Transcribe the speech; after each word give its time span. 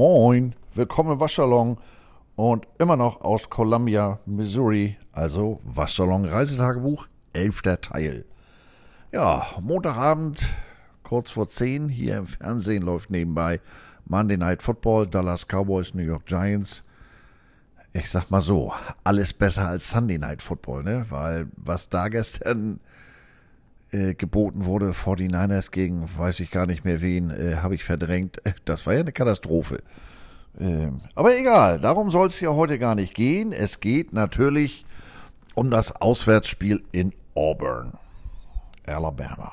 Moin, 0.00 0.54
willkommen 0.74 1.12
im 1.12 1.20
Waschsalon 1.20 1.76
und 2.34 2.66
immer 2.78 2.96
noch 2.96 3.20
aus 3.20 3.50
Columbia, 3.50 4.18
Missouri, 4.24 4.96
also 5.12 5.60
Waschsalon 5.62 6.24
Reisetagebuch, 6.24 7.06
elfter 7.34 7.82
Teil. 7.82 8.24
Ja, 9.12 9.44
Montagabend, 9.60 10.48
kurz 11.02 11.30
vor 11.30 11.48
10, 11.48 11.90
hier 11.90 12.16
im 12.16 12.26
Fernsehen 12.26 12.82
läuft 12.82 13.10
nebenbei 13.10 13.60
Monday 14.06 14.38
Night 14.38 14.62
Football, 14.62 15.06
Dallas 15.06 15.46
Cowboys, 15.46 15.92
New 15.92 16.02
York 16.02 16.24
Giants. 16.24 16.82
Ich 17.92 18.10
sag 18.10 18.30
mal 18.30 18.40
so, 18.40 18.72
alles 19.04 19.34
besser 19.34 19.68
als 19.68 19.90
Sunday 19.90 20.16
Night 20.16 20.40
Football, 20.40 20.82
ne? 20.82 21.04
Weil 21.10 21.48
was 21.56 21.90
da 21.90 22.08
gestern 22.08 22.80
äh, 23.92 24.14
geboten 24.14 24.64
wurde, 24.64 24.90
49ers 24.90 25.70
gegen 25.70 26.08
weiß 26.16 26.40
ich 26.40 26.50
gar 26.50 26.66
nicht 26.66 26.84
mehr 26.84 27.00
wen, 27.00 27.30
äh, 27.30 27.56
habe 27.56 27.74
ich 27.74 27.84
verdrängt. 27.84 28.44
Äh, 28.46 28.52
das 28.64 28.86
war 28.86 28.94
ja 28.94 29.00
eine 29.00 29.12
Katastrophe. 29.12 29.82
Ähm, 30.58 31.00
aber 31.14 31.36
egal, 31.36 31.80
darum 31.80 32.10
soll 32.10 32.28
es 32.28 32.40
ja 32.40 32.50
heute 32.50 32.78
gar 32.78 32.94
nicht 32.94 33.14
gehen. 33.14 33.52
Es 33.52 33.80
geht 33.80 34.12
natürlich 34.12 34.84
um 35.54 35.70
das 35.70 36.00
Auswärtsspiel 36.00 36.82
in 36.92 37.12
Auburn, 37.34 37.92
Alabama. 38.86 39.52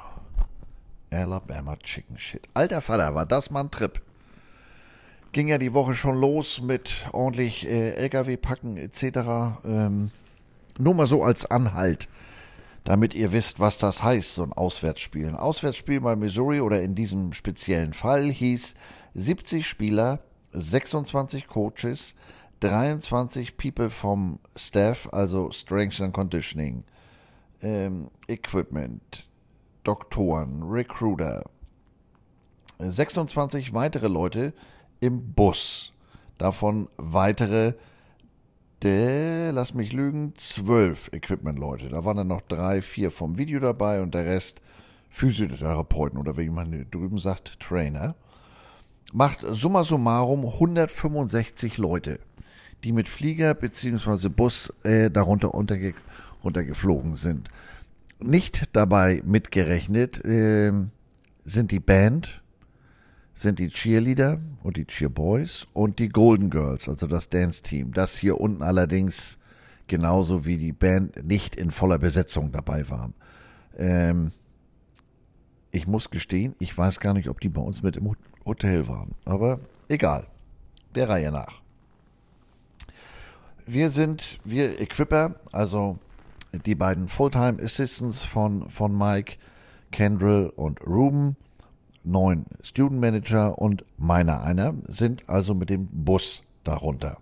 Alabama 1.10 1.76
Chicken 1.78 2.18
Shit. 2.18 2.48
Alter 2.54 2.82
Vater, 2.82 3.16
war 3.16 3.26
das 3.26 3.50
mal 3.50 3.62
ein 3.62 3.72
Trip. 3.72 4.02
Ging 5.32 5.48
ja 5.48 5.58
die 5.58 5.74
Woche 5.74 5.94
schon 5.94 6.20
los 6.20 6.62
mit 6.62 7.08
ordentlich 7.12 7.68
äh, 7.68 7.92
LKW 7.96 8.38
packen 8.38 8.78
etc. 8.78 9.04
Ähm, 9.66 10.12
nur 10.78 10.94
mal 10.94 11.08
so 11.08 11.24
als 11.24 11.46
Anhalt 11.46 12.08
damit 12.88 13.14
ihr 13.14 13.34
wisst, 13.34 13.60
was 13.60 13.78
das 13.78 14.02
heißt, 14.02 14.36
so 14.36 14.44
ein 14.44 14.54
Auswärtsspiel. 14.54 15.28
Ein 15.28 15.36
Auswärtsspiel 15.36 16.00
bei 16.00 16.16
Missouri 16.16 16.62
oder 16.62 16.82
in 16.82 16.96
diesem 16.96 17.34
speziellen 17.34 17.94
Fall 17.94 18.32
hieß 18.32 18.76
70 19.14 19.68
Spieler, 19.68 20.22
26 20.54 21.48
Coaches, 21.48 22.16
23 22.62 23.58
People 23.58 23.90
vom 23.90 24.40
Staff, 24.56 25.10
also 25.12 25.52
Strength 25.52 26.00
and 26.00 26.14
Conditioning, 26.14 26.86
ähm, 27.62 28.10
Equipment, 28.30 29.28
Doktoren, 29.84 30.64
Recruiter, 30.64 31.44
26 32.80 33.74
weitere 33.74 34.08
Leute 34.08 34.54
im 35.02 35.34
Bus, 35.34 35.92
davon 36.38 36.88
weitere 36.96 37.74
der, 38.84 39.52
lass 39.52 39.74
mich 39.74 39.94
lügen, 39.94 40.34
zwölf 40.38 41.12
Equipment-Leute. 41.14 41.90
Da 41.90 42.06
waren 42.06 42.18
dann 42.18 42.28
noch 42.28 42.42
drei, 42.42 42.82
vier 42.82 43.12
vom 43.12 43.38
Video 43.38 43.60
dabei 43.60 44.02
und 44.02 44.14
der 44.14 44.26
Rest 44.26 44.62
Physiotherapeuten 45.10 46.20
oder 46.20 46.38
wie 46.38 46.50
man 46.50 46.86
drüben 46.92 47.18
sagt, 47.18 47.60
Trainer. 47.60 48.16
Macht 49.14 49.40
summa 49.50 49.84
summarum 49.84 50.46
165 50.46 51.78
Leute, 51.78 52.20
die 52.84 52.92
mit 52.92 53.10
Flieger 53.10 53.54
bzw. 53.54 54.30
Bus 54.30 54.74
äh, 54.84 55.10
darunter 55.10 55.54
unterge 55.54 55.94
runtergeflogen 56.44 57.16
sind. 57.16 57.50
Nicht 58.20 58.70
dabei 58.74 59.22
mitgerechnet 59.26 60.24
äh, 60.24 60.72
sind 61.46 61.72
die 61.72 61.80
Band, 61.80 62.42
sind 63.38 63.60
die 63.60 63.70
Cheerleader 63.70 64.40
und 64.64 64.78
die 64.78 64.86
Cheerboys 64.86 65.68
und 65.74 66.00
die 66.00 66.10
Golden 66.10 66.50
Girls, 66.50 66.90
also 66.90 67.06
das 67.06 67.30
Dance-Team. 67.30 67.94
Das 67.94 68.18
hier 68.18 68.42
unten 68.42 68.64
allerdings 68.64 69.38
genauso 69.86 70.48
wie 70.48 70.58
die 70.58 70.74
Band 70.74 71.24
nicht 71.24 71.56
in 71.56 71.70
voller 71.70 72.00
Besetzung 72.00 72.52
dabei 72.52 72.90
waren. 72.90 73.14
Ähm, 73.78 74.32
ich 75.70 75.86
muss 75.86 76.10
gestehen, 76.10 76.56
ich 76.58 76.76
weiß 76.76 77.00
gar 77.00 77.14
nicht, 77.14 77.30
ob 77.30 77.40
die 77.40 77.50
bei 77.50 77.62
uns 77.62 77.84
mit 77.84 77.96
im 77.96 78.16
Hotel 78.44 78.88
waren. 78.88 79.14
Aber 79.24 79.60
egal. 79.88 80.26
Der 80.96 81.08
Reihe 81.08 81.32
nach. 81.32 81.62
Wir 83.68 83.92
sind, 83.92 84.40
wir 84.46 84.82
Equipper, 84.82 85.36
also 85.52 86.00
die 86.66 86.74
beiden 86.74 87.08
Fulltime 87.08 87.62
Assistants 87.62 88.24
von, 88.24 88.68
von 88.72 88.98
Mike, 88.98 89.36
Kendrill 89.92 90.52
und 90.56 90.82
Ruben 90.88 91.38
neun 92.08 92.46
Student 92.62 93.02
Manager 93.02 93.58
und 93.60 93.86
meiner 93.98 94.42
einer 94.42 94.74
sind 94.88 95.28
also 95.28 95.54
mit 95.54 95.70
dem 95.70 95.88
Bus 95.92 96.44
darunter. 96.64 97.18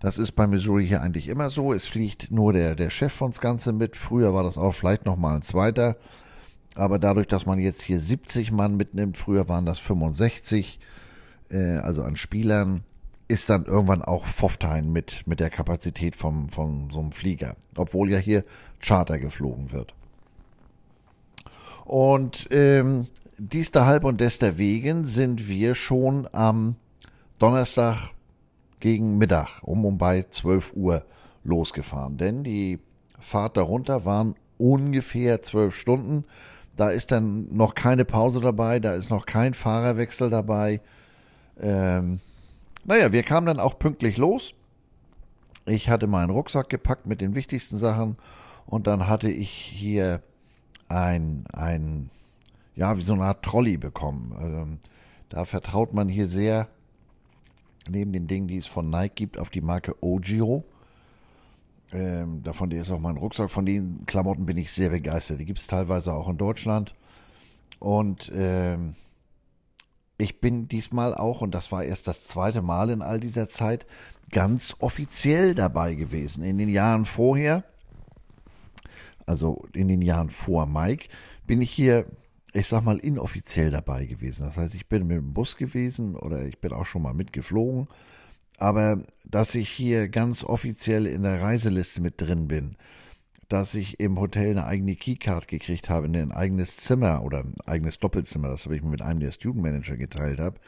Das 0.00 0.18
ist 0.18 0.32
bei 0.32 0.48
Missouri 0.48 0.86
hier 0.86 1.00
eigentlich 1.00 1.28
immer 1.28 1.48
so. 1.48 1.72
Es 1.72 1.86
fliegt 1.86 2.32
nur 2.32 2.52
der, 2.52 2.74
der 2.74 2.90
Chef 2.90 3.12
von 3.12 3.30
Ganze 3.30 3.72
mit. 3.72 3.96
Früher 3.96 4.34
war 4.34 4.42
das 4.42 4.58
auch 4.58 4.72
vielleicht 4.72 5.06
nochmal 5.06 5.36
ein 5.36 5.42
zweiter. 5.42 5.96
Aber 6.74 6.98
dadurch, 6.98 7.28
dass 7.28 7.46
man 7.46 7.60
jetzt 7.60 7.82
hier 7.82 8.00
70 8.00 8.50
Mann 8.50 8.76
mitnimmt, 8.76 9.16
früher 9.16 9.48
waren 9.48 9.64
das 9.64 9.78
65, 9.78 10.80
äh, 11.50 11.76
also 11.76 12.02
an 12.02 12.16
Spielern, 12.16 12.82
ist 13.28 13.48
dann 13.48 13.64
irgendwann 13.66 14.02
auch 14.02 14.26
Pfofftein 14.26 14.90
mit, 14.90 15.26
mit 15.26 15.38
der 15.38 15.50
Kapazität 15.50 16.16
vom, 16.16 16.48
von 16.48 16.90
so 16.90 16.98
einem 16.98 17.12
Flieger. 17.12 17.56
Obwohl 17.76 18.10
ja 18.10 18.18
hier 18.18 18.44
Charter 18.80 19.18
geflogen 19.18 19.70
wird. 19.70 19.94
Und 21.84 22.48
ähm, 22.50 23.06
dies 23.38 23.72
halb 23.74 24.04
und 24.04 24.20
deswegen 24.20 25.04
sind 25.04 25.48
wir 25.48 25.74
schon 25.74 26.28
am 26.32 26.76
Donnerstag 27.38 28.10
gegen 28.80 29.18
Mittag 29.18 29.62
um 29.62 29.84
und 29.84 29.98
bei 29.98 30.26
12 30.30 30.74
Uhr 30.74 31.04
losgefahren. 31.44 32.16
Denn 32.16 32.44
die 32.44 32.78
Fahrt 33.18 33.56
darunter 33.56 34.04
waren 34.04 34.34
ungefähr 34.58 35.42
12 35.42 35.74
Stunden. 35.74 36.24
Da 36.76 36.90
ist 36.90 37.10
dann 37.10 37.54
noch 37.54 37.74
keine 37.74 38.04
Pause 38.04 38.40
dabei, 38.40 38.80
da 38.80 38.94
ist 38.94 39.10
noch 39.10 39.26
kein 39.26 39.54
Fahrerwechsel 39.54 40.30
dabei. 40.30 40.80
Ähm, 41.60 42.20
naja, 42.84 43.12
wir 43.12 43.22
kamen 43.22 43.46
dann 43.46 43.60
auch 43.60 43.78
pünktlich 43.78 44.16
los. 44.16 44.54
Ich 45.66 45.88
hatte 45.88 46.06
meinen 46.06 46.30
Rucksack 46.30 46.68
gepackt 46.68 47.06
mit 47.06 47.20
den 47.20 47.34
wichtigsten 47.34 47.76
Sachen 47.76 48.16
und 48.66 48.86
dann 48.86 49.06
hatte 49.06 49.30
ich 49.30 49.50
hier 49.50 50.22
ein, 50.88 51.44
ein 51.52 52.10
ja, 52.74 52.96
wie 52.96 53.02
so 53.02 53.12
eine 53.12 53.24
Art 53.24 53.44
Trolley 53.44 53.76
bekommen. 53.76 54.32
Also, 54.36 54.66
da 55.28 55.44
vertraut 55.44 55.94
man 55.94 56.08
hier 56.08 56.28
sehr, 56.28 56.68
neben 57.88 58.12
den 58.12 58.26
Dingen, 58.26 58.48
die 58.48 58.58
es 58.58 58.66
von 58.66 58.90
Nike 58.90 59.14
gibt, 59.14 59.38
auf 59.38 59.50
die 59.50 59.60
Marke 59.60 59.94
Ogio. 60.02 60.64
Ähm, 61.92 62.42
davon 62.42 62.70
der 62.70 62.82
ist 62.82 62.90
auch 62.90 62.98
mein 62.98 63.16
Rucksack. 63.16 63.50
Von 63.50 63.66
den 63.66 64.04
Klamotten 64.06 64.46
bin 64.46 64.56
ich 64.56 64.72
sehr 64.72 64.90
begeistert. 64.90 65.40
Die 65.40 65.44
gibt 65.44 65.58
es 65.58 65.66
teilweise 65.66 66.14
auch 66.14 66.28
in 66.28 66.38
Deutschland. 66.38 66.94
Und 67.78 68.32
ähm, 68.34 68.94
ich 70.16 70.40
bin 70.40 70.68
diesmal 70.68 71.14
auch, 71.14 71.40
und 71.40 71.54
das 71.54 71.72
war 71.72 71.84
erst 71.84 72.06
das 72.06 72.26
zweite 72.26 72.62
Mal 72.62 72.90
in 72.90 73.02
all 73.02 73.20
dieser 73.20 73.48
Zeit, 73.48 73.86
ganz 74.30 74.76
offiziell 74.78 75.54
dabei 75.54 75.94
gewesen. 75.94 76.44
In 76.44 76.58
den 76.58 76.68
Jahren 76.68 77.04
vorher, 77.04 77.64
also 79.26 79.66
in 79.74 79.88
den 79.88 80.00
Jahren 80.00 80.30
vor 80.30 80.66
Mike, 80.66 81.08
bin 81.46 81.60
ich 81.60 81.70
hier 81.70 82.06
ich 82.52 82.68
sag 82.68 82.84
mal, 82.84 82.98
inoffiziell 82.98 83.70
dabei 83.70 84.04
gewesen. 84.04 84.44
Das 84.44 84.56
heißt, 84.56 84.74
ich 84.74 84.88
bin 84.88 85.06
mit 85.06 85.16
dem 85.16 85.32
Bus 85.32 85.56
gewesen 85.56 86.16
oder 86.16 86.44
ich 86.44 86.58
bin 86.58 86.72
auch 86.72 86.86
schon 86.86 87.02
mal 87.02 87.14
mitgeflogen. 87.14 87.88
Aber 88.58 89.02
dass 89.24 89.54
ich 89.54 89.68
hier 89.70 90.08
ganz 90.08 90.44
offiziell 90.44 91.06
in 91.06 91.22
der 91.22 91.40
Reiseliste 91.40 92.02
mit 92.02 92.20
drin 92.20 92.48
bin, 92.48 92.76
dass 93.48 93.74
ich 93.74 94.00
im 94.00 94.18
Hotel 94.18 94.50
eine 94.50 94.66
eigene 94.66 94.96
Keycard 94.96 95.48
gekriegt 95.48 95.90
habe, 95.90 96.06
in 96.06 96.16
ein 96.16 96.32
eigenes 96.32 96.76
Zimmer 96.76 97.22
oder 97.22 97.40
ein 97.40 97.54
eigenes 97.66 97.98
Doppelzimmer, 97.98 98.48
das 98.48 98.64
habe 98.64 98.76
ich 98.76 98.82
mit 98.82 99.02
einem 99.02 99.20
der 99.20 99.32
Student 99.32 99.62
Manager 99.62 99.96
geteilt 99.96 100.40
habe. 100.40 100.58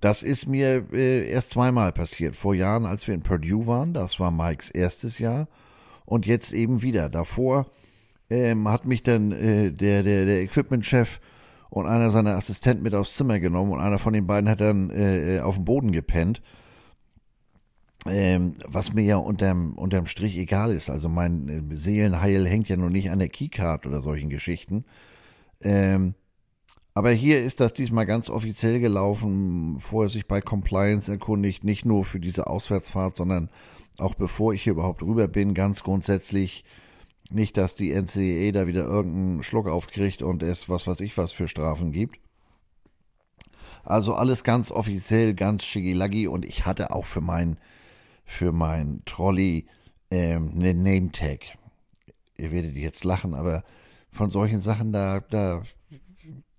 Das 0.00 0.22
ist 0.22 0.46
mir 0.46 0.86
äh, 0.92 1.30
erst 1.30 1.50
zweimal 1.50 1.92
passiert. 1.92 2.36
Vor 2.36 2.54
Jahren, 2.54 2.86
als 2.86 3.06
wir 3.06 3.14
in 3.14 3.22
Purdue 3.22 3.66
waren, 3.66 3.92
das 3.92 4.18
war 4.18 4.30
Mikes 4.30 4.70
erstes 4.70 5.18
Jahr. 5.18 5.48
Und 6.06 6.26
jetzt 6.26 6.52
eben 6.52 6.82
wieder. 6.82 7.08
Davor 7.08 7.66
ähm, 8.30 8.68
hat 8.68 8.86
mich 8.86 9.02
dann 9.02 9.32
äh, 9.32 9.72
der, 9.72 10.02
der, 10.02 10.24
der 10.24 10.42
Equipment-Chef 10.42 11.20
und 11.68 11.86
einer 11.86 12.10
seiner 12.10 12.36
Assistenten 12.36 12.82
mit 12.82 12.94
aufs 12.94 13.16
Zimmer 13.16 13.38
genommen 13.38 13.72
und 13.72 13.80
einer 13.80 13.98
von 13.98 14.12
den 14.12 14.26
beiden 14.26 14.48
hat 14.48 14.60
dann 14.60 14.90
äh, 14.90 15.36
äh, 15.36 15.40
auf 15.40 15.56
dem 15.56 15.64
Boden 15.64 15.92
gepennt. 15.92 16.40
Ähm, 18.06 18.54
was 18.66 18.94
mir 18.94 19.02
ja 19.02 19.16
unterm, 19.16 19.74
unterm 19.74 20.06
Strich 20.06 20.38
egal 20.38 20.72
ist. 20.72 20.88
Also 20.88 21.10
mein 21.10 21.70
äh, 21.70 21.76
Seelenheil 21.76 22.48
hängt 22.48 22.70
ja 22.70 22.78
noch 22.78 22.88
nicht 22.88 23.10
an 23.10 23.18
der 23.18 23.28
Keycard 23.28 23.84
oder 23.86 24.00
solchen 24.00 24.30
Geschichten. 24.30 24.86
Ähm, 25.60 26.14
aber 26.94 27.10
hier 27.10 27.44
ist 27.44 27.60
das 27.60 27.74
diesmal 27.74 28.06
ganz 28.06 28.30
offiziell 28.30 28.80
gelaufen, 28.80 29.76
vorher 29.80 30.08
sich 30.08 30.26
bei 30.26 30.40
Compliance 30.40 31.12
erkundigt, 31.12 31.62
nicht 31.62 31.84
nur 31.84 32.04
für 32.04 32.20
diese 32.20 32.46
Auswärtsfahrt, 32.46 33.16
sondern 33.16 33.50
auch 33.98 34.14
bevor 34.14 34.54
ich 34.54 34.62
hier 34.62 34.72
überhaupt 34.72 35.02
rüber 35.02 35.28
bin, 35.28 35.52
ganz 35.52 35.82
grundsätzlich 35.82 36.64
nicht, 37.32 37.56
dass 37.56 37.74
die 37.74 37.92
NCAA 37.92 38.52
da 38.52 38.66
wieder 38.66 38.84
irgendeinen 38.84 39.42
Schluck 39.42 39.68
aufkriegt 39.68 40.22
und 40.22 40.42
es 40.42 40.68
was 40.68 40.86
weiß 40.86 41.00
ich 41.00 41.16
was 41.16 41.32
für 41.32 41.48
Strafen 41.48 41.92
gibt. 41.92 42.18
Also 43.84 44.14
alles 44.14 44.44
ganz 44.44 44.70
offiziell, 44.70 45.34
ganz 45.34 45.64
schigilaggi 45.64 46.26
und 46.26 46.44
ich 46.44 46.66
hatte 46.66 46.92
auch 46.92 47.06
für 47.06 47.20
mein, 47.20 47.58
für 48.24 48.52
mein 48.52 49.02
Trolley 49.06 49.66
ähm, 50.10 50.52
eine 50.54 50.74
Name-Tag. 50.74 51.40
Ihr 52.36 52.52
werdet 52.52 52.76
jetzt 52.76 53.04
lachen, 53.04 53.34
aber 53.34 53.64
von 54.10 54.30
solchen 54.30 54.60
Sachen, 54.60 54.92
da, 54.92 55.20
da 55.20 55.62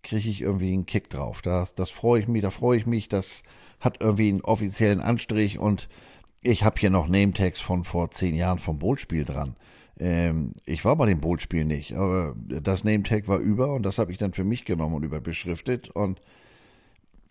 kriege 0.03 0.29
ich 0.29 0.41
irgendwie 0.41 0.73
einen 0.73 0.85
Kick 0.85 1.09
drauf. 1.09 1.41
Das, 1.41 1.75
das 1.75 1.91
freue 1.91 2.21
ich 2.21 2.27
mich, 2.27 2.41
da 2.41 2.49
freue 2.49 2.77
ich 2.77 2.85
mich, 2.85 3.07
das 3.07 3.43
hat 3.79 3.97
irgendwie 3.99 4.29
einen 4.29 4.41
offiziellen 4.41 5.01
Anstrich 5.01 5.59
und 5.59 5.89
ich 6.41 6.63
habe 6.63 6.79
hier 6.79 6.89
noch 6.89 7.07
Nametags 7.07 7.59
von 7.59 7.83
vor 7.83 8.11
zehn 8.11 8.35
Jahren 8.35 8.57
vom 8.57 8.77
Bootspiel 8.77 9.25
dran. 9.25 9.55
Ähm, 10.01 10.53
ich 10.65 10.83
war 10.83 10.95
bei 10.95 11.05
dem 11.05 11.19
Bootspiel 11.19 11.63
nicht, 11.63 11.93
aber 11.93 12.35
das 12.35 12.83
Nametag 12.83 13.27
war 13.27 13.37
über 13.37 13.75
und 13.75 13.83
das 13.83 13.99
habe 13.99 14.11
ich 14.11 14.17
dann 14.17 14.33
für 14.33 14.43
mich 14.43 14.65
genommen 14.65 14.95
und 14.95 15.03
überbeschriftet 15.03 15.91
und 15.91 16.19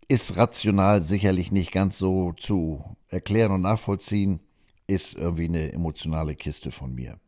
ist 0.06 0.36
rational 0.36 1.02
sicherlich 1.02 1.50
nicht 1.50 1.72
ganz 1.72 1.98
so 1.98 2.32
zu 2.34 2.84
erklären 3.08 3.50
und 3.50 3.62
nachvollziehen, 3.62 4.38
ist 4.86 5.14
irgendwie 5.14 5.46
eine 5.46 5.72
emotionale 5.72 6.36
Kiste 6.36 6.70
von 6.70 6.94
mir. 6.94 7.18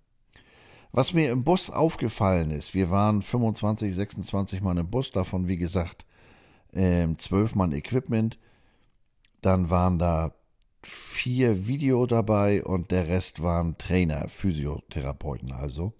Was 0.92 1.12
mir 1.12 1.32
im 1.32 1.42
Bus 1.42 1.70
aufgefallen 1.70 2.52
ist, 2.52 2.72
wir 2.72 2.90
waren 2.90 3.20
25, 3.20 3.96
26 3.96 4.60
Mann 4.60 4.76
im 4.78 4.90
Bus, 4.90 5.10
davon 5.10 5.48
wie 5.48 5.56
gesagt 5.56 6.06
ähm, 6.72 7.18
12 7.18 7.56
Mann 7.56 7.72
Equipment, 7.72 8.38
dann 9.40 9.70
waren 9.70 9.98
da 9.98 10.34
vier 10.82 11.66
Video 11.66 12.06
dabei 12.06 12.64
und 12.64 12.90
der 12.90 13.08
Rest 13.08 13.42
waren 13.42 13.78
Trainer, 13.78 14.28
Physiotherapeuten 14.28 15.52
also. 15.52 15.92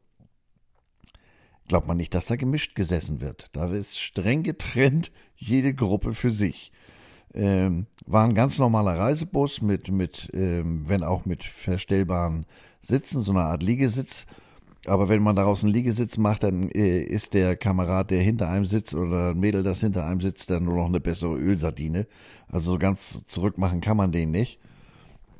Glaubt 1.68 1.86
man 1.86 1.96
nicht, 1.96 2.14
dass 2.14 2.26
da 2.26 2.36
gemischt 2.36 2.74
gesessen 2.74 3.20
wird. 3.20 3.46
Da 3.52 3.72
ist 3.72 3.98
streng 3.98 4.42
getrennt 4.42 5.12
jede 5.36 5.74
Gruppe 5.74 6.14
für 6.14 6.30
sich. 6.30 6.72
Ähm, 7.34 7.86
war 8.04 8.24
ein 8.24 8.34
ganz 8.34 8.58
normaler 8.58 8.98
Reisebus 8.98 9.62
mit, 9.62 9.88
mit 9.88 10.28
ähm, 10.34 10.84
wenn 10.86 11.02
auch 11.02 11.24
mit 11.24 11.44
verstellbaren 11.44 12.44
Sitzen, 12.82 13.20
so 13.20 13.30
eine 13.30 13.42
Art 13.42 13.62
Liegesitz. 13.62 14.26
Aber 14.86 15.08
wenn 15.08 15.22
man 15.22 15.36
daraus 15.36 15.62
einen 15.62 15.72
Liegesitz 15.72 16.18
macht, 16.18 16.42
dann 16.42 16.68
äh, 16.70 17.00
ist 17.00 17.34
der 17.34 17.56
Kamerad, 17.56 18.10
der 18.10 18.20
hinter 18.20 18.48
einem 18.48 18.64
sitzt 18.64 18.94
oder 18.94 19.30
ein 19.30 19.38
Mädel, 19.38 19.62
das 19.62 19.80
hinter 19.80 20.04
einem 20.04 20.20
sitzt, 20.20 20.50
dann 20.50 20.64
nur 20.64 20.76
noch 20.76 20.86
eine 20.86 21.00
bessere 21.00 21.36
Ölsardine. 21.36 22.06
Also 22.48 22.72
so 22.72 22.78
ganz 22.78 23.24
zurückmachen 23.26 23.80
kann 23.80 23.96
man 23.96 24.10
den 24.12 24.32
nicht. 24.32 24.58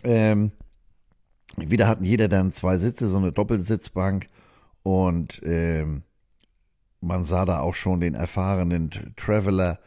Ähm, 0.03 0.53
wieder 1.57 1.87
hatten 1.87 2.05
jeder 2.05 2.29
dann 2.29 2.53
zwei 2.53 2.79
Sitze, 2.79 3.09
so 3.09 3.19
eine 3.19 3.33
Doppelsitzbank 3.33 4.27
und 4.83 5.41
ähm, 5.45 6.03
man 7.01 7.25
sah 7.25 7.45
da 7.45 7.61
auch 7.61 7.75
schon 7.75 8.01
den 8.01 8.15
erfahrenen 8.15 8.91
Traveler. 9.17 9.81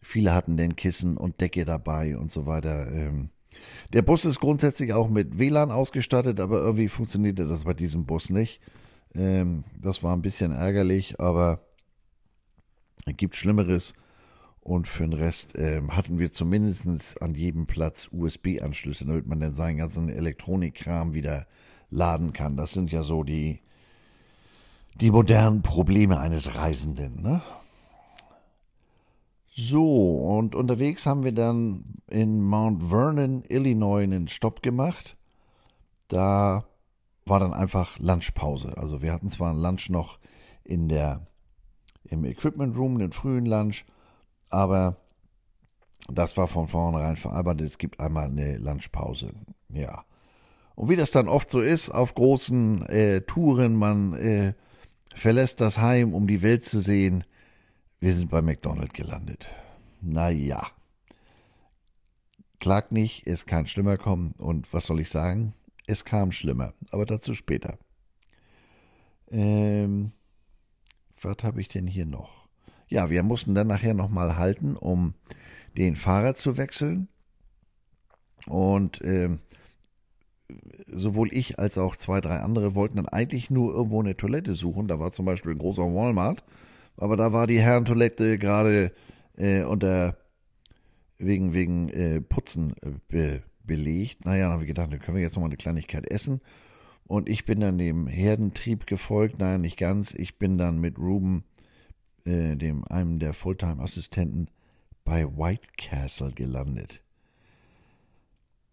Viele 0.00 0.32
hatten 0.32 0.56
den 0.56 0.76
Kissen 0.76 1.16
und 1.16 1.40
Decke 1.40 1.64
dabei 1.64 2.16
und 2.16 2.30
so 2.30 2.46
weiter. 2.46 2.90
Ähm, 2.90 3.30
der 3.92 4.02
Bus 4.02 4.24
ist 4.24 4.40
grundsätzlich 4.40 4.92
auch 4.92 5.08
mit 5.08 5.38
WLAN 5.38 5.70
ausgestattet, 5.70 6.40
aber 6.40 6.60
irgendwie 6.60 6.88
funktionierte 6.88 7.46
das 7.46 7.64
bei 7.64 7.74
diesem 7.74 8.06
Bus 8.06 8.30
nicht. 8.30 8.60
Ähm, 9.14 9.64
das 9.80 10.02
war 10.02 10.16
ein 10.16 10.22
bisschen 10.22 10.52
ärgerlich, 10.52 11.20
aber 11.20 11.60
es 13.06 13.16
gibt 13.16 13.36
Schlimmeres. 13.36 13.94
Und 14.70 14.86
für 14.86 15.02
den 15.02 15.14
Rest 15.14 15.56
äh, 15.56 15.82
hatten 15.88 16.20
wir 16.20 16.30
zumindest 16.30 17.20
an 17.20 17.34
jedem 17.34 17.66
Platz 17.66 18.08
USB-Anschlüsse, 18.12 19.04
damit 19.04 19.26
man 19.26 19.40
dann 19.40 19.52
seinen 19.52 19.78
ganzen 19.78 20.08
Elektronikkram 20.08 21.12
wieder 21.12 21.48
laden 21.90 22.32
kann. 22.32 22.56
Das 22.56 22.70
sind 22.70 22.92
ja 22.92 23.02
so 23.02 23.24
die, 23.24 23.58
die 25.00 25.10
modernen 25.10 25.62
Probleme 25.62 26.20
eines 26.20 26.54
Reisenden. 26.54 27.20
Ne? 27.20 27.42
So, 29.48 30.18
und 30.38 30.54
unterwegs 30.54 31.04
haben 31.04 31.24
wir 31.24 31.32
dann 31.32 31.96
in 32.06 32.40
Mount 32.40 32.90
Vernon, 32.90 33.42
Illinois, 33.48 34.04
einen 34.04 34.28
Stopp 34.28 34.62
gemacht. 34.62 35.16
Da 36.06 36.64
war 37.24 37.40
dann 37.40 37.54
einfach 37.54 37.98
Lunchpause. 37.98 38.76
Also 38.76 39.02
wir 39.02 39.12
hatten 39.12 39.30
zwar 39.30 39.50
einen 39.50 39.58
Lunch 39.58 39.90
noch 39.90 40.20
in 40.62 40.88
der, 40.88 41.26
im 42.04 42.24
Equipment 42.24 42.76
Room, 42.76 43.00
den 43.00 43.10
frühen 43.10 43.46
Lunch, 43.46 43.84
aber 44.50 44.96
das 46.08 46.36
war 46.36 46.48
von 46.48 46.68
vornherein 46.68 47.16
verarbeitet. 47.16 47.66
Es 47.66 47.78
gibt 47.78 48.00
einmal 48.00 48.26
eine 48.26 48.58
Lunchpause. 48.58 49.32
Ja. 49.68 50.04
Und 50.74 50.88
wie 50.88 50.96
das 50.96 51.10
dann 51.10 51.28
oft 51.28 51.50
so 51.50 51.60
ist, 51.60 51.90
auf 51.90 52.14
großen 52.14 52.86
äh, 52.86 53.20
Touren, 53.22 53.76
man 53.76 54.14
äh, 54.14 54.54
verlässt 55.14 55.60
das 55.60 55.78
Heim, 55.78 56.14
um 56.14 56.26
die 56.26 56.42
Welt 56.42 56.62
zu 56.62 56.80
sehen. 56.80 57.24
Wir 58.00 58.14
sind 58.14 58.30
bei 58.30 58.42
McDonald's 58.42 58.94
gelandet. 58.94 59.48
Naja. 60.00 60.66
Klagt 62.58 62.92
nicht, 62.92 63.26
es 63.26 63.46
kann 63.46 63.66
schlimmer 63.66 63.96
kommen. 63.96 64.32
Und 64.38 64.72
was 64.72 64.86
soll 64.86 65.00
ich 65.00 65.10
sagen? 65.10 65.54
Es 65.86 66.04
kam 66.04 66.32
schlimmer. 66.32 66.72
Aber 66.90 67.06
dazu 67.06 67.34
später. 67.34 67.78
Ähm, 69.30 70.12
was 71.20 71.36
habe 71.42 71.60
ich 71.60 71.68
denn 71.68 71.86
hier 71.86 72.06
noch? 72.06 72.39
Ja, 72.90 73.08
wir 73.08 73.22
mussten 73.22 73.54
dann 73.54 73.68
nachher 73.68 73.94
nochmal 73.94 74.36
halten, 74.36 74.76
um 74.76 75.14
den 75.78 75.96
Fahrer 75.96 76.34
zu 76.34 76.56
wechseln. 76.56 77.08
Und 78.46 79.00
äh, 79.02 79.30
sowohl 80.88 81.32
ich 81.32 81.58
als 81.58 81.78
auch 81.78 81.94
zwei, 81.96 82.20
drei 82.20 82.40
andere 82.40 82.74
wollten 82.74 82.96
dann 82.96 83.08
eigentlich 83.08 83.48
nur 83.48 83.72
irgendwo 83.72 84.00
eine 84.00 84.16
Toilette 84.16 84.54
suchen. 84.54 84.88
Da 84.88 84.98
war 84.98 85.12
zum 85.12 85.24
Beispiel 85.24 85.52
ein 85.52 85.58
großer 85.58 85.82
Walmart, 85.82 86.42
aber 86.96 87.16
da 87.16 87.32
war 87.32 87.46
die 87.46 87.60
Herrentoilette 87.60 88.38
gerade 88.38 88.92
äh, 89.36 89.62
unter 89.62 90.16
wegen, 91.18 91.52
wegen 91.52 91.88
äh, 91.90 92.20
Putzen 92.20 92.74
äh, 92.82 92.90
be, 93.08 93.42
belegt. 93.62 94.24
Naja, 94.24 94.44
dann 94.44 94.54
haben 94.54 94.60
wir 94.60 94.66
gedacht, 94.66 94.92
dann 94.92 94.98
können 94.98 95.16
wir 95.16 95.22
jetzt 95.22 95.34
nochmal 95.34 95.50
eine 95.50 95.56
Kleinigkeit 95.56 96.10
essen. 96.10 96.40
Und 97.06 97.28
ich 97.28 97.44
bin 97.44 97.60
dann 97.60 97.78
dem 97.78 98.06
Herdentrieb 98.06 98.86
gefolgt. 98.86 99.38
Nein, 99.38 99.60
nicht 99.60 99.76
ganz. 99.76 100.14
Ich 100.14 100.38
bin 100.38 100.58
dann 100.58 100.80
mit 100.80 100.98
Ruben 100.98 101.44
äh, 102.24 102.56
dem 102.56 102.84
einem 102.88 103.18
der 103.18 103.34
Fulltime-Assistenten 103.34 104.48
bei 105.04 105.26
White 105.26 105.68
Castle 105.76 106.32
gelandet. 106.32 107.00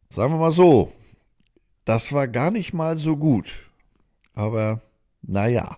Sagen 0.10 0.34
wir 0.34 0.40
mal 0.40 0.52
so, 0.52 0.92
das 1.86 2.12
war 2.12 2.28
gar 2.28 2.52
nicht 2.52 2.74
mal 2.74 2.98
so 2.98 3.18
gut. 3.18 3.54
Aber 4.34 4.82
naja. 5.22 5.78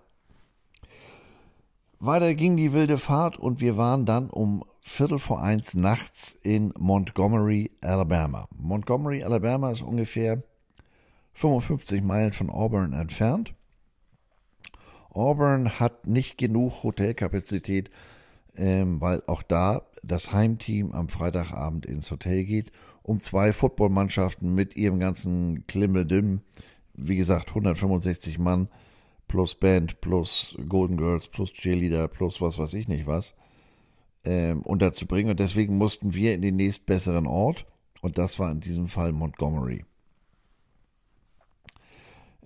Weiter 2.00 2.34
ging 2.34 2.56
die 2.56 2.74
wilde 2.74 2.98
Fahrt 2.98 3.38
und 3.38 3.60
wir 3.62 3.78
waren 3.78 4.06
dann 4.06 4.30
um 4.30 4.64
Viertel 4.82 5.20
vor 5.20 5.42
eins 5.42 5.76
nachts 5.76 6.34
in 6.42 6.74
Montgomery, 6.78 7.72
Alabama. 7.82 8.48
Montgomery, 8.56 9.24
Alabama 9.24 9.72
ist 9.72 9.82
ungefähr 9.82 10.42
55 11.34 12.02
Meilen 12.02 12.32
von 12.32 12.50
Auburn 12.50 12.94
entfernt. 12.94 13.54
Auburn 15.10 15.80
hat 15.80 16.08
nicht 16.08 16.38
genug 16.38 16.84
Hotelkapazität, 16.84 17.90
ähm, 18.56 19.02
weil 19.02 19.24
auch 19.28 19.44
da 19.44 19.84
das 20.04 20.32
Heimteam 20.32 20.92
am 20.92 21.10
Freitagabend 21.10 21.86
ins 21.86 22.12
Hotel 22.12 22.44
geht, 22.46 22.72
um 23.04 23.20
zwei 23.20 23.54
Footballmannschaften 23.54 24.54
mit 24.54 24.76
ihrem 24.76 25.00
ganzen 25.00 25.66
Klimmeldim, 25.68 26.42
wie 26.94 27.16
gesagt 27.16 27.50
165 27.50 28.40
Mann 28.40 28.68
plus 29.28 29.56
Band 29.56 30.02
plus 30.02 30.56
Golden 30.68 30.98
Girls 30.98 31.28
plus 31.28 31.54
Cheerleader 31.54 32.08
plus 32.08 32.42
was 32.42 32.58
weiß 32.58 32.74
ich 32.74 32.88
nicht 32.88 33.08
was 33.08 33.36
ähm, 34.26 34.62
unterzubringen. 34.62 35.32
Und 35.32 35.40
deswegen 35.40 35.78
mussten 35.78 36.14
wir 36.14 36.34
in 36.34 36.42
den 36.42 36.56
nächstbesseren 36.56 37.28
Ort. 37.28 37.66
Und 38.02 38.18
das 38.18 38.40
war 38.40 38.52
in 38.52 38.60
diesem 38.60 38.88
Fall 38.88 39.12
Montgomery. 39.12 39.86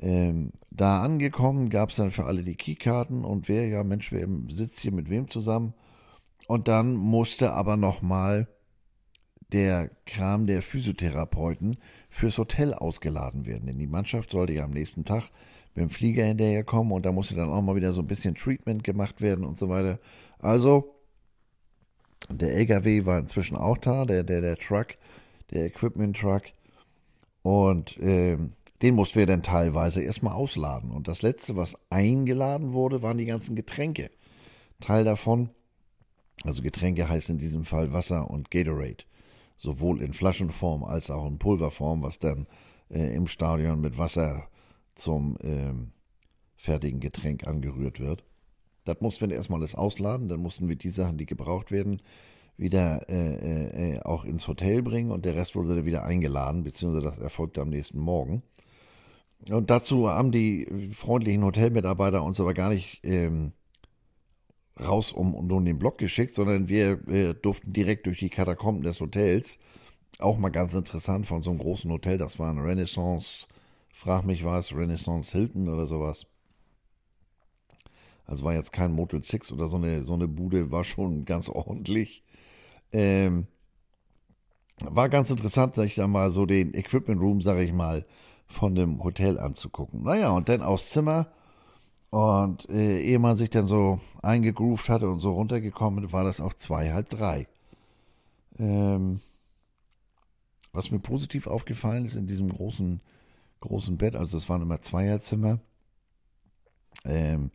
Ähm, 0.04 0.52
da 0.70 1.02
angekommen 1.02 1.70
gab 1.70 1.90
es 1.90 1.96
dann 1.96 2.12
für 2.12 2.26
alle 2.26 2.44
die 2.44 2.56
Keykarten 2.56 3.24
und 3.24 3.48
wer, 3.48 3.68
ja 3.70 3.86
Mensch, 3.86 4.12
wer 4.12 4.28
sitzt 4.50 4.82
hier 4.82 4.92
mit 4.92 5.10
wem 5.10 5.30
zusammen? 5.30 5.74
Und 6.48 6.68
dann 6.68 6.94
musste 6.94 7.54
aber 7.54 7.78
nochmal 7.78 8.50
der 9.54 9.90
Kram 10.06 10.46
der 10.46 10.62
Physiotherapeuten 10.62 11.78
fürs 12.10 12.38
Hotel 12.38 12.74
ausgeladen 12.74 13.46
werden. 13.46 13.68
Denn 13.68 13.80
die 13.80 13.88
Mannschaft 13.88 14.32
sollte 14.32 14.52
ja 14.52 14.66
am 14.66 14.72
nächsten 14.72 15.06
Tag 15.06 15.30
mit 15.74 15.84
dem 15.84 15.90
Flieger 15.90 16.26
hinterherkommen 16.26 16.92
und 16.92 17.06
da 17.06 17.14
musste 17.14 17.36
dann 17.36 17.50
auch 17.50 17.62
mal 17.62 17.78
wieder 17.78 17.94
so 17.94 18.02
ein 18.02 18.08
bisschen 18.08 18.36
Treatment 18.36 18.84
gemacht 18.84 19.22
werden 19.22 19.46
und 19.46 19.58
so 19.58 19.70
weiter. 19.70 20.00
Also, 20.40 20.96
der 22.30 22.56
LKW 22.56 23.06
war 23.06 23.20
inzwischen 23.20 23.56
auch 23.56 23.78
da, 23.78 24.04
der, 24.04 24.24
der, 24.24 24.42
der 24.42 24.58
Truck, 24.58 24.88
der 25.52 25.68
Equipment 25.68 26.18
Truck. 26.18 26.44
Und 27.42 27.98
ähm, 28.02 28.54
den 28.84 28.96
mussten 28.96 29.16
wir 29.16 29.26
dann 29.26 29.44
teilweise 29.44 30.04
erstmal 30.04 30.34
ausladen. 30.34 30.92
Und 30.92 31.08
das 31.08 31.22
letzte, 31.22 31.56
was 31.56 31.78
eingeladen 31.90 32.74
wurde, 32.74 33.02
waren 33.02 33.18
die 33.18 33.26
ganzen 33.26 33.56
Getränke. 33.56 34.12
Teil 34.82 35.06
davon, 35.06 35.50
also 36.44 36.62
Getränke 36.62 37.08
heißt 37.08 37.30
in 37.30 37.38
diesem 37.38 37.64
Fall 37.64 37.94
Wasser 37.94 38.30
und 38.30 38.52
Gatorade. 38.52 39.06
Sowohl 39.56 40.02
in 40.02 40.12
Flaschenform 40.12 40.84
als 40.84 41.10
auch 41.10 41.26
in 41.26 41.40
Pulverform, 41.40 42.02
was 42.02 42.20
dann 42.20 42.46
äh, 42.90 43.16
im 43.16 43.28
Stadion 43.28 43.80
mit 43.80 43.98
Wasser 43.98 44.50
zum 44.96 45.38
äh, 45.38 45.74
fertigen 46.58 47.00
Getränk 47.00 47.48
angerührt 47.48 48.02
wird. 48.02 48.26
Das 48.84 49.00
mussten 49.00 49.30
wir 49.30 49.38
erstmal 49.38 49.60
alles 49.60 49.76
ausladen, 49.76 50.28
dann 50.28 50.42
mussten 50.42 50.68
wir 50.68 50.76
die 50.76 50.90
Sachen, 50.90 51.18
die 51.18 51.26
gebraucht 51.26 51.72
werden, 51.72 52.02
wieder 52.58 53.08
äh, 53.08 53.14
äh, 53.14 53.94
äh 53.96 54.02
auch 54.02 54.26
ins 54.26 54.46
Hotel 54.50 54.82
bringen 54.82 55.12
und 55.12 55.24
der 55.24 55.36
Rest 55.36 55.56
wurde 55.56 55.76
dann 55.76 55.86
wieder 55.86 56.04
eingeladen, 56.04 56.64
beziehungsweise 56.64 57.06
das 57.06 57.18
erfolgte 57.18 57.62
am 57.62 57.70
nächsten 57.70 58.00
Morgen. 58.00 58.44
Und 59.50 59.70
dazu 59.70 60.10
haben 60.10 60.32
die 60.32 60.92
freundlichen 60.94 61.44
Hotelmitarbeiter 61.44 62.24
uns 62.24 62.40
aber 62.40 62.54
gar 62.54 62.70
nicht 62.70 63.02
ähm, 63.04 63.52
raus 64.80 65.12
um, 65.12 65.34
um, 65.34 65.66
den 65.66 65.80
Block 65.80 65.98
geschickt, 65.98 66.36
sondern 66.36 66.68
wir 66.70 67.08
äh, 67.08 67.34
durften 67.34 67.74
direkt 67.74 68.06
durch 68.06 68.20
die 68.20 68.30
Katakomben 68.30 68.84
des 68.84 69.00
Hotels 69.02 69.60
auch 70.20 70.38
mal 70.38 70.50
ganz 70.50 70.74
interessant 70.74 71.26
von 71.26 71.44
so 71.44 71.50
einem 71.50 71.60
großen 71.60 71.92
Hotel. 71.92 72.18
Das 72.18 72.40
war 72.40 72.50
ein 72.50 72.60
Renaissance, 72.60 73.48
frag 73.92 74.26
mich 74.26 74.46
was, 74.46 74.74
Renaissance 74.74 75.36
Hilton 75.38 75.68
oder 75.68 75.88
sowas. 75.88 76.26
Also 78.26 78.44
war 78.46 78.54
jetzt 78.54 78.72
kein 78.72 78.94
Motel 78.94 79.24
Six 79.24 79.52
oder 79.52 79.68
so 79.68 79.76
eine, 79.76 80.04
so 80.06 80.14
eine 80.14 80.28
Bude, 80.28 80.72
war 80.72 80.84
schon 80.84 81.26
ganz 81.26 81.50
ordentlich. 81.50 82.24
Ähm, 82.92 83.48
war 84.80 85.10
ganz 85.10 85.30
interessant, 85.30 85.76
sich 85.76 85.96
da 85.96 86.08
mal 86.08 86.32
so 86.32 86.46
den 86.46 86.74
Equipment 86.74 87.22
Room, 87.22 87.42
sag 87.42 87.60
ich 87.60 87.74
mal, 87.74 88.06
von 88.54 88.76
dem 88.76 89.04
Hotel 89.04 89.40
anzugucken. 89.40 90.04
Naja, 90.04 90.30
und 90.32 90.50
dann 90.50 90.62
aufs 90.62 90.92
Zimmer. 90.92 91.28
Und 92.10 92.70
äh, 92.70 93.02
ehe 93.02 93.18
man 93.18 93.36
sich 93.36 93.50
dann 93.50 93.66
so 93.66 94.00
eingegroovt 94.22 94.88
hatte 94.88 95.10
und 95.10 95.20
so 95.20 95.34
runtergekommen, 95.34 96.12
war 96.12 96.24
das 96.24 96.42
auch 96.42 96.54
zwei, 96.54 96.94
halb 96.94 97.10
drei. 97.10 97.48
Ähm, 98.60 99.20
was 100.72 100.92
mir 100.92 101.00
positiv 101.00 101.48
aufgefallen 101.48 102.06
ist 102.06 102.16
in 102.16 102.28
diesem 102.28 102.50
großen, 102.50 103.02
großen 103.62 103.98
Bett, 103.98 104.16
also 104.16 104.38
es 104.38 104.48
waren 104.48 104.62
immer 104.62 104.82
Zweierzimmer. 104.82 105.60
Ähm, 107.04 107.50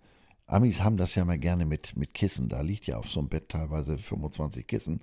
Amis 0.47 0.83
haben 0.83 0.97
das 0.97 1.15
ja 1.15 1.25
mal 1.25 1.39
gerne 1.39 1.67
mit, 1.67 1.97
mit 1.97 2.15
Kissen. 2.15 2.49
Da 2.49 2.61
liegt 2.63 2.87
ja 2.87 2.97
auf 2.97 3.09
so 3.09 3.21
einem 3.21 3.29
Bett 3.29 3.51
teilweise 3.51 3.99
25 3.99 4.67
Kissen. 4.67 5.03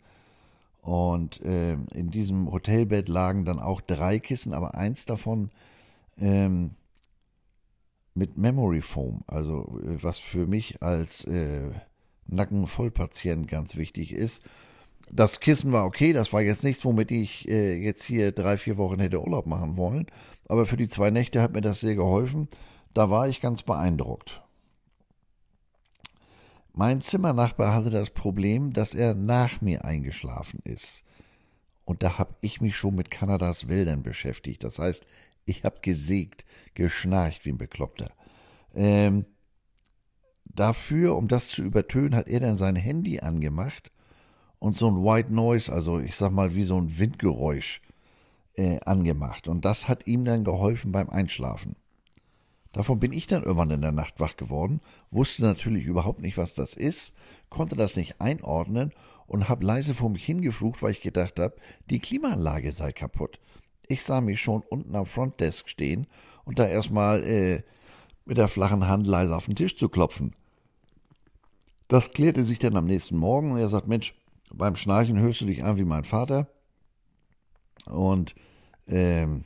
Und 0.82 1.42
äh, 1.42 1.74
in 1.94 2.12
diesem 2.12 2.52
Hotelbett 2.52 3.10
lagen 3.10 3.46
dann 3.46 3.60
auch 3.60 3.82
drei 3.82 4.20
Kissen, 4.20 4.54
aber 4.54 4.76
eins 4.76 5.06
davon 5.06 5.50
ähm, 6.18 6.72
mit 8.14 8.38
Memory 8.38 8.82
Foam, 8.82 9.24
also 9.28 9.80
äh, 9.84 10.02
was 10.02 10.20
für 10.20 10.48
mich 10.48 10.82
als 10.82 11.26
äh, 11.26 11.72
Nackenvollpatient 12.28 13.48
ganz 13.48 13.76
wichtig 13.76 14.14
ist. 14.14 14.44
Das 15.12 15.40
Kissen 15.40 15.72
war 15.72 15.86
okay, 15.86 16.14
das 16.14 16.34
war 16.34 16.42
jetzt 16.42 16.64
nichts, 16.64 16.84
womit 16.84 17.12
ich 17.12 17.48
äh, 17.48 17.76
jetzt 17.76 18.04
hier 18.04 18.32
drei, 18.32 18.58
vier 18.58 18.78
Wochen 18.78 19.00
hätte 19.00 19.22
Urlaub 19.22 19.46
machen 19.46 19.78
wollen. 19.78 20.08
Aber 20.48 20.66
für 20.66 20.78
die 20.78 20.88
zwei 20.88 21.12
Nächte 21.12 21.42
hat 21.42 21.54
mir 21.54 21.62
das 21.62 21.80
sehr 21.80 21.96
geholfen. 21.96 22.48
Da 22.94 23.10
war 23.10 23.28
ich 23.28 23.42
ganz 23.42 23.62
beeindruckt. 23.62 24.42
Mein 26.74 27.02
Zimmernachbar 27.02 27.74
hatte 27.74 27.90
das 27.90 28.10
Problem, 28.10 28.74
dass 28.74 28.94
er 28.94 29.14
nach 29.14 29.62
mir 29.62 29.86
eingeschlafen 29.86 30.60
ist. 30.64 31.04
Und 31.86 32.02
da 32.02 32.18
habe 32.18 32.36
ich 32.42 32.62
mich 32.62 32.76
schon 32.76 32.96
mit 32.96 33.12
Kanadas 33.12 33.68
Wäldern 33.68 34.02
beschäftigt. 34.02 34.64
Das 34.64 34.80
heißt, 34.80 35.06
ich 35.46 35.64
habe 35.64 35.78
gesägt, 35.82 36.46
geschnarcht 36.74 37.46
wie 37.46 37.50
ein 37.50 37.58
Bekloppter. 37.58 38.12
Ähm, 38.74 39.26
dafür, 40.46 41.16
um 41.16 41.28
das 41.28 41.48
zu 41.50 41.64
übertönen, 41.64 42.16
hat 42.16 42.28
er 42.28 42.40
dann 42.40 42.58
sein 42.58 42.76
Handy 42.76 43.20
angemacht 43.20 43.92
und 44.60 44.78
so 44.78 44.88
ein 44.88 45.04
White 45.04 45.34
Noise, 45.34 45.72
also 45.72 46.00
ich 46.00 46.16
sag 46.16 46.32
mal 46.32 46.56
wie 46.56 46.64
so 46.64 46.78
ein 46.78 46.98
Windgeräusch, 46.98 47.82
äh, 48.56 48.80
angemacht. 48.82 49.48
Und 49.48 49.66
das 49.66 49.88
hat 49.88 50.08
ihm 50.08 50.26
dann 50.26 50.44
geholfen 50.44 50.92
beim 50.92 51.10
Einschlafen. 51.10 51.76
Davon 52.72 53.00
bin 53.00 53.14
ich 53.14 53.28
dann 53.28 53.44
irgendwann 53.44 53.72
in 53.72 53.82
der 53.82 53.94
Nacht 53.94 54.20
wach 54.20 54.36
geworden, 54.36 54.82
wusste 55.10 55.44
natürlich 55.44 55.86
überhaupt 55.86 56.20
nicht, 56.20 56.38
was 56.38 56.56
das 56.56 56.74
ist, 56.74 57.16
konnte 57.50 57.78
das 57.78 57.96
nicht 57.96 58.20
einordnen 58.20 58.92
und 59.28 59.48
habe 59.48 59.66
leise 59.66 59.94
vor 59.94 60.10
mich 60.10 60.26
hingeflucht, 60.26 60.82
weil 60.82 60.92
ich 60.92 61.02
gedacht 61.02 61.40
habe, 61.40 61.56
die 61.90 62.00
Klimaanlage 62.00 62.74
sei 62.74 62.92
kaputt. 62.92 63.40
Ich 63.88 64.04
sah 64.04 64.22
mich 64.22 64.42
schon 64.42 64.62
unten 64.70 64.96
am 64.96 65.06
Frontdesk 65.06 65.70
stehen 65.70 66.08
und 66.44 66.60
da 66.60 66.68
erstmal 66.68 67.24
äh, 67.24 67.64
mit 68.26 68.38
der 68.38 68.48
flachen 68.48 68.88
Hand 68.88 69.06
leise 69.06 69.36
auf 69.36 69.46
den 69.46 69.56
Tisch 69.56 69.78
zu 69.78 69.90
klopfen. 69.90 70.36
Das 71.88 72.12
klärte 72.12 72.44
sich 72.44 72.60
dann 72.60 72.78
am 72.78 72.86
nächsten 72.86 73.18
Morgen 73.18 73.52
und 73.52 73.60
er 73.60 73.70
sagt, 73.70 73.88
Mensch, 73.88 74.16
beim 74.52 74.76
Schnarchen 74.76 75.20
hörst 75.20 75.42
du 75.42 75.46
dich 75.46 75.64
an 75.64 75.78
wie 75.78 75.86
mein 75.86 76.04
Vater. 76.04 76.48
Und 77.86 78.36
ähm, 78.88 79.46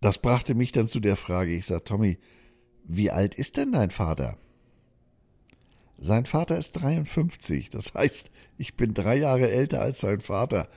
das 0.00 0.18
brachte 0.18 0.54
mich 0.54 0.72
dann 0.72 0.88
zu 0.88 1.00
der 1.00 1.16
Frage, 1.16 1.54
ich 1.54 1.66
sage, 1.66 1.84
Tommy, 1.84 2.18
wie 2.84 3.10
alt 3.10 3.34
ist 3.34 3.56
denn 3.56 3.72
dein 3.72 3.90
Vater? 3.90 4.38
Sein 5.98 6.26
Vater 6.26 6.56
ist 6.56 6.72
53, 6.72 7.70
das 7.70 7.92
heißt, 7.92 8.30
ich 8.56 8.76
bin 8.76 8.94
drei 8.94 9.16
Jahre 9.16 9.50
älter 9.50 9.80
als 9.80 10.00
sein 10.00 10.20
Vater. 10.20 10.68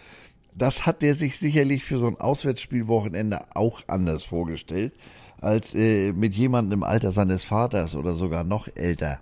Das 0.53 0.85
hat 0.85 1.01
der 1.01 1.15
sich 1.15 1.37
sicherlich 1.37 1.83
für 1.83 1.97
so 1.97 2.07
ein 2.07 2.19
Auswärtsspielwochenende 2.19 3.55
auch 3.55 3.83
anders 3.87 4.23
vorgestellt, 4.23 4.93
als 5.39 5.73
äh, 5.73 6.11
mit 6.11 6.33
jemandem 6.33 6.79
im 6.79 6.83
Alter 6.83 7.11
seines 7.11 7.43
Vaters 7.43 7.95
oder 7.95 8.15
sogar 8.15 8.43
noch 8.43 8.67
älter 8.75 9.19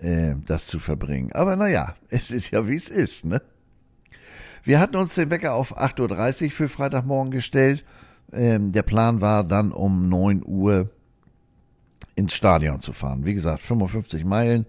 äh, 0.00 0.34
das 0.46 0.66
zu 0.66 0.78
verbringen. 0.78 1.32
Aber 1.32 1.56
naja, 1.56 1.94
es 2.08 2.30
ist 2.30 2.50
ja 2.50 2.66
wie 2.66 2.76
es 2.76 2.88
ist, 2.88 3.24
ne? 3.24 3.42
Wir 4.62 4.78
hatten 4.78 4.96
uns 4.96 5.14
den 5.14 5.30
Wecker 5.30 5.54
auf 5.54 5.78
8.30 5.78 6.44
Uhr 6.44 6.50
für 6.50 6.68
Freitagmorgen 6.68 7.30
gestellt. 7.30 7.84
Ähm, 8.32 8.72
der 8.72 8.82
Plan 8.82 9.20
war 9.20 9.42
dann 9.42 9.72
um 9.72 10.08
9 10.08 10.42
Uhr 10.44 10.90
ins 12.14 12.34
Stadion 12.34 12.80
zu 12.80 12.92
fahren. 12.92 13.24
Wie 13.24 13.32
gesagt, 13.32 13.62
55 13.62 14.24
Meilen, 14.24 14.66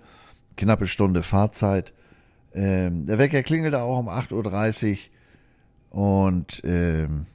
knappe 0.56 0.88
Stunde 0.88 1.24
Fahrzeit. 1.24 1.94
Ähm, 2.54 3.06
der 3.06 3.18
Wecker 3.18 3.44
klingelte 3.44 3.82
auch 3.82 4.00
um 4.00 4.08
8.30 4.08 4.92
Uhr. 4.92 4.98
Und 5.92 6.62
ähm, 6.64 7.26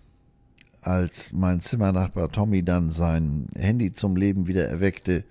als 0.81 1.33
mein 1.33 1.61
Zimmernachbar 1.61 2.33
Tommy 2.33 2.65
dann 2.65 2.91
sein 2.91 3.49
Handy 3.55 3.93
zum 3.93 4.17
Leben 4.17 4.47
wieder 4.47 4.67
erweckte, 4.67 5.25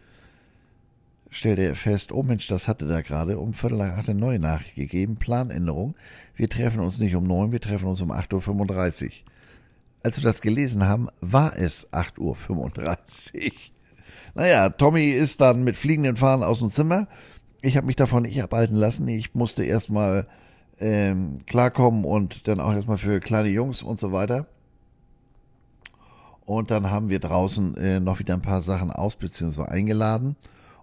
stellte 1.31 1.63
er 1.63 1.75
fest, 1.75 2.11
oh 2.11 2.23
Mensch, 2.23 2.47
das 2.47 2.67
hatte 2.67 2.87
da 2.87 3.01
gerade 3.01 3.39
um 3.39 3.53
Viertel 3.53 3.79
nach 3.79 3.97
acht 3.97 4.09
eine 4.09 4.19
neue 4.19 4.39
Nachricht 4.39 4.75
gegeben, 4.75 5.15
Planänderung. 5.15 5.95
Wir 6.35 6.49
treffen 6.49 6.79
uns 6.79 6.99
nicht 6.99 7.15
um 7.15 7.25
neun, 7.25 7.51
wir 7.51 7.61
treffen 7.61 7.87
uns 7.87 7.99
um 8.01 8.11
8.35 8.11 9.05
Uhr. 9.05 9.11
Als 10.03 10.17
wir 10.17 10.23
das 10.23 10.41
gelesen 10.41 10.83
haben, 10.83 11.09
war 11.19 11.57
es 11.57 11.91
8.35 11.91 13.45
Uhr. 13.45 13.51
Naja, 14.35 14.69
Tommy 14.69 15.09
ist 15.09 15.41
dann 15.41 15.63
mit 15.63 15.77
fliegenden 15.77 16.15
Fahnen 16.15 16.43
aus 16.43 16.59
dem 16.59 16.69
Zimmer. 16.69 17.07
Ich 17.61 17.75
habe 17.75 17.87
mich 17.87 17.95
davon 17.95 18.23
nicht 18.23 18.41
abhalten 18.43 18.75
lassen. 18.75 19.07
Ich 19.07 19.33
musste 19.33 19.63
erstmal 19.63 20.27
ähm, 20.79 21.39
klarkommen 21.45 22.05
und 22.05 22.47
dann 22.47 22.59
auch 22.59 22.73
erstmal 22.73 22.97
für 22.97 23.19
kleine 23.19 23.49
Jungs 23.49 23.81
und 23.81 23.99
so 23.99 24.11
weiter. 24.11 24.47
Und 26.45 26.69
dann 26.69 26.91
haben 26.91 27.09
wir 27.09 27.19
draußen 27.19 27.75
äh, 27.77 27.99
noch 27.99 28.19
wieder 28.19 28.35
ein 28.35 28.41
paar 28.41 28.61
Sachen 28.61 28.91
aus 28.91 29.15
bzw. 29.15 29.63
eingeladen 29.63 30.35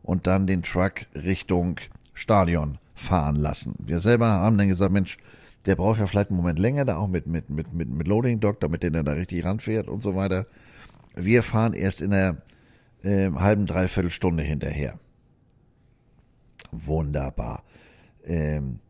und 0.02 0.26
dann 0.26 0.46
den 0.46 0.62
Truck 0.62 1.06
Richtung 1.14 1.78
Stadion 2.14 2.78
fahren 2.94 3.36
lassen. 3.36 3.74
Wir 3.78 4.00
selber 4.00 4.28
haben 4.28 4.58
dann 4.58 4.68
gesagt, 4.68 4.92
Mensch, 4.92 5.18
der 5.66 5.76
braucht 5.76 6.00
ja 6.00 6.06
vielleicht 6.06 6.30
einen 6.30 6.38
Moment 6.38 6.58
länger, 6.58 6.84
da 6.84 6.96
auch 6.96 7.08
mit, 7.08 7.26
mit, 7.26 7.48
mit, 7.48 7.72
mit, 7.72 7.88
mit 7.88 8.08
Loading 8.08 8.40
Dock, 8.40 8.60
damit 8.60 8.82
der 8.82 8.90
da 8.90 9.12
richtig 9.12 9.44
ranfährt 9.44 9.88
und 9.88 10.02
so 10.02 10.16
weiter. 10.16 10.46
Wir 11.14 11.42
fahren 11.42 11.74
erst 11.74 12.00
in 12.00 12.10
der 12.10 12.38
äh, 13.02 13.30
halben, 13.30 13.66
dreiviertel 13.66 14.10
Stunde 14.10 14.42
hinterher. 14.42 14.98
Wunderbar. 16.72 17.62
Ähm, 18.24 18.80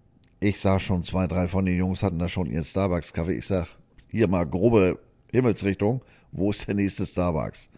ich 0.43 0.61
sah 0.61 0.81
schon, 0.81 1.05
zwei, 1.05 1.27
drei 1.27 1.47
von 1.47 1.65
den 1.65 1.77
Jungs 1.77 2.03
hatten 2.03 2.19
da 2.19 2.29
schon 2.29 2.51
ihren 2.51 2.65
Starbucks-Kaffee. 2.65 3.35
Ich 3.35 3.47
sag, 3.47 3.69
hier 4.09 4.29
mal 4.29 4.45
grobe 4.45 4.99
Himmelsrichtung, 5.31 6.03
wo 6.33 6.51
ist 6.51 6.67
der 6.67 6.75
nächste 6.75 7.07
Starbucks? 7.07 7.71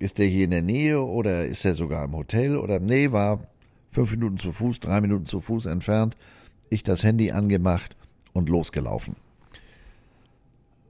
Ist 0.00 0.18
der 0.18 0.26
hier 0.26 0.44
in 0.44 0.50
der 0.50 0.62
Nähe 0.62 1.00
oder 1.00 1.46
ist 1.46 1.64
er 1.64 1.74
sogar 1.74 2.04
im 2.04 2.16
Hotel? 2.16 2.56
Oder 2.56 2.80
nee, 2.80 3.12
war 3.12 3.46
fünf 3.90 4.10
Minuten 4.10 4.38
zu 4.38 4.50
Fuß, 4.50 4.80
drei 4.80 5.00
Minuten 5.00 5.26
zu 5.26 5.40
Fuß 5.40 5.66
entfernt. 5.66 6.16
Ich 6.70 6.82
das 6.82 7.04
Handy 7.04 7.30
angemacht 7.30 7.96
und 8.32 8.48
losgelaufen. 8.48 9.14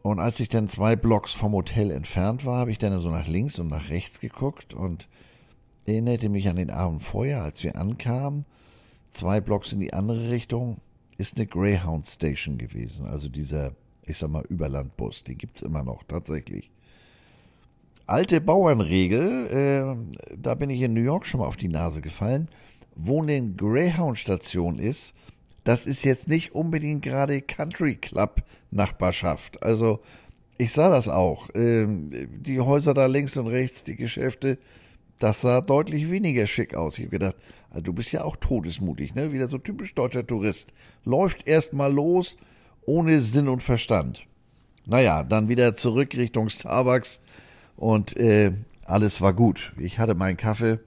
Und 0.02 0.19
als 0.19 0.40
ich 0.40 0.49
dann 0.49 0.69
zwei 0.69 0.97
Blocks 0.97 1.33
vom 1.33 1.52
Hotel 1.52 1.90
entfernt 1.90 2.45
war, 2.45 2.59
habe 2.59 2.71
ich 2.71 2.78
dann 2.78 2.99
so 3.00 3.11
nach 3.11 3.28
links 3.28 3.59
und 3.59 3.69
nach 3.69 3.90
rechts 3.90 4.19
geguckt 4.19 4.73
und 4.75 5.09
erinnerte 5.87 6.28
mich 6.28 6.49
an 6.49 6.57
den 6.57 6.71
Abend 6.71 7.02
vorher, 7.02 7.42
als 7.42 7.62
wir 7.62 7.76
ankamen. 7.76 8.47
Zwei 9.11 9.40
Blocks 9.40 9.73
in 9.73 9.81
die 9.81 9.92
andere 9.92 10.31
Richtung 10.31 10.78
ist 11.23 11.37
eine 11.37 11.47
Greyhound 11.47 12.07
Station 12.07 12.59
gewesen. 12.59 13.07
Also 13.07 13.29
dieser, 13.29 13.76
ich 14.05 14.19
sag 14.19 14.31
mal, 14.31 14.45
Überlandbus. 14.49 15.23
Die 15.23 15.37
gibt's 15.37 15.62
immer 15.62 15.85
noch, 15.85 16.02
tatsächlich. 16.02 16.71
Alte 18.07 18.41
Bauernregel, 18.41 19.47
äh, 19.47 20.37
da 20.37 20.57
bin 20.57 20.69
ich 20.69 20.81
in 20.81 20.93
New 20.93 21.00
York 21.00 21.25
schon 21.25 21.38
mal 21.41 21.47
auf 21.47 21.57
die 21.57 21.69
Nase 21.69 22.02
gefallen. 22.02 22.49
Wo 22.97 23.23
eine 23.23 23.41
Greyhound-Station 23.41 24.81
ist, 24.81 25.14
das 25.62 25.87
ist 25.87 26.05
jetzt 26.05 26.26
nicht 26.26 26.57
unbedingt 26.57 27.02
gerade 27.02 27.41
Country 27.41 27.95
Club 27.95 28.43
Nachbarschaft. 28.73 29.62
Also 29.62 30.00
ich 30.59 30.73
sah 30.73 30.91
das 30.91 31.09
auch. 31.09 31.50
Ähm, 31.55 32.11
die 32.41 32.59
Häuser 32.59 32.95
da 32.95 33.07
links 33.07 33.37
und 33.37 33.47
rechts, 33.47 33.85
die 33.85 33.97
Geschäfte, 33.97 34.59
das 35.21 35.41
sah 35.41 35.61
deutlich 35.61 36.11
weniger 36.11 36.49
schick 36.49 36.75
aus. 36.75 36.99
Ich 36.99 37.05
habe 37.05 37.19
gedacht, 37.19 37.37
also 37.71 37.83
du 37.83 37.93
bist 37.93 38.11
ja 38.11 38.25
auch 38.25 38.37
todesmutig, 38.37 39.14
ne? 39.14 39.33
Wieder 39.33 39.47
so 39.47 39.57
typisch 39.57 39.95
deutscher 39.95 40.26
Tourist. 40.26 40.73
Läuft 41.04 41.47
erst 41.47 41.73
mal 41.73 41.92
los, 41.92 42.37
ohne 42.85 43.21
Sinn 43.21 43.49
und 43.49 43.62
Verstand. 43.62 44.26
Naja, 44.87 45.23
dann 45.23 45.49
wieder 45.49 45.75
zurück 45.75 46.14
Richtung 46.14 46.49
Starbucks 46.49 47.21
und 47.76 48.16
äh, 48.16 48.52
alles 48.85 49.21
war 49.21 49.32
gut. 49.32 49.73
Ich 49.78 49.99
hatte 49.99 50.14
meinen 50.14 50.37
Kaffee 50.37 50.80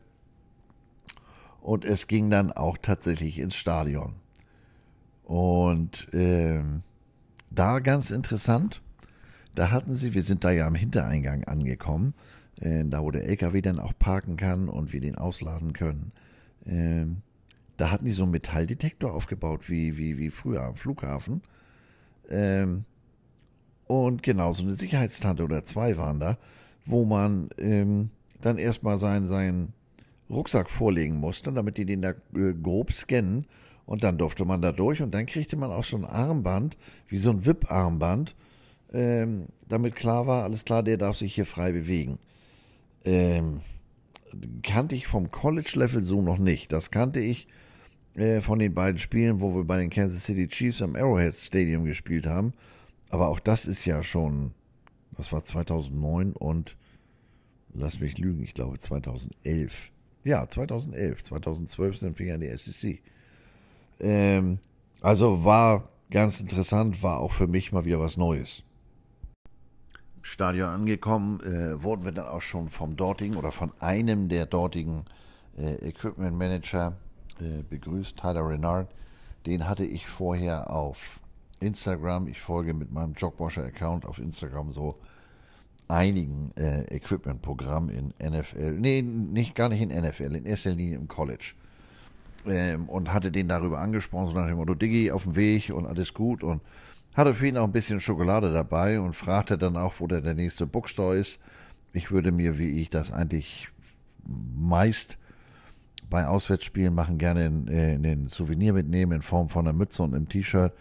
und 1.61 1.85
es 1.85 2.07
ging 2.07 2.29
dann 2.29 2.51
auch 2.51 2.77
tatsächlich 2.81 3.39
ins 3.39 3.55
Stadion. 3.55 4.13
Und 5.23 6.13
äh, 6.13 6.61
da 7.49 7.79
ganz 7.79 8.11
interessant, 8.11 8.81
da 9.55 9.71
hatten 9.71 9.93
sie, 9.93 10.13
wir 10.13 10.23
sind 10.23 10.43
da 10.43 10.51
ja 10.51 10.67
am 10.67 10.75
Hintereingang 10.75 11.45
angekommen, 11.45 12.13
äh, 12.59 12.83
da 12.85 13.01
wo 13.01 13.11
der 13.11 13.25
LKW 13.25 13.61
dann 13.61 13.79
auch 13.79 13.93
parken 13.97 14.37
kann 14.37 14.69
und 14.69 14.93
wir 14.93 15.01
den 15.01 15.17
ausladen 15.17 15.73
können. 15.73 16.11
Ähm, 16.65 17.21
da 17.77 17.91
hatten 17.91 18.05
die 18.05 18.11
so 18.11 18.23
einen 18.23 18.31
Metalldetektor 18.31 19.13
aufgebaut, 19.13 19.69
wie, 19.69 19.97
wie, 19.97 20.17
wie 20.17 20.29
früher 20.29 20.63
am 20.63 20.75
Flughafen. 20.75 21.41
Ähm, 22.29 22.85
und 23.87 24.23
genau, 24.23 24.53
so 24.53 24.63
eine 24.63 24.73
Sicherheitstante 24.73 25.43
oder 25.43 25.65
zwei 25.65 25.97
waren 25.97 26.19
da, 26.19 26.37
wo 26.85 27.05
man 27.05 27.49
ähm, 27.57 28.09
dann 28.41 28.57
erstmal 28.57 28.97
seinen, 28.97 29.27
seinen 29.27 29.73
Rucksack 30.29 30.69
vorlegen 30.69 31.15
musste, 31.15 31.51
damit 31.51 31.77
die 31.77 31.85
den 31.85 32.01
da 32.01 32.11
äh, 32.35 32.53
grob 32.61 32.91
scannen. 32.93 33.45
Und 33.85 34.03
dann 34.03 34.17
durfte 34.17 34.45
man 34.45 34.61
da 34.61 34.71
durch 34.71 35.01
und 35.03 35.13
dann 35.13 35.27
kriegte 35.27 35.55
man 35.55 35.71
auch 35.71 35.83
so 35.83 35.95
ein 35.95 36.05
Armband, 36.05 36.75
wie 37.07 37.19
so 37.19 37.29
ein 37.29 37.45
VIP-Armband, 37.45 38.35
ähm, 38.93 39.45
damit 39.67 39.95
klar 39.95 40.25
war, 40.25 40.43
alles 40.43 40.65
klar, 40.65 40.81
der 40.81 40.97
darf 40.97 41.17
sich 41.17 41.35
hier 41.35 41.45
frei 41.45 41.71
bewegen. 41.71 42.17
Ähm, 43.03 43.61
kannte 44.63 44.95
ich 44.95 45.05
vom 45.05 45.29
College-Level 45.29 46.01
so 46.01 46.23
noch 46.23 46.39
nicht. 46.39 46.71
Das 46.71 46.89
kannte 46.89 47.19
ich 47.19 47.47
äh, 48.15 48.39
von 48.41 48.59
den 48.59 48.73
beiden 48.73 48.97
Spielen, 48.97 49.41
wo 49.41 49.53
wir 49.55 49.63
bei 49.63 49.77
den 49.77 49.89
Kansas 49.89 50.23
City 50.23 50.47
Chiefs 50.47 50.81
am 50.81 50.95
Arrowhead 50.95 51.35
Stadium 51.35 51.85
gespielt 51.85 52.25
haben. 52.25 52.53
Aber 53.09 53.29
auch 53.29 53.39
das 53.39 53.65
ist 53.65 53.85
ja 53.85 54.03
schon, 54.03 54.51
das 55.17 55.31
war 55.31 55.43
2009 55.43 56.33
und 56.33 56.75
lass 57.73 57.99
mich 57.99 58.17
lügen, 58.17 58.41
ich 58.43 58.53
glaube 58.53 58.79
2011. 58.79 59.91
Ja, 60.23 60.47
2011. 60.47 61.23
2012 61.23 61.97
sind 61.97 62.19
wir 62.19 62.27
ja 62.27 62.35
in 62.35 62.41
der 62.41 62.57
SEC. 62.57 63.01
Ähm, 63.99 64.59
also 65.01 65.43
war 65.43 65.89
ganz 66.09 66.39
interessant, 66.39 67.03
war 67.03 67.19
auch 67.19 67.31
für 67.31 67.47
mich 67.47 67.71
mal 67.71 67.85
wieder 67.85 67.99
was 67.99 68.17
Neues. 68.17 68.63
Stadion 70.21 70.69
angekommen, 70.69 71.39
äh, 71.41 71.83
wurden 71.83 72.05
wir 72.05 72.11
dann 72.11 72.27
auch 72.27 72.41
schon 72.41 72.69
vom 72.69 72.95
dortigen 72.95 73.35
oder 73.35 73.51
von 73.51 73.71
einem 73.79 74.27
der 74.27 74.47
dortigen 74.47 75.05
äh, 75.57 75.75
Equipment 75.87 76.35
Manager 76.35 76.97
äh, 77.41 77.63
begrüßt, 77.63 78.17
Tyler 78.17 78.47
Renard. 78.47 78.87
Den 79.45 79.67
hatte 79.67 79.85
ich 79.85 80.07
vorher 80.07 80.71
auf 80.71 81.19
Instagram. 81.59 82.27
Ich 82.27 82.41
folge 82.41 82.73
mit 82.73 82.91
meinem 82.91 83.13
Jogwasher-Account 83.13 84.05
auf 84.05 84.19
Instagram 84.19 84.71
so 84.71 84.95
einigen 85.87 86.51
äh, 86.55 86.83
Equipment-Programmen 86.95 87.89
in 87.89 88.31
NFL. 88.31 88.71
Nee, 88.71 89.01
nicht 89.01 89.55
gar 89.55 89.69
nicht 89.69 89.81
in 89.81 89.89
NFL, 89.89 90.35
in 90.35 90.45
erster 90.45 90.71
Linie 90.71 90.97
im 90.97 91.07
College. 91.07 91.53
Ähm, 92.47 92.89
und 92.89 93.13
hatte 93.13 93.31
den 93.31 93.47
darüber 93.47 93.79
angesprochen, 93.79 94.27
so 94.27 94.33
nach 94.33 94.47
dem 94.47 94.57
Motto, 94.57 94.75
Diggi, 94.75 95.11
auf 95.11 95.23
dem 95.23 95.35
Weg 95.35 95.69
und 95.69 95.85
alles 95.85 96.13
gut. 96.13 96.43
Und 96.43 96.61
hatte 97.15 97.33
für 97.33 97.47
ihn 97.47 97.57
auch 97.57 97.63
ein 97.63 97.71
bisschen 97.71 97.99
Schokolade 97.99 98.51
dabei 98.51 98.99
und 98.99 99.15
fragte 99.15 99.57
dann 99.57 99.77
auch, 99.77 99.93
wo 99.99 100.07
der, 100.07 100.21
der 100.21 100.33
nächste 100.33 100.65
Bookstore 100.65 101.17
ist. 101.17 101.39
Ich 101.93 102.11
würde 102.11 102.31
mir, 102.31 102.57
wie 102.57 102.81
ich 102.81 102.89
das 102.89 103.11
eigentlich 103.11 103.69
meist 104.25 105.17
bei 106.09 106.27
Auswärtsspielen 106.27 106.93
machen, 106.93 107.17
gerne 107.17 107.45
in, 107.45 107.67
in 107.67 108.03
den 108.03 108.27
Souvenir 108.27 108.73
mitnehmen 108.73 109.13
in 109.13 109.21
Form 109.21 109.49
von 109.49 109.67
einer 109.67 109.77
Mütze 109.77 110.03
und 110.03 110.13
einem 110.13 110.29
T-Shirt. 110.29 110.73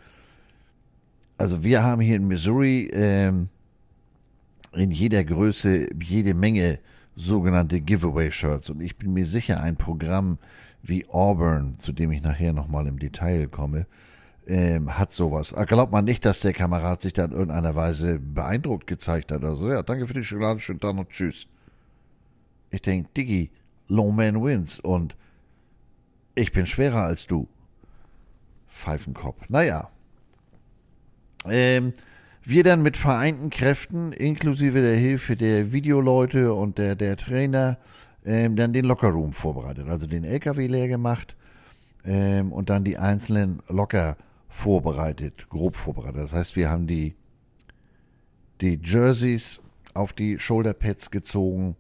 Also 1.37 1.65
wir 1.65 1.83
haben 1.83 2.01
hier 2.01 2.17
in 2.17 2.29
Missouri 2.29 2.91
ähm, 2.93 3.49
in 4.73 4.91
jeder 4.91 5.25
Größe 5.25 5.89
jede 6.03 6.35
Menge 6.35 6.79
sogenannte 7.17 7.81
Giveaway-Shirts 7.81 8.71
und 8.71 8.81
ich 8.81 8.97
bin 8.97 9.13
mir 9.13 9.27
sicher, 9.27 9.61
ein 9.61 9.77
Programm 9.77 10.39
wie 10.83 11.07
Auburn, 11.09 11.79
zu 11.79 11.93
dem 11.93 12.11
ich 12.13 12.23
nachher 12.23 12.53
nochmal 12.53 12.87
im 12.87 12.99
Detail 12.99 13.47
komme, 13.49 13.87
ähm, 14.47 14.99
hat 14.99 15.11
sowas. 15.11 15.55
Ah, 15.55 15.65
glaubt 15.65 15.93
man 15.93 16.05
nicht, 16.05 16.25
dass 16.25 16.41
der 16.41 16.53
Kamerad 16.53 17.01
sich 17.01 17.15
da 17.15 17.25
in 17.25 17.33
irgendeiner 17.33 17.75
Weise 17.75 18.19
beeindruckt 18.19 18.87
gezeigt 18.87 19.33
hat. 19.33 19.43
Also, 19.43 19.71
ja, 19.71 19.83
danke 19.83 20.07
für 20.07 20.15
die 20.15 20.25
Schokolade, 20.25 20.61
schönen 20.61 20.81
Tag 20.81 20.97
und 20.97 21.09
tschüss. 21.09 21.47
Ich 22.71 22.83
denke, 22.83 23.09
Diggi, 23.17 23.51
Low 23.89 24.11
Man 24.11 24.43
wins 24.43 24.81
und 24.81 25.17
ich 26.35 26.53
bin 26.53 26.67
schwerer 26.67 27.03
als 27.03 27.27
du. 27.27 27.49
Pfeifenkopf. 28.69 29.49
Naja. 29.49 29.91
Ähm, 31.47 31.93
wir 32.43 32.65
dann 32.65 32.83
mit 32.83 32.97
vereinten 32.97 33.51
Kräften, 33.51 34.13
inklusive 34.13 34.81
der 34.81 34.97
Hilfe 34.97 35.37
der 35.37 35.73
Videoleute 35.73 36.53
und 36.53 36.79
der, 36.79 36.95
der 36.97 37.17
Trainer, 37.17 37.79
ähm, 38.25 38.57
dann 38.57 38.73
den 38.73 38.85
Lockerroom 38.85 39.33
vorbereitet. 39.33 39.89
Also 39.89 40.07
den 40.07 40.25
LKW 40.25 40.67
leer 40.67 40.89
gemacht 40.89 41.37
ähm, 42.05 42.53
und 42.53 42.71
dann 42.71 42.85
die 42.85 42.99
einzelnen 42.99 43.63
Locker 43.69 44.17
vorbereitet, 44.49 45.49
grob 45.49 45.77
vorbereitet. 45.77 46.23
Das 46.23 46.33
heißt, 46.33 46.57
wir 46.57 46.71
haben 46.71 46.87
die, 46.87 47.15
die 48.61 48.81
Jerseys 48.83 49.63
auf 49.95 50.13
die 50.13 50.39
Shoulderpads 50.39 51.11
gezogen. 51.11 51.77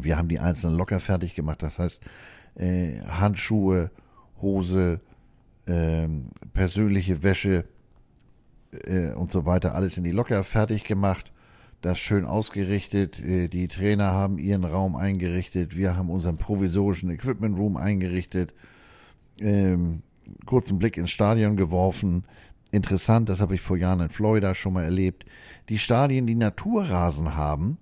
Wir 0.00 0.16
haben 0.16 0.28
die 0.28 0.40
einzelnen 0.40 0.76
locker 0.76 1.00
fertig 1.00 1.34
gemacht. 1.34 1.62
Das 1.62 1.78
heißt, 1.78 2.02
äh, 2.54 3.00
Handschuhe, 3.02 3.90
Hose, 4.40 5.00
äh, 5.66 6.08
persönliche 6.52 7.22
Wäsche 7.22 7.64
äh, 8.72 9.12
und 9.12 9.30
so 9.30 9.46
weiter, 9.46 9.74
alles 9.74 9.96
in 9.96 10.04
die 10.04 10.10
Locker 10.10 10.44
fertig 10.44 10.84
gemacht. 10.84 11.32
Das 11.80 11.98
schön 11.98 12.24
ausgerichtet. 12.24 13.20
Äh, 13.20 13.48
die 13.48 13.68
Trainer 13.68 14.12
haben 14.12 14.38
ihren 14.38 14.64
Raum 14.64 14.96
eingerichtet. 14.96 15.76
Wir 15.76 15.96
haben 15.96 16.10
unseren 16.10 16.36
provisorischen 16.36 17.10
Equipment 17.10 17.58
Room 17.58 17.76
eingerichtet. 17.76 18.54
Ähm, 19.40 20.02
kurzen 20.46 20.78
Blick 20.78 20.96
ins 20.96 21.10
Stadion 21.10 21.56
geworfen. 21.56 22.24
Interessant, 22.70 23.28
das 23.28 23.40
habe 23.40 23.54
ich 23.54 23.60
vor 23.60 23.76
Jahren 23.76 24.00
in 24.00 24.08
Florida 24.08 24.54
schon 24.54 24.72
mal 24.72 24.84
erlebt. 24.84 25.26
Die 25.68 25.78
Stadien, 25.78 26.26
die 26.26 26.34
Naturrasen 26.34 27.34
haben, 27.34 27.78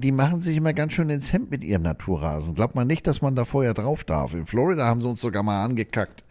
die 0.00 0.12
machen 0.12 0.40
sich 0.40 0.56
immer 0.56 0.72
ganz 0.72 0.92
schön 0.92 1.10
ins 1.10 1.32
Hemd 1.32 1.50
mit 1.50 1.64
ihrem 1.64 1.82
Naturrasen. 1.82 2.54
Glaubt 2.54 2.74
man 2.74 2.86
nicht, 2.86 3.06
dass 3.06 3.22
man 3.22 3.36
da 3.36 3.44
vorher 3.44 3.74
drauf 3.74 4.04
darf. 4.04 4.34
In 4.34 4.46
Florida 4.46 4.86
haben 4.86 5.00
sie 5.00 5.08
uns 5.08 5.20
sogar 5.20 5.42
mal 5.42 5.64
angekackt, 5.64 6.24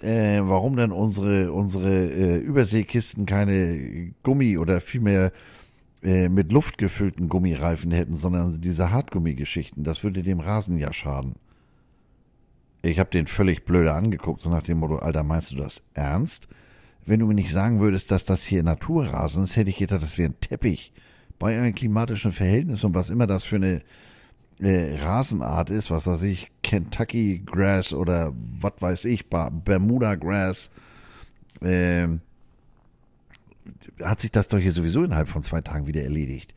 äh, 0.00 0.40
warum 0.42 0.76
denn 0.76 0.92
unsere, 0.92 1.52
unsere 1.52 2.06
äh, 2.06 2.36
Überseekisten 2.38 3.26
keine 3.26 4.12
Gummi 4.22 4.58
oder 4.58 4.80
vielmehr 4.80 5.32
äh, 6.02 6.28
mit 6.28 6.52
Luft 6.52 6.78
gefüllten 6.78 7.28
Gummireifen 7.28 7.90
hätten, 7.92 8.16
sondern 8.16 8.60
diese 8.60 8.90
Hartgummigeschichten. 8.90 9.84
Das 9.84 10.04
würde 10.04 10.22
dem 10.22 10.40
Rasen 10.40 10.76
ja 10.76 10.92
schaden. 10.92 11.34
Ich 12.82 12.98
habe 12.98 13.10
den 13.10 13.26
völlig 13.26 13.64
blöde 13.64 13.92
angeguckt, 13.92 14.42
so 14.42 14.50
nach 14.50 14.62
dem 14.62 14.78
Motto, 14.78 14.96
Alter, 14.96 15.22
meinst 15.22 15.52
du 15.52 15.56
das 15.56 15.82
ernst? 15.94 16.48
Wenn 17.04 17.20
du 17.20 17.26
mir 17.26 17.34
nicht 17.34 17.52
sagen 17.52 17.80
würdest, 17.80 18.10
dass 18.10 18.24
das 18.24 18.44
hier 18.44 18.62
Naturrasen 18.62 19.44
ist, 19.44 19.56
hätte 19.56 19.70
ich 19.70 19.78
gedacht, 19.78 20.02
das 20.02 20.18
wäre 20.18 20.30
ein 20.30 20.40
Teppich. 20.40 20.92
Bei 21.38 21.58
einem 21.58 21.74
klimatischen 21.74 22.32
Verhältnis 22.32 22.84
und 22.84 22.94
was 22.94 23.10
immer 23.10 23.26
das 23.26 23.44
für 23.44 23.56
eine 23.56 23.82
äh, 24.60 24.96
Rasenart 24.96 25.70
ist, 25.70 25.90
was 25.90 26.06
weiß 26.06 26.22
ich, 26.22 26.50
Kentucky 26.62 27.42
Grass 27.44 27.92
oder 27.92 28.32
was 28.58 28.72
weiß 28.80 29.04
ich, 29.06 29.26
Bermuda 29.28 30.14
Grass, 30.14 30.70
äh, 31.60 32.08
hat 34.02 34.20
sich 34.20 34.32
das 34.32 34.48
doch 34.48 34.58
hier 34.58 34.72
sowieso 34.72 35.04
innerhalb 35.04 35.28
von 35.28 35.42
zwei 35.42 35.60
Tagen 35.60 35.86
wieder 35.86 36.02
erledigt. 36.02 36.54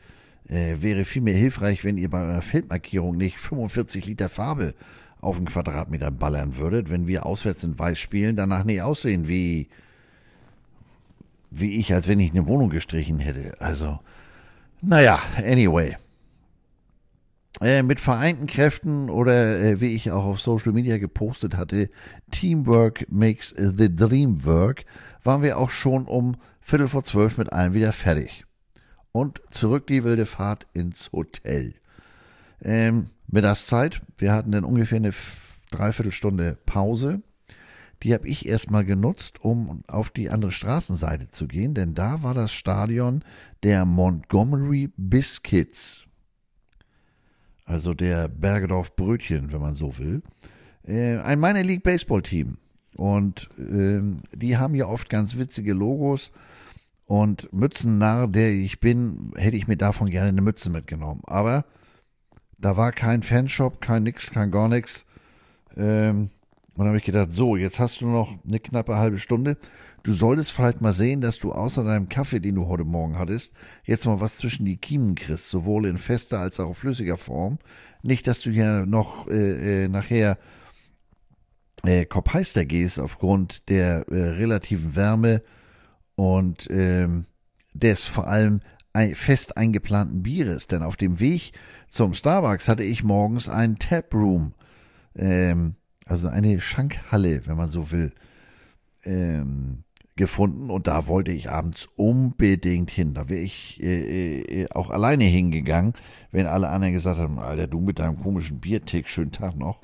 Äh, 0.48 0.82
wäre 0.82 1.06
viel 1.06 1.22
mehr 1.22 1.36
hilfreich, 1.36 1.84
wenn 1.84 1.98
ihr 1.98 2.10
bei 2.10 2.24
einer 2.24 2.42
Feldmarkierung 2.42 3.18
nicht 3.18 3.38
45 3.38 4.06
Liter 4.06 4.30
Farbe 4.30 4.74
auf 5.22 5.38
einen 5.38 5.46
Quadratmeter 5.46 6.12
ballern 6.12 6.56
würdet, 6.58 6.90
wenn 6.90 7.08
wir 7.08 7.26
auswärts 7.26 7.64
in 7.64 7.78
Weiß 7.78 8.00
spielen, 8.00 8.36
danach 8.36 8.64
nicht 8.64 8.82
aussehen 8.82 9.28
wie, 9.28 9.68
wie 11.52 11.76
ich, 11.76 11.94
als 11.94 12.08
wenn 12.08 12.20
ich 12.20 12.32
eine 12.32 12.48
Wohnung 12.48 12.70
gestrichen 12.70 13.20
hätte. 13.20 13.60
Also, 13.60 14.00
naja, 14.82 15.20
anyway. 15.38 15.98
Äh, 17.62 17.84
mit 17.84 18.00
vereinten 18.00 18.48
Kräften 18.48 19.10
oder 19.10 19.60
äh, 19.60 19.82
wie 19.82 19.94
ich 19.94 20.12
auch 20.12 20.24
auf 20.24 20.40
Social 20.40 20.72
Media 20.72 20.98
gepostet 20.98 21.58
hatte, 21.58 21.90
Teamwork 22.32 23.06
makes 23.10 23.54
the 23.58 23.94
dream 23.94 24.46
work, 24.46 24.86
waren 25.24 25.42
wir 25.42 25.58
auch 25.58 25.70
schon 25.70 26.06
um 26.06 26.38
Viertel 26.62 26.88
vor 26.88 27.04
zwölf 27.04 27.38
mit 27.38 27.52
allen 27.52 27.74
wieder 27.74 27.92
fertig. 27.92 28.46
Und 29.12 29.42
zurück 29.50 29.88
die 29.88 30.04
wilde 30.04 30.26
Fahrt 30.26 30.68
ins 30.74 31.12
Hotel. 31.12 31.74
Ähm, 32.62 33.08
Mittagszeit. 33.28 34.02
Wir 34.18 34.32
hatten 34.32 34.52
dann 34.52 34.64
ungefähr 34.64 34.98
eine 34.98 35.12
Dreiviertelstunde 35.72 36.58
Pause. 36.66 37.22
Die 38.04 38.14
habe 38.14 38.28
ich 38.28 38.46
erstmal 38.46 38.86
genutzt, 38.86 39.44
um 39.44 39.84
auf 39.88 40.10
die 40.10 40.30
andere 40.30 40.52
Straßenseite 40.52 41.32
zu 41.32 41.48
gehen, 41.48 41.74
denn 41.74 41.96
da 41.96 42.24
war 42.24 42.34
das 42.34 42.54
Stadion 42.54 43.24
der 43.64 43.86
Montgomery 43.86 44.90
Biscuits. 44.96 46.06
Also 47.66 47.94
der 47.94 48.30
Bergedorf 48.30 48.96
Brötchen, 48.96 49.52
wenn 49.52 49.62
man 49.62 49.76
so 49.76 49.98
will. 49.98 50.24
Äh, 50.84 51.18
ein 51.18 51.40
Minor 51.40 51.64
League 51.64 51.84
Baseball 51.84 52.22
Team. 52.22 52.58
Und 52.96 53.50
äh, 53.58 54.02
die 54.36 54.58
haben 54.58 54.76
ja 54.76 54.88
oft 54.88 55.10
ganz 55.10 55.38
witzige 55.38 55.74
Logos. 55.74 56.32
Und 57.06 57.52
Mützennarr, 57.54 58.28
der 58.28 58.52
ich 58.52 58.80
bin, 58.80 59.32
hätte 59.36 59.58
ich 59.58 59.68
mir 59.68 59.78
davon 59.78 60.10
gerne 60.10 60.30
eine 60.30 60.42
Mütze 60.42 60.70
mitgenommen. 60.70 61.22
Aber 61.26 61.66
da 62.58 62.78
war 62.78 62.92
kein 62.92 63.24
Fanshop, 63.24 63.82
kein 63.82 64.04
nix, 64.04 64.32
kein 64.32 64.52
gar 64.52 64.68
nix. 64.68 65.06
Ähm, 65.76 66.30
Und 66.80 66.86
dann 66.86 66.92
habe 66.94 67.00
ich 67.00 67.04
gedacht, 67.04 67.34
so, 67.34 67.58
jetzt 67.58 67.78
hast 67.78 68.00
du 68.00 68.08
noch 68.08 68.38
eine 68.48 68.58
knappe 68.58 68.96
halbe 68.96 69.20
Stunde. 69.20 69.58
Du 70.04 70.14
solltest 70.14 70.54
vielleicht 70.54 70.80
mal 70.80 70.94
sehen, 70.94 71.20
dass 71.20 71.38
du 71.38 71.52
außer 71.52 71.84
deinem 71.84 72.08
Kaffee, 72.08 72.40
den 72.40 72.56
du 72.56 72.68
heute 72.68 72.86
Morgen 72.86 73.20
hattest, 73.20 73.54
jetzt 73.84 74.06
mal 74.06 74.22
was 74.22 74.38
zwischen 74.38 74.64
die 74.64 74.78
Kiemen 74.78 75.16
kriegst, 75.16 75.50
sowohl 75.50 75.88
in 75.88 75.98
fester 75.98 76.40
als 76.40 76.58
auch 76.62 76.74
flüssiger 76.74 77.18
Form. 77.18 77.60
Nicht, 78.02 78.28
dass 78.28 78.40
du 78.40 78.50
hier 78.50 78.86
noch 78.86 79.28
äh, 79.28 79.84
äh, 79.84 79.88
nachher 79.90 80.38
äh, 81.84 82.06
kopfheister 82.06 82.64
gehst 82.64 82.98
aufgrund 82.98 83.68
der 83.68 84.08
äh, 84.08 84.30
relativen 84.30 84.96
Wärme 84.96 85.44
und 86.16 86.70
ähm, 86.72 87.26
des 87.74 88.06
vor 88.06 88.28
allem 88.28 88.62
fest 89.16 89.58
eingeplanten 89.58 90.24
Bieres. 90.24 90.68
Denn 90.68 90.84
auf 90.84 90.96
dem 90.96 91.20
Weg 91.20 91.52
zum 91.90 92.14
Starbucks 92.14 92.70
hatte 92.70 92.84
ich 92.84 93.04
morgens 93.04 93.50
einen 93.50 93.80
Taproom, 93.80 94.54
ähm, 95.14 95.76
also 96.10 96.28
eine 96.28 96.60
Schankhalle, 96.60 97.46
wenn 97.46 97.58
man 97.58 97.70
so 97.70 97.92
will, 97.92 98.12
ähm, 99.04 99.84
gefunden 100.16 100.70
und 100.70 100.88
da 100.88 101.08
wollte 101.08 101.32
ich 101.32 101.50
abends 101.50 101.88
unbedingt 101.96 102.92
hin. 102.92 103.14
Da 103.14 103.30
wäre 103.30 103.40
ich 103.40 103.82
äh, 103.82 104.42
äh, 104.42 104.70
auch 104.72 104.90
alleine 104.90 105.24
hingegangen, 105.24 105.94
wenn 106.32 106.46
alle 106.46 106.70
anderen 106.70 106.94
gesagt 106.94 107.20
haben, 107.20 107.40
Alter, 107.40 107.68
du 107.68 107.80
mit 107.80 108.00
deinem 108.00 108.20
komischen 108.20 108.60
Biertick, 108.60 109.08
schönen 109.08 109.32
Tag 109.32 109.56
noch. 109.56 109.80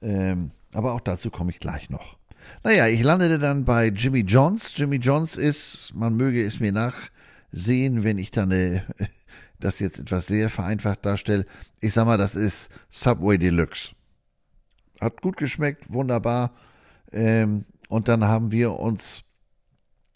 Ähm, 0.00 0.52
aber 0.72 0.94
auch 0.94 1.00
dazu 1.00 1.30
komme 1.30 1.50
ich 1.50 1.60
gleich 1.60 1.90
noch. 1.90 2.16
Naja, 2.64 2.86
ich 2.86 3.02
landete 3.02 3.38
dann 3.38 3.64
bei 3.64 3.88
Jimmy 3.88 4.20
Johns. 4.20 4.72
Jimmy 4.74 4.96
Johns 4.96 5.36
ist, 5.36 5.92
man 5.94 6.16
möge 6.16 6.42
es 6.42 6.60
mir 6.60 6.72
nachsehen, 6.72 8.04
wenn 8.04 8.16
ich 8.16 8.30
dann 8.30 8.50
äh, 8.52 8.80
das 9.60 9.80
jetzt 9.80 9.98
etwas 9.98 10.28
sehr 10.28 10.48
vereinfacht 10.48 11.04
darstelle. 11.04 11.44
Ich 11.80 11.92
sag 11.92 12.06
mal, 12.06 12.16
das 12.16 12.36
ist 12.36 12.70
Subway 12.88 13.36
Deluxe. 13.36 13.90
Hat 15.00 15.22
gut 15.22 15.36
geschmeckt, 15.36 15.92
wunderbar. 15.92 16.52
Ähm, 17.12 17.64
und 17.88 18.08
dann 18.08 18.24
haben 18.24 18.52
wir 18.52 18.72
uns 18.72 19.24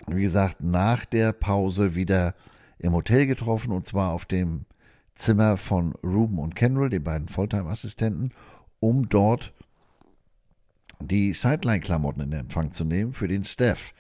wie 0.07 0.23
gesagt, 0.23 0.63
nach 0.63 1.05
der 1.05 1.33
Pause 1.33 1.95
wieder 1.95 2.35
im 2.79 2.93
Hotel 2.93 3.27
getroffen 3.27 3.73
und 3.73 3.87
zwar 3.87 4.13
auf 4.13 4.25
dem 4.25 4.65
Zimmer 5.15 5.57
von 5.57 5.93
Ruben 6.03 6.39
und 6.39 6.57
Kendall, 6.57 6.91
den 6.91 7.05
beiden 7.05 7.29
Volltime-Assistenten, 7.29 8.31
um 8.81 9.09
dort 9.09 9.53
die 11.01 11.33
Sideline-Klamotten 11.33 12.23
in 12.23 12.33
Empfang 12.33 12.73
zu 12.73 12.85
nehmen 12.85 13.13
für 13.13 13.29
den 13.29 13.45
Staff. 13.45 13.93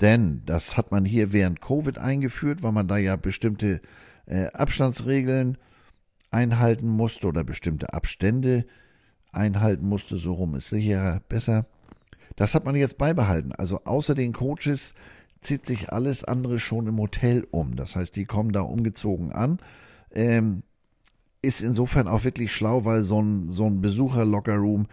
Denn 0.00 0.42
das 0.46 0.76
hat 0.76 0.90
man 0.90 1.04
hier 1.04 1.32
während 1.32 1.60
Covid 1.60 1.98
eingeführt, 1.98 2.62
weil 2.62 2.72
man 2.72 2.88
da 2.88 2.96
ja 2.96 3.16
bestimmte 3.16 3.80
äh, 4.26 4.46
Abstandsregeln 4.52 5.58
einhalten 6.30 6.88
musste 6.88 7.26
oder 7.26 7.44
bestimmte 7.44 7.92
Abstände 7.92 8.64
einhalten 9.32 9.88
musste. 9.88 10.16
So 10.16 10.34
rum 10.34 10.54
ist 10.54 10.68
sicherer, 10.68 11.20
besser. 11.28 11.66
Das 12.36 12.54
hat 12.54 12.64
man 12.64 12.76
jetzt 12.76 12.98
beibehalten. 12.98 13.52
Also 13.52 13.80
außer 13.84 14.14
den 14.14 14.32
Coaches 14.32 14.94
zieht 15.40 15.66
sich 15.66 15.92
alles 15.92 16.24
andere 16.24 16.58
schon 16.58 16.86
im 16.86 16.98
Hotel 16.98 17.46
um. 17.50 17.76
Das 17.76 17.96
heißt, 17.96 18.14
die 18.16 18.24
kommen 18.24 18.52
da 18.52 18.62
umgezogen 18.62 19.32
an. 19.32 19.58
Ähm, 20.12 20.62
ist 21.42 21.60
insofern 21.60 22.06
auch 22.06 22.24
wirklich 22.24 22.52
schlau, 22.52 22.84
weil 22.84 23.02
so 23.02 23.20
ein, 23.20 23.50
so 23.50 23.66
ein 23.66 23.80
Besucher-Lockerroom, 23.80 24.86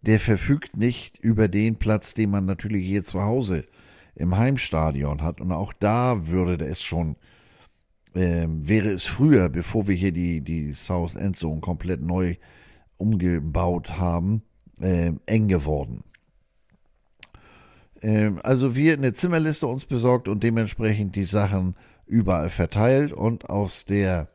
der 0.00 0.18
verfügt 0.18 0.76
nicht 0.76 1.18
über 1.18 1.48
den 1.48 1.76
Platz, 1.76 2.14
den 2.14 2.30
man 2.30 2.46
natürlich 2.46 2.86
hier 2.86 3.04
zu 3.04 3.22
Hause 3.22 3.64
im 4.14 4.36
Heimstadion 4.36 5.22
hat. 5.22 5.40
Und 5.40 5.52
auch 5.52 5.72
da 5.74 6.26
würde 6.26 6.64
es 6.64 6.82
schon, 6.82 7.16
ähm, 8.14 8.66
wäre 8.66 8.88
es 8.88 9.04
früher, 9.04 9.48
bevor 9.50 9.86
wir 9.86 9.94
hier 9.94 10.12
die, 10.12 10.40
die 10.40 10.72
South 10.72 11.14
End 11.14 11.36
Zone 11.36 11.60
komplett 11.60 12.00
neu 12.00 12.36
umgebaut 13.02 13.98
haben, 13.98 14.42
äh, 14.80 15.12
eng 15.26 15.48
geworden. 15.48 16.04
Ähm, 18.00 18.40
also 18.42 18.76
wir 18.76 18.94
eine 18.94 19.12
Zimmerliste 19.12 19.66
uns 19.66 19.84
besorgt 19.84 20.28
und 20.28 20.42
dementsprechend 20.42 21.16
die 21.16 21.24
Sachen 21.24 21.74
überall 22.06 22.50
verteilt 22.50 23.12
und 23.12 23.50
aus 23.50 23.84
der 23.84 24.28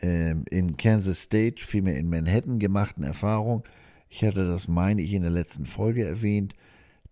ähm, 0.00 0.44
in 0.50 0.76
Kansas 0.76 1.22
State, 1.22 1.64
vielmehr 1.64 1.96
in 1.96 2.10
Manhattan 2.10 2.58
gemachten 2.58 3.02
Erfahrung, 3.02 3.64
ich 4.08 4.24
hatte 4.24 4.46
das, 4.46 4.68
meine 4.68 5.02
ich, 5.02 5.12
in 5.12 5.22
der 5.22 5.30
letzten 5.30 5.66
Folge 5.66 6.04
erwähnt, 6.04 6.54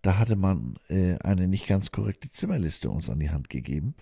da 0.01 0.17
hatte 0.17 0.35
man 0.35 0.75
äh, 0.87 1.17
eine 1.19 1.47
nicht 1.47 1.67
ganz 1.67 1.91
korrekte 1.91 2.29
Zimmerliste 2.29 2.89
uns 2.89 3.09
an 3.09 3.19
die 3.19 3.31
Hand 3.31 3.49
gegeben 3.49 3.95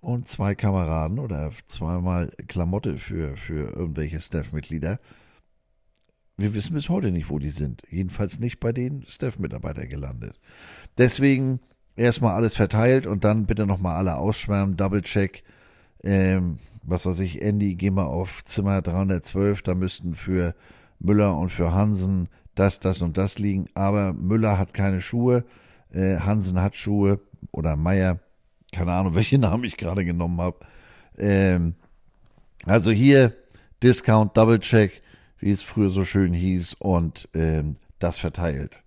und 0.00 0.28
zwei 0.28 0.54
Kameraden 0.54 1.18
oder 1.18 1.50
zweimal 1.66 2.30
Klamotte 2.46 2.98
für, 2.98 3.36
für 3.36 3.72
irgendwelche 3.72 4.20
Staff-Mitglieder. 4.20 5.00
Wir 6.38 6.54
wissen 6.54 6.74
bis 6.74 6.88
heute 6.88 7.10
nicht, 7.10 7.30
wo 7.30 7.40
die 7.40 7.50
sind. 7.50 7.82
Jedenfalls 7.90 8.38
nicht 8.38 8.60
bei 8.60 8.72
den 8.72 9.04
Staff-Mitarbeitern 9.06 9.88
gelandet. 9.88 10.38
Deswegen 10.96 11.58
erstmal 11.96 12.34
alles 12.34 12.54
verteilt 12.54 13.06
und 13.06 13.24
dann 13.24 13.46
bitte 13.46 13.66
nochmal 13.66 13.96
alle 13.96 14.16
ausschwärmen, 14.16 14.76
Double-Check. 14.76 15.42
Ähm, 16.04 16.58
was 16.84 17.04
weiß 17.04 17.18
ich, 17.18 17.42
Andy, 17.42 17.74
geh 17.74 17.90
mal 17.90 18.04
auf 18.04 18.44
Zimmer 18.44 18.82
312, 18.82 19.62
da 19.62 19.74
müssten 19.74 20.14
für 20.14 20.54
Müller 21.00 21.36
und 21.36 21.48
für 21.48 21.72
Hansen 21.72 22.28
das, 22.54 22.78
das 22.78 23.02
und 23.02 23.18
das 23.18 23.40
liegen. 23.40 23.66
Aber 23.74 24.12
Müller 24.12 24.58
hat 24.58 24.72
keine 24.72 25.00
Schuhe, 25.00 25.44
äh, 25.92 26.18
Hansen 26.18 26.62
hat 26.62 26.76
Schuhe 26.76 27.20
oder 27.50 27.74
Meier, 27.74 28.20
keine 28.72 28.92
Ahnung, 28.92 29.14
welche 29.16 29.38
Namen 29.38 29.64
ich 29.64 29.76
gerade 29.76 30.04
genommen 30.04 30.40
habe. 30.40 30.60
Ähm, 31.18 31.74
also 32.64 32.92
hier 32.92 33.34
Discount, 33.82 34.36
Double 34.36 34.60
Check, 34.60 35.02
wie 35.38 35.50
es 35.50 35.62
früher 35.62 35.90
so 35.90 36.04
schön 36.04 36.32
hieß, 36.32 36.74
und 36.74 37.28
ähm, 37.34 37.76
das 37.98 38.18
verteilt. 38.18 38.82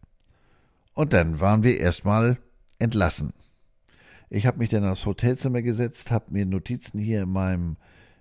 Und 0.94 1.14
dann 1.14 1.40
waren 1.40 1.64
wir 1.64 1.80
erstmal 1.80 2.38
entlassen. 2.80 3.34
Ich 4.30 4.46
habe 4.46 4.60
mich 4.60 4.70
dann 4.70 4.86
aufs 4.86 5.06
Hotelzimmer 5.06 5.62
gesetzt, 5.62 6.12
habe 6.12 6.26
mir 6.30 6.46
Notizen 6.46 7.00
hier 7.00 7.24
in 7.24 7.30
meinem, 7.30 7.78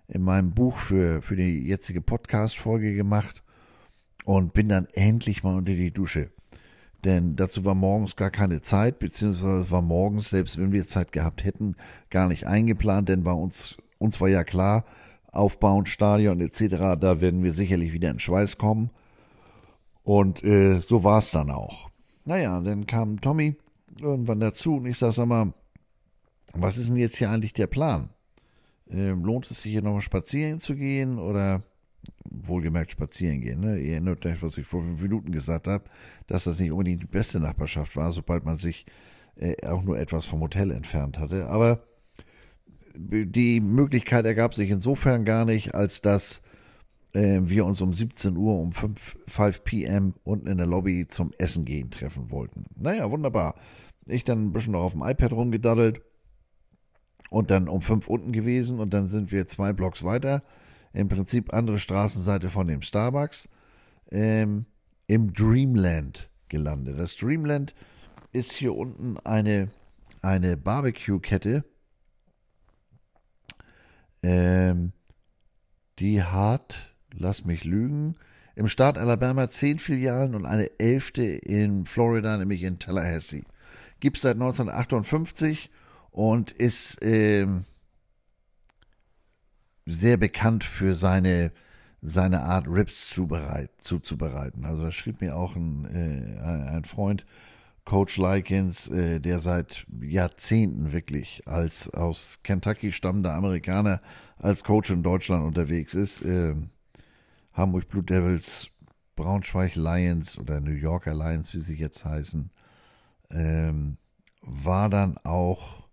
in 0.09 0.23
meinem 0.23 0.53
Buch 0.53 0.77
für, 0.77 1.23
für 1.23 1.37
die 1.37 1.67
jetzige 1.67 2.01
Podcast-Folge 2.01 2.95
gemacht 2.95 3.43
und 4.25 4.53
bin 4.53 4.69
dann 4.69 4.87
endlich 4.93 5.43
mal 5.43 5.57
unter 5.57 5.73
die 5.73 5.93
Dusche. 5.93 6.31
Denn 7.05 7.37
dazu 7.37 7.65
war 7.65 7.75
morgens 7.75 8.17
gar 8.17 8.31
keine 8.31 8.61
Zeit, 8.61 8.99
beziehungsweise 8.99 9.71
war 9.71 9.83
morgens, 9.83 10.31
selbst 10.31 10.59
wenn 10.59 10.73
wir 10.73 10.87
Zeit 10.87 11.13
gehabt 11.13 11.45
hätten, 11.45 11.77
gar 12.11 12.29
nicht 12.29 12.47
eingeplant, 12.47 13.09
denn 13.09 13.23
bei 13.23 13.33
uns, 13.33 13.79
uns 13.99 14.21
war 14.21 14.29
ja 14.29 14.45
klar, 14.45 14.85
Aufbauen, 15.33 15.87
Stadion 15.87 16.41
etc., 16.41 16.99
da 17.01 17.21
werden 17.21 17.43
wir 17.43 17.53
sicherlich 17.53 17.93
wieder 17.93 18.11
in 18.11 18.19
Schweiß 18.19 18.59
kommen. 18.59 18.91
Und 20.03 20.43
äh, 20.45 20.81
so 20.81 21.05
war 21.05 21.19
es 21.19 21.31
dann 21.31 21.51
auch. 21.51 21.91
Naja, 22.25 22.61
dann 22.61 22.87
kam 22.87 23.21
Tommy 23.21 23.57
irgendwann 24.01 24.41
dazu 24.41 24.77
und 24.77 24.87
ich 24.87 24.99
sag, 24.99 25.13
sag 25.13 25.27
mal, 25.27 25.53
was 26.53 26.79
ist 26.79 26.91
denn 26.91 26.97
jetzt 26.97 27.17
hier 27.17 27.31
eigentlich 27.31 27.53
der 27.53 27.67
Plan? 27.67 28.11
Ähm, 28.89 29.25
lohnt 29.25 29.51
es 29.51 29.61
sich 29.61 29.73
hier 29.73 29.83
nochmal 29.83 30.01
spazieren 30.01 30.59
zu 30.59 30.75
gehen 30.75 31.19
oder 31.19 31.63
wohlgemerkt 32.29 32.93
spazieren 32.93 33.41
gehen? 33.41 33.61
Ne? 33.61 33.79
Ihr 33.79 33.93
erinnert 33.93 34.25
euch, 34.27 34.43
was 34.43 34.59
ich 34.59 34.67
vor 34.67 34.83
fünf 34.83 35.01
Minuten 35.01 35.33
gesagt 35.33 35.69
habe, 35.69 35.85
dass 36.27 36.45
das 36.45 36.59
nicht 36.59 36.73
unbedingt 36.73 37.03
die 37.03 37.07
beste 37.07 37.39
Nachbarschaft 37.39 37.97
war, 37.97 38.11
sobald 38.11 38.45
man 38.45 38.57
sich 38.57 38.87
äh, 39.37 39.67
auch 39.67 39.83
nur 39.83 39.99
etwas 39.99 40.27
vom 40.27 40.41
Hotel 40.41 40.71
entfernt 40.73 41.19
hatte. 41.19 41.49
Aber 41.49 41.85
die 43.01 43.61
Möglichkeit 43.61 44.25
ergab 44.27 44.55
sich 44.55 44.71
insofern 44.71 45.25
gar 45.25 45.45
nicht, 45.45 45.75
als 45.75 46.03
dass 46.03 46.43
äh, 47.13 47.41
wir 47.43 47.65
uns 47.65 47.81
um 47.81 47.93
17 47.93 48.37
Uhr 48.37 48.59
um 48.59 48.73
5, 48.73 49.17
5 49.27 49.65
p.m. 49.65 50.15
unten 50.25 50.47
in 50.47 50.59
der 50.59 50.67
Lobby 50.67 51.07
zum 51.09 51.33
Essen 51.39 51.65
gehen 51.65 51.91
treffen 51.91 52.31
wollten. 52.31 52.67
Naja, 52.77 53.11
wunderbar. 53.11 53.55
Ich 54.07 54.25
dann 54.25 54.47
ein 54.47 54.53
bisschen 54.53 54.73
noch 54.73 54.83
auf 54.83 54.93
dem 54.93 55.03
iPad 55.03 55.33
rumgedaddelt 55.33 56.03
und 57.31 57.51
dann 57.51 57.69
um 57.69 57.81
5 57.81 58.09
unten 58.09 58.33
gewesen 58.33 58.81
und 58.81 58.93
dann 58.93 59.09
sind 59.09 59.33
wir 59.33 59.47
zwei 59.47 59.73
Blocks 59.73 60.05
weiter, 60.05 60.43
im 60.93 61.09
Prinzip 61.09 61.53
andere 61.53 61.79
Straßenseite 61.79 62.51
von 62.51 62.67
dem 62.67 62.83
Starbucks, 62.83 63.49
ähm, 64.11 64.67
im 65.07 65.33
Dreamland 65.33 66.29
gelandet. 66.49 66.99
Das 66.99 67.17
Dreamland 67.17 67.75
ist 68.33 68.53
hier 68.53 68.75
unten 68.75 69.17
eine, 69.19 69.71
eine 70.23 70.57
Barbecue-Kette, 70.57 71.65
ähm, 74.23 74.93
die 75.99 76.23
hat 76.23 76.91
lass 77.15 77.45
mich 77.45 77.65
lügen, 77.65 78.17
im 78.55 78.69
Staat 78.69 78.99
Alabama 78.99 79.49
zehn 79.49 79.79
Filialen 79.79 80.35
und 80.35 80.47
eine 80.47 80.79
elfte 80.79 81.23
in 81.23 81.87
Florida, 81.87 82.37
nämlich 82.37 82.63
in 82.63 82.79
Tallahassee. 82.79 83.45
Gibt 84.01 84.17
es 84.17 84.23
seit 84.23 84.35
1958 84.35 85.71
und 86.11 86.53
ist 86.53 87.03
äh, 87.03 87.47
sehr 89.87 90.17
bekannt 90.17 90.65
für 90.65 90.95
seine, 90.95 91.53
seine 92.03 92.43
Art 92.43 92.67
Rips 92.69 93.09
zubereit, 93.09 93.71
zuzubereiten. 93.79 94.65
Also 94.65 94.85
da 94.85 94.91
schrieb 94.91 95.21
mir 95.21 95.37
auch 95.37 95.55
ein, 95.57 95.85
äh, 95.87 96.71
ein 96.71 96.85
Freund, 96.85 97.25
Coach 97.85 98.19
Likens, 98.19 98.89
äh, 98.89 99.21
der 99.21 99.41
seit 99.41 99.87
Jahrzehnten 100.01 100.93
wirklich 100.93 101.43
als 101.47 101.93
aus 101.93 102.41
Kentucky 102.43 102.93
stammender 102.93 103.35
Amerikaner 103.35 104.01
als 104.39 104.65
Coach 104.65 104.91
in 104.91 105.03
Deutschland 105.03 105.45
unterwegs 105.45 105.95
ist. 105.95 106.23
Äh, 106.23 106.55
Hamburg 107.53 107.89
Blue 107.89 108.03
Devils, 108.03 108.69
Braunschweig 109.17 109.75
Lions 109.75 110.39
oder 110.39 110.61
New 110.61 110.73
Yorker 110.73 111.15
Lions, 111.15 111.53
wie 111.53 111.61
sie 111.61 111.75
jetzt 111.75 112.05
heißen, 112.05 112.51
ähm, 113.31 113.97
war 114.43 114.89
dann 114.89 115.19
auch 115.19 115.89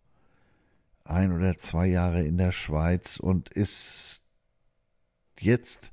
ein 1.03 1.31
oder 1.31 1.57
zwei 1.57 1.87
Jahre 1.87 2.23
in 2.23 2.37
der 2.37 2.51
Schweiz 2.51 3.17
und 3.17 3.49
ist 3.49 4.23
jetzt, 5.39 5.91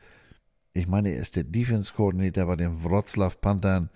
ich 0.72 0.86
meine, 0.86 1.10
er 1.10 1.20
ist 1.20 1.36
der 1.36 1.44
Defense 1.44 1.92
Coordinator 1.92 2.46
bei 2.46 2.56
den 2.56 2.84
Wroclaw 2.84 3.34
Panthern 3.40 3.90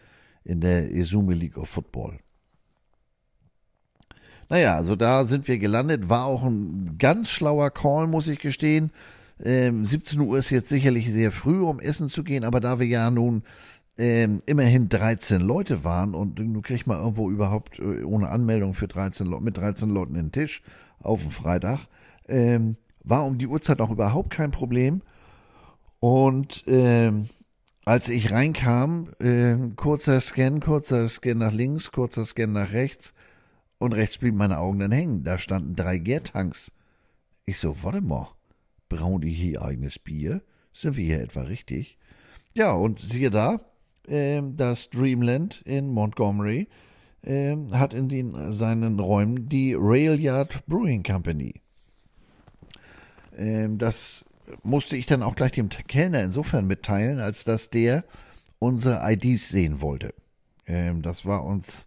in 0.49 0.61
der 0.61 0.91
Izumi 0.91 1.35
League 1.35 1.59
of 1.59 1.69
Football. 1.69 2.19
Naja, 4.49 4.77
also 4.77 4.97
da 4.97 5.25
sind 5.25 5.47
wir 5.47 5.59
gelandet. 5.59 6.09
War 6.09 6.25
auch 6.25 6.43
ein 6.43 6.97
ganz 6.99 7.31
schlauer 7.31 7.71
Call, 7.71 8.07
muss 8.07 8.29
ich 8.29 8.39
gestehen. 8.39 8.91
Ähm, 9.45 9.85
17 9.85 10.19
Uhr 10.21 10.39
ist 10.39 10.51
jetzt 10.51 10.71
sicherlich 10.71 11.13
sehr 11.13 11.31
früh, 11.31 11.61
um 11.63 11.81
essen 11.81 12.09
zu 12.09 12.25
gehen, 12.25 12.45
aber 12.45 12.61
da 12.61 12.81
wir 12.81 12.87
ja 12.87 13.11
nun 13.11 13.43
ähm, 13.99 14.43
immerhin 14.47 14.89
13 14.89 15.43
Leute 15.43 15.85
waren 15.85 16.15
und 16.15 16.37
du 16.37 16.61
kriegst 16.61 16.87
mal 16.87 16.99
irgendwo 16.99 17.31
überhaupt 17.31 17.79
äh, 17.79 18.03
ohne 18.03 18.31
Anmeldung 18.31 18.73
für 18.73 18.89
13 18.89 19.29
mit 19.41 19.59
13 19.59 19.91
Leuten 19.91 20.15
den 20.15 20.33
Tisch 20.33 20.63
auf 21.01 21.21
dem 21.23 21.31
Freitag, 21.31 21.81
ähm, 22.27 22.77
war 23.05 23.27
um 23.27 23.39
die 23.39 23.47
Uhrzeit 23.47 23.81
auch 23.81 23.91
überhaupt 23.91 24.31
kein 24.31 24.51
Problem. 24.51 25.03
Und 26.01 26.65
ähm, 26.67 27.29
als 27.89 28.11
ich 28.11 28.31
reinkam, 28.31 29.09
äh, 29.19 29.57
kurzer 29.75 30.21
Scan, 30.21 30.61
kurzer 30.61 31.09
Scan 31.09 31.39
nach 31.39 31.55
links, 31.55 31.91
kurzer 31.91 32.27
Scan 32.27 32.53
nach 32.53 32.73
rechts 32.75 33.15
und 33.79 33.95
rechts 33.95 34.19
blieben 34.19 34.37
meine 34.37 34.59
Augen 34.59 34.79
dann 34.79 34.93
hängen. 34.93 35.25
Da 35.25 35.39
standen 35.39 35.75
drei 35.75 35.97
Gärtanks. 35.97 36.71
Ich 37.47 37.59
so, 37.59 37.83
warte 37.83 38.03
mal 38.03 38.29
brauen 38.91 39.23
die 39.23 39.31
hier 39.31 39.63
eigenes 39.63 39.99
Bier? 39.99 40.43
Sind 40.75 40.99
wir 40.99 41.05
hier 41.05 41.23
etwa 41.23 41.41
richtig? 41.41 41.97
Ja, 42.53 42.73
und 42.73 42.99
siehe 42.99 43.31
da, 43.31 43.61
äh, 44.07 44.43
das 44.45 44.91
Dreamland 44.91 45.63
in 45.63 45.89
Montgomery 45.89 46.69
äh, 47.23 47.57
hat 47.73 47.95
in 47.95 48.11
den, 48.11 48.53
seinen 48.53 49.01
Räumen 49.01 49.49
die 49.49 49.75
Railyard 49.75 50.67
Brewing 50.67 51.05
Company. 51.05 51.55
Äh, 53.35 53.69
das 53.71 54.27
musste 54.63 54.97
ich 54.97 55.07
dann 55.07 55.23
auch 55.23 55.35
gleich 55.35 55.53
dem 55.53 55.69
Kellner 55.69 56.23
insofern 56.23 56.67
mitteilen, 56.67 57.21
als 57.21 57.45
dass 57.45 57.71
der 57.71 58.05
unsere 58.59 59.01
IDs 59.11 59.49
sehen 59.49 59.81
wollte. 59.81 60.15
Ähm, 60.67 61.03
das 61.03 61.25
war 61.25 61.45
uns 61.45 61.87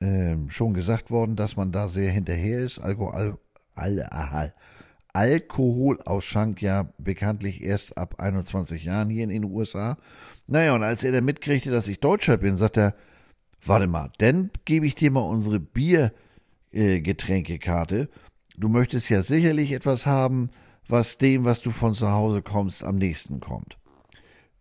ähm, 0.00 0.50
schon 0.50 0.74
gesagt 0.74 1.10
worden, 1.10 1.36
dass 1.36 1.56
man 1.56 1.72
da 1.72 1.88
sehr 1.88 2.10
hinterher 2.10 2.60
ist. 2.60 2.78
Alkohol, 2.78 3.38
Al, 3.74 4.02
Al, 4.02 4.54
Alkoholausschank 5.12 6.62
ja 6.62 6.88
bekanntlich 6.98 7.62
erst 7.62 7.98
ab 7.98 8.14
21 8.18 8.84
Jahren 8.84 9.10
hier 9.10 9.24
in 9.24 9.30
den 9.30 9.44
USA. 9.44 9.98
Naja, 10.46 10.74
und 10.74 10.82
als 10.82 11.04
er 11.04 11.12
dann 11.12 11.24
mitkriegte, 11.24 11.70
dass 11.70 11.88
ich 11.88 12.00
Deutscher 12.00 12.38
bin, 12.38 12.56
sagt 12.56 12.78
er, 12.78 12.94
warte 13.64 13.86
mal, 13.86 14.10
dann 14.18 14.50
gebe 14.64 14.86
ich 14.86 14.94
dir 14.94 15.10
mal 15.10 15.20
unsere 15.20 15.60
Biergetränkekarte. 15.60 18.00
Äh, 18.00 18.08
du 18.56 18.68
möchtest 18.68 19.10
ja 19.10 19.22
sicherlich 19.22 19.72
etwas 19.72 20.06
haben, 20.06 20.50
was 20.88 21.18
dem, 21.18 21.44
was 21.44 21.60
du 21.60 21.70
von 21.70 21.94
zu 21.94 22.10
Hause 22.10 22.42
kommst, 22.42 22.84
am 22.84 22.96
nächsten 22.96 23.40
kommt. 23.40 23.78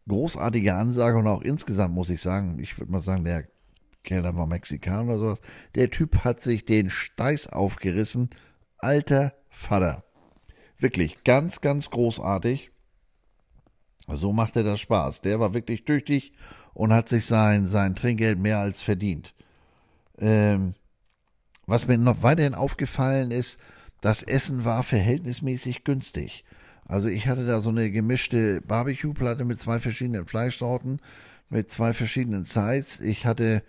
Großartige 0.08 0.76
Ansage 0.76 1.18
und 1.18 1.28
auch 1.28 1.42
insgesamt 1.42 1.94
muss 1.94 2.10
ich 2.10 2.22
sagen, 2.22 2.60
ich 2.60 2.78
würde 2.78 2.92
mal 2.92 3.02
sagen, 3.02 3.24
der 3.24 3.48
Kellner 4.04 4.36
war 4.36 4.48
Mexikaner 4.48 5.04
oder 5.04 5.20
sowas. 5.20 5.42
Der 5.76 5.92
Typ 5.92 6.24
hat 6.24 6.42
sich 6.42 6.66
den 6.66 6.90
Steiß 6.90 7.48
aufgerissen. 7.48 8.30
Alter 8.78 9.34
Vater. 9.50 10.04
Wirklich 10.80 11.24
ganz, 11.24 11.62
ganz 11.62 11.92
großartig. 11.92 12.72
So 14.08 14.34
macht 14.34 14.56
er 14.56 14.64
das 14.64 14.80
Spaß. 14.80 15.22
Der 15.22 15.40
war 15.40 15.54
wirklich 15.54 15.86
tüchtig 15.86 16.34
und 16.74 16.92
hat 16.92 17.10
sich 17.10 17.26
sein, 17.26 17.68
sein 17.68 17.96
Trinkgeld 17.96 18.40
mehr 18.40 18.60
als 18.60 18.82
verdient. 18.82 19.34
Ähm, 20.18 20.74
was 21.68 21.88
mir 21.88 21.98
noch 21.98 22.24
weiterhin 22.24 22.56
aufgefallen 22.56 23.32
ist, 23.32 23.60
das 24.02 24.24
Essen 24.24 24.66
war 24.66 24.84
verhältnismäßig 24.84 25.84
günstig. 25.84 26.44
Also 26.86 27.08
ich 27.08 27.28
hatte 27.28 27.46
da 27.46 27.62
so 27.62 27.70
eine 27.70 27.90
gemischte 27.92 28.62
Barbecue-Platte 28.62 29.46
mit 29.46 29.62
zwei 29.62 29.80
verschiedenen 29.80 30.26
Fleischsorten, 30.26 31.00
mit 31.50 31.72
zwei 31.72 31.94
verschiedenen 31.94 32.46
Sides. 32.46 33.00
Ich 33.00 33.26
hatte 33.26 33.64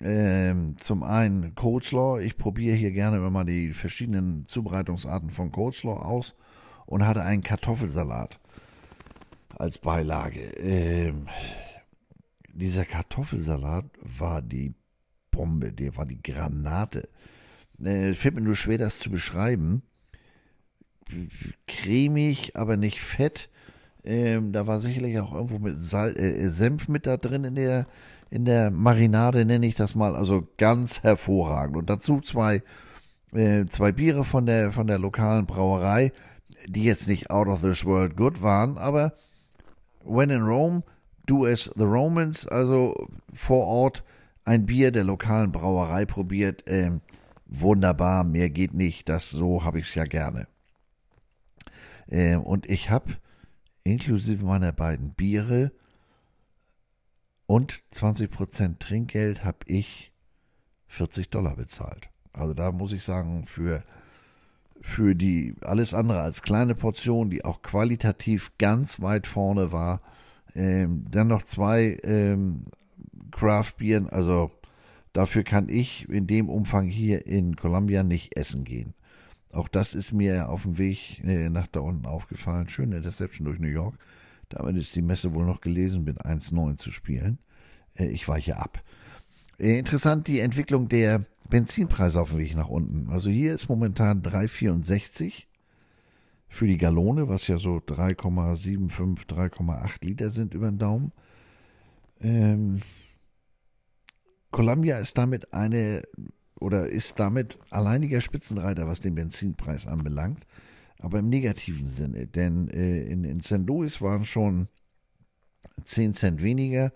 ähm, 0.00 0.76
zum 0.78 1.02
einen 1.02 1.54
Coleslaw. 1.54 2.20
Ich 2.20 2.36
probiere 2.36 2.74
hier 2.76 2.90
gerne 2.90 3.18
immer 3.18 3.30
mal 3.30 3.44
die 3.44 3.72
verschiedenen 3.72 4.46
Zubereitungsarten 4.46 5.30
von 5.30 5.52
Coleslaw 5.52 6.00
aus 6.00 6.34
und 6.86 7.06
hatte 7.06 7.22
einen 7.22 7.42
Kartoffelsalat 7.42 8.40
als 9.50 9.78
Beilage. 9.78 10.40
Ähm, 10.58 11.28
dieser 12.52 12.84
Kartoffelsalat 12.84 13.84
war 14.00 14.42
die 14.42 14.74
Bombe, 15.30 15.72
der 15.72 15.96
war 15.96 16.06
die 16.06 16.22
Granate. 16.22 17.08
Äh, 17.82 18.14
fällt 18.14 18.34
mir 18.34 18.40
nur 18.40 18.56
schwer, 18.56 18.78
das 18.78 18.98
zu 18.98 19.10
beschreiben. 19.10 19.82
Cremig, 21.66 22.56
aber 22.56 22.76
nicht 22.76 23.00
fett. 23.00 23.48
Ähm, 24.04 24.52
da 24.52 24.66
war 24.66 24.80
sicherlich 24.80 25.18
auch 25.18 25.34
irgendwo 25.34 25.58
mit 25.58 25.80
Sal 25.80 26.16
äh, 26.16 26.48
Senf 26.48 26.88
mit 26.88 27.06
da 27.06 27.16
drin 27.16 27.44
in 27.44 27.54
der 27.54 27.86
in 28.34 28.44
der 28.44 28.72
Marinade, 28.72 29.44
nenne 29.44 29.66
ich 29.66 29.76
das 29.76 29.94
mal, 29.94 30.16
also 30.16 30.48
ganz 30.58 31.04
hervorragend. 31.04 31.76
Und 31.76 31.88
dazu 31.88 32.20
zwei, 32.20 32.62
äh, 33.32 33.66
zwei 33.66 33.92
Biere 33.92 34.24
von 34.24 34.44
der, 34.44 34.72
von 34.72 34.88
der 34.88 34.98
lokalen 34.98 35.46
Brauerei, 35.46 36.12
die 36.66 36.82
jetzt 36.82 37.06
nicht 37.06 37.30
out 37.30 37.46
of 37.46 37.60
this 37.60 37.84
world 37.84 38.16
good 38.16 38.42
waren, 38.42 38.76
aber 38.76 39.12
when 40.02 40.30
in 40.30 40.42
Rome, 40.42 40.82
do 41.26 41.46
as 41.46 41.70
the 41.76 41.84
Romans, 41.84 42.46
also 42.48 43.08
vor 43.32 43.66
Ort 43.66 44.02
ein 44.44 44.66
Bier 44.66 44.90
der 44.90 45.04
lokalen 45.04 45.52
Brauerei 45.52 46.04
probiert. 46.04 46.66
Äh, 46.66 46.90
wunderbar, 47.60 48.24
mehr 48.24 48.50
geht 48.50 48.74
nicht, 48.74 49.08
das 49.08 49.30
so 49.30 49.64
habe 49.64 49.78
ich 49.78 49.88
es 49.88 49.94
ja 49.94 50.04
gerne. 50.04 50.46
Äh, 52.06 52.36
und 52.36 52.68
ich 52.68 52.90
habe 52.90 53.16
inklusive 53.84 54.44
meiner 54.44 54.72
beiden 54.72 55.14
Biere 55.14 55.72
und 57.46 57.82
20% 57.92 58.78
Trinkgeld 58.78 59.44
habe 59.44 59.58
ich 59.66 60.12
40 60.88 61.30
Dollar 61.30 61.56
bezahlt. 61.56 62.08
Also 62.32 62.54
da 62.54 62.72
muss 62.72 62.92
ich 62.92 63.04
sagen, 63.04 63.46
für, 63.46 63.84
für 64.80 65.14
die 65.14 65.54
alles 65.60 65.94
andere 65.94 66.20
als 66.20 66.42
kleine 66.42 66.74
Portion, 66.74 67.30
die 67.30 67.44
auch 67.44 67.62
qualitativ 67.62 68.52
ganz 68.58 69.00
weit 69.00 69.26
vorne 69.26 69.72
war, 69.72 70.00
ähm, 70.54 71.06
dann 71.10 71.28
noch 71.28 71.42
zwei 71.42 71.98
ähm, 72.02 72.66
Craft-Bieren, 73.32 74.08
also 74.08 74.50
dafür 75.14 75.44
kann 75.44 75.70
ich 75.70 76.06
in 76.10 76.26
dem 76.26 76.50
Umfang 76.50 76.88
hier 76.88 77.26
in 77.26 77.56
Columbia 77.56 78.02
nicht 78.02 78.36
essen 78.36 78.64
gehen. 78.64 78.92
Auch 79.50 79.68
das 79.68 79.94
ist 79.94 80.12
mir 80.12 80.50
auf 80.50 80.62
dem 80.62 80.76
Weg 80.76 81.22
äh, 81.24 81.48
nach 81.48 81.68
da 81.68 81.80
unten 81.80 82.04
aufgefallen. 82.04 82.68
Schöne 82.68 83.00
Deception 83.00 83.46
durch 83.46 83.58
New 83.60 83.68
York. 83.68 83.94
Damit 84.50 84.76
ist 84.76 84.94
die 84.94 85.02
Messe 85.02 85.32
wohl 85.32 85.46
noch 85.46 85.60
gelesen, 85.60 86.04
mit 86.04 86.20
1,9 86.20 86.76
zu 86.76 86.90
spielen. 86.90 87.38
Äh, 87.94 88.08
ich 88.08 88.28
weiche 88.28 88.56
ab. 88.56 88.82
Äh, 89.58 89.78
interessant 89.78 90.26
die 90.26 90.40
Entwicklung 90.40 90.88
der 90.88 91.24
Benzinpreise 91.48 92.20
auf 92.20 92.30
dem 92.30 92.40
Weg 92.40 92.56
nach 92.56 92.68
unten. 92.68 93.10
Also 93.10 93.30
hier 93.30 93.54
ist 93.54 93.68
momentan 93.68 94.22
3,64 94.22 95.44
für 96.48 96.66
die 96.66 96.78
Gallone, 96.78 97.28
was 97.28 97.46
ja 97.46 97.58
so 97.58 97.76
3,75, 97.76 99.26
3,8 99.28 100.04
Liter 100.04 100.30
sind 100.30 100.54
über 100.54 100.68
den 100.68 100.78
Daumen. 100.78 101.12
Ähm, 102.20 102.80
Columbia 104.54 104.98
ist 104.98 105.18
damit 105.18 105.52
eine 105.52 106.02
oder 106.60 106.88
ist 106.88 107.18
damit 107.18 107.58
alleiniger 107.70 108.20
Spitzenreiter, 108.20 108.86
was 108.86 109.00
den 109.00 109.14
Benzinpreis 109.14 109.86
anbelangt 109.86 110.46
aber 111.04 111.18
im 111.18 111.28
negativen 111.28 111.86
Sinne. 111.86 112.26
Denn 112.26 112.68
äh, 112.68 113.02
in, 113.02 113.24
in 113.24 113.40
St. 113.40 113.66
Louis 113.66 114.00
waren 114.00 114.24
schon 114.24 114.68
10 115.82 116.14
Cent 116.14 116.42
weniger 116.42 116.92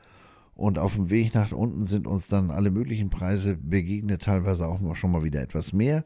und 0.55 0.79
auf 0.79 0.95
dem 0.95 1.11
Weg 1.11 1.35
nach 1.35 1.53
unten 1.53 1.85
sind 1.85 2.07
uns 2.07 2.27
dann 2.27 2.51
alle 2.51 2.71
möglichen 2.71 3.11
Preise 3.11 3.57
begegnet, 3.57 4.23
teilweise 4.23 4.67
auch 4.67 4.81
noch 4.81 4.97
schon 4.97 5.13
mal 5.13 5.25
wieder 5.25 5.43
etwas 5.43 5.73
mehr. 5.73 6.05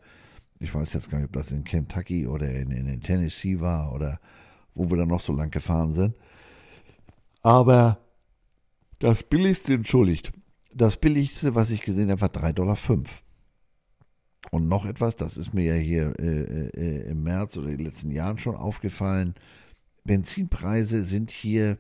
Ich 0.59 0.75
weiß 0.75 0.93
jetzt 0.95 1.11
gar 1.11 1.19
nicht, 1.19 1.29
ob 1.29 1.33
das 1.33 1.53
in 1.53 1.65
Kentucky 1.65 2.27
oder 2.27 2.51
in, 2.51 2.71
in, 2.71 3.01
Tennessee 3.01 3.61
war 3.61 3.93
oder 3.93 4.21
wo 4.75 4.91
wir 4.91 4.97
dann 4.97 5.09
noch 5.09 5.21
so 5.21 5.33
lang 5.33 5.51
gefahren 5.51 5.93
sind. 5.93 6.17
Aber 7.43 7.99
das 8.99 9.23
billigste, 9.23 9.75
entschuldigt, 9.75 10.33
das 10.75 10.97
billigste, 10.97 11.55
was 11.55 11.71
ich 11.71 11.83
gesehen 11.83 12.11
habe, 12.11 12.21
war 12.21 12.29
3,05 12.29 12.53
Dollar. 12.53 12.79
Und 14.51 14.69
noch 14.69 14.85
etwas, 14.85 15.17
das 15.17 15.37
ist 15.37 15.55
mir 15.55 15.77
ja 15.77 15.81
hier 15.81 16.19
äh, 16.19 16.69
äh, 16.69 17.11
im 17.11 17.23
März 17.23 17.57
oder 17.57 17.69
in 17.69 17.79
den 17.79 17.87
letzten 17.87 18.11
Jahren 18.11 18.39
schon 18.39 18.57
aufgefallen. 18.57 19.35
Benzinpreise 20.05 21.05
sind 21.05 21.31
hier, 21.31 21.79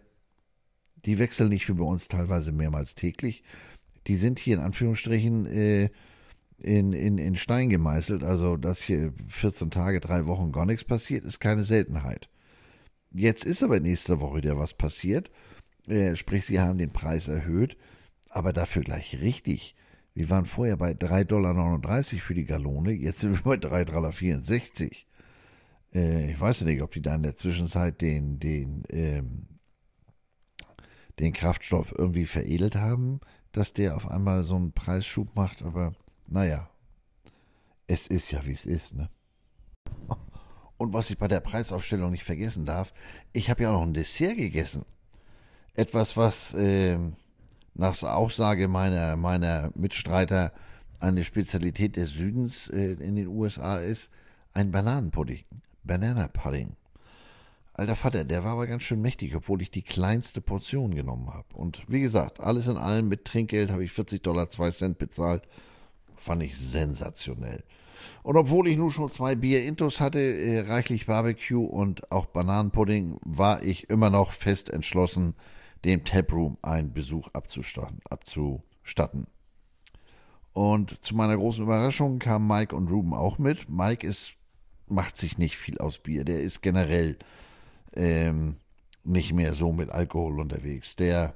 die 1.05 1.19
wechseln 1.19 1.49
nicht 1.49 1.69
wie 1.69 1.73
bei 1.73 1.85
uns 1.85 2.09
teilweise 2.09 2.53
mehrmals 2.53 2.95
täglich. 2.95 3.43
Die 4.07 4.17
sind 4.17 4.39
hier 4.39 4.57
in 4.57 4.63
Anführungsstrichen 4.63 5.47
äh, 5.47 5.91
in, 6.59 6.93
in, 6.93 7.19
in 7.19 7.35
Stein 7.35 7.69
gemeißelt. 7.69 8.23
Also, 8.23 8.57
dass 8.57 8.81
hier 8.81 9.13
14 9.29 9.71
Tage, 9.71 10.01
drei 10.01 10.27
Wochen 10.27 10.53
gar 10.53 10.65
nichts 10.65 10.85
passiert, 10.85 11.25
ist 11.25 11.41
keine 11.41 11.65
Seltenheit. 11.65 12.29
Jetzt 13.11 13.45
ist 13.45 13.63
aber 13.63 13.81
nächste 13.81 14.21
Woche 14.21 14.39
wieder 14.39 14.57
was 14.57 14.75
passiert. 14.75 15.31
Äh, 15.89 16.15
sprich, 16.15 16.47
sie 16.47 16.61
haben 16.61 16.79
den 16.79 16.93
Preis 16.93 17.29
erhöht, 17.29 17.77
aber 18.33 18.53
dafür 18.53 18.83
gleich 18.83 19.21
richtig. 19.21 19.75
Wir 20.15 20.29
waren 20.31 20.47
vorher 20.47 20.77
bei 20.77 20.93
3,39 20.93 21.25
Dollar 21.25 22.21
für 22.21 22.35
die 22.35 22.45
Gallone, 22.45 22.93
jetzt 22.93 23.21
sind 23.21 23.45
wir 23.45 23.59
bei 23.59 23.69
3,64 23.69 23.85
Dollar. 24.79 24.91
Äh, 25.95 26.33
ich 26.33 26.41
weiß 26.41 26.63
nicht, 26.63 26.83
ob 26.83 26.93
die 26.93 27.03
da 27.03 27.15
in 27.15 27.23
der 27.23 27.37
Zwischenzeit 27.37 28.01
den, 28.01 28.39
den, 28.39 28.85
ähm, 28.89 29.47
den 31.19 31.33
Kraftstoff 31.33 31.95
irgendwie 31.97 32.27
veredelt 32.27 32.77
haben, 32.77 33.21
dass 33.53 33.75
der 33.75 33.97
auf 33.97 34.11
einmal 34.11 34.45
so 34.45 34.57
einen 34.57 34.73
Preisschub 34.73 35.35
macht, 35.37 35.63
aber 35.63 35.95
naja, 36.27 36.71
es 37.87 38.07
ist 38.07 38.31
ja 38.31 38.45
wie 38.47 38.53
es 38.53 38.65
ist, 38.65 38.95
ne? 38.95 39.11
Und 40.79 40.95
was 40.95 41.11
ich 41.11 41.19
bei 41.19 41.29
der 41.29 41.41
Preisaufstellung 41.41 42.11
nicht 42.11 42.25
vergessen 42.25 42.65
darf, 42.65 42.93
ich 43.33 43.51
habe 43.51 43.63
ja 43.63 43.71
noch 43.71 43.83
ein 43.83 43.95
Dessert 43.95 44.37
gegessen. 44.37 44.85
Etwas, 45.75 46.17
was 46.17 46.55
äh, 46.55 46.99
nach 47.75 48.03
Aussage 48.03 48.69
meiner, 48.69 49.17
meiner 49.17 49.71
Mitstreiter 49.75 50.53
eine 51.01 51.25
Spezialität 51.25 51.97
des 51.97 52.11
Südens 52.11 52.69
äh, 52.69 52.93
in 52.93 53.17
den 53.17 53.27
USA 53.27 53.79
ist, 53.79 54.13
ein 54.53 54.71
Bananenpudding. 54.71 55.45
Banana 55.83 56.29
Pudding. 56.29 56.77
Alter 57.75 57.97
Vater, 57.97 58.25
der 58.25 58.45
war 58.45 58.53
aber 58.53 58.67
ganz 58.67 58.83
schön 58.83 59.01
mächtig, 59.01 59.35
obwohl 59.35 59.63
ich 59.63 59.71
die 59.71 59.83
kleinste 59.83 60.41
Portion 60.41 60.95
genommen 60.95 61.33
habe. 61.33 61.47
Und 61.55 61.83
wie 61.89 62.01
gesagt, 62.01 62.39
alles 62.39 62.69
in 62.69 62.77
allem 62.77 63.09
mit 63.09 63.25
Trinkgeld 63.25 63.71
habe 63.71 63.83
ich 63.83 63.93
40 63.93 64.23
Dollar 64.23 64.49
2 64.49 64.71
Cent 64.71 64.99
bezahlt. 64.99 65.43
Fand 66.17 66.43
ich 66.43 66.57
sensationell. 66.59 67.65
Und 68.23 68.37
obwohl 68.37 68.69
ich 68.69 68.77
nun 68.77 68.91
schon 68.91 69.11
zwei 69.11 69.35
Bier-Intos 69.35 70.01
hatte, 70.01 70.21
äh, 70.21 70.61
reichlich 70.61 71.07
Barbecue 71.07 71.65
und 71.65 72.13
auch 72.13 72.27
Bananenpudding, 72.27 73.17
war 73.25 73.63
ich 73.63 73.89
immer 73.91 74.11
noch 74.11 74.33
fest 74.33 74.69
entschlossen, 74.69 75.35
dem 75.85 76.05
Taproom 76.05 76.59
einen 76.63 76.93
Besuch 76.93 77.29
abzustatten. 77.33 78.01
abzustatten. 78.09 79.27
Und 80.53 81.03
zu 81.03 81.15
meiner 81.17 81.37
großen 81.37 81.65
Überraschung 81.65 82.19
kamen 82.19 82.47
Mike 82.47 82.77
und 82.77 82.91
Ruben 82.91 83.15
auch 83.15 83.39
mit. 83.39 83.69
Mike 83.69 84.07
ist, 84.07 84.35
macht 84.87 85.17
sich 85.17 85.39
nicht 85.39 85.57
viel 85.57 85.79
aus 85.79 85.99
Bier. 85.99 86.25
Der 86.25 86.43
ist 86.43 86.61
generell 86.61 87.17
ähm, 87.95 88.57
nicht 89.05 89.33
mehr 89.33 89.55
so 89.55 89.73
mit 89.73 89.91
Alkohol 89.91 90.41
unterwegs. 90.41 90.97
Der 90.97 91.35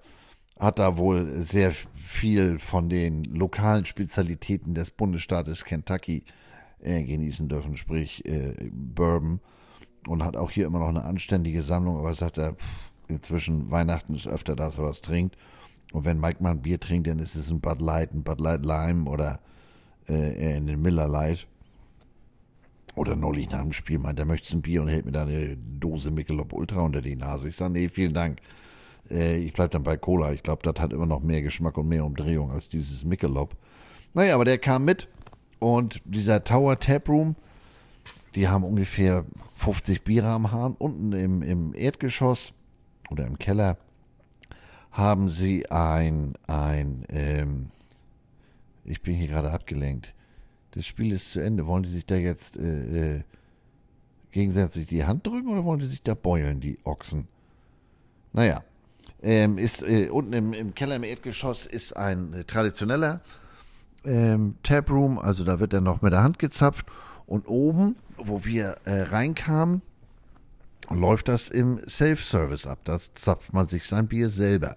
hat 0.58 0.78
da 0.78 0.96
wohl 0.96 1.42
sehr 1.42 1.72
viel 1.72 2.58
von 2.58 2.88
den 2.88 3.24
lokalen 3.24 3.84
Spezialitäten 3.84 4.74
des 4.74 4.90
Bundesstaates 4.90 5.64
Kentucky 5.64 6.24
äh, 6.80 7.02
genießen 7.02 7.48
dürfen, 7.48 7.76
sprich 7.76 8.24
äh, 8.26 8.54
Bourbon. 8.70 9.40
Und 10.08 10.24
hat 10.24 10.36
auch 10.36 10.52
hier 10.52 10.66
immer 10.66 10.78
noch 10.78 10.88
eine 10.88 11.04
anständige 11.04 11.64
Sammlung, 11.64 11.98
aber 11.98 12.14
sagt 12.14 12.38
er, 12.38 12.52
pff, 12.52 12.92
inzwischen 13.08 13.70
Weihnachten 13.70 14.14
ist 14.14 14.26
öfter, 14.26 14.56
dass 14.56 14.78
er 14.78 14.84
was 14.84 15.02
trinkt. 15.02 15.36
Und 15.92 16.04
wenn 16.04 16.20
Mike 16.20 16.42
mal 16.42 16.50
ein 16.50 16.62
Bier 16.62 16.80
trinkt, 16.80 17.06
dann 17.06 17.18
ist 17.18 17.36
es 17.36 17.50
ein 17.50 17.60
Bud 17.60 17.80
Light, 17.80 18.12
ein 18.12 18.22
Bud 18.22 18.40
Light 18.40 18.64
Lime 18.64 19.08
oder 19.08 19.40
äh, 20.08 20.56
einen 20.56 20.80
Miller 20.80 21.08
Light. 21.08 21.46
Oder 22.94 23.14
neulich 23.14 23.50
nach 23.50 23.60
dem 23.62 23.72
Spiel 23.72 23.98
meint, 23.98 24.18
er 24.18 24.24
möchte 24.24 24.56
ein 24.56 24.62
Bier 24.62 24.82
und 24.82 24.88
hält 24.88 25.04
mir 25.04 25.12
da 25.12 25.22
eine 25.22 25.56
Dose 25.56 26.10
Michelob 26.10 26.52
Ultra 26.52 26.80
unter 26.80 27.02
die 27.02 27.14
Nase. 27.14 27.48
Ich 27.48 27.56
sage, 27.56 27.74
nee, 27.74 27.88
vielen 27.88 28.14
Dank. 28.14 28.40
Äh, 29.10 29.36
ich 29.36 29.52
bleibe 29.52 29.70
dann 29.70 29.82
bei 29.82 29.96
Cola. 29.96 30.32
Ich 30.32 30.42
glaube, 30.42 30.62
das 30.62 30.82
hat 30.82 30.92
immer 30.92 31.06
noch 31.06 31.22
mehr 31.22 31.42
Geschmack 31.42 31.76
und 31.78 31.88
mehr 31.88 32.04
Umdrehung 32.04 32.50
als 32.50 32.68
dieses 32.68 33.04
Michelob. 33.04 33.54
Naja, 34.14 34.34
aber 34.34 34.46
der 34.46 34.58
kam 34.58 34.84
mit 34.84 35.08
und 35.58 36.00
dieser 36.04 36.44
Tower 36.44 36.78
Tap 36.78 37.08
Room, 37.08 37.36
die 38.34 38.48
haben 38.48 38.64
ungefähr 38.64 39.24
50 39.56 40.02
Biere 40.02 40.28
am 40.28 40.52
Hahn. 40.52 40.74
Unten 40.78 41.12
im, 41.12 41.42
im 41.42 41.74
Erdgeschoss 41.74 42.52
oder 43.10 43.26
im 43.26 43.38
Keller 43.38 43.78
haben 44.90 45.28
sie 45.28 45.70
ein, 45.70 46.34
ein 46.46 47.04
ähm, 47.08 47.70
ich 48.84 49.02
bin 49.02 49.14
hier 49.14 49.28
gerade 49.28 49.50
abgelenkt. 49.50 50.14
Das 50.72 50.86
Spiel 50.86 51.12
ist 51.12 51.32
zu 51.32 51.40
Ende. 51.40 51.66
Wollen 51.66 51.82
die 51.82 51.90
sich 51.90 52.06
da 52.06 52.16
jetzt 52.16 52.56
äh, 52.56 53.16
äh, 53.16 53.22
gegenseitig 54.30 54.86
die 54.86 55.04
Hand 55.04 55.26
drücken 55.26 55.48
oder 55.48 55.64
wollen 55.64 55.80
die 55.80 55.86
sich 55.86 56.02
da 56.02 56.14
beulen, 56.14 56.60
die 56.60 56.78
Ochsen? 56.84 57.28
Naja, 58.32 58.62
ähm, 59.22 59.58
ist 59.58 59.82
äh, 59.82 60.08
unten 60.08 60.32
im, 60.32 60.52
im, 60.52 60.74
Keller 60.74 60.96
im 60.96 61.04
Erdgeschoss 61.04 61.66
ist 61.66 61.96
ein 61.96 62.32
äh, 62.32 62.44
traditioneller 62.44 63.22
ähm, 64.04 64.56
Taproom, 64.62 65.18
also 65.18 65.42
da 65.44 65.58
wird 65.58 65.72
er 65.72 65.80
noch 65.80 66.02
mit 66.02 66.12
der 66.12 66.22
Hand 66.22 66.38
gezapft. 66.38 66.86
Und 67.26 67.48
oben, 67.48 67.96
wo 68.18 68.44
wir 68.44 68.76
äh, 68.84 69.02
reinkamen, 69.02 69.82
läuft 70.90 71.28
das 71.28 71.48
im 71.48 71.80
Self-Service 71.86 72.66
ab. 72.66 72.80
Da 72.84 72.98
zapft 72.98 73.52
man 73.52 73.66
sich 73.66 73.84
sein 73.84 74.08
Bier 74.08 74.28
selber. 74.28 74.76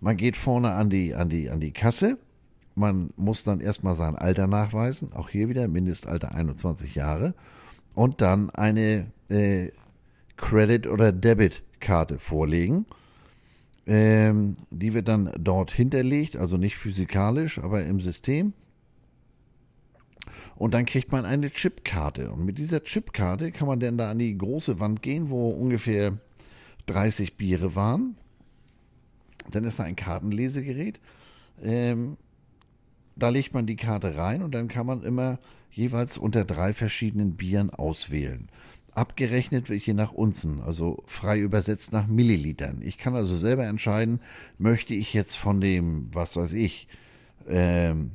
Man 0.00 0.16
geht 0.16 0.36
vorne 0.36 0.72
an 0.72 0.90
die, 0.90 1.14
an 1.14 1.28
die, 1.28 1.50
an 1.50 1.60
die 1.60 1.72
Kasse. 1.72 2.18
Man 2.74 3.10
muss 3.16 3.44
dann 3.44 3.60
erstmal 3.60 3.94
sein 3.94 4.16
Alter 4.16 4.46
nachweisen. 4.46 5.12
Auch 5.12 5.30
hier 5.30 5.48
wieder 5.48 5.68
Mindestalter 5.68 6.34
21 6.34 6.94
Jahre. 6.94 7.34
Und 7.94 8.20
dann 8.20 8.50
eine 8.50 9.10
äh, 9.28 9.70
Credit- 10.36 10.86
oder 10.86 11.12
Debit-Karte 11.12 12.18
vorlegen. 12.18 12.86
Ähm, 13.86 14.56
die 14.70 14.92
wird 14.92 15.08
dann 15.08 15.32
dort 15.38 15.70
hinterlegt, 15.70 16.36
also 16.36 16.56
nicht 16.56 16.76
physikalisch, 16.76 17.58
aber 17.58 17.84
im 17.84 18.00
System. 18.00 18.52
Und 20.56 20.74
dann 20.74 20.86
kriegt 20.86 21.12
man 21.12 21.24
eine 21.24 21.50
Chipkarte. 21.50 22.30
Und 22.30 22.44
mit 22.44 22.58
dieser 22.58 22.82
Chipkarte 22.82 23.52
kann 23.52 23.68
man 23.68 23.80
dann 23.80 23.98
da 23.98 24.10
an 24.10 24.18
die 24.18 24.36
große 24.36 24.80
Wand 24.80 25.02
gehen, 25.02 25.30
wo 25.30 25.50
ungefähr 25.50 26.18
30 26.86 27.36
Biere 27.36 27.74
waren. 27.74 28.16
Dann 29.50 29.64
ist 29.64 29.78
da 29.78 29.84
ein 29.84 29.96
Kartenlesegerät. 29.96 30.98
Ähm, 31.62 32.16
da 33.16 33.28
legt 33.28 33.54
man 33.54 33.66
die 33.66 33.76
Karte 33.76 34.16
rein 34.16 34.42
und 34.42 34.54
dann 34.54 34.68
kann 34.68 34.86
man 34.86 35.02
immer 35.02 35.38
jeweils 35.70 36.18
unter 36.18 36.44
drei 36.44 36.72
verschiedenen 36.72 37.34
Bieren 37.34 37.70
auswählen 37.70 38.48
abgerechnet 38.96 39.68
wird 39.68 39.82
hier 39.82 39.94
nach 39.94 40.12
Unzen, 40.12 40.62
also 40.62 41.02
frei 41.06 41.38
übersetzt 41.38 41.92
nach 41.92 42.06
Millilitern. 42.06 42.80
Ich 42.82 42.96
kann 42.96 43.14
also 43.14 43.36
selber 43.36 43.66
entscheiden, 43.66 44.20
möchte 44.58 44.94
ich 44.94 45.12
jetzt 45.12 45.36
von 45.36 45.60
dem, 45.60 46.08
was 46.12 46.36
weiß 46.36 46.54
ich, 46.54 46.88
ähm, 47.46 48.12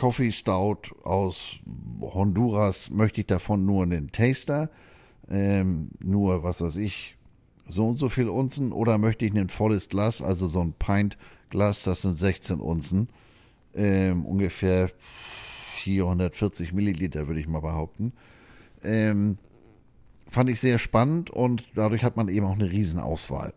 Coffee 0.00 0.32
Stout 0.32 0.94
aus 1.04 1.58
Honduras, 2.00 2.88
möchte 2.88 3.20
ich 3.20 3.26
davon 3.26 3.66
nur 3.66 3.82
einen 3.82 4.10
Taster, 4.10 4.70
ähm, 5.28 5.90
nur, 6.02 6.42
was 6.42 6.62
weiß 6.62 6.76
ich, 6.76 7.18
so 7.68 7.86
und 7.86 7.98
so 7.98 8.08
viel 8.08 8.30
Unzen, 8.30 8.72
oder 8.72 8.96
möchte 8.96 9.26
ich 9.26 9.34
ein 9.34 9.50
volles 9.50 9.90
Glas, 9.90 10.22
also 10.22 10.46
so 10.46 10.62
ein 10.62 10.72
Pint 10.72 11.18
Glas, 11.50 11.82
das 11.82 12.00
sind 12.00 12.16
16 12.16 12.60
Unzen, 12.60 13.10
ähm, 13.74 14.24
ungefähr 14.24 14.90
440 15.00 16.72
Milliliter, 16.72 17.26
würde 17.26 17.40
ich 17.40 17.46
mal 17.46 17.60
behaupten. 17.60 18.14
Ähm, 18.82 19.36
fand 20.30 20.48
ich 20.48 20.60
sehr 20.60 20.78
spannend 20.78 21.28
und 21.28 21.64
dadurch 21.74 22.04
hat 22.04 22.16
man 22.16 22.28
eben 22.28 22.46
auch 22.46 22.54
eine 22.54 22.70
Riesenauswahl. 22.70 23.52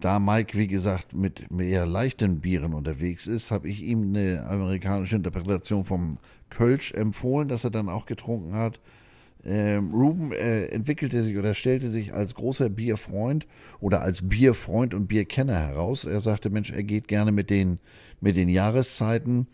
Da 0.00 0.20
Mike, 0.20 0.56
wie 0.56 0.68
gesagt, 0.68 1.12
mit 1.12 1.50
mehr 1.50 1.84
leichten 1.84 2.40
Bieren 2.40 2.72
unterwegs 2.72 3.26
ist, 3.26 3.50
habe 3.50 3.68
ich 3.68 3.82
ihm 3.82 4.14
eine 4.14 4.46
amerikanische 4.46 5.16
Interpretation 5.16 5.84
vom 5.84 6.18
Kölsch 6.50 6.92
empfohlen, 6.92 7.48
das 7.48 7.64
er 7.64 7.70
dann 7.70 7.88
auch 7.88 8.06
getrunken 8.06 8.54
hat. 8.54 8.80
Ähm, 9.44 9.92
Ruben 9.92 10.32
äh, 10.32 10.66
entwickelte 10.66 11.22
sich 11.22 11.36
oder 11.36 11.54
stellte 11.54 11.90
sich 11.90 12.14
als 12.14 12.34
großer 12.34 12.68
Bierfreund 12.68 13.46
oder 13.80 14.02
als 14.02 14.28
Bierfreund 14.28 14.94
und 14.94 15.08
Bierkenner 15.08 15.58
heraus. 15.58 16.04
Er 16.04 16.20
sagte, 16.20 16.50
Mensch, 16.50 16.70
er 16.70 16.84
geht 16.84 17.08
gerne 17.08 17.32
mit 17.32 17.50
den, 17.50 17.78
mit 18.20 18.36
den 18.36 18.48
Jahreszeiten. 18.48 19.46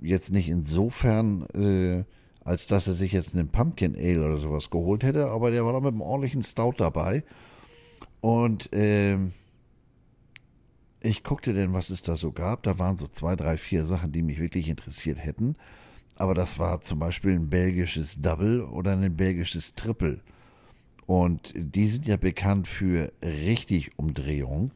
Jetzt 0.00 0.32
nicht 0.32 0.48
insofern 0.48 1.46
äh, 1.54 2.04
als 2.44 2.66
dass 2.66 2.86
er 2.86 2.94
sich 2.94 3.12
jetzt 3.12 3.34
einen 3.34 3.48
Pumpkin 3.48 3.96
Ale 3.96 4.24
oder 4.24 4.36
sowas 4.36 4.70
geholt 4.70 5.02
hätte, 5.02 5.28
aber 5.28 5.50
der 5.50 5.64
war 5.64 5.72
noch 5.72 5.80
mit 5.80 5.92
einem 5.92 6.02
ordentlichen 6.02 6.42
Stout 6.42 6.74
dabei. 6.76 7.24
Und 8.20 8.68
ähm, 8.72 9.32
ich 11.04 11.22
guckte 11.22 11.52
denn, 11.52 11.74
was 11.74 11.90
es 11.90 12.02
da 12.02 12.16
so 12.16 12.32
gab. 12.32 12.62
Da 12.62 12.78
waren 12.78 12.96
so 12.96 13.06
zwei, 13.06 13.36
drei, 13.36 13.58
vier 13.58 13.84
Sachen, 13.84 14.12
die 14.12 14.22
mich 14.22 14.40
wirklich 14.40 14.68
interessiert 14.68 15.22
hätten. 15.22 15.56
Aber 16.16 16.34
das 16.34 16.58
war 16.58 16.80
zum 16.80 16.98
Beispiel 16.98 17.32
ein 17.32 17.50
belgisches 17.50 18.22
Double 18.22 18.62
oder 18.62 18.92
ein 18.92 19.16
belgisches 19.16 19.74
Triple. 19.74 20.20
Und 21.06 21.52
die 21.54 21.88
sind 21.88 22.06
ja 22.06 22.16
bekannt 22.16 22.66
für 22.68 23.12
richtig 23.22 23.98
Umdrehung. 23.98 24.70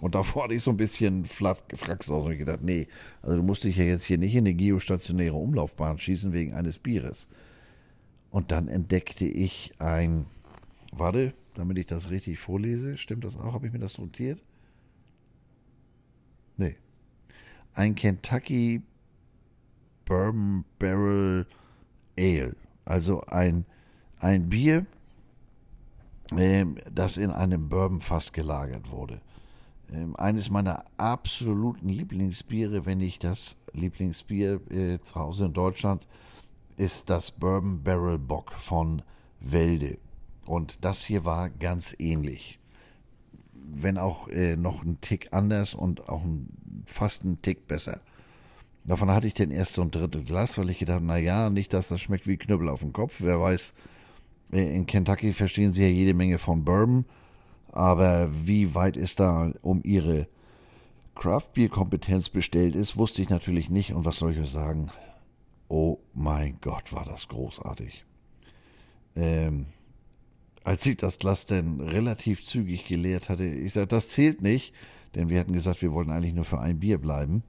Und 0.00 0.14
davor 0.14 0.44
hatte 0.44 0.54
ich 0.54 0.62
so 0.62 0.70
ein 0.70 0.78
bisschen 0.78 1.26
Frax 1.26 2.10
aus 2.10 2.26
und 2.26 2.38
gedacht, 2.38 2.62
nee, 2.62 2.88
also 3.20 3.36
du 3.36 3.42
musst 3.42 3.64
dich 3.64 3.76
ja 3.76 3.84
jetzt 3.84 4.04
hier 4.04 4.18
nicht 4.18 4.34
in 4.34 4.40
eine 4.40 4.54
geostationäre 4.54 5.34
Umlaufbahn 5.34 5.98
schießen 5.98 6.32
wegen 6.32 6.54
eines 6.54 6.78
Bieres. 6.78 7.28
Und 8.30 8.52
dann 8.52 8.68
entdeckte 8.68 9.26
ich 9.26 9.72
ein, 9.78 10.24
warte, 10.92 11.34
damit 11.54 11.76
ich 11.76 11.86
das 11.86 12.10
richtig 12.10 12.38
vorlese, 12.38 12.96
stimmt 12.96 13.24
das 13.24 13.36
auch? 13.36 13.52
Habe 13.52 13.66
ich 13.66 13.72
mir 13.72 13.78
das 13.78 13.98
notiert? 13.98 14.40
Nee. 16.56 16.76
Ein 17.74 17.94
Kentucky 17.94 18.82
Bourbon 20.04 20.64
Barrel 20.78 21.46
Ale. 22.18 22.56
Also 22.84 23.22
ein, 23.22 23.64
ein 24.18 24.48
Bier, 24.48 24.86
ähm, 26.36 26.76
das 26.92 27.16
in 27.16 27.30
einem 27.30 27.68
Bourbonfass 27.68 28.32
gelagert 28.32 28.90
wurde. 28.90 29.20
Ähm, 29.92 30.16
eines 30.16 30.50
meiner 30.50 30.84
absoluten 30.96 31.88
Lieblingsbiere, 31.88 32.86
wenn 32.86 32.98
nicht 32.98 33.24
das 33.24 33.56
Lieblingsbier 33.72 34.60
äh, 34.70 35.00
zu 35.00 35.14
Hause 35.16 35.46
in 35.46 35.52
Deutschland, 35.52 36.06
ist 36.76 37.10
das 37.10 37.30
Bourbon 37.30 37.82
Barrel 37.82 38.18
Bock 38.18 38.52
von 38.52 39.02
Welde. 39.40 39.98
Und 40.46 40.84
das 40.84 41.04
hier 41.04 41.24
war 41.24 41.48
ganz 41.48 41.94
ähnlich. 41.98 42.58
Wenn 43.66 43.98
auch 43.98 44.28
äh, 44.28 44.56
noch 44.56 44.84
ein 44.84 45.00
Tick 45.00 45.28
anders 45.32 45.74
und 45.74 46.08
auch 46.08 46.24
ein, 46.24 46.48
fast 46.86 47.24
ein 47.24 47.40
Tick 47.40 47.66
besser. 47.66 48.00
Davon 48.84 49.10
hatte 49.10 49.26
ich 49.26 49.34
den 49.34 49.50
erst 49.50 49.72
so 49.72 49.82
ein 49.82 49.90
Drittel 49.90 50.22
Glas, 50.22 50.58
weil 50.58 50.68
ich 50.70 50.78
gedacht, 50.78 51.00
na 51.02 51.16
ja, 51.16 51.48
nicht, 51.48 51.72
dass 51.72 51.88
das 51.88 52.02
schmeckt 52.02 52.26
wie 52.26 52.36
Knüppel 52.36 52.68
auf 52.68 52.80
dem 52.80 52.92
Kopf. 52.92 53.22
Wer 53.22 53.40
weiß, 53.40 53.72
äh, 54.52 54.76
in 54.76 54.86
Kentucky 54.86 55.32
verstehen 55.32 55.70
sie 55.70 55.82
ja 55.82 55.88
jede 55.88 56.14
Menge 56.14 56.38
von 56.38 56.64
Bourbon. 56.64 57.06
Aber 57.72 58.30
wie 58.46 58.74
weit 58.74 58.96
es 58.96 59.16
da 59.16 59.52
um 59.62 59.82
ihre 59.82 60.28
Craft-Bier-Kompetenz 61.16 62.28
bestellt 62.28 62.74
ist, 62.74 62.96
wusste 62.96 63.22
ich 63.22 63.30
natürlich 63.30 63.70
nicht. 63.70 63.92
Und 63.92 64.04
was 64.04 64.18
soll 64.18 64.32
ich 64.32 64.38
euch 64.38 64.50
sagen? 64.50 64.90
Oh 65.68 65.98
mein 66.12 66.58
Gott, 66.60 66.92
war 66.92 67.04
das 67.04 67.28
großartig. 67.28 68.04
Ähm, 69.16 69.66
als 70.64 70.84
ich 70.86 70.96
das 70.96 71.18
Glas 71.18 71.46
dann 71.46 71.80
relativ 71.80 72.44
zügig 72.44 72.86
geleert 72.86 73.28
hatte, 73.28 73.44
ich 73.44 73.72
sagte, 73.74 73.94
das 73.94 74.08
zählt 74.08 74.42
nicht, 74.42 74.74
denn 75.14 75.28
wir 75.28 75.38
hatten 75.38 75.52
gesagt, 75.52 75.82
wir 75.82 75.92
wollten 75.92 76.10
eigentlich 76.10 76.34
nur 76.34 76.44
für 76.44 76.58
ein 76.58 76.80
Bier 76.80 76.98
bleiben 76.98 77.44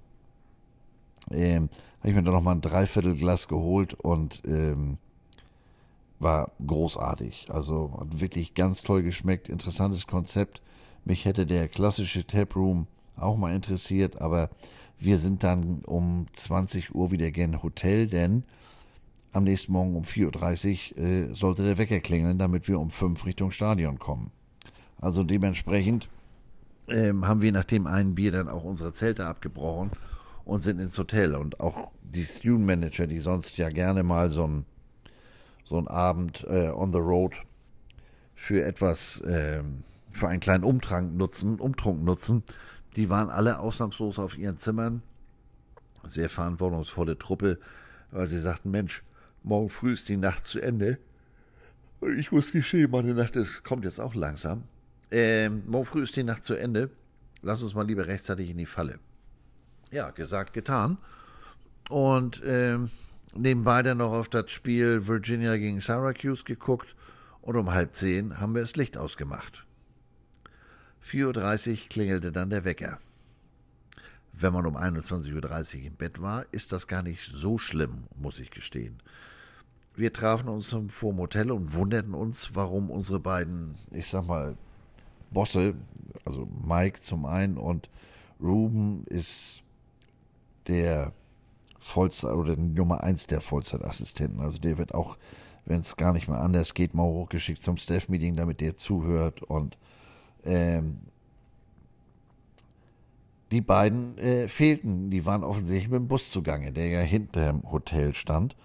ähm, 1.31 1.69
habe 1.99 2.09
ich 2.09 2.15
mir 2.15 2.23
dann 2.23 2.33
nochmal 2.33 2.55
ein 2.55 2.61
Dreiviertelglas 2.61 3.47
geholt 3.47 3.93
und 3.93 4.43
ähm, 4.45 4.97
war 6.19 6.51
großartig. 6.65 7.47
Also 7.49 7.97
hat 7.99 8.19
wirklich 8.19 8.53
ganz 8.53 8.83
toll 8.83 9.03
geschmeckt, 9.03 9.49
interessantes 9.49 10.07
Konzept. 10.07 10.61
Mich 11.03 11.25
hätte 11.25 11.45
der 11.45 11.67
klassische 11.67 12.25
Taproom 12.25 12.87
auch 13.15 13.37
mal 13.37 13.55
interessiert, 13.55 14.21
aber 14.21 14.49
wir 14.99 15.17
sind 15.17 15.43
dann 15.43 15.81
um 15.85 16.27
20 16.33 16.95
Uhr 16.95 17.11
wieder 17.11 17.31
gern 17.31 17.61
Hotel, 17.63 18.07
denn 18.07 18.43
am 19.35 19.43
nächsten 19.43 19.73
Morgen 19.73 19.95
um 19.95 20.03
4.30 20.03 20.95
Uhr 20.95 21.03
äh, 21.03 21.33
sollte 21.33 21.63
der 21.63 21.77
Wecker 21.77 21.99
klingeln, 21.99 22.37
damit 22.37 22.67
wir 22.67 22.79
um 22.79 22.89
5 22.89 23.25
Richtung 23.25 23.51
Stadion 23.51 23.99
kommen. 23.99 24.31
Also 24.99 25.23
dementsprechend 25.23 26.07
ähm, 26.87 27.27
haben 27.27 27.41
wir 27.41 27.51
nach 27.51 27.65
dem 27.65 27.87
einen 27.87 28.15
Bier 28.15 28.31
dann 28.31 28.47
auch 28.47 28.63
unsere 28.63 28.93
Zelte 28.93 29.25
abgebrochen 29.25 29.91
und 30.45 30.61
sind 30.61 30.79
ins 30.79 30.97
Hotel. 30.97 31.35
Und 31.35 31.59
auch 31.59 31.91
die 32.03 32.25
Student 32.25 32.65
Manager, 32.65 33.07
die 33.07 33.19
sonst 33.19 33.57
ja 33.57 33.69
gerne 33.69 34.03
mal 34.03 34.29
so 34.29 34.45
einen 34.45 34.65
so 35.65 35.85
Abend 35.87 36.45
äh, 36.47 36.69
on 36.69 36.93
the 36.93 36.99
road 36.99 37.33
für 38.35 38.63
etwas, 38.63 39.19
äh, 39.21 39.63
für 40.11 40.27
einen 40.27 40.39
kleinen 40.39 40.63
Umtrunk 40.63 41.15
nutzen, 41.15 41.59
Umtrunk 41.59 42.03
nutzen, 42.03 42.43
die 42.95 43.09
waren 43.09 43.29
alle 43.29 43.59
ausnahmslos 43.59 44.19
auf 44.19 44.37
ihren 44.37 44.57
Zimmern. 44.57 45.01
Sehr 46.03 46.29
verantwortungsvolle 46.29 47.17
Truppe, 47.17 47.59
weil 48.11 48.27
sie 48.27 48.39
sagten, 48.39 48.71
Mensch, 48.71 49.03
morgen 49.45 49.69
früh 49.69 49.93
ist 49.93 50.09
die 50.09 50.17
Nacht 50.17 50.45
zu 50.45 50.59
Ende. 50.59 50.97
Ich 52.17 52.31
muss 52.31 52.51
geschehen, 52.51 52.91
meine 52.91 53.13
Nacht 53.13 53.35
ist, 53.35 53.63
kommt 53.63 53.85
jetzt 53.85 53.99
auch 53.99 54.13
langsam. 54.13 54.63
Ähm, 55.11 55.63
morgen 55.65 55.85
früh 55.85 56.03
ist 56.03 56.15
die 56.15 56.23
Nacht 56.23 56.45
zu 56.45 56.55
Ende. 56.55 56.89
Lass 57.41 57.63
uns 57.63 57.73
mal 57.73 57.87
lieber 57.87 58.07
rechtzeitig 58.07 58.49
in 58.49 58.57
die 58.57 58.65
Falle 58.65 58.99
ja, 59.91 60.11
gesagt, 60.11 60.53
getan. 60.53 60.97
Und 61.89 62.41
ähm, 62.45 62.89
nebenbei 63.33 63.83
dann 63.83 63.99
noch 63.99 64.11
auf 64.11 64.29
das 64.29 64.51
Spiel 64.51 65.07
Virginia 65.07 65.57
gegen 65.57 65.81
Syracuse 65.81 66.43
geguckt 66.43 66.95
und 67.41 67.55
um 67.55 67.71
halb 67.71 67.95
zehn 67.95 68.39
haben 68.39 68.55
wir 68.55 68.61
das 68.61 68.75
Licht 68.75 68.97
ausgemacht. 68.97 69.65
4.30 71.03 71.71
Uhr 71.71 71.89
klingelte 71.89 72.31
dann 72.31 72.49
der 72.49 72.65
Wecker. 72.65 72.99
Wenn 74.33 74.51
man 74.51 74.65
um 74.65 74.75
21.30 74.75 75.79
Uhr 75.79 75.85
im 75.85 75.95
Bett 75.95 76.21
war, 76.21 76.45
ist 76.51 76.73
das 76.73 76.87
gar 76.87 77.03
nicht 77.03 77.31
so 77.31 77.57
schlimm, 77.57 78.05
muss 78.15 78.39
ich 78.39 78.51
gestehen. 78.51 79.01
Wir 79.95 80.11
trafen 80.11 80.49
uns 80.49 80.75
vor 80.89 81.13
dem 81.13 81.19
Hotel 81.19 81.51
und 81.51 81.73
wunderten 81.73 82.13
uns, 82.13 82.53
warum 82.53 82.89
unsere 82.89 83.19
beiden, 83.19 83.75
ich 83.91 84.07
sag 84.07 84.27
mal, 84.27 84.57
Bosse, 85.31 85.75
also 86.25 86.47
Mike 86.65 86.99
zum 86.99 87.25
einen 87.25 87.57
und 87.57 87.89
Ruben 88.41 89.05
ist 89.07 89.63
der 90.67 91.13
Vollzeit 91.79 92.33
oder 92.33 92.55
Nummer 92.57 93.03
eins 93.03 93.27
der 93.27 93.41
Vollzeitassistenten. 93.41 94.41
Also 94.41 94.59
der 94.59 94.77
wird 94.77 94.93
auch, 94.93 95.17
wenn 95.65 95.81
es 95.81 95.95
gar 95.95 96.13
nicht 96.13 96.27
mehr 96.27 96.41
anders 96.41 96.73
geht, 96.73 96.93
mal 96.93 97.03
hochgeschickt 97.03 97.61
zum 97.61 97.77
Staff-Meeting, 97.77 98.35
damit 98.35 98.59
der 98.59 98.75
zuhört. 98.75 99.43
Und 99.43 99.77
ähm, 100.43 100.99
die 103.51 103.61
beiden 103.61 104.17
äh, 104.17 104.47
fehlten. 104.47 105.09
Die 105.09 105.25
waren 105.25 105.43
offensichtlich 105.43 105.89
mit 105.89 105.99
dem 105.99 106.07
Bus 106.07 106.31
zugange, 106.31 106.71
der 106.71 106.87
ja 106.87 106.99
hinter 106.99 107.51
dem 107.51 107.71
Hotel 107.71 108.13
stand. 108.13 108.55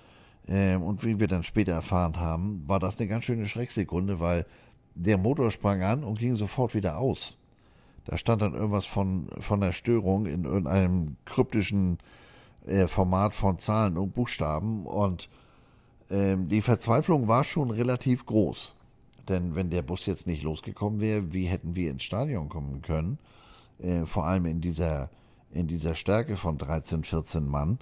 Ähm, 0.50 0.82
und 0.82 1.04
wie 1.04 1.20
wir 1.20 1.28
dann 1.28 1.44
später 1.44 1.72
erfahren 1.72 2.18
haben, 2.18 2.64
war 2.66 2.80
das 2.80 2.98
eine 2.98 3.08
ganz 3.08 3.24
schöne 3.24 3.46
Schrecksekunde, 3.46 4.18
weil 4.18 4.44
der 4.96 5.16
Motor 5.16 5.52
sprang 5.52 5.82
an 5.82 6.02
und 6.02 6.18
ging 6.18 6.34
sofort 6.34 6.74
wieder 6.74 6.98
aus. 6.98 7.36
Da 8.04 8.18
stand 8.18 8.42
dann 8.42 8.54
irgendwas 8.54 8.86
von, 8.86 9.28
von 9.38 9.60
der 9.60 9.70
Störung 9.70 10.26
in 10.26 10.44
irgendeinem 10.44 11.16
kryptischen 11.24 11.98
äh, 12.66 12.88
Format 12.88 13.36
von 13.36 13.60
Zahlen 13.60 13.96
und 13.96 14.14
Buchstaben. 14.14 14.86
Und 14.86 15.28
ähm, 16.10 16.48
die 16.48 16.62
Verzweiflung 16.62 17.28
war 17.28 17.44
schon 17.44 17.70
relativ 17.70 18.26
groß. 18.26 18.74
Denn 19.28 19.54
wenn 19.54 19.70
der 19.70 19.82
Bus 19.82 20.06
jetzt 20.06 20.26
nicht 20.26 20.42
losgekommen 20.42 20.98
wäre, 20.98 21.32
wie 21.32 21.44
hätten 21.44 21.76
wir 21.76 21.92
ins 21.92 22.02
Stadion 22.02 22.48
kommen 22.48 22.82
können? 22.82 23.18
Äh, 23.78 24.04
vor 24.06 24.26
allem 24.26 24.46
in 24.46 24.60
dieser, 24.60 25.10
in 25.52 25.68
dieser 25.68 25.94
Stärke 25.94 26.36
von 26.36 26.58
13, 26.58 27.04
14 27.04 27.46
Mann. 27.46 27.78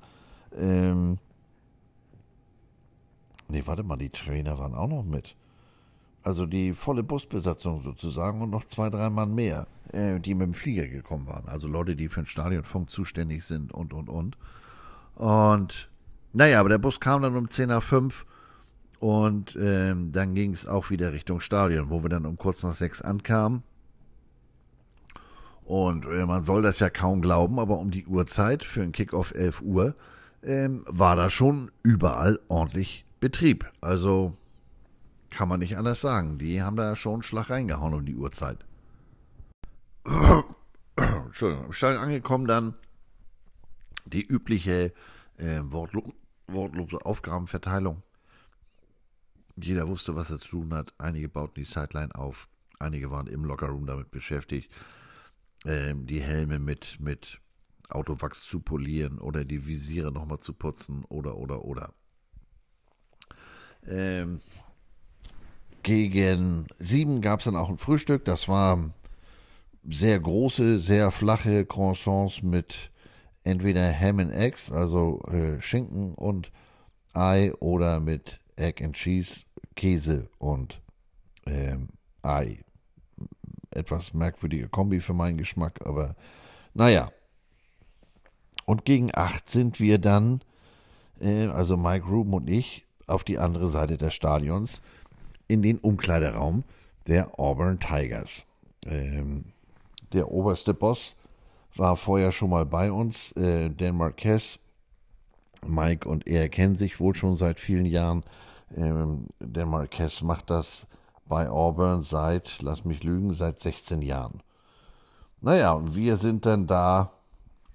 Ähm, 0.54 1.18
nee, 3.48 3.62
warte 3.64 3.82
mal, 3.82 3.96
die 3.96 4.10
Trainer 4.10 4.58
waren 4.58 4.74
auch 4.74 4.88
noch 4.88 5.04
mit. 5.04 5.36
Also 6.22 6.46
die 6.46 6.72
volle 6.72 7.02
Busbesatzung 7.02 7.82
sozusagen 7.82 8.42
und 8.42 8.50
noch 8.50 8.64
zwei, 8.64 8.90
drei 8.90 9.08
Mann 9.08 9.34
mehr, 9.34 9.66
äh, 9.92 10.18
die 10.20 10.34
mit 10.34 10.46
dem 10.46 10.54
Flieger 10.54 10.86
gekommen 10.88 11.26
waren. 11.26 11.48
Also 11.48 11.68
Leute, 11.68 11.96
die 11.96 12.08
für 12.08 12.22
den 12.22 12.26
Stadionfunk 12.26 12.90
zuständig 12.90 13.44
sind 13.44 13.72
und, 13.72 13.92
und, 13.92 14.08
und. 14.08 14.36
Und 15.14 15.88
naja, 16.32 16.60
aber 16.60 16.68
der 16.68 16.78
Bus 16.78 17.00
kam 17.00 17.22
dann 17.22 17.36
um 17.36 17.48
10 17.48 17.68
nach 17.68 17.82
5 17.82 18.26
und 19.00 19.56
äh, 19.56 19.94
dann 19.94 20.34
ging 20.34 20.52
es 20.52 20.66
auch 20.66 20.90
wieder 20.90 21.12
Richtung 21.12 21.40
Stadion, 21.40 21.90
wo 21.90 22.02
wir 22.02 22.10
dann 22.10 22.26
um 22.26 22.36
kurz 22.36 22.62
nach 22.62 22.74
6 22.74 23.02
ankamen. 23.02 23.62
Und 25.64 26.04
äh, 26.06 26.26
man 26.26 26.42
soll 26.42 26.62
das 26.62 26.80
ja 26.80 26.90
kaum 26.90 27.20
glauben, 27.20 27.58
aber 27.58 27.78
um 27.78 27.90
die 27.90 28.06
Uhrzeit 28.06 28.64
für 28.64 28.82
einen 28.82 28.92
Kickoff 28.92 29.34
11 29.34 29.62
Uhr 29.62 29.94
ähm, 30.42 30.84
war 30.86 31.14
da 31.14 31.30
schon 31.30 31.70
überall 31.82 32.38
ordentlich 32.48 33.04
Betrieb. 33.20 33.70
Also 33.80 34.36
kann 35.30 35.48
man 35.48 35.60
nicht 35.60 35.76
anders 35.76 36.00
sagen. 36.00 36.38
Die 36.38 36.62
haben 36.62 36.76
da 36.76 36.96
schon 36.96 37.14
einen 37.14 37.22
Schlag 37.22 37.50
reingehauen 37.50 37.94
um 37.94 38.04
die 38.06 38.16
Uhrzeit. 38.16 38.64
Entschuldigung, 40.96 41.66
im 41.66 41.72
Stadion 41.72 42.02
angekommen 42.02 42.46
dann 42.46 42.74
die 44.06 44.24
übliche 44.24 44.92
äh, 45.36 45.60
wortlo 45.64 46.12
wortlose 46.46 47.04
Aufgabenverteilung. 47.04 48.02
Jeder 49.56 49.86
wusste, 49.88 50.14
was 50.16 50.30
er 50.30 50.38
zu 50.38 50.48
tun 50.48 50.72
hat. 50.72 50.94
Einige 50.98 51.28
bauten 51.28 51.54
die 51.56 51.64
Sideline 51.64 52.14
auf, 52.14 52.48
einige 52.78 53.10
waren 53.10 53.26
im 53.26 53.44
Lockerroom 53.44 53.86
damit 53.86 54.10
beschäftigt, 54.10 54.72
ähm, 55.66 56.06
die 56.06 56.22
Helme 56.22 56.58
mit, 56.58 56.98
mit 57.00 57.40
Autowachs 57.90 58.42
zu 58.42 58.60
polieren 58.60 59.18
oder 59.18 59.44
die 59.44 59.66
Visiere 59.66 60.12
nochmal 60.12 60.40
zu 60.40 60.52
putzen 60.52 61.04
oder, 61.04 61.36
oder, 61.36 61.64
oder. 61.64 61.92
Ähm, 63.88 64.40
gegen 65.82 66.66
sieben 66.78 67.20
gab 67.20 67.40
es 67.40 67.46
dann 67.46 67.56
auch 67.56 67.68
ein 67.68 67.78
Frühstück. 67.78 68.24
Das 68.24 68.48
war 68.48 68.90
sehr 69.88 70.20
große, 70.20 70.80
sehr 70.80 71.10
flache 71.10 71.64
Croissants 71.64 72.42
mit 72.42 72.90
entweder 73.44 73.98
Ham 73.98 74.18
and 74.18 74.32
Eggs, 74.32 74.70
also 74.70 75.22
äh, 75.32 75.60
Schinken 75.62 76.14
und 76.14 76.52
Ei, 77.14 77.52
oder 77.54 78.00
mit 78.00 78.38
Egg 78.56 78.84
and 78.84 78.94
Cheese, 78.94 79.44
Käse 79.74 80.28
und 80.38 80.80
ähm, 81.46 81.88
Ei. 82.22 82.58
Etwas 83.70 84.12
merkwürdige 84.12 84.68
Kombi 84.68 85.00
für 85.00 85.14
meinen 85.14 85.38
Geschmack, 85.38 85.80
aber 85.86 86.16
naja. 86.74 87.10
Und 88.66 88.84
gegen 88.84 89.10
acht 89.14 89.48
sind 89.48 89.80
wir 89.80 89.98
dann, 89.98 90.42
äh, 91.20 91.46
also 91.46 91.76
Mike 91.76 92.06
Ruben 92.06 92.34
und 92.34 92.50
ich, 92.50 92.84
auf 93.08 93.24
die 93.24 93.38
andere 93.38 93.68
Seite 93.68 93.98
des 93.98 94.14
Stadions 94.14 94.82
in 95.48 95.62
den 95.62 95.78
Umkleideraum 95.78 96.64
der 97.06 97.38
Auburn 97.38 97.80
Tigers. 97.80 98.44
Ähm, 98.86 99.46
der 100.12 100.30
oberste 100.30 100.74
Boss 100.74 101.14
war 101.76 101.96
vorher 101.96 102.32
schon 102.32 102.50
mal 102.50 102.66
bei 102.66 102.92
uns, 102.92 103.32
äh, 103.32 103.70
Dan 103.70 103.96
Marquez. 103.96 104.58
Mike 105.66 106.08
und 106.08 106.26
er 106.26 106.48
kennen 106.48 106.76
sich 106.76 107.00
wohl 107.00 107.14
schon 107.14 107.34
seit 107.34 107.58
vielen 107.58 107.86
Jahren. 107.86 108.22
Ähm, 108.76 109.26
Dan 109.40 109.70
Marquez 109.70 110.22
macht 110.22 110.50
das 110.50 110.86
bei 111.26 111.50
Auburn 111.50 112.02
seit, 112.02 112.60
lass 112.62 112.84
mich 112.84 113.02
lügen, 113.02 113.34
seit 113.34 113.58
16 113.60 114.02
Jahren. 114.02 114.42
Naja, 115.40 115.80
wir 115.94 116.16
sind 116.16 116.46
dann 116.46 116.66
da 116.66 117.12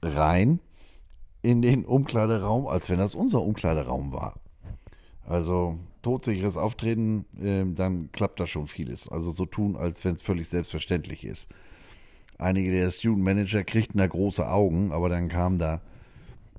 rein 0.01 0.59
in 1.41 1.61
den 1.61 1.85
Umkleideraum, 1.85 2.67
als 2.67 2.89
wenn 2.89 2.99
das 2.99 3.15
unser 3.15 3.41
Umkleideraum 3.41 4.13
war. 4.13 4.35
Also 5.25 5.79
todsicheres 6.01 6.57
Auftreten, 6.57 7.25
äh, 7.41 7.63
dann 7.73 8.11
klappt 8.11 8.39
da 8.39 8.47
schon 8.47 8.67
vieles. 8.67 9.07
Also 9.07 9.31
so 9.31 9.45
tun, 9.45 9.75
als 9.75 10.03
wenn 10.03 10.15
es 10.15 10.21
völlig 10.21 10.49
selbstverständlich 10.49 11.25
ist. 11.25 11.49
Einige 12.37 12.71
der 12.71 12.89
Student 12.91 13.23
Manager 13.23 13.63
kriegten 13.63 13.99
da 13.99 14.07
große 14.07 14.47
Augen, 14.47 14.91
aber 14.91 15.07
dann 15.07 15.29
kamen 15.29 15.59
da 15.59 15.81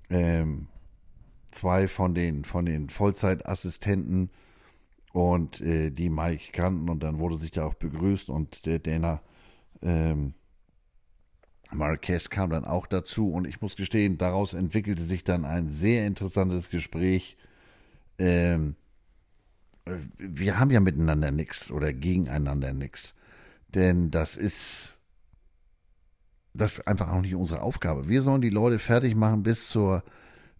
ähm, 0.08 0.68
zwei 1.52 1.88
von 1.88 2.14
den, 2.14 2.44
von 2.44 2.64
den 2.64 2.88
Vollzeitassistenten 2.88 4.30
und 5.12 5.60
äh, 5.60 5.90
die 5.90 6.08
Mike 6.08 6.52
kannten 6.52 6.88
und 6.88 7.02
dann 7.02 7.18
wurde 7.18 7.36
sich 7.36 7.50
da 7.50 7.64
auch 7.64 7.74
begrüßt 7.74 8.30
und 8.30 8.66
der 8.66 8.78
Dana 8.78 9.20
ähm, 9.82 10.34
Marquez 11.72 12.30
kam 12.30 12.50
dann 12.50 12.64
auch 12.64 12.86
dazu 12.86 13.30
und 13.30 13.46
ich 13.46 13.60
muss 13.60 13.76
gestehen, 13.76 14.18
daraus 14.18 14.54
entwickelte 14.54 15.02
sich 15.02 15.24
dann 15.24 15.44
ein 15.44 15.70
sehr 15.70 16.06
interessantes 16.06 16.70
Gespräch. 16.70 17.36
Ähm, 18.18 18.76
wir 20.18 20.58
haben 20.58 20.70
ja 20.70 20.80
miteinander 20.80 21.30
nichts 21.30 21.70
oder 21.70 21.92
gegeneinander 21.92 22.72
nichts, 22.72 23.14
denn 23.74 24.10
das 24.10 24.36
ist 24.36 24.98
das 26.54 26.78
ist 26.78 26.86
einfach 26.86 27.12
auch 27.12 27.20
nicht 27.20 27.34
unsere 27.34 27.62
Aufgabe. 27.62 28.08
Wir 28.08 28.22
sollen 28.22 28.40
die 28.40 28.50
Leute 28.50 28.78
fertig 28.78 29.16
machen 29.16 29.42
bis 29.42 29.68
zur 29.68 30.04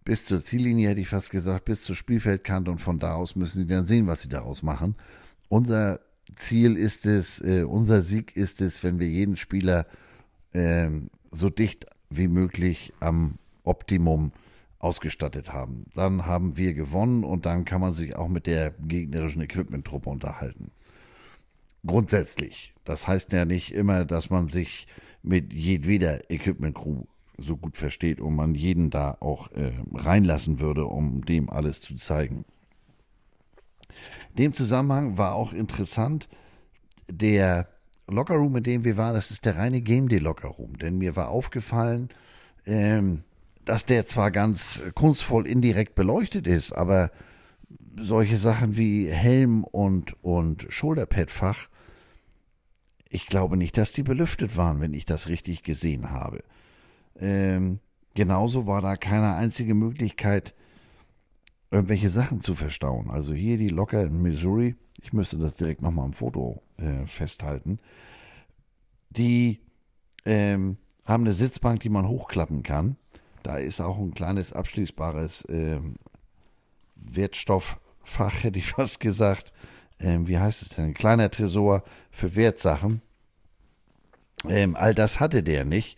bis 0.03 0.25
zur 0.25 0.39
Ziellinie, 0.39 0.89
hätte 0.89 1.01
ich 1.01 1.09
fast 1.09 1.31
gesagt, 1.31 1.65
bis 1.65 1.81
zur 1.81 1.95
Spielfeldkante 1.95 2.69
und 2.69 2.77
von 2.77 2.99
da 2.99 3.15
aus 3.15 3.35
müssen 3.35 3.61
sie 3.61 3.67
dann 3.67 3.85
sehen, 3.85 4.05
was 4.05 4.21
sie 4.21 4.29
daraus 4.29 4.61
machen. 4.61 4.95
Unser 5.49 5.99
Ziel 6.35 6.77
ist 6.77 7.07
es, 7.07 7.41
äh, 7.41 7.63
unser 7.63 8.03
Sieg 8.03 8.35
ist 8.35 8.61
es, 8.61 8.83
wenn 8.83 8.99
wir 8.99 9.07
jeden 9.07 9.35
Spieler 9.35 9.87
äh, 10.53 10.89
so 11.31 11.49
dicht 11.49 11.87
wie 12.09 12.27
möglich 12.27 12.93
am 12.99 13.39
Optimum 13.63 14.31
ausgestattet 14.85 15.51
haben. 15.51 15.87
Dann 15.95 16.27
haben 16.27 16.57
wir 16.57 16.75
gewonnen 16.75 17.23
und 17.23 17.47
dann 17.47 17.65
kann 17.65 17.81
man 17.81 17.93
sich 17.93 18.15
auch 18.15 18.27
mit 18.27 18.45
der 18.45 18.71
gegnerischen 18.71 19.41
Equipment-Truppe 19.41 20.09
unterhalten. 20.11 20.69
Grundsätzlich. 21.85 22.73
Das 22.83 23.07
heißt 23.07 23.33
ja 23.33 23.45
nicht 23.45 23.73
immer, 23.73 24.05
dass 24.05 24.29
man 24.29 24.47
sich 24.47 24.87
mit 25.23 25.53
jedweder 25.53 26.29
Equipment-Crew 26.29 27.05
so 27.37 27.57
gut 27.57 27.77
versteht 27.77 28.21
und 28.21 28.35
man 28.35 28.53
jeden 28.53 28.91
da 28.91 29.17
auch 29.19 29.51
äh, 29.53 29.73
reinlassen 29.91 30.59
würde, 30.59 30.85
um 30.85 31.25
dem 31.25 31.49
alles 31.49 31.81
zu 31.81 31.95
zeigen. 31.95 32.45
Dem 34.37 34.53
Zusammenhang 34.53 35.17
war 35.17 35.33
auch 35.33 35.51
interessant, 35.51 36.29
der 37.09 37.67
Lockerroom, 38.07 38.57
in 38.57 38.63
dem 38.63 38.83
wir 38.83 38.97
waren, 38.97 39.15
das 39.15 39.31
ist 39.31 39.45
der 39.45 39.57
reine 39.57 39.81
Game 39.81 40.09
Day 40.09 40.19
Lockerroom, 40.19 40.77
denn 40.77 40.99
mir 40.99 41.15
war 41.15 41.29
aufgefallen, 41.29 42.09
ähm, 42.67 43.23
dass 43.65 43.85
der 43.85 44.05
zwar 44.05 44.31
ganz 44.31 44.81
kunstvoll 44.93 45.47
indirekt 45.47 45.95
beleuchtet 45.95 46.47
ist, 46.47 46.71
aber 46.71 47.11
solche 47.99 48.37
Sachen 48.37 48.77
wie 48.77 49.07
Helm 49.09 49.63
und, 49.63 50.21
und 50.23 50.67
Schulterpadfach, 50.69 51.69
ich 53.09 53.27
glaube 53.27 53.57
nicht, 53.57 53.77
dass 53.77 53.91
die 53.91 54.03
belüftet 54.03 54.57
waren, 54.57 54.81
wenn 54.81 54.93
ich 54.93 55.05
das 55.05 55.27
richtig 55.27 55.63
gesehen 55.63 56.11
habe. 56.11 56.43
Ähm, 57.17 57.79
genauso 58.13 58.67
war 58.67 58.81
da 58.81 58.97
keine 58.97 59.35
einzige 59.35 59.73
Möglichkeit, 59.73 60.53
irgendwelche 61.71 62.09
Sachen 62.09 62.41
zu 62.41 62.55
verstauen. 62.55 63.09
Also 63.09 63.33
hier 63.33 63.57
die 63.57 63.69
Locker 63.69 64.03
in 64.03 64.21
Missouri, 64.21 64.75
ich 65.01 65.13
müsste 65.13 65.37
das 65.37 65.57
direkt 65.57 65.81
nochmal 65.81 66.05
im 66.05 66.13
Foto 66.13 66.61
äh, 66.77 67.05
festhalten, 67.05 67.79
die 69.09 69.61
ähm, 70.25 70.77
haben 71.05 71.23
eine 71.23 71.33
Sitzbank, 71.33 71.79
die 71.81 71.89
man 71.89 72.07
hochklappen 72.07 72.63
kann. 72.63 72.97
Da 73.45 73.57
ist 73.57 73.79
auch 73.79 73.99
ein 73.99 74.15
kleines 74.15 74.53
abschließbares 74.53 75.45
äh, 75.45 75.77
Wertstofffach, 76.95 77.77
hätte 78.43 78.57
ich 78.57 78.71
fast 78.71 78.99
gesagt. 78.99 79.53
Ähm, 79.99 80.27
wie 80.27 80.39
heißt 80.39 80.63
es 80.63 80.69
denn? 80.69 80.85
Ein 80.85 80.93
kleiner 80.95 81.29
Tresor 81.29 81.83
für 82.09 82.35
Wertsachen. 82.35 83.03
Ähm, 84.49 84.75
all 84.75 84.95
das 84.95 85.19
hatte 85.19 85.43
der 85.43 85.63
nicht. 85.63 85.95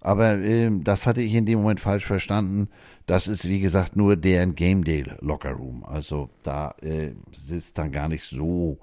Aber 0.00 0.38
äh, 0.38 0.70
das 0.82 1.06
hatte 1.06 1.22
ich 1.22 1.34
in 1.34 1.46
dem 1.46 1.60
Moment 1.60 1.78
falsch 1.78 2.04
verstanden. 2.04 2.68
Das 3.06 3.28
ist, 3.28 3.48
wie 3.48 3.60
gesagt, 3.60 3.94
nur 3.94 4.16
deren 4.16 4.56
Game 4.56 4.82
Day 4.82 5.04
Locker 5.20 5.52
Room. 5.52 5.84
Also 5.84 6.30
da 6.42 6.74
äh, 6.82 7.12
ist 7.48 7.78
dann 7.78 7.92
gar 7.92 8.08
nicht 8.08 8.24
so 8.24 8.78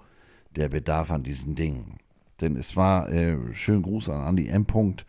der 0.56 0.70
Bedarf 0.70 1.12
an 1.12 1.24
diesen 1.24 1.56
Dingen. 1.56 1.98
Denn 2.40 2.56
es 2.56 2.78
war, 2.78 3.10
äh, 3.12 3.36
schönen 3.54 3.84
Gruß 3.84 4.08
an 4.08 4.22
Andi 4.22 4.48
M. 4.48 4.66
-Punkt. 4.66 5.04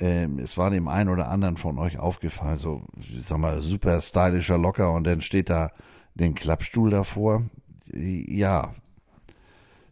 Ähm, 0.00 0.38
es 0.38 0.56
war 0.56 0.70
dem 0.70 0.88
einen 0.88 1.10
oder 1.10 1.28
anderen 1.28 1.58
von 1.58 1.78
euch 1.78 1.98
aufgefallen, 1.98 2.58
so, 2.58 2.82
ich 2.98 3.26
sag 3.26 3.38
mal, 3.38 3.60
super 3.60 4.00
stylischer 4.00 4.56
Locker 4.56 4.92
und 4.92 5.04
dann 5.04 5.20
steht 5.20 5.50
da 5.50 5.70
den 6.14 6.34
Klappstuhl 6.34 6.90
davor. 6.90 7.44
Ja, 7.92 8.74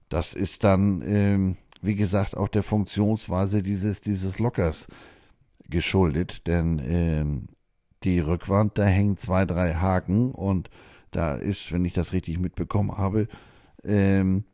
das 0.08 0.32
ist 0.32 0.64
dann, 0.64 1.02
ähm, 1.06 1.56
wie 1.82 1.94
gesagt, 1.94 2.36
auch 2.36 2.48
der 2.48 2.62
Funktionsweise 2.62 3.62
dieses, 3.62 4.00
dieses 4.00 4.38
Lockers 4.38 4.88
geschuldet, 5.68 6.46
denn 6.46 6.80
ähm, 6.84 7.48
die 8.02 8.20
Rückwand, 8.20 8.78
da 8.78 8.84
hängen 8.84 9.18
zwei, 9.18 9.44
drei 9.44 9.74
Haken 9.74 10.30
und 10.30 10.70
da 11.10 11.34
ist, 11.34 11.70
wenn 11.70 11.84
ich 11.84 11.92
das 11.92 12.12
richtig 12.12 12.38
mitbekommen 12.38 12.96
habe, 12.96 13.28
ähm, 13.84 14.44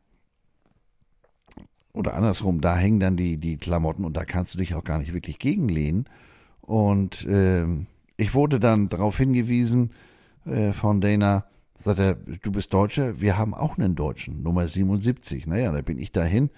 oder 1.95 2.14
andersrum, 2.14 2.61
da 2.61 2.76
hängen 2.76 3.01
dann 3.01 3.16
die, 3.16 3.38
die 3.38 3.57
Klamotten 3.57 4.05
und 4.05 4.16
da 4.16 4.24
kannst 4.24 4.53
du 4.55 4.59
dich 4.59 4.74
auch 4.74 4.84
gar 4.84 4.99
nicht 4.99 5.14
wirklich 5.14 5.38
gegenlehnen. 5.38 6.07
Und 6.61 7.24
ähm, 7.28 7.86
ich 8.16 8.34
wurde 8.34 8.59
dann 8.59 8.88
darauf 8.88 9.16
hingewiesen 9.16 9.92
äh, 10.45 10.72
von 10.72 11.01
Dana, 11.01 11.47
sagt 11.74 12.01
er, 12.01 12.14
du 12.14 12.51
bist 12.51 12.74
Deutscher, 12.74 13.20
wir 13.20 13.38
haben 13.38 13.55
auch 13.55 13.78
einen 13.78 13.95
Deutschen, 13.95 14.42
Nummer 14.42 14.66
77. 14.66 15.47
Naja, 15.47 15.70
da 15.70 15.80
bin 15.82 15.99
ich 15.99 16.11
dahin 16.11 16.51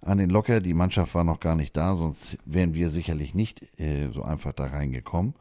an 0.00 0.18
den 0.18 0.30
Locker. 0.30 0.60
Die 0.60 0.74
Mannschaft 0.74 1.14
war 1.16 1.24
noch 1.24 1.40
gar 1.40 1.56
nicht 1.56 1.76
da, 1.76 1.96
sonst 1.96 2.38
wären 2.44 2.74
wir 2.74 2.88
sicherlich 2.88 3.34
nicht 3.34 3.62
äh, 3.80 4.08
so 4.12 4.22
einfach 4.22 4.52
da 4.52 4.66
reingekommen. 4.66 5.34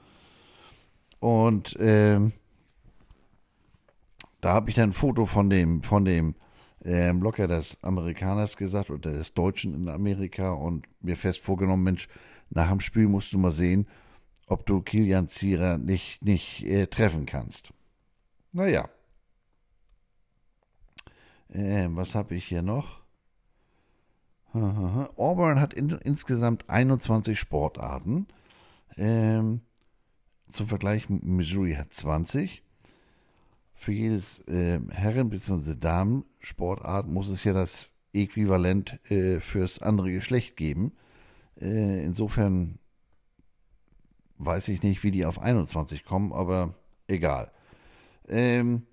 Und 1.19 1.75
äh, 1.75 2.19
da 4.41 4.53
habe 4.53 4.69
ich 4.71 4.75
dann 4.75 4.89
ein 4.89 4.93
Foto 4.93 5.27
von 5.27 5.51
dem, 5.51 5.83
von 5.83 6.03
dem 6.03 6.35
äh, 6.85 7.11
Locker 7.11 7.47
des 7.47 7.77
Amerikaners 7.83 8.57
gesagt 8.57 8.89
oder 8.89 9.11
des 9.11 9.33
Deutschen 9.33 9.73
in 9.73 9.89
Amerika 9.89 10.51
und 10.51 10.87
mir 11.01 11.17
fest 11.17 11.39
vorgenommen, 11.41 11.83
Mensch, 11.83 12.07
nach 12.49 12.69
dem 12.69 12.79
Spiel 12.79 13.07
musst 13.07 13.33
du 13.33 13.37
mal 13.37 13.51
sehen, 13.51 13.87
ob 14.47 14.65
du 14.65 14.81
Kilian 14.81 15.27
Zierer 15.27 15.77
nicht, 15.77 16.23
nicht 16.23 16.63
äh, 16.63 16.87
treffen 16.87 17.25
kannst. 17.25 17.73
Naja. 18.51 18.89
Äh, 21.49 21.87
was 21.89 22.15
habe 22.15 22.35
ich 22.35 22.45
hier 22.45 22.61
noch? 22.61 23.01
Auburn 24.53 25.59
hat 25.59 25.73
in, 25.73 25.89
insgesamt 25.89 26.69
21 26.69 27.37
Sportarten. 27.37 28.27
Ähm, 28.95 29.61
zum 30.47 30.67
Vergleich, 30.67 31.09
Missouri 31.09 31.73
hat 31.73 31.93
20. 31.93 32.63
Für 33.75 33.91
jedes 33.91 34.39
äh, 34.47 34.79
Herren- 34.89 35.29
bzw. 35.29 35.75
Damen-Sportart 35.75 37.07
muss 37.07 37.29
es 37.29 37.43
ja 37.43 37.53
das 37.53 37.93
Äquivalent 38.13 38.99
äh, 39.11 39.39
fürs 39.39 39.81
andere 39.81 40.11
Geschlecht 40.11 40.55
geben. 40.57 40.93
Äh, 41.59 42.03
insofern 42.03 42.79
weiß 44.37 44.69
ich 44.69 44.81
nicht, 44.83 45.03
wie 45.03 45.11
die 45.11 45.25
auf 45.25 45.39
21 45.39 46.03
kommen, 46.05 46.33
aber 46.33 46.73
egal. 47.07 47.51
Ähm, 48.27 48.83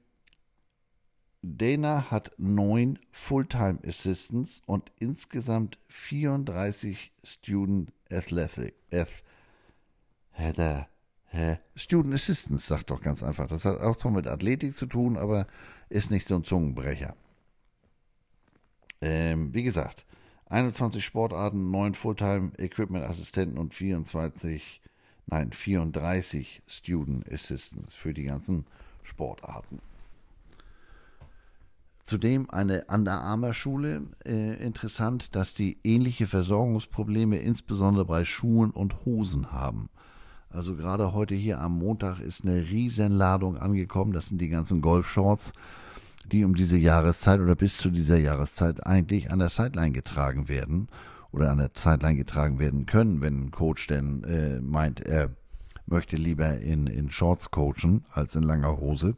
Dana 1.43 2.11
hat 2.11 2.33
neun 2.39 2.99
Fulltime 3.11 3.81
Assistants 3.85 4.63
und 4.67 4.93
insgesamt 5.01 5.79
34 5.89 7.13
Student 7.25 7.93
Athletic. 8.11 8.75
Ath, 8.93 9.25
Heather, 10.31 10.89
hä? 11.33 11.59
Student 11.75 12.15
Assistants, 12.15 12.67
sagt 12.67 12.91
doch 12.91 13.01
ganz 13.01 13.23
einfach. 13.23 13.47
Das 13.47 13.65
hat 13.65 13.81
auch 13.81 13.97
zwar 13.97 14.13
mit 14.13 14.27
Athletik 14.27 14.77
zu 14.77 14.87
tun, 14.87 15.17
aber 15.17 15.47
ist 15.89 16.11
nicht 16.11 16.27
so 16.27 16.37
ein 16.37 16.45
Zungenbrecher. 16.45 17.17
Ähm, 19.01 19.53
wie 19.53 19.63
gesagt, 19.63 20.07
21 20.47 21.05
Sportarten, 21.05 21.71
9 21.71 21.95
Fulltime 21.95 22.53
Equipment 22.59 23.05
Assistenten 23.05 23.59
und 23.59 23.75
24, 23.75 24.81
nein, 25.27 25.53
34 25.53 26.63
Student 26.67 27.31
Assistants 27.33 27.95
für 27.95 28.15
die 28.15 28.25
ganzen 28.25 28.67
Sportarten. 29.03 29.81
Zudem 32.05 32.51
eine 32.51 32.85
Under 32.89 33.23
Armour 33.23 33.55
Schule. 33.55 34.03
Äh, 34.25 34.63
interessant, 34.63 35.35
dass 35.35 35.55
die 35.55 35.79
ähnliche 35.85 36.27
Versorgungsprobleme 36.27 37.39
insbesondere 37.39 38.05
bei 38.05 38.25
Schuhen 38.25 38.71
und 38.71 39.05
Hosen 39.05 39.53
haben. 39.53 39.89
Also 40.53 40.77
gerade 40.77 41.15
heute 41.15 41.35
hier 41.35 41.61
am 41.61 41.79
Montag 41.79 42.21
ist 42.21 42.45
eine 42.45 42.69
Riesenladung 42.69 43.57
angekommen. 43.57 44.13
Das 44.13 44.29
sind 44.29 44.41
die 44.41 44.49
ganzen 44.49 44.83
Golfshorts. 44.83 45.53
die 46.31 46.45
um 46.45 46.55
diese 46.55 46.77
Jahreszeit 46.77 47.41
oder 47.41 47.57
bis 47.57 47.79
zu 47.79 47.91
dieser 47.91 48.17
Jahreszeit 48.17 48.87
eigentlich 48.87 49.33
an 49.33 49.41
der 49.41 49.49
Sideline 49.49 49.91
getragen 49.91 50.49
werden 50.49 50.89
oder 51.33 51.51
an 51.51 51.59
der 51.59 51.71
Sideline 51.75 52.17
getragen 52.17 52.61
werden 52.61 52.87
können, 52.87 53.21
wenn 53.21 53.47
ein 53.47 53.51
Coach 53.51 53.89
denn 53.89 54.23
äh, 54.23 54.61
meint, 54.61 55.01
er 55.01 55.31
möchte 55.87 56.17
lieber 56.17 56.59
in, 56.59 56.87
in 56.87 57.11
Shorts 57.11 57.51
coachen 57.51 58.05
als 58.13 58.37
in 58.37 58.45
langer 58.45 58.79
Hose. 58.79 59.17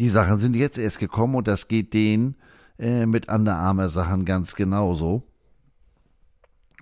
Die 0.00 0.08
Sachen 0.08 0.38
sind 0.38 0.56
jetzt 0.56 0.78
erst 0.78 0.98
gekommen 0.98 1.36
und 1.36 1.46
das 1.46 1.68
geht 1.68 1.94
denen 1.94 2.34
äh, 2.78 3.06
mit 3.06 3.30
Under 3.30 3.54
Armour 3.54 3.88
Sachen 3.88 4.24
ganz 4.24 4.56
genauso. 4.56 5.22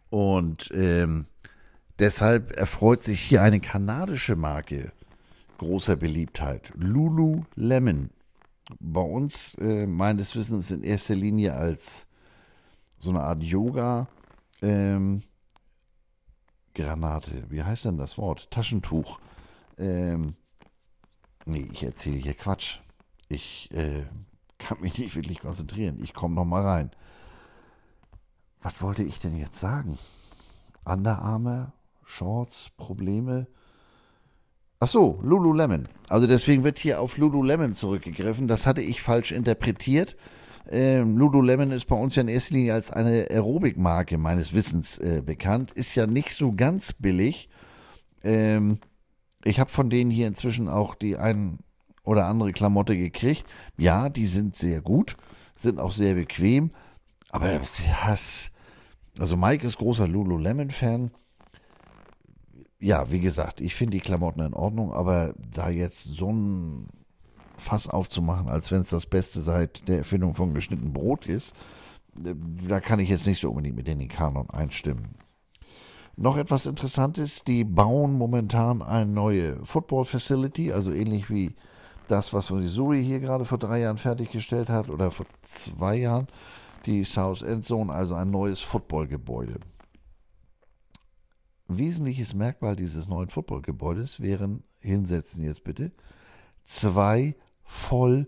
Und 0.09 0.71
ähm, 0.73 1.27
deshalb 1.99 2.53
erfreut 2.53 3.05
sich 3.05 3.21
hier 3.21 3.43
eine 3.43 3.61
kanadische 3.61 4.37
Marke 4.37 4.93
großer 5.59 5.97
Beliebtheit. 5.97 6.73
Lululemon. 6.75 8.11
Bei 8.81 9.01
uns 9.01 9.55
äh, 9.55 9.87
meines 9.87 10.35
Wissens 10.37 10.71
in 10.71 10.83
erster 10.83 11.15
Linie 11.15 11.55
als 11.55 12.07
so 12.99 13.11
eine 13.11 13.23
Art 13.23 13.43
Yoga 13.43 14.09
ähm, 14.63 15.23
Granate. 16.75 17.45
Wie 17.51 17.63
heißt 17.63 17.87
denn 17.87 17.97
das 17.97 18.19
Wort? 18.19 18.51
Taschentuch. 18.51 19.19
Ähm, 19.79 20.35
nee, 21.45 21.69
ich 21.73 21.83
erzähle 21.83 22.19
hier 22.19 22.35
Quatsch. 22.35 22.79
Ich 23.29 23.71
äh, 23.73 24.05
kann 24.59 24.81
mich 24.81 24.99
nicht 24.99 25.17
wirklich 25.17 25.41
konzentrieren. 25.41 26.03
Ich 26.03 26.15
komme 26.15 26.35
noch 26.35 26.45
mal 26.45 26.63
rein. 26.63 26.91
Was 28.61 28.83
wollte 28.83 29.03
ich 29.03 29.19
denn 29.19 29.37
jetzt 29.37 29.59
sagen? 29.59 29.99
Underarme, 30.85 31.73
Shorts, 32.09 32.71
Probleme. 32.77 33.47
Ach 34.81 34.89
so, 34.89 35.21
Lululemon. 35.23 35.89
Also 36.09 36.27
deswegen 36.27 36.65
wird 36.65 36.79
hier 36.79 37.01
auf 37.01 37.19
Lululemon 37.19 37.75
zurückgegriffen. 37.75 38.49
Das 38.49 38.67
hatte 38.67 38.81
ich 38.81 39.03
falsch 39.03 39.33
interpretiert. 39.33 40.17
Ähm, 40.71 41.19
Lululemon 41.19 41.71
ist 41.71 41.87
bei 41.87 41.97
uns 41.97 42.15
ja 42.15 42.23
in 42.23 42.29
erster 42.29 42.55
Linie 42.55 42.75
als 42.75 42.91
eine 42.91 43.27
Aerobikmarke 43.31 44.19
meines 44.19 44.55
Wissens 44.55 44.99
äh, 44.99 45.23
bekannt. 45.25 45.73
Ist 45.73 45.95
ja 45.95 46.07
nicht 46.07 46.33
so 46.33 46.53
ganz 46.53 46.93
billig. 46.95 47.49
Ähm, 48.25 48.79
ich 49.45 49.61
habe 49.61 49.71
von 49.71 49.91
denen 49.91 50.11
hier 50.11 50.29
inzwischen 50.29 50.69
auch 50.69 50.95
die 50.95 51.17
ein 51.17 51.59
oder 52.05 52.27
andere 52.27 52.53
Klamotte 52.53 52.97
gekriegt. 52.97 53.45
Ja, 53.77 54.09
die 54.09 54.27
sind 54.27 54.57
sehr 54.57 54.81
gut, 54.81 55.17
sind 55.57 55.79
auch 55.79 55.93
sehr 55.93 56.15
bequem. 56.15 56.71
Aber 57.31 57.61
das, 58.07 58.51
also 59.19 59.37
Mike 59.37 59.67
ist 59.67 59.77
großer 59.77 60.09
Lululemon-Fan. 60.09 61.11
Ja, 62.81 63.11
wie 63.11 63.21
gesagt, 63.21 63.61
ich 63.61 63.75
finde 63.75 63.97
die 63.97 64.03
Klamotten 64.03 64.41
in 64.41 64.55
Ordnung, 64.55 64.93
aber 64.93 65.35
da 65.53 65.69
jetzt 65.69 66.05
so 66.05 66.31
ein 66.31 66.89
Fass 67.57 67.89
aufzumachen, 67.89 68.49
als 68.49 68.71
wenn 68.71 68.81
es 68.81 68.91
das 68.91 69.07
Beste 69.07 69.43
seit 69.43 69.89
der 69.89 69.99
Erfindung 69.99 70.35
von 70.35 70.55
geschnittenem 70.55 70.93
Brot 70.93 71.27
ist, 71.27 71.55
äh, 72.25 72.35
da 72.69 72.81
kann 72.81 73.01
ich 73.01 73.09
jetzt 73.09 73.27
nicht 73.27 73.41
so 73.41 73.51
unbedingt 73.51 73.77
mit 73.77 73.89
in 73.89 73.99
den 73.99 74.09
Kanon 74.09 74.49
einstimmen. 74.51 75.17
Noch 76.17 76.37
etwas 76.37 76.67
Interessantes, 76.67 77.45
die 77.45 77.65
bauen 77.65 78.13
momentan 78.13 78.83
eine 78.83 79.11
neue 79.11 79.65
Football 79.65 80.05
Facility, 80.05 80.73
also 80.73 80.93
ähnlich 80.93 81.31
wie 81.31 81.55
das, 82.09 82.33
was 82.33 82.51
Missouri 82.51 83.05
hier 83.05 83.21
gerade 83.21 83.45
vor 83.45 83.59
drei 83.59 83.81
Jahren 83.81 83.99
fertiggestellt 83.99 84.69
hat 84.69 84.89
oder 84.89 85.11
vor 85.11 85.27
zwei 85.43 85.97
Jahren, 85.97 86.27
die 86.87 87.05
South 87.05 87.43
End 87.43 87.67
Zone, 87.67 87.93
also 87.93 88.15
ein 88.15 88.31
neues 88.31 88.61
Footballgebäude. 88.61 89.61
Wesentliches 91.69 92.35
Merkmal 92.35 92.77
dieses 92.77 93.09
neuen 93.09 93.29
Footballgebäudes 93.29 94.21
wären, 94.21 94.65
hinsetzen 94.81 95.45
jetzt 95.45 95.65
bitte, 95.65 95.93
zwei 96.65 97.35
voll 97.65 98.27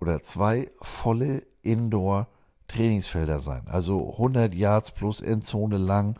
oder 0.00 0.22
zwei 0.22 0.70
volle 0.80 1.42
Indoor-Trainingsfelder 1.62 3.40
sein. 3.40 3.66
Also 3.66 4.12
100 4.12 4.54
Yards 4.54 4.92
plus 4.92 5.20
Endzone 5.20 5.78
lang 5.78 6.16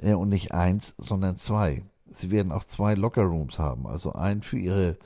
äh, 0.00 0.14
und 0.14 0.30
nicht 0.30 0.52
eins, 0.52 0.94
sondern 0.98 1.36
zwei. 1.36 1.82
Sie 2.10 2.30
werden 2.30 2.52
auch 2.52 2.64
zwei 2.64 2.94
Lockerrooms 2.94 3.58
haben. 3.58 3.86
Also 3.86 4.12
einen 4.12 4.42
für 4.42 4.58
ihre 4.58 4.96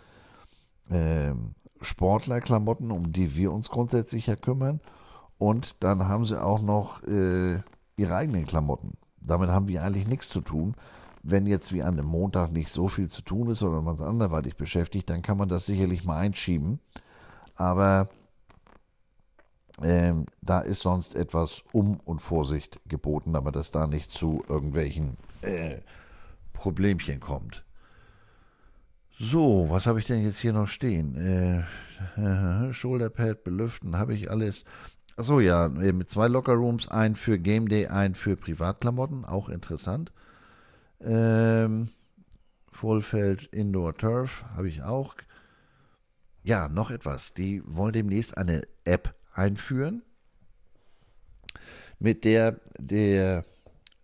äh, 0.89 1.33
Sportlerklamotten, 1.81 2.93
um 2.93 3.13
die 3.13 3.37
wir 3.37 3.53
uns 3.53 3.69
grundsätzlich 3.69 4.29
ja 4.29 4.37
kümmern. 4.37 4.81
Und 5.39 5.75
dann 5.81 6.07
haben 6.07 6.25
sie 6.25 6.41
auch 6.41 6.63
noch 6.63 7.03
äh, 7.03 7.61
ihre 7.97 8.15
eigenen 8.15 8.47
Klamotten. 8.47 8.93
Damit 9.27 9.51
haben 9.51 9.69
wir 9.69 9.83
eigentlich 9.83 10.09
nichts 10.09 10.29
zu 10.29 10.41
tun 10.41 10.75
wenn 11.23 11.47
jetzt 11.47 11.73
wie 11.73 11.83
an 11.83 11.99
einem 11.99 12.07
Montag 12.07 12.51
nicht 12.51 12.71
so 12.71 12.89
viel 12.89 13.09
zu 13.09 13.23
tun 13.23 13.51
ist 13.51 13.63
oder 13.63 13.81
man 13.81 13.95
es 13.95 14.03
anderweitig 14.03 14.57
beschäftigt, 14.57 15.09
dann 15.09 15.23
kann 15.23 15.39
man 15.39 15.49
das 15.49 15.67
sicherlich 15.67 16.05
mal 16.05 16.19
einschieben. 16.19 16.81
Aber 17.55 18.09
ähm, 19.81 20.27
da 20.41 20.61
ist 20.61 20.81
sonst 20.81 21.15
etwas 21.15 21.63
Um- 21.73 22.01
und 22.05 22.21
Vorsicht 22.21 22.81
geboten, 22.89 23.37
aber 23.37 23.53
dass 23.53 23.71
da 23.71 23.87
nicht 23.87 24.11
zu 24.11 24.45
irgendwelchen 24.49 25.17
äh, 25.43 25.79
Problemchen 26.53 27.21
kommt. 27.21 27.65
So, 29.19 29.67
was 29.71 29.87
habe 29.87 30.01
ich 30.01 30.07
denn 30.07 30.25
jetzt 30.25 30.39
hier 30.39 30.53
noch 30.53 30.67
stehen? 30.67 31.15
Äh, 32.19 32.73
Shoulderpad 32.73 33.45
belüften, 33.45 33.97
habe 33.97 34.15
ich 34.15 34.31
alles. 34.31 34.65
Achso, 35.17 35.41
ja, 35.41 35.69
mit 35.69 36.11
zwei 36.11 36.29
Lockerrooms, 36.29 36.89
ein 36.89 37.15
für 37.15 37.39
Game 37.39 37.69
Day, 37.69 37.87
ein 37.87 38.15
für 38.15 38.37
Privatklamotten, 38.37 39.25
auch 39.25 39.49
interessant. 39.49 40.11
Ähm, 41.01 41.91
Vollfeld 42.71 43.45
Indoor 43.47 43.97
Turf 43.97 44.45
habe 44.57 44.69
ich 44.69 44.83
auch. 44.83 45.15
Ja, 46.45 46.69
noch 46.69 46.91
etwas. 46.91 47.35
Die 47.35 47.63
wollen 47.65 47.93
demnächst 47.93 48.37
eine 48.37 48.63
App 48.85 49.15
einführen, 49.35 50.03
mit 51.99 52.25
der 52.25 52.61
der, 52.79 53.45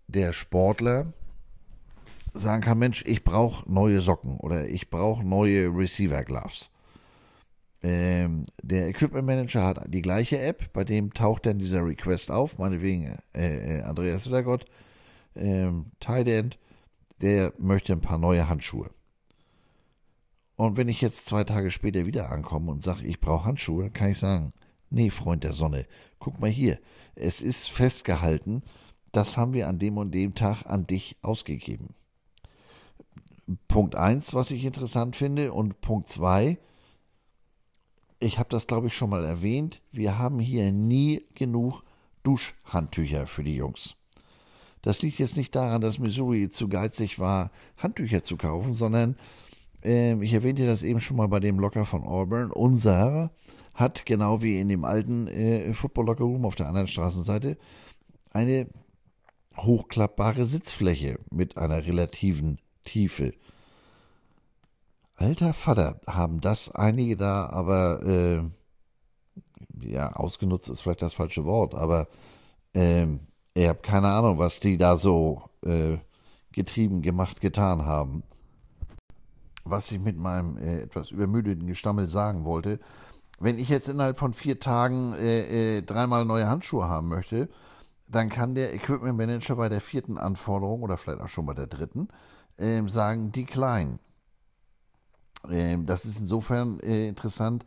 der 0.06 0.32
Sportler 0.32 1.12
sagen 2.34 2.62
kann, 2.62 2.78
Mensch, 2.78 3.04
ich 3.06 3.24
brauche 3.24 3.70
neue 3.70 4.00
Socken 4.00 4.36
oder 4.36 4.68
ich 4.68 4.90
brauche 4.90 5.24
neue 5.24 5.68
Receiver 5.68 6.22
Gloves. 6.22 6.70
Ähm, 7.82 8.46
der 8.60 8.88
Equipment 8.88 9.26
Manager 9.26 9.64
hat 9.64 9.84
die 9.86 10.02
gleiche 10.02 10.40
App, 10.40 10.72
bei 10.72 10.82
dem 10.82 11.14
taucht 11.14 11.46
dann 11.46 11.58
dieser 11.58 11.84
Request 11.84 12.30
auf, 12.30 12.58
meinetwegen 12.58 13.18
äh, 13.34 13.78
äh, 13.78 13.82
Andreas 13.82 14.26
Wittergott, 14.26 14.64
ähm, 15.36 15.92
End, 16.04 16.58
der 17.20 17.52
möchte 17.58 17.92
ein 17.92 18.00
paar 18.00 18.18
neue 18.18 18.48
Handschuhe. 18.48 18.90
Und 20.56 20.76
wenn 20.76 20.88
ich 20.88 21.00
jetzt 21.00 21.26
zwei 21.26 21.44
Tage 21.44 21.70
später 21.70 22.04
wieder 22.04 22.32
ankomme 22.32 22.72
und 22.72 22.82
sage, 22.82 23.06
ich 23.06 23.20
brauche 23.20 23.44
Handschuhe, 23.44 23.84
dann 23.84 23.92
kann 23.92 24.10
ich 24.10 24.18
sagen, 24.18 24.52
nee, 24.90 25.10
Freund 25.10 25.44
der 25.44 25.52
Sonne, 25.52 25.86
guck 26.18 26.40
mal 26.40 26.50
hier, 26.50 26.80
es 27.14 27.40
ist 27.40 27.70
festgehalten, 27.70 28.62
das 29.12 29.36
haben 29.36 29.52
wir 29.52 29.68
an 29.68 29.78
dem 29.78 29.98
und 29.98 30.10
dem 30.12 30.34
Tag 30.34 30.64
an 30.66 30.86
dich 30.88 31.16
ausgegeben. 31.22 31.94
Punkt 33.68 33.94
1, 33.94 34.34
was 34.34 34.50
ich 34.50 34.64
interessant 34.64 35.14
finde, 35.14 35.52
und 35.52 35.80
Punkt 35.80 36.08
2, 36.08 36.58
ich 38.20 38.38
habe 38.38 38.48
das 38.48 38.66
glaube 38.66 38.88
ich 38.88 38.94
schon 38.94 39.10
mal 39.10 39.24
erwähnt, 39.24 39.82
wir 39.92 40.18
haben 40.18 40.38
hier 40.38 40.72
nie 40.72 41.24
genug 41.34 41.82
Duschhandtücher 42.22 43.26
für 43.26 43.44
die 43.44 43.56
Jungs. 43.56 43.94
Das 44.82 45.02
liegt 45.02 45.18
jetzt 45.18 45.36
nicht 45.36 45.54
daran, 45.54 45.80
dass 45.80 45.98
Missouri 45.98 46.50
zu 46.50 46.68
geizig 46.68 47.18
war, 47.18 47.50
Handtücher 47.76 48.22
zu 48.22 48.36
kaufen, 48.36 48.74
sondern 48.74 49.16
äh, 49.84 50.14
ich 50.22 50.32
erwähnte 50.32 50.66
das 50.66 50.82
eben 50.82 51.00
schon 51.00 51.16
mal 51.16 51.28
bei 51.28 51.40
dem 51.40 51.58
Locker 51.58 51.84
von 51.84 52.04
Auburn. 52.04 52.50
Unser 52.50 53.30
hat 53.74 54.06
genau 54.06 54.42
wie 54.42 54.58
in 54.58 54.68
dem 54.68 54.84
alten 54.84 55.26
äh, 55.28 55.72
Football 55.74 56.06
Locker 56.06 56.24
Room 56.24 56.44
auf 56.44 56.54
der 56.54 56.68
anderen 56.68 56.88
Straßenseite 56.88 57.56
eine 58.30 58.68
hochklappbare 59.56 60.44
Sitzfläche 60.44 61.18
mit 61.30 61.56
einer 61.56 61.86
relativen 61.86 62.58
Tiefe. 62.84 63.34
Alter 65.18 65.52
Vater, 65.52 66.00
haben 66.06 66.40
das 66.40 66.72
einige 66.72 67.16
da, 67.16 67.46
aber 67.46 68.02
äh, 68.04 68.42
ja, 69.80 70.12
ausgenutzt 70.12 70.68
ist 70.68 70.80
vielleicht 70.80 71.02
das 71.02 71.14
falsche 71.14 71.44
Wort, 71.44 71.74
aber 71.74 72.06
ähm, 72.72 73.20
ich 73.52 73.66
habe 73.66 73.80
keine 73.80 74.10
Ahnung, 74.10 74.38
was 74.38 74.60
die 74.60 74.78
da 74.78 74.96
so 74.96 75.42
äh, 75.64 75.98
getrieben, 76.52 77.02
gemacht, 77.02 77.40
getan 77.40 77.84
haben. 77.84 78.22
Was 79.64 79.90
ich 79.90 79.98
mit 79.98 80.16
meinem 80.16 80.56
äh, 80.56 80.82
etwas 80.82 81.10
übermüdeten 81.10 81.66
Gestammel 81.66 82.06
sagen 82.06 82.44
wollte, 82.44 82.78
wenn 83.40 83.58
ich 83.58 83.68
jetzt 83.68 83.88
innerhalb 83.88 84.18
von 84.18 84.32
vier 84.32 84.60
Tagen 84.60 85.14
äh, 85.14 85.78
äh, 85.78 85.82
dreimal 85.82 86.26
neue 86.26 86.46
Handschuhe 86.46 86.86
haben 86.88 87.08
möchte, 87.08 87.48
dann 88.06 88.28
kann 88.28 88.54
der 88.54 88.72
Equipment 88.72 89.18
Manager 89.18 89.56
bei 89.56 89.68
der 89.68 89.80
vierten 89.80 90.16
Anforderung 90.16 90.82
oder 90.82 90.96
vielleicht 90.96 91.20
auch 91.20 91.28
schon 91.28 91.46
bei 91.46 91.54
der 91.54 91.66
dritten 91.66 92.06
ähm, 92.56 92.88
sagen, 92.88 93.32
decline. 93.32 93.98
Ähm, 93.98 94.07
das 95.42 96.04
ist 96.04 96.20
insofern 96.20 96.80
äh, 96.80 97.08
interessant. 97.08 97.64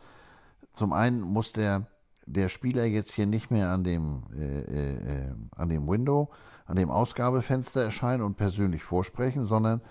Zum 0.73 0.93
einen 0.93 1.21
muss 1.21 1.53
der 1.53 1.87
der 2.25 2.49
Spieler 2.49 2.85
jetzt 2.85 3.11
hier 3.11 3.25
nicht 3.25 3.51
mehr 3.51 3.69
an 3.69 3.83
dem, 3.83 4.23
äh, 4.37 4.61
äh, 4.61 4.93
äh, 4.93 5.33
an 5.55 5.69
dem 5.69 5.87
Window, 5.87 6.29
an 6.65 6.75
dem 6.75 6.89
Ausgabefenster 6.89 7.83
erscheinen 7.83 8.23
und 8.23 8.37
persönlich 8.37 8.83
vorsprechen, 8.83 9.43
sondern 9.45 9.81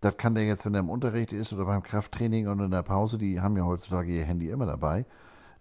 das 0.00 0.16
kann 0.16 0.34
der 0.34 0.44
jetzt, 0.44 0.64
wenn 0.64 0.74
er 0.74 0.80
im 0.80 0.88
Unterricht 0.88 1.32
ist 1.32 1.52
oder 1.52 1.66
beim 1.66 1.82
Krafttraining 1.82 2.48
und 2.48 2.60
in 2.60 2.70
der 2.70 2.82
Pause, 2.82 3.18
die 3.18 3.40
haben 3.40 3.56
ja 3.56 3.64
heutzutage 3.64 4.12
ihr 4.12 4.24
Handy 4.24 4.48
immer 4.48 4.66
dabei, 4.66 5.04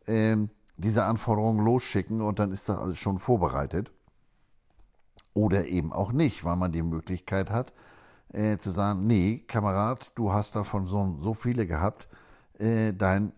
ähm, 0.08 0.50
diese 0.78 1.04
Anforderungen 1.04 1.66
losschicken 1.66 2.22
und 2.22 2.40
dann 2.40 2.54
ist 2.54 2.70
das 2.70 2.78
alles 2.78 3.00
schon 3.00 3.18
vorbereitet. 3.18 3.92
Oder 5.34 5.68
eben 5.68 5.92
auch 5.92 6.12
nicht, 6.12 6.46
weil 6.46 6.56
man 6.56 6.72
die 6.72 6.82
Möglichkeit 6.82 7.50
hat, 7.50 7.74
äh, 8.34 8.58
zu 8.58 8.72
sagen, 8.72 9.08
nee, 9.08 9.44
Kamerad, 9.48 10.12
du 10.16 10.32
hast 10.32 10.56
davon 10.56 10.86
so, 10.86 11.18
so 11.22 11.34
viele 11.34 11.66
gehabt, 11.66 12.08
äh, 12.58 12.94
deine 12.94 13.32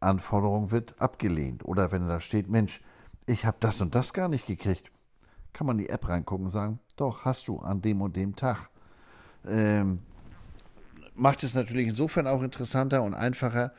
Anforderung 0.00 0.70
wird 0.70 1.00
abgelehnt. 1.00 1.64
Oder 1.64 1.92
wenn 1.92 2.08
da 2.08 2.20
steht, 2.20 2.48
Mensch, 2.48 2.80
ich 3.26 3.44
habe 3.44 3.56
das 3.60 3.80
und 3.80 3.94
das 3.94 4.12
gar 4.12 4.28
nicht 4.28 4.46
gekriegt, 4.46 4.90
kann 5.52 5.66
man 5.66 5.78
die 5.78 5.88
App 5.88 6.08
reingucken 6.08 6.46
und 6.46 6.52
sagen, 6.52 6.78
doch, 6.96 7.24
hast 7.24 7.48
du 7.48 7.58
an 7.58 7.82
dem 7.82 8.00
und 8.02 8.16
dem 8.16 8.36
Tag. 8.36 8.68
Ähm, 9.46 10.00
macht 11.14 11.42
es 11.42 11.54
natürlich 11.54 11.86
insofern 11.86 12.26
auch 12.26 12.42
interessanter 12.42 13.02
und 13.02 13.14
einfacher, 13.14 13.72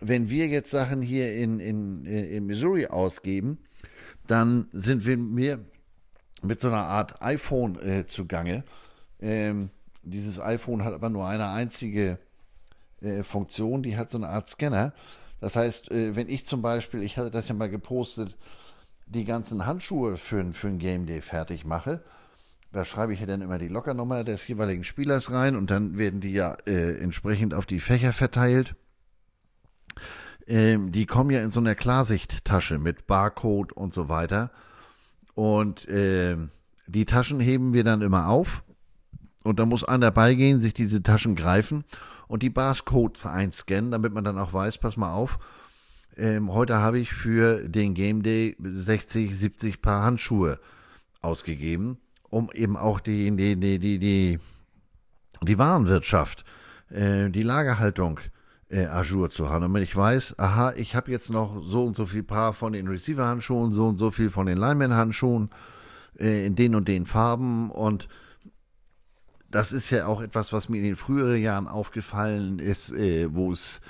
wenn 0.00 0.30
wir 0.30 0.48
jetzt 0.48 0.70
Sachen 0.70 1.02
hier 1.02 1.36
in, 1.36 1.60
in, 1.60 2.06
in 2.06 2.46
Missouri 2.46 2.86
ausgeben, 2.86 3.58
dann 4.26 4.68
sind 4.72 5.04
wir 5.04 5.58
mit 6.42 6.60
so 6.60 6.68
einer 6.68 6.86
Art 6.86 7.20
iPhone 7.22 7.78
äh, 7.80 8.06
zugange. 8.06 8.64
Ähm, 9.20 9.70
dieses 10.02 10.40
iPhone 10.40 10.84
hat 10.84 10.94
aber 10.94 11.08
nur 11.08 11.26
eine 11.26 11.48
einzige 11.48 12.18
äh, 13.00 13.22
Funktion, 13.22 13.82
die 13.82 13.96
hat 13.96 14.10
so 14.10 14.18
eine 14.18 14.28
Art 14.28 14.48
Scanner. 14.48 14.92
Das 15.40 15.56
heißt, 15.56 15.90
äh, 15.90 16.16
wenn 16.16 16.28
ich 16.28 16.44
zum 16.44 16.62
Beispiel, 16.62 17.02
ich 17.02 17.16
hatte 17.16 17.30
das 17.30 17.48
ja 17.48 17.54
mal 17.54 17.70
gepostet, 17.70 18.36
die 19.06 19.24
ganzen 19.24 19.66
Handschuhe 19.66 20.16
für, 20.16 20.52
für 20.52 20.68
ein 20.68 20.78
Game 20.78 21.06
Day 21.06 21.20
fertig 21.20 21.64
mache, 21.64 22.02
da 22.72 22.84
schreibe 22.84 23.12
ich 23.12 23.20
ja 23.20 23.26
dann 23.26 23.42
immer 23.42 23.58
die 23.58 23.68
Lockernummer 23.68 24.22
des 24.22 24.46
jeweiligen 24.46 24.84
Spielers 24.84 25.32
rein 25.32 25.56
und 25.56 25.70
dann 25.70 25.98
werden 25.98 26.20
die 26.20 26.32
ja 26.32 26.56
äh, 26.66 26.98
entsprechend 26.98 27.52
auf 27.52 27.66
die 27.66 27.80
Fächer 27.80 28.12
verteilt. 28.12 28.76
Ähm, 30.46 30.92
die 30.92 31.06
kommen 31.06 31.30
ja 31.30 31.42
in 31.42 31.50
so 31.50 31.60
einer 31.60 31.74
Klarsichttasche 31.74 32.78
mit 32.78 33.06
Barcode 33.06 33.72
und 33.72 33.92
so 33.92 34.08
weiter. 34.08 34.50
Und 35.34 35.88
äh, 35.88 36.36
die 36.86 37.04
Taschen 37.06 37.40
heben 37.40 37.72
wir 37.72 37.82
dann 37.82 38.02
immer 38.02 38.28
auf. 38.28 38.62
Und 39.44 39.58
da 39.58 39.66
muss 39.66 39.84
einer 39.84 40.10
beigehen, 40.10 40.60
sich 40.60 40.74
diese 40.74 41.02
Taschen 41.02 41.34
greifen 41.34 41.84
und 42.28 42.42
die 42.42 42.50
Barcodes 42.50 43.26
einscannen, 43.26 43.90
damit 43.90 44.12
man 44.12 44.24
dann 44.24 44.38
auch 44.38 44.52
weiß, 44.52 44.78
pass 44.78 44.96
mal 44.96 45.12
auf, 45.12 45.38
ähm, 46.16 46.52
heute 46.52 46.76
habe 46.76 46.98
ich 46.98 47.12
für 47.12 47.68
den 47.68 47.94
Game 47.94 48.22
Day 48.22 48.56
60, 48.60 49.38
70 49.38 49.80
Paar 49.80 50.02
Handschuhe 50.02 50.58
ausgegeben, 51.22 51.98
um 52.28 52.50
eben 52.52 52.76
auch 52.76 53.00
die, 53.00 53.34
die, 53.34 53.56
die, 53.56 53.78
die, 53.78 53.98
die, 53.98 54.38
die 55.42 55.58
Warenwirtschaft, 55.58 56.44
äh, 56.90 57.30
die 57.30 57.42
Lagerhaltung 57.42 58.20
äh, 58.68 58.86
Azure 58.86 59.30
zu 59.30 59.48
haben. 59.48 59.72
Wenn 59.72 59.82
ich 59.82 59.96
weiß, 59.96 60.38
aha, 60.38 60.72
ich 60.76 60.94
habe 60.94 61.10
jetzt 61.10 61.30
noch 61.30 61.62
so 61.62 61.86
und 61.86 61.96
so 61.96 62.06
viel 62.06 62.22
Paar 62.22 62.52
von 62.52 62.72
den 62.72 62.88
Receiver-Handschuhen, 62.88 63.72
so 63.72 63.88
und 63.88 63.96
so 63.96 64.10
viel 64.10 64.30
von 64.30 64.46
den 64.46 64.58
Lineman-Handschuhen 64.58 65.50
äh, 66.18 66.46
in 66.46 66.54
den 66.54 66.74
und 66.74 66.88
den 66.88 67.06
Farben 67.06 67.70
und 67.70 68.08
das 69.50 69.72
ist 69.72 69.90
ja 69.90 70.06
auch 70.06 70.20
etwas, 70.20 70.52
was 70.52 70.68
mir 70.68 70.78
in 70.78 70.84
den 70.84 70.96
früheren 70.96 71.40
Jahren 71.40 71.68
aufgefallen 71.68 72.58
ist, 72.58 72.92
äh, 72.92 73.32
wo 73.34 73.52
es 73.52 73.80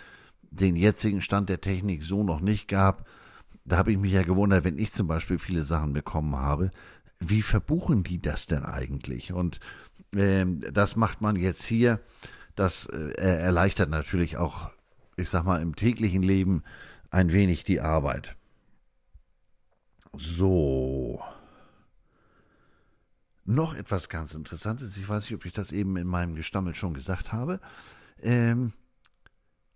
den 0.51 0.75
jetzigen 0.75 1.23
Stand 1.23 1.49
der 1.49 1.61
Technik 1.61 2.03
so 2.03 2.25
noch 2.25 2.41
nicht 2.41 2.67
gab. 2.67 3.07
Da 3.65 3.77
habe 3.77 3.93
ich 3.93 3.99
mich 3.99 4.13
ja 4.13 4.23
gewundert, 4.23 4.65
wenn 4.65 4.79
ich 4.79 4.93
zum 4.93 5.07
Beispiel 5.07 5.39
viele 5.39 5.63
Sachen 5.63 5.93
bekommen 5.93 6.35
habe, 6.35 6.71
wie 7.21 7.43
verbuchen 7.43 8.03
die 8.03 8.19
das 8.19 8.47
denn 8.47 8.65
eigentlich? 8.65 9.33
Und 9.33 9.61
äh, 10.17 10.47
das 10.73 10.97
macht 10.97 11.21
man 11.21 11.37
jetzt 11.37 11.65
hier. 11.65 12.01
Das 12.57 12.87
äh, 12.87 13.13
erleichtert 13.21 13.91
natürlich 13.91 14.39
auch, 14.39 14.71
ich 15.17 15.29
sag 15.29 15.45
mal, 15.45 15.61
im 15.61 15.77
täglichen 15.77 16.23
Leben 16.23 16.65
ein 17.11 17.33
wenig 17.33 17.65
die 17.65 17.81
Arbeit. 17.81 18.35
So. 20.17 21.21
Noch 23.45 23.75
etwas 23.75 24.09
ganz 24.09 24.35
Interessantes, 24.35 24.97
ich 24.97 25.09
weiß 25.09 25.25
nicht, 25.25 25.35
ob 25.35 25.45
ich 25.45 25.53
das 25.53 25.73
eben 25.73 25.97
in 25.97 26.07
meinem 26.07 26.35
Gestammel 26.35 26.75
schon 26.75 26.95
gesagt 26.95 27.33
habe. 27.33 27.61
Ähm, 28.23 28.73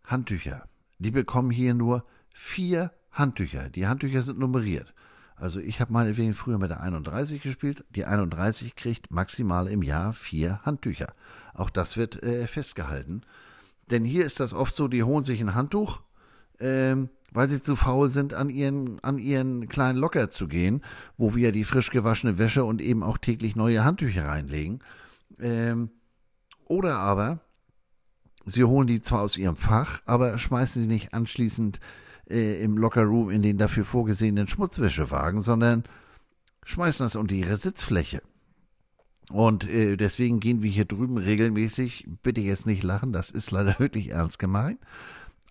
Handtücher. 0.04 0.68
Die 0.98 1.10
bekommen 1.10 1.50
hier 1.50 1.74
nur 1.74 2.04
vier 2.32 2.92
Handtücher. 3.10 3.70
Die 3.70 3.86
Handtücher 3.86 4.22
sind 4.22 4.38
nummeriert. 4.38 4.92
Also 5.36 5.60
ich 5.60 5.80
habe 5.80 5.92
meinetwegen 5.92 6.34
früher 6.34 6.58
mit 6.58 6.70
der 6.70 6.80
31 6.80 7.42
gespielt. 7.42 7.84
Die 7.90 8.04
31 8.04 8.76
kriegt 8.76 9.10
maximal 9.10 9.66
im 9.66 9.82
Jahr 9.82 10.12
vier 10.12 10.60
Handtücher. 10.62 11.14
Auch 11.54 11.70
das 11.70 11.96
wird 11.96 12.22
äh, 12.22 12.46
festgehalten. 12.46 13.22
Denn 13.90 14.04
hier 14.04 14.24
ist 14.24 14.40
das 14.40 14.52
oft 14.52 14.74
so, 14.74 14.88
die 14.88 15.02
holen 15.02 15.22
sich 15.22 15.40
ein 15.40 15.54
Handtuch, 15.54 16.00
ähm, 16.60 17.10
weil 17.34 17.48
sie 17.50 17.60
zu 17.60 17.76
faul 17.76 18.08
sind, 18.08 18.32
an 18.32 18.48
ihren, 18.48 18.98
an 19.04 19.18
ihren 19.18 19.68
kleinen 19.68 19.98
Locker 19.98 20.30
zu 20.30 20.48
gehen, 20.48 20.82
wo 21.18 21.34
wir 21.34 21.52
die 21.52 21.64
frisch 21.64 21.90
gewaschene 21.90 22.38
Wäsche 22.38 22.64
und 22.64 22.80
eben 22.80 23.02
auch 23.02 23.18
täglich 23.18 23.54
neue 23.56 23.84
Handtücher 23.84 24.26
reinlegen. 24.26 24.82
Ähm, 25.38 25.90
oder 26.66 26.96
aber 26.96 27.40
Sie 28.46 28.64
holen 28.64 28.86
die 28.86 29.00
zwar 29.00 29.22
aus 29.22 29.36
ihrem 29.36 29.56
Fach, 29.56 30.00
aber 30.04 30.36
schmeißen 30.36 30.82
sie 30.82 30.88
nicht 30.88 31.14
anschließend 31.14 31.80
äh, 32.28 32.62
im 32.62 32.76
Lockerroom 32.76 33.30
in 33.30 33.42
den 33.42 33.58
dafür 33.58 33.84
vorgesehenen 33.84 34.48
Schmutzwäschewagen, 34.48 35.40
sondern 35.40 35.84
schmeißen 36.64 37.06
das 37.06 37.16
unter 37.16 37.34
ihre 37.34 37.56
Sitzfläche. 37.56 38.22
Und 39.30 39.66
äh, 39.68 39.96
deswegen 39.96 40.40
gehen 40.40 40.62
wir 40.62 40.70
hier 40.70 40.84
drüben 40.84 41.16
regelmäßig, 41.16 42.06
bitte 42.22 42.42
jetzt 42.42 42.66
nicht 42.66 42.82
lachen, 42.82 43.12
das 43.12 43.30
ist 43.30 43.50
leider 43.50 43.78
wirklich 43.78 44.10
ernst 44.10 44.38
gemeint, 44.38 44.78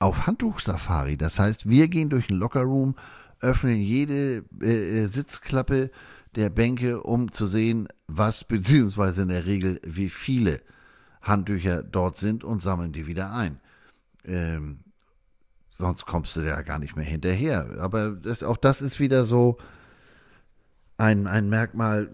auf 0.03 0.27
Handtuchsafari. 0.27 1.15
Das 1.15 1.39
heißt, 1.39 1.69
wir 1.69 1.87
gehen 1.87 2.09
durch 2.09 2.27
den 2.27 2.35
Lockerroom, 2.35 2.95
öffnen 3.39 3.79
jede 3.79 4.43
äh, 4.61 5.05
Sitzklappe 5.05 5.91
der 6.35 6.49
Bänke, 6.49 7.01
um 7.01 7.31
zu 7.31 7.47
sehen, 7.47 7.87
was 8.07 8.43
beziehungsweise 8.47 9.21
in 9.21 9.29
der 9.29 9.45
Regel 9.45 9.79
wie 9.85 10.09
viele 10.09 10.61
Handtücher 11.21 11.83
dort 11.83 12.17
sind 12.17 12.43
und 12.43 12.61
sammeln 12.61 12.91
die 12.91 13.07
wieder 13.07 13.31
ein. 13.31 13.61
Ähm, 14.25 14.79
sonst 15.69 16.05
kommst 16.05 16.35
du 16.35 16.41
ja 16.41 16.61
gar 16.63 16.79
nicht 16.79 16.97
mehr 16.97 17.05
hinterher. 17.05 17.77
Aber 17.79 18.11
das, 18.11 18.43
auch 18.43 18.57
das 18.57 18.81
ist 18.81 18.99
wieder 18.99 19.23
so 19.23 19.57
ein, 20.97 21.27
ein 21.27 21.47
Merkmal, 21.47 22.11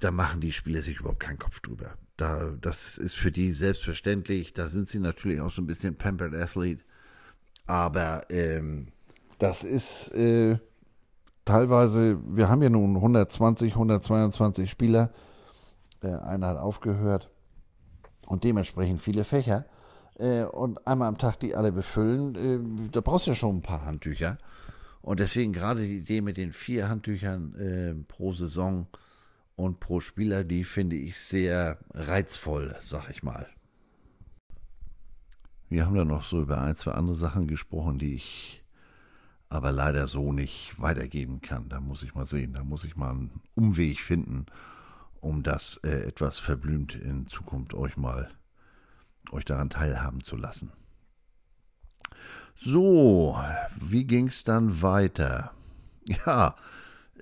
da 0.00 0.10
machen 0.10 0.40
die 0.40 0.52
Spieler 0.52 0.80
sich 0.80 1.00
überhaupt 1.00 1.20
keinen 1.20 1.38
Kopf 1.38 1.60
drüber. 1.60 1.98
Da, 2.16 2.54
das 2.58 2.96
ist 2.96 3.16
für 3.16 3.30
die 3.30 3.52
selbstverständlich. 3.52 4.54
Da 4.54 4.68
sind 4.68 4.88
sie 4.88 4.98
natürlich 4.98 5.42
auch 5.42 5.50
so 5.50 5.60
ein 5.60 5.66
bisschen 5.66 5.96
Pampered 5.96 6.34
Athlete. 6.34 6.85
Aber 7.66 8.30
ähm, 8.30 8.88
das 9.38 9.64
ist 9.64 10.14
äh, 10.14 10.58
teilweise, 11.44 12.18
wir 12.26 12.48
haben 12.48 12.62
ja 12.62 12.70
nun 12.70 12.96
120, 12.96 13.72
122 13.72 14.70
Spieler. 14.70 15.12
Äh, 16.02 16.08
einer 16.08 16.48
hat 16.48 16.58
aufgehört 16.58 17.30
und 18.26 18.44
dementsprechend 18.44 19.00
viele 19.00 19.24
Fächer. 19.24 19.66
Äh, 20.18 20.44
und 20.44 20.86
einmal 20.86 21.08
am 21.08 21.18
Tag 21.18 21.40
die 21.40 21.54
alle 21.54 21.72
befüllen, 21.72 22.34
äh, 22.34 22.90
da 22.90 23.00
brauchst 23.00 23.26
du 23.26 23.32
ja 23.32 23.34
schon 23.34 23.58
ein 23.58 23.62
paar 23.62 23.84
Handtücher. 23.84 24.38
Und 25.02 25.20
deswegen 25.20 25.52
gerade 25.52 25.82
die 25.82 25.98
Idee 25.98 26.20
mit 26.20 26.36
den 26.36 26.52
vier 26.52 26.88
Handtüchern 26.88 27.54
äh, 27.54 27.94
pro 28.08 28.32
Saison 28.32 28.86
und 29.54 29.78
pro 29.80 30.00
Spieler, 30.00 30.44
die 30.44 30.64
finde 30.64 30.96
ich 30.96 31.18
sehr 31.18 31.78
reizvoll, 31.94 32.76
sag 32.80 33.10
ich 33.10 33.22
mal. 33.22 33.46
Wir 35.68 35.86
haben 35.86 35.96
da 35.96 36.04
noch 36.04 36.24
so 36.24 36.40
über 36.42 36.60
ein, 36.60 36.76
zwei 36.76 36.92
andere 36.92 37.16
Sachen 37.16 37.46
gesprochen, 37.46 37.98
die 37.98 38.14
ich 38.14 38.62
aber 39.48 39.72
leider 39.72 40.06
so 40.06 40.32
nicht 40.32 40.74
weitergeben 40.78 41.40
kann. 41.40 41.68
Da 41.68 41.80
muss 41.80 42.02
ich 42.02 42.14
mal 42.14 42.26
sehen, 42.26 42.54
da 42.54 42.64
muss 42.64 42.84
ich 42.84 42.96
mal 42.96 43.10
einen 43.10 43.42
Umweg 43.54 44.00
finden 44.00 44.46
um 45.26 45.42
das 45.42 45.78
äh, 45.82 46.06
etwas 46.06 46.38
verblümt 46.38 46.94
in 46.94 47.26
Zukunft 47.26 47.74
euch 47.74 47.96
mal 47.96 48.30
euch 49.32 49.44
daran 49.44 49.70
teilhaben 49.70 50.20
zu 50.20 50.36
lassen. 50.36 50.70
So, 52.54 53.36
wie 53.80 54.04
ging 54.04 54.28
es 54.28 54.44
dann 54.44 54.82
weiter? 54.82 55.52
Ja, 56.24 56.54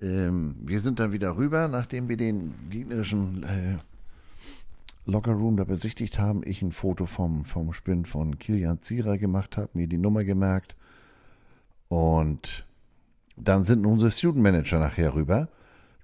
ähm, 0.02 0.56
wir 0.60 0.80
sind 0.82 1.00
dann 1.00 1.12
wieder 1.12 1.38
rüber, 1.38 1.68
nachdem 1.68 2.10
wir 2.10 2.18
den 2.18 2.54
gegnerischen 2.68 3.42
äh, 3.44 3.78
Lockerroom 5.06 5.56
da 5.56 5.64
besichtigt 5.64 6.18
haben. 6.18 6.42
Ich 6.44 6.62
ein 6.62 6.72
Foto 6.72 7.06
vom, 7.06 7.44
vom 7.44 7.72
Spind 7.72 8.08
von 8.08 8.38
Kilian 8.38 8.80
Zierer 8.80 9.18
gemacht 9.18 9.56
habe, 9.56 9.70
mir 9.74 9.86
die 9.86 9.98
Nummer 9.98 10.24
gemerkt. 10.24 10.76
Und 11.88 12.66
dann 13.36 13.64
sind 13.64 13.84
unsere 13.86 14.10
Student 14.10 14.42
Manager 14.42 14.78
nachher 14.78 15.14
rüber 15.14 15.48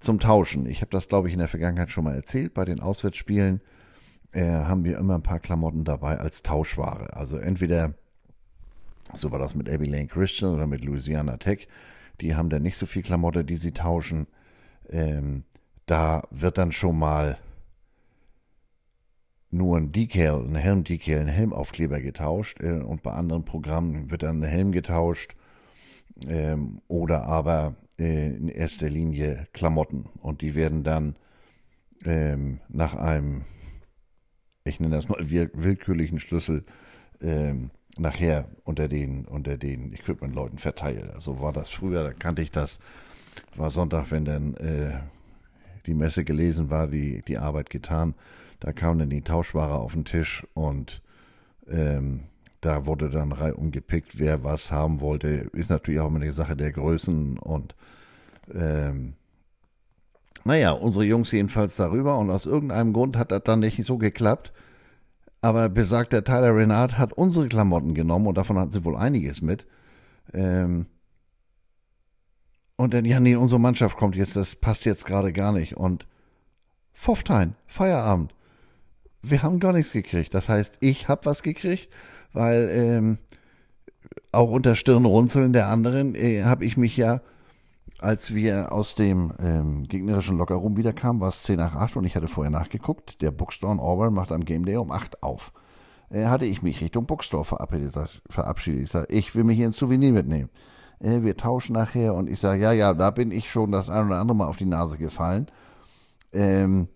zum 0.00 0.18
Tauschen. 0.18 0.66
Ich 0.66 0.80
habe 0.80 0.90
das, 0.90 1.08
glaube 1.08 1.28
ich, 1.28 1.34
in 1.34 1.40
der 1.40 1.48
Vergangenheit 1.48 1.90
schon 1.90 2.04
mal 2.04 2.14
erzählt. 2.14 2.54
Bei 2.54 2.64
den 2.64 2.80
Auswärtsspielen 2.80 3.60
äh, 4.32 4.44
haben 4.44 4.84
wir 4.84 4.98
immer 4.98 5.14
ein 5.14 5.22
paar 5.22 5.40
Klamotten 5.40 5.84
dabei 5.84 6.18
als 6.18 6.42
Tauschware. 6.42 7.16
Also 7.16 7.38
entweder, 7.38 7.94
so 9.14 9.30
war 9.30 9.38
das 9.38 9.54
mit 9.54 9.68
Abbey 9.68 9.86
Lane 9.86 10.06
Christian 10.06 10.54
oder 10.54 10.66
mit 10.66 10.84
Louisiana 10.84 11.36
Tech, 11.36 11.68
die 12.20 12.34
haben 12.34 12.50
dann 12.50 12.62
nicht 12.62 12.76
so 12.76 12.86
viel 12.86 13.02
Klamotte, 13.02 13.44
die 13.44 13.56
sie 13.56 13.72
tauschen. 13.72 14.26
Ähm, 14.88 15.44
da 15.86 16.22
wird 16.30 16.58
dann 16.58 16.72
schon 16.72 16.98
mal 16.98 17.38
nur 19.50 19.76
ein 19.76 19.92
Decal, 19.92 20.44
ein 20.46 20.54
Helm-Decal, 20.54 21.20
ein 21.20 21.26
Helmaufkleber 21.26 22.00
getauscht 22.00 22.60
äh, 22.60 22.80
und 22.80 23.02
bei 23.02 23.12
anderen 23.12 23.44
Programmen 23.44 24.10
wird 24.10 24.22
dann 24.22 24.42
ein 24.42 24.48
Helm 24.48 24.72
getauscht 24.72 25.34
ähm, 26.28 26.80
oder 26.88 27.24
aber 27.24 27.74
äh, 27.98 28.28
in 28.28 28.48
erster 28.48 28.88
Linie 28.88 29.46
Klamotten. 29.52 30.06
Und 30.20 30.42
die 30.42 30.54
werden 30.54 30.84
dann 30.84 31.16
ähm, 32.04 32.60
nach 32.68 32.94
einem, 32.94 33.42
ich 34.64 34.80
nenne 34.80 34.96
das 34.96 35.08
mal 35.08 35.30
willkürlichen 35.30 36.18
Schlüssel, 36.18 36.64
ähm, 37.20 37.70
nachher 37.98 38.48
unter 38.64 38.88
den, 38.88 39.24
unter 39.26 39.58
den 39.58 39.92
Equipment-Leuten 39.92 40.58
verteilt. 40.58 41.10
Also 41.12 41.40
war 41.40 41.52
das 41.52 41.70
früher, 41.70 42.04
da 42.04 42.12
kannte 42.12 42.42
ich 42.42 42.50
das, 42.50 42.80
war 43.56 43.70
Sonntag, 43.70 44.10
wenn 44.10 44.24
dann 44.24 44.54
äh, 44.54 45.00
die 45.86 45.94
Messe 45.94 46.24
gelesen 46.24 46.70
war, 46.70 46.86
die, 46.86 47.22
die 47.22 47.38
Arbeit 47.38 47.68
getan, 47.70 48.14
da 48.60 48.72
kam 48.72 48.98
dann 48.98 49.10
die 49.10 49.22
Tauschware 49.22 49.74
auf 49.74 49.92
den 49.92 50.04
Tisch 50.04 50.46
und 50.54 51.02
ähm, 51.68 52.24
da 52.60 52.84
wurde 52.86 53.08
dann 53.08 53.32
reihum 53.32 53.70
gepickt, 53.70 54.18
wer 54.18 54.44
was 54.44 54.70
haben 54.70 55.00
wollte. 55.00 55.50
Ist 55.52 55.70
natürlich 55.70 56.00
auch 56.00 56.08
immer 56.08 56.20
eine 56.20 56.32
Sache 56.32 56.56
der 56.56 56.72
Größen 56.72 57.38
und 57.38 57.74
ähm, 58.52 59.14
naja, 60.44 60.72
unsere 60.72 61.04
Jungs 61.04 61.32
jedenfalls 61.32 61.76
darüber 61.76 62.18
und 62.18 62.30
aus 62.30 62.46
irgendeinem 62.46 62.92
Grund 62.92 63.16
hat 63.16 63.30
das 63.30 63.42
dann 63.44 63.60
nicht 63.60 63.82
so 63.84 63.98
geklappt. 63.98 64.52
Aber 65.42 65.68
besagter 65.70 66.22
Tyler 66.22 66.54
Renard 66.54 66.98
hat 66.98 67.14
unsere 67.14 67.48
Klamotten 67.48 67.94
genommen 67.94 68.26
und 68.26 68.36
davon 68.36 68.58
hatten 68.58 68.72
sie 68.72 68.84
wohl 68.84 68.96
einiges 68.96 69.40
mit. 69.40 69.66
Ähm 70.34 70.86
und 72.76 72.94
dann, 72.94 73.04
ja, 73.04 73.20
nee, 73.20 73.36
unsere 73.36 73.60
Mannschaft 73.60 73.96
kommt 73.96 74.16
jetzt, 74.16 74.36
das 74.36 74.56
passt 74.56 74.84
jetzt 74.86 75.04
gerade 75.04 75.32
gar 75.32 75.52
nicht. 75.52 75.76
Und 75.76 76.06
Pfofftein, 76.94 77.54
Feierabend. 77.66 78.34
Wir 79.22 79.42
haben 79.42 79.60
gar 79.60 79.72
nichts 79.72 79.92
gekriegt. 79.92 80.34
Das 80.34 80.48
heißt, 80.48 80.78
ich 80.80 81.08
habe 81.08 81.26
was 81.26 81.42
gekriegt, 81.42 81.90
weil 82.32 82.70
ähm, 82.72 83.18
auch 84.32 84.50
unter 84.50 84.76
Stirnrunzeln 84.76 85.52
der 85.52 85.68
anderen 85.68 86.14
äh, 86.14 86.44
habe 86.44 86.64
ich 86.64 86.76
mich 86.76 86.96
ja 86.96 87.20
als 88.00 88.34
wir 88.34 88.72
aus 88.72 88.94
dem 88.94 89.32
ähm, 89.42 89.86
gegnerischen 89.86 90.38
Lockerroom 90.38 90.76
wiederkamen, 90.76 91.20
war 91.20 91.28
es 91.28 91.42
10 91.42 91.56
nach 91.56 91.74
8 91.74 91.96
und 91.96 92.04
ich 92.04 92.16
hatte 92.16 92.28
vorher 92.28 92.50
nachgeguckt. 92.50 93.20
Der 93.20 93.30
Bookstore 93.30 93.78
Auburn 93.78 94.14
macht 94.14 94.32
am 94.32 94.44
Game 94.44 94.64
Day 94.64 94.76
um 94.76 94.90
8 94.90 95.22
auf. 95.22 95.52
Äh, 96.08 96.26
hatte 96.26 96.46
ich 96.46 96.62
mich 96.62 96.80
Richtung 96.80 97.06
Bookstore 97.06 97.44
verabschiedet. 97.44 98.22
verabschiedet. 98.28 98.82
Ich 98.84 98.90
sage, 98.90 99.12
ich 99.12 99.34
will 99.34 99.44
mich 99.44 99.56
hier 99.58 99.66
ein 99.66 99.72
Souvenir 99.72 100.12
mitnehmen. 100.12 100.48
Äh, 100.98 101.22
wir 101.22 101.36
tauschen 101.36 101.74
nachher 101.74 102.14
und 102.14 102.28
ich 102.28 102.40
sage, 102.40 102.62
ja, 102.62 102.72
ja, 102.72 102.94
da 102.94 103.10
bin 103.10 103.30
ich 103.30 103.50
schon 103.50 103.70
das 103.70 103.90
ein 103.90 104.06
oder 104.06 104.18
andere 104.18 104.36
Mal 104.36 104.46
auf 104.46 104.56
die 104.56 104.64
Nase 104.64 104.96
gefallen. 104.96 105.46
Ähm, 106.32 106.88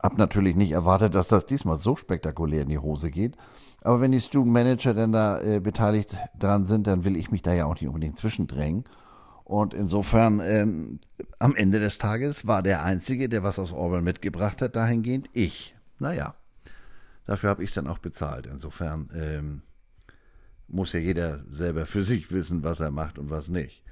hab 0.00 0.16
natürlich 0.16 0.56
nicht 0.56 0.72
erwartet, 0.72 1.14
dass 1.14 1.28
das 1.28 1.46
diesmal 1.46 1.76
so 1.76 1.96
spektakulär 1.96 2.62
in 2.62 2.68
die 2.68 2.78
Hose 2.78 3.10
geht. 3.10 3.36
Aber 3.82 4.00
wenn 4.00 4.12
die 4.12 4.20
Student 4.20 4.52
Manager 4.52 4.94
denn 4.94 5.12
da 5.12 5.40
äh, 5.40 5.60
beteiligt 5.60 6.16
dran 6.38 6.64
sind, 6.64 6.86
dann 6.86 7.04
will 7.04 7.16
ich 7.16 7.30
mich 7.30 7.42
da 7.42 7.52
ja 7.52 7.66
auch 7.66 7.74
nicht 7.74 7.86
unbedingt 7.86 8.16
zwischendrängen. 8.16 8.84
Und 9.44 9.72
insofern, 9.72 10.40
ähm, 10.40 11.00
am 11.38 11.56
Ende 11.56 11.80
des 11.80 11.98
Tages 11.98 12.46
war 12.46 12.62
der 12.62 12.84
Einzige, 12.84 13.28
der 13.28 13.42
was 13.42 13.58
aus 13.58 13.72
Orwell 13.72 14.02
mitgebracht 14.02 14.60
hat, 14.60 14.76
dahingehend 14.76 15.30
ich. 15.32 15.74
Naja, 15.98 16.34
dafür 17.24 17.50
habe 17.50 17.64
ich 17.64 17.70
es 17.70 17.74
dann 17.74 17.86
auch 17.86 17.98
bezahlt. 17.98 18.46
Insofern 18.46 19.10
ähm, 19.14 19.62
muss 20.68 20.92
ja 20.92 21.00
jeder 21.00 21.44
selber 21.48 21.86
für 21.86 22.02
sich 22.02 22.30
wissen, 22.30 22.62
was 22.62 22.80
er 22.80 22.90
macht 22.90 23.18
und 23.18 23.30
was 23.30 23.48
nicht. 23.48 23.82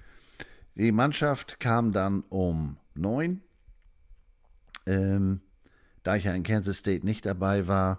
Die 0.75 0.93
Mannschaft 0.93 1.59
kam 1.59 1.91
dann 1.91 2.23
um 2.29 2.77
neun. 2.95 3.41
Ähm, 4.85 5.41
da 6.07 6.15
ich 6.15 6.25
ja 6.25 6.35
in 6.35 6.45
Kansas 6.45 6.79
State 6.79 7.05
nicht 7.05 7.27
dabei 7.27 7.67
war, 7.67 7.99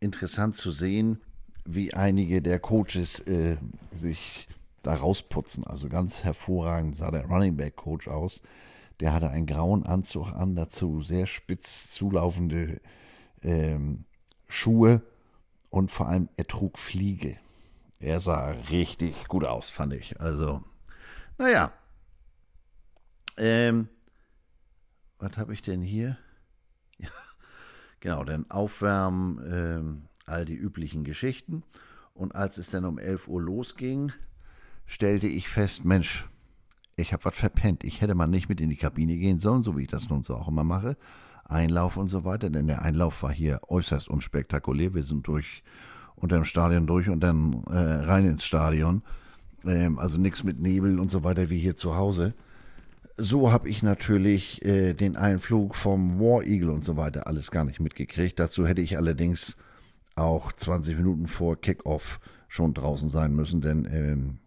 interessant 0.00 0.54
zu 0.54 0.70
sehen, 0.70 1.18
wie 1.64 1.94
einige 1.94 2.42
der 2.42 2.58
Coaches 2.58 3.20
äh, 3.20 3.56
sich 3.90 4.48
da 4.82 4.94
rausputzen. 4.94 5.66
Also 5.66 5.88
ganz 5.88 6.24
hervorragend 6.24 6.94
sah 6.94 7.10
der 7.10 7.24
Running 7.24 7.56
Back 7.56 7.76
Coach 7.76 8.06
aus. 8.06 8.42
Der 9.00 9.14
hatte 9.14 9.30
einen 9.30 9.46
grauen 9.46 9.86
Anzug 9.86 10.28
an, 10.34 10.56
dazu 10.56 11.00
sehr 11.00 11.26
spitz 11.26 11.90
zulaufende 11.90 12.82
ähm, 13.42 14.04
Schuhe 14.46 15.00
und 15.70 15.90
vor 15.90 16.08
allem 16.08 16.28
er 16.36 16.46
trug 16.46 16.78
Fliege. 16.78 17.38
Er 17.98 18.20
sah 18.20 18.50
richtig 18.50 19.26
gut 19.28 19.44
aus, 19.44 19.70
fand 19.70 19.94
ich. 19.94 20.20
Also, 20.20 20.62
naja. 21.38 21.72
Ähm, 23.38 23.88
was 25.18 25.38
habe 25.38 25.54
ich 25.54 25.62
denn 25.62 25.80
hier? 25.80 26.18
Genau, 28.04 28.22
dann 28.22 28.44
Aufwärmen, 28.50 29.40
ähm, 29.50 30.02
all 30.26 30.44
die 30.44 30.54
üblichen 30.54 31.04
Geschichten. 31.04 31.62
Und 32.12 32.34
als 32.34 32.58
es 32.58 32.68
dann 32.68 32.84
um 32.84 32.98
11 32.98 33.28
Uhr 33.28 33.40
losging, 33.40 34.12
stellte 34.84 35.26
ich 35.26 35.48
fest, 35.48 35.86
Mensch, 35.86 36.28
ich 36.96 37.14
habe 37.14 37.24
was 37.24 37.34
verpennt. 37.34 37.82
Ich 37.82 38.02
hätte 38.02 38.14
mal 38.14 38.26
nicht 38.26 38.50
mit 38.50 38.60
in 38.60 38.68
die 38.68 38.76
Kabine 38.76 39.16
gehen 39.16 39.38
sollen, 39.38 39.62
so 39.62 39.78
wie 39.78 39.84
ich 39.84 39.88
das 39.88 40.10
nun 40.10 40.22
so 40.22 40.36
auch 40.36 40.48
immer 40.48 40.64
mache. 40.64 40.98
Einlauf 41.46 41.96
und 41.96 42.08
so 42.08 42.26
weiter, 42.26 42.50
denn 42.50 42.66
der 42.66 42.82
Einlauf 42.82 43.22
war 43.22 43.32
hier 43.32 43.62
äußerst 43.68 44.10
unspektakulär. 44.10 44.92
Wir 44.92 45.02
sind 45.02 45.26
durch 45.26 45.62
unter 46.14 46.36
dem 46.36 46.44
Stadion 46.44 46.86
durch 46.86 47.08
und 47.08 47.20
dann 47.20 47.64
äh, 47.70 47.78
rein 47.78 48.26
ins 48.26 48.44
Stadion. 48.44 49.02
Ähm, 49.64 49.98
also 49.98 50.20
nichts 50.20 50.44
mit 50.44 50.60
Nebel 50.60 51.00
und 51.00 51.10
so 51.10 51.24
weiter 51.24 51.48
wie 51.48 51.58
hier 51.58 51.74
zu 51.74 51.96
Hause. 51.96 52.34
So 53.16 53.52
habe 53.52 53.68
ich 53.68 53.82
natürlich 53.82 54.64
äh, 54.64 54.92
den 54.92 55.16
Einflug 55.16 55.76
vom 55.76 56.18
War 56.18 56.42
Eagle 56.42 56.70
und 56.70 56.84
so 56.84 56.96
weiter 56.96 57.28
alles 57.28 57.52
gar 57.52 57.64
nicht 57.64 57.78
mitgekriegt. 57.78 58.40
Dazu 58.40 58.66
hätte 58.66 58.80
ich 58.80 58.96
allerdings 58.96 59.56
auch 60.16 60.52
20 60.52 60.96
Minuten 60.96 61.28
vor 61.28 61.60
Kickoff 61.60 62.18
schon 62.48 62.74
draußen 62.74 63.08
sein 63.08 63.34
müssen, 63.34 63.60
denn 63.60 63.88
ähm, 63.90 64.38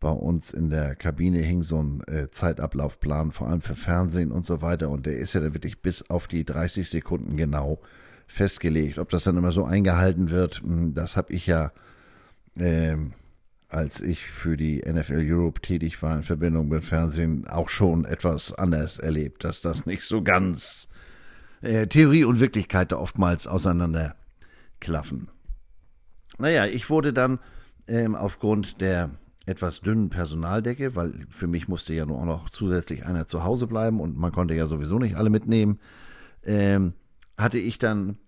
bei 0.00 0.10
uns 0.10 0.52
in 0.52 0.70
der 0.70 0.96
Kabine 0.96 1.38
hing 1.38 1.62
so 1.62 1.82
ein 1.82 2.02
äh, 2.08 2.30
Zeitablaufplan, 2.30 3.30
vor 3.30 3.48
allem 3.48 3.60
für 3.60 3.76
Fernsehen 3.76 4.32
und 4.32 4.44
so 4.44 4.60
weiter. 4.60 4.90
Und 4.90 5.06
der 5.06 5.16
ist 5.16 5.34
ja 5.34 5.40
dann 5.40 5.54
wirklich 5.54 5.80
bis 5.80 6.08
auf 6.10 6.26
die 6.26 6.44
30 6.44 6.88
Sekunden 6.88 7.36
genau 7.36 7.78
festgelegt. 8.26 8.98
Ob 8.98 9.10
das 9.10 9.24
dann 9.24 9.36
immer 9.36 9.52
so 9.52 9.64
eingehalten 9.64 10.30
wird, 10.30 10.62
hm, 10.62 10.94
das 10.94 11.16
habe 11.16 11.32
ich 11.32 11.46
ja, 11.46 11.72
äh, 12.56 12.96
als 13.72 14.02
ich 14.02 14.26
für 14.26 14.56
die 14.56 14.82
NFL 14.86 15.24
Europe 15.30 15.60
tätig 15.62 16.02
war 16.02 16.14
in 16.14 16.22
Verbindung 16.22 16.68
mit 16.68 16.84
Fernsehen, 16.84 17.48
auch 17.48 17.70
schon 17.70 18.04
etwas 18.04 18.52
anders 18.52 18.98
erlebt, 18.98 19.44
dass 19.44 19.62
das 19.62 19.86
nicht 19.86 20.04
so 20.04 20.22
ganz 20.22 20.88
äh, 21.62 21.86
Theorie 21.86 22.24
und 22.24 22.38
Wirklichkeit 22.38 22.92
da 22.92 22.98
oftmals 22.98 23.46
auseinander 23.46 24.16
klaffen. 24.78 25.28
Naja, 26.38 26.66
ich 26.66 26.90
wurde 26.90 27.14
dann 27.14 27.38
ähm, 27.88 28.14
aufgrund 28.14 28.80
der 28.80 29.10
etwas 29.46 29.80
dünnen 29.80 30.10
Personaldecke, 30.10 30.94
weil 30.94 31.26
für 31.30 31.46
mich 31.46 31.66
musste 31.66 31.94
ja 31.94 32.04
nur 32.04 32.18
auch 32.18 32.26
noch 32.26 32.50
zusätzlich 32.50 33.06
einer 33.06 33.26
zu 33.26 33.42
Hause 33.42 33.66
bleiben 33.66 34.00
und 34.00 34.16
man 34.18 34.32
konnte 34.32 34.54
ja 34.54 34.66
sowieso 34.66 34.98
nicht 34.98 35.16
alle 35.16 35.30
mitnehmen, 35.30 35.80
ähm, 36.44 36.92
hatte 37.38 37.58
ich 37.58 37.78
dann 37.78 38.18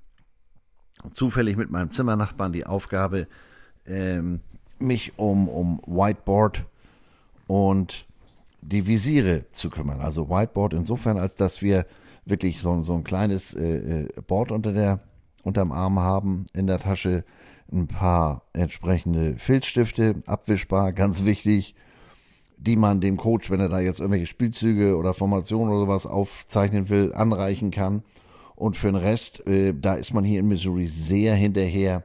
zufällig 1.12 1.56
mit 1.56 1.70
meinem 1.70 1.90
Zimmernachbarn 1.90 2.52
die 2.52 2.66
Aufgabe, 2.66 3.28
ähm, 3.86 4.40
mich 4.78 5.18
um, 5.18 5.48
um 5.48 5.80
Whiteboard 5.86 6.64
und 7.46 8.06
die 8.60 8.86
Visiere 8.86 9.44
zu 9.52 9.70
kümmern. 9.70 10.00
Also 10.00 10.28
Whiteboard 10.28 10.74
insofern, 10.74 11.18
als 11.18 11.36
dass 11.36 11.62
wir 11.62 11.86
wirklich 12.24 12.60
so, 12.60 12.80
so 12.82 12.94
ein 12.94 13.04
kleines 13.04 13.54
äh, 13.54 14.02
äh 14.02 14.08
Board 14.26 14.50
unter 14.50 14.72
der, 14.72 15.00
unterm 15.42 15.72
Arm 15.72 16.00
haben, 16.00 16.46
in 16.54 16.66
der 16.66 16.78
Tasche, 16.78 17.24
ein 17.72 17.86
paar 17.86 18.42
entsprechende 18.52 19.36
Filzstifte, 19.36 20.22
abwischbar, 20.26 20.92
ganz 20.92 21.24
wichtig, 21.24 21.74
die 22.56 22.76
man 22.76 23.00
dem 23.00 23.16
Coach, 23.16 23.50
wenn 23.50 23.60
er 23.60 23.68
da 23.68 23.80
jetzt 23.80 24.00
irgendwelche 24.00 24.26
Spielzüge 24.26 24.96
oder 24.96 25.12
Formationen 25.12 25.72
oder 25.72 25.80
sowas 25.80 26.06
aufzeichnen 26.06 26.88
will, 26.88 27.12
anreichen 27.12 27.70
kann. 27.70 28.02
Und 28.54 28.76
für 28.76 28.86
den 28.86 28.96
Rest, 28.96 29.46
äh, 29.46 29.74
da 29.74 29.94
ist 29.94 30.14
man 30.14 30.24
hier 30.24 30.40
in 30.40 30.48
Missouri 30.48 30.86
sehr 30.86 31.34
hinterher, 31.34 32.04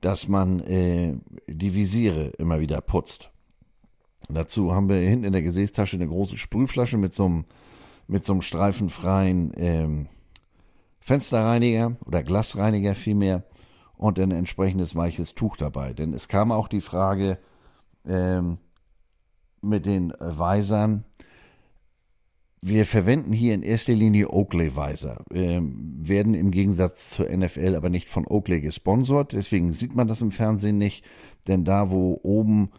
dass 0.00 0.28
man 0.28 0.60
äh, 0.60 1.14
die 1.46 1.74
Visiere 1.74 2.28
immer 2.38 2.60
wieder 2.60 2.80
putzt. 2.80 3.30
Dazu 4.28 4.72
haben 4.72 4.88
wir 4.88 4.96
hinten 4.96 5.24
in 5.24 5.32
der 5.32 5.42
Gesäßtasche 5.42 5.96
eine 5.96 6.06
große 6.06 6.36
Sprühflasche 6.36 6.98
mit 6.98 7.12
so 7.14 7.26
einem, 7.26 7.44
mit 8.06 8.24
so 8.24 8.32
einem 8.32 8.42
streifenfreien 8.42 9.52
ähm, 9.56 10.08
Fensterreiniger 11.00 11.96
oder 12.04 12.22
Glasreiniger 12.22 12.94
vielmehr 12.94 13.44
und 13.96 14.18
ein 14.18 14.30
entsprechendes 14.30 14.94
weiches 14.94 15.34
Tuch 15.34 15.56
dabei. 15.56 15.92
Denn 15.92 16.14
es 16.14 16.28
kam 16.28 16.52
auch 16.52 16.68
die 16.68 16.80
Frage 16.80 17.38
ähm, 18.06 18.58
mit 19.60 19.86
den 19.86 20.12
Weisern. 20.18 21.04
Wir 22.62 22.84
verwenden 22.84 23.32
hier 23.32 23.54
in 23.54 23.62
erster 23.62 23.94
Linie 23.94 24.28
Oakley-Weiser, 24.28 25.24
ähm, 25.32 25.96
werden 26.02 26.34
im 26.34 26.50
Gegensatz 26.50 27.08
zur 27.08 27.30
NFL 27.30 27.74
aber 27.74 27.88
nicht 27.88 28.10
von 28.10 28.26
Oakley 28.26 28.60
gesponsert. 28.60 29.32
Deswegen 29.32 29.72
sieht 29.72 29.94
man 29.94 30.08
das 30.08 30.20
im 30.20 30.30
Fernsehen 30.30 30.76
nicht, 30.76 31.02
denn 31.48 31.64
da, 31.64 31.90
wo 31.90 32.20
oben 32.22 32.70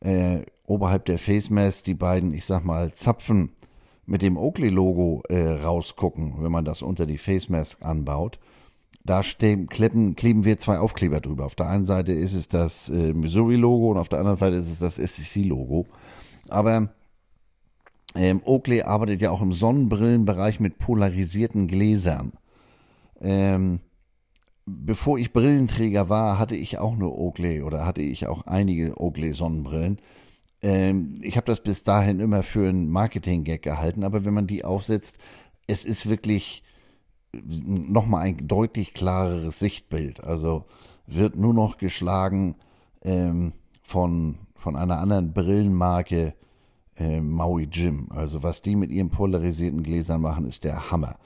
äh, 0.00 0.40
oberhalb 0.66 1.06
der 1.06 1.18
Face 1.18 1.48
Mask 1.48 1.84
die 1.84 1.94
beiden, 1.94 2.34
ich 2.34 2.44
sag 2.44 2.64
mal, 2.64 2.92
Zapfen 2.92 3.52
mit 4.04 4.20
dem 4.20 4.36
Oakley-Logo 4.36 5.22
äh, 5.30 5.62
rausgucken, 5.62 6.34
wenn 6.40 6.52
man 6.52 6.66
das 6.66 6.82
unter 6.82 7.06
die 7.06 7.18
Face 7.18 7.48
Mask 7.48 7.82
anbaut, 7.82 8.38
da 9.04 9.22
stehen, 9.22 9.68
kleben, 9.68 10.16
kleben 10.16 10.44
wir 10.44 10.58
zwei 10.58 10.78
Aufkleber 10.78 11.20
drüber. 11.20 11.46
Auf 11.46 11.54
der 11.54 11.68
einen 11.68 11.86
Seite 11.86 12.12
ist 12.12 12.34
es 12.34 12.48
das 12.48 12.90
äh, 12.90 13.14
Missouri-Logo 13.14 13.92
und 13.92 13.96
auf 13.96 14.10
der 14.10 14.18
anderen 14.18 14.36
Seite 14.36 14.56
ist 14.56 14.70
es 14.70 14.78
das 14.78 14.96
SEC-Logo. 14.96 15.86
Aber 16.48 16.90
ähm, 18.14 18.42
Oakley 18.44 18.82
arbeitet 18.82 19.22
ja 19.22 19.30
auch 19.30 19.40
im 19.40 19.52
Sonnenbrillenbereich 19.52 20.60
mit 20.60 20.78
polarisierten 20.78 21.68
Gläsern. 21.68 22.32
Ähm, 23.20 23.80
bevor 24.66 25.18
ich 25.18 25.32
Brillenträger 25.32 26.08
war, 26.08 26.38
hatte 26.38 26.56
ich 26.56 26.78
auch 26.78 26.96
nur 26.96 27.16
Oakley 27.18 27.62
oder 27.62 27.86
hatte 27.86 28.02
ich 28.02 28.26
auch 28.26 28.46
einige 28.46 29.00
Oakley-Sonnenbrillen. 29.00 29.98
Ähm, 30.62 31.20
ich 31.22 31.36
habe 31.36 31.46
das 31.46 31.62
bis 31.62 31.84
dahin 31.84 32.20
immer 32.20 32.42
für 32.42 32.68
einen 32.68 32.90
Marketing-Gag 32.90 33.62
gehalten, 33.62 34.04
aber 34.04 34.24
wenn 34.24 34.34
man 34.34 34.46
die 34.46 34.64
aufsetzt, 34.64 35.18
es 35.66 35.84
ist 35.84 36.08
wirklich 36.08 36.62
nochmal 37.32 38.22
ein 38.22 38.48
deutlich 38.48 38.92
klareres 38.92 39.58
Sichtbild. 39.58 40.22
Also 40.24 40.64
wird 41.06 41.36
nur 41.36 41.54
noch 41.54 41.78
geschlagen 41.78 42.56
ähm, 43.02 43.52
von, 43.82 44.38
von 44.56 44.76
einer 44.76 44.98
anderen 44.98 45.32
Brillenmarke 45.32 46.34
äh, 47.00 47.20
Maui 47.20 47.64
Jim. 47.64 48.08
Also 48.10 48.42
was 48.42 48.62
die 48.62 48.76
mit 48.76 48.90
ihren 48.90 49.10
polarisierten 49.10 49.82
Gläsern 49.82 50.20
machen, 50.20 50.46
ist 50.46 50.64
der 50.64 50.90
Hammer. 50.90 51.16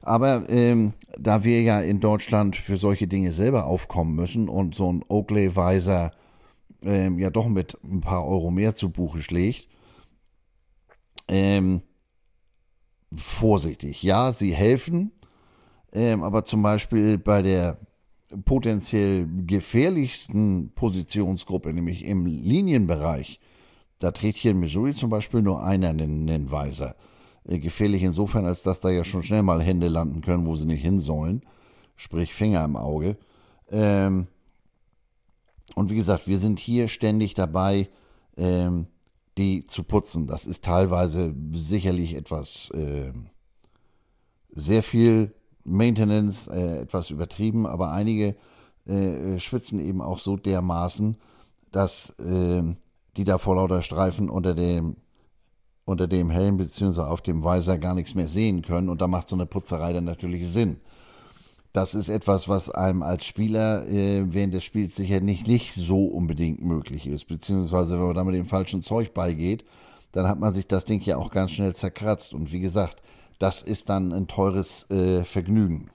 Aber 0.00 0.48
ähm, 0.48 0.92
da 1.18 1.44
wir 1.44 1.62
ja 1.62 1.80
in 1.80 2.00
Deutschland 2.00 2.56
für 2.56 2.76
solche 2.76 3.08
Dinge 3.08 3.32
selber 3.32 3.66
aufkommen 3.66 4.14
müssen 4.14 4.48
und 4.48 4.74
so 4.74 4.92
ein 4.92 5.04
Oakley-Weiser 5.08 6.12
ähm, 6.82 7.18
ja 7.18 7.30
doch 7.30 7.48
mit 7.48 7.76
ein 7.82 8.00
paar 8.00 8.26
Euro 8.26 8.50
mehr 8.50 8.74
zu 8.74 8.90
Buche 8.90 9.20
schlägt, 9.20 9.68
ähm, 11.26 11.82
vorsichtig. 13.14 14.02
Ja, 14.02 14.32
sie 14.32 14.54
helfen, 14.54 15.10
ähm, 15.92 16.22
aber 16.22 16.44
zum 16.44 16.62
Beispiel 16.62 17.18
bei 17.18 17.42
der 17.42 17.78
potenziell 18.44 19.26
gefährlichsten 19.46 20.70
Positionsgruppe, 20.74 21.72
nämlich 21.72 22.04
im 22.04 22.26
Linienbereich, 22.26 23.40
da 23.98 24.12
trägt 24.12 24.36
hier 24.36 24.52
in 24.52 24.60
Missouri 24.60 24.94
zum 24.94 25.10
Beispiel 25.10 25.42
nur 25.42 25.62
einer 25.62 25.88
einen, 25.88 26.28
einen 26.28 26.50
Weiser. 26.50 26.96
Äh, 27.44 27.58
gefährlich 27.58 28.02
insofern, 28.02 28.46
als 28.46 28.62
dass 28.62 28.80
da 28.80 28.90
ja 28.90 29.04
schon 29.04 29.22
schnell 29.22 29.42
mal 29.42 29.62
Hände 29.62 29.88
landen 29.88 30.20
können, 30.20 30.46
wo 30.46 30.56
sie 30.56 30.66
nicht 30.66 30.82
hin 30.82 31.00
sollen. 31.00 31.42
Sprich 31.96 32.34
Finger 32.34 32.64
im 32.64 32.76
Auge. 32.76 33.16
Ähm, 33.70 34.28
und 35.74 35.90
wie 35.90 35.96
gesagt, 35.96 36.26
wir 36.26 36.38
sind 36.38 36.58
hier 36.58 36.88
ständig 36.88 37.34
dabei, 37.34 37.88
ähm, 38.36 38.86
die 39.36 39.66
zu 39.66 39.84
putzen. 39.84 40.26
Das 40.26 40.46
ist 40.46 40.64
teilweise 40.64 41.34
sicherlich 41.52 42.14
etwas 42.14 42.70
äh, 42.70 43.12
sehr 44.50 44.82
viel 44.82 45.34
Maintenance, 45.64 46.48
äh, 46.48 46.80
etwas 46.80 47.10
übertrieben, 47.10 47.66
aber 47.66 47.92
einige 47.92 48.36
äh, 48.86 49.38
schwitzen 49.38 49.80
eben 49.80 50.00
auch 50.00 50.18
so 50.18 50.36
dermaßen, 50.36 51.16
dass 51.70 52.14
ähm, 52.18 52.76
die 53.18 53.24
da 53.24 53.36
vor 53.38 53.56
lauter 53.56 53.82
Streifen 53.82 54.30
unter 54.30 54.54
dem 54.54 54.96
unter 55.84 56.06
dem 56.06 56.30
Helm 56.30 56.58
bzw. 56.58 57.00
auf 57.00 57.22
dem 57.22 57.44
Weiser 57.44 57.78
gar 57.78 57.94
nichts 57.94 58.14
mehr 58.14 58.28
sehen 58.28 58.62
können 58.62 58.88
und 58.88 59.00
da 59.00 59.08
macht 59.08 59.28
so 59.28 59.36
eine 59.36 59.46
Putzerei 59.46 59.92
dann 59.92 60.04
natürlich 60.04 60.48
Sinn. 60.48 60.80
Das 61.72 61.94
ist 61.94 62.08
etwas, 62.10 62.48
was 62.48 62.70
einem 62.70 63.02
als 63.02 63.24
Spieler 63.24 63.86
äh, 63.88 64.32
während 64.32 64.52
des 64.52 64.64
Spiels 64.64 64.96
sicher 64.96 65.20
nicht, 65.20 65.46
nicht 65.46 65.74
so 65.74 66.06
unbedingt 66.06 66.62
möglich 66.62 67.06
ist, 67.06 67.26
beziehungsweise 67.26 67.98
wenn 67.98 68.06
man 68.06 68.14
da 68.14 68.24
mit 68.24 68.34
dem 68.34 68.46
falschen 68.46 68.82
Zeug 68.82 69.14
beigeht, 69.14 69.64
dann 70.12 70.28
hat 70.28 70.38
man 70.38 70.52
sich 70.52 70.66
das 70.66 70.84
Ding 70.84 71.00
ja 71.02 71.16
auch 71.16 71.30
ganz 71.30 71.52
schnell 71.52 71.74
zerkratzt 71.74 72.34
und 72.34 72.52
wie 72.52 72.60
gesagt, 72.60 73.02
das 73.38 73.62
ist 73.62 73.88
dann 73.88 74.12
ein 74.12 74.28
teures 74.28 74.90
äh, 74.90 75.24
Vergnügen. 75.24 75.90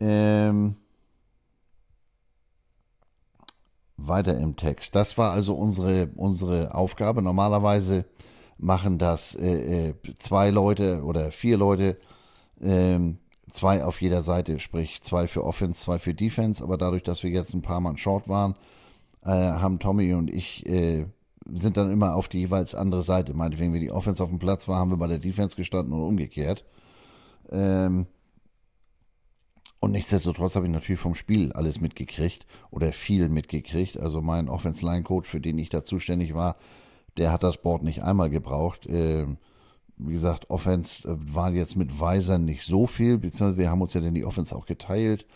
Ähm, 0.00 0.76
weiter 3.98 4.38
im 4.38 4.56
Text. 4.56 4.94
Das 4.94 5.18
war 5.18 5.32
also 5.32 5.54
unsere, 5.54 6.08
unsere 6.16 6.74
Aufgabe. 6.74 7.20
Normalerweise 7.20 8.06
machen 8.56 8.98
das 8.98 9.34
äh, 9.34 9.88
äh, 9.88 9.94
zwei 10.18 10.50
Leute 10.50 11.02
oder 11.02 11.30
vier 11.30 11.58
Leute, 11.58 11.98
ähm, 12.60 13.18
zwei 13.50 13.84
auf 13.84 14.00
jeder 14.00 14.22
Seite, 14.22 14.58
sprich 14.60 15.02
zwei 15.02 15.26
für 15.26 15.44
Offense, 15.44 15.80
zwei 15.80 15.98
für 15.98 16.14
Defense. 16.14 16.62
Aber 16.62 16.78
dadurch, 16.78 17.02
dass 17.02 17.22
wir 17.22 17.30
jetzt 17.30 17.54
ein 17.54 17.62
paar 17.62 17.80
Mann 17.80 17.98
short 17.98 18.28
waren, 18.28 18.54
äh, 19.24 19.30
haben 19.30 19.78
Tommy 19.80 20.14
und 20.14 20.30
ich 20.30 20.64
äh, 20.66 21.06
sind 21.52 21.76
dann 21.76 21.90
immer 21.90 22.14
auf 22.14 22.28
die 22.28 22.40
jeweils 22.40 22.74
andere 22.74 23.02
Seite. 23.02 23.34
Meinetwegen, 23.34 23.72
wenn 23.72 23.80
die 23.80 23.90
Offense 23.90 24.22
auf 24.22 24.28
dem 24.28 24.38
Platz 24.38 24.68
war, 24.68 24.78
haben 24.78 24.90
wir 24.90 24.98
bei 24.98 25.06
der 25.06 25.18
Defense 25.18 25.56
gestanden 25.56 25.92
und 25.92 26.02
umgekehrt. 26.02 26.64
Ähm, 27.50 28.06
und 29.80 29.92
nichtsdestotrotz 29.92 30.56
habe 30.56 30.66
ich 30.66 30.72
natürlich 30.72 31.00
vom 31.00 31.14
Spiel 31.14 31.52
alles 31.52 31.80
mitgekriegt 31.80 32.46
oder 32.70 32.92
viel 32.92 33.28
mitgekriegt. 33.28 33.98
Also 33.98 34.20
mein 34.20 34.48
Offense-Line-Coach, 34.48 35.28
für 35.28 35.40
den 35.40 35.58
ich 35.58 35.68
da 35.68 35.82
zuständig 35.82 36.34
war, 36.34 36.56
der 37.16 37.32
hat 37.32 37.42
das 37.42 37.58
Board 37.58 37.84
nicht 37.84 38.02
einmal 38.02 38.30
gebraucht. 38.30 38.86
Äh, 38.86 39.26
wie 39.96 40.12
gesagt, 40.12 40.50
Offense 40.50 41.08
äh, 41.08 41.16
war 41.16 41.52
jetzt 41.52 41.76
mit 41.76 42.00
Weisern 42.00 42.44
nicht 42.44 42.64
so 42.64 42.86
viel, 42.86 43.18
beziehungsweise 43.18 43.58
wir 43.58 43.70
haben 43.70 43.82
uns 43.82 43.94
ja 43.94 44.00
dann 44.00 44.14
die 44.14 44.24
Offense 44.24 44.54
auch 44.54 44.66
geteilt. 44.66 45.26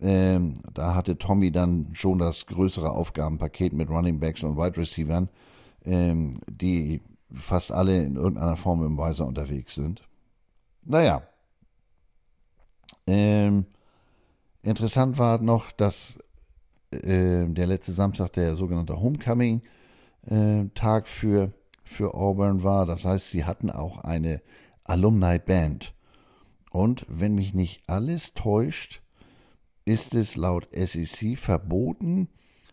Ähm, 0.00 0.54
da 0.72 0.94
hatte 0.94 1.18
Tommy 1.18 1.52
dann 1.52 1.88
schon 1.92 2.18
das 2.18 2.46
größere 2.46 2.90
Aufgabenpaket 2.90 3.72
mit 3.72 3.90
Running 3.90 4.18
Backs 4.18 4.42
und 4.42 4.56
Wide 4.56 4.76
Receivers, 4.76 5.28
ähm, 5.84 6.40
die 6.48 7.00
fast 7.32 7.72
alle 7.72 8.02
in 8.02 8.16
irgendeiner 8.16 8.56
Form 8.56 8.84
im 8.84 8.96
Weiser 8.96 9.26
unterwegs 9.26 9.74
sind. 9.74 10.02
Naja. 10.84 11.22
Ähm, 13.06 13.66
interessant 14.64 15.18
war 15.18 15.40
noch, 15.40 15.72
dass 15.72 16.18
äh, 16.90 17.46
der 17.46 17.66
letzte 17.66 17.92
Samstag 17.92 18.32
der 18.32 18.56
sogenannte 18.56 19.00
Homecoming 19.00 19.62
äh, 20.26 20.64
für, 21.04 21.52
für 21.84 22.14
Auburn 22.14 22.62
war. 22.62 22.86
Das 22.86 23.04
heißt, 23.04 23.30
sie 23.30 23.44
hatten 23.44 23.70
auch 23.70 23.98
eine 23.98 24.40
Alumni 24.84 25.38
Band. 25.38 25.94
Und 26.70 27.06
wenn 27.08 27.34
mich 27.34 27.54
nicht 27.54 27.82
alles 27.86 28.34
täuscht, 28.34 29.00
ist 29.84 30.14
es 30.14 30.36
laut 30.36 30.68
SEC 30.72 31.38
verboten, 31.38 32.28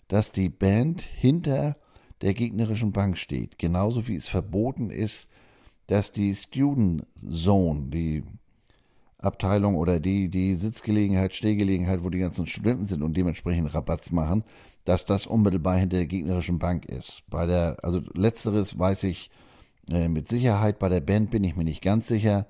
dass 0.08 0.32
die 0.32 0.50
Band 0.50 1.02
hinter 1.02 1.78
der 2.22 2.34
gegnerischen 2.34 2.92
Bank 2.92 3.18
steht. 3.18 3.60
Genauso 3.60 4.08
wie 4.08 4.16
es 4.16 4.28
verboten 4.28 4.90
ist, 4.90 5.30
dass 5.88 6.12
die 6.12 6.34
Student 6.36 7.06
Zone, 7.30 7.90
die 7.90 8.24
Abteilung 9.22 9.76
oder 9.76 10.00
die, 10.00 10.30
die 10.30 10.56
Sitzgelegenheit, 10.56 11.36
Stehgelegenheit, 11.36 12.04
wo 12.04 12.10
die 12.10 12.20
ganzen 12.20 12.48
Studenten 12.48 12.86
sind 12.86 13.04
und 13.04 13.16
dementsprechend 13.16 13.74
Rabatz 13.74 14.12
machen, 14.12 14.44
dass 14.86 15.06
das 15.06 15.28
unmittelbar 15.28 15.78
hinter 15.78 15.98
der 15.98 16.08
gegnerischen 16.08 16.60
Bank 16.60 16.86
ist. 16.86 17.24
Bei 17.30 17.46
der, 17.46 17.78
also 17.84 18.02
letzteres 18.14 18.78
weiß 18.78 19.04
ich 19.04 19.30
äh, 19.90 20.08
mit 20.08 20.28
Sicherheit, 20.28 20.80
bei 20.80 20.90
der 20.90 21.02
Band 21.02 21.32
bin 21.32 21.44
ich 21.44 21.56
mir 21.56 21.64
nicht 21.64 21.82
ganz 21.82 22.08
sicher. 22.08 22.48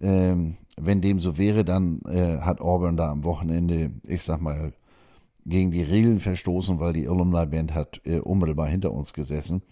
Ähm, 0.00 0.56
wenn 0.76 1.00
dem 1.00 1.20
so 1.20 1.38
wäre, 1.38 1.64
dann 1.64 2.00
äh, 2.06 2.38
hat 2.38 2.60
Auburn 2.60 2.96
da 2.96 3.10
am 3.10 3.24
Wochenende, 3.24 3.92
ich 4.06 4.22
sag 4.22 4.40
mal, 4.40 4.72
gegen 5.46 5.70
die 5.70 5.82
Regeln 5.82 6.20
verstoßen, 6.20 6.80
weil 6.80 6.94
die 6.94 7.06
Alumni 7.06 7.46
Band 7.46 7.74
hat 7.74 8.00
äh, 8.04 8.18
unmittelbar 8.18 8.68
hinter 8.68 8.92
uns 8.92 9.12
gesessen 9.12 9.62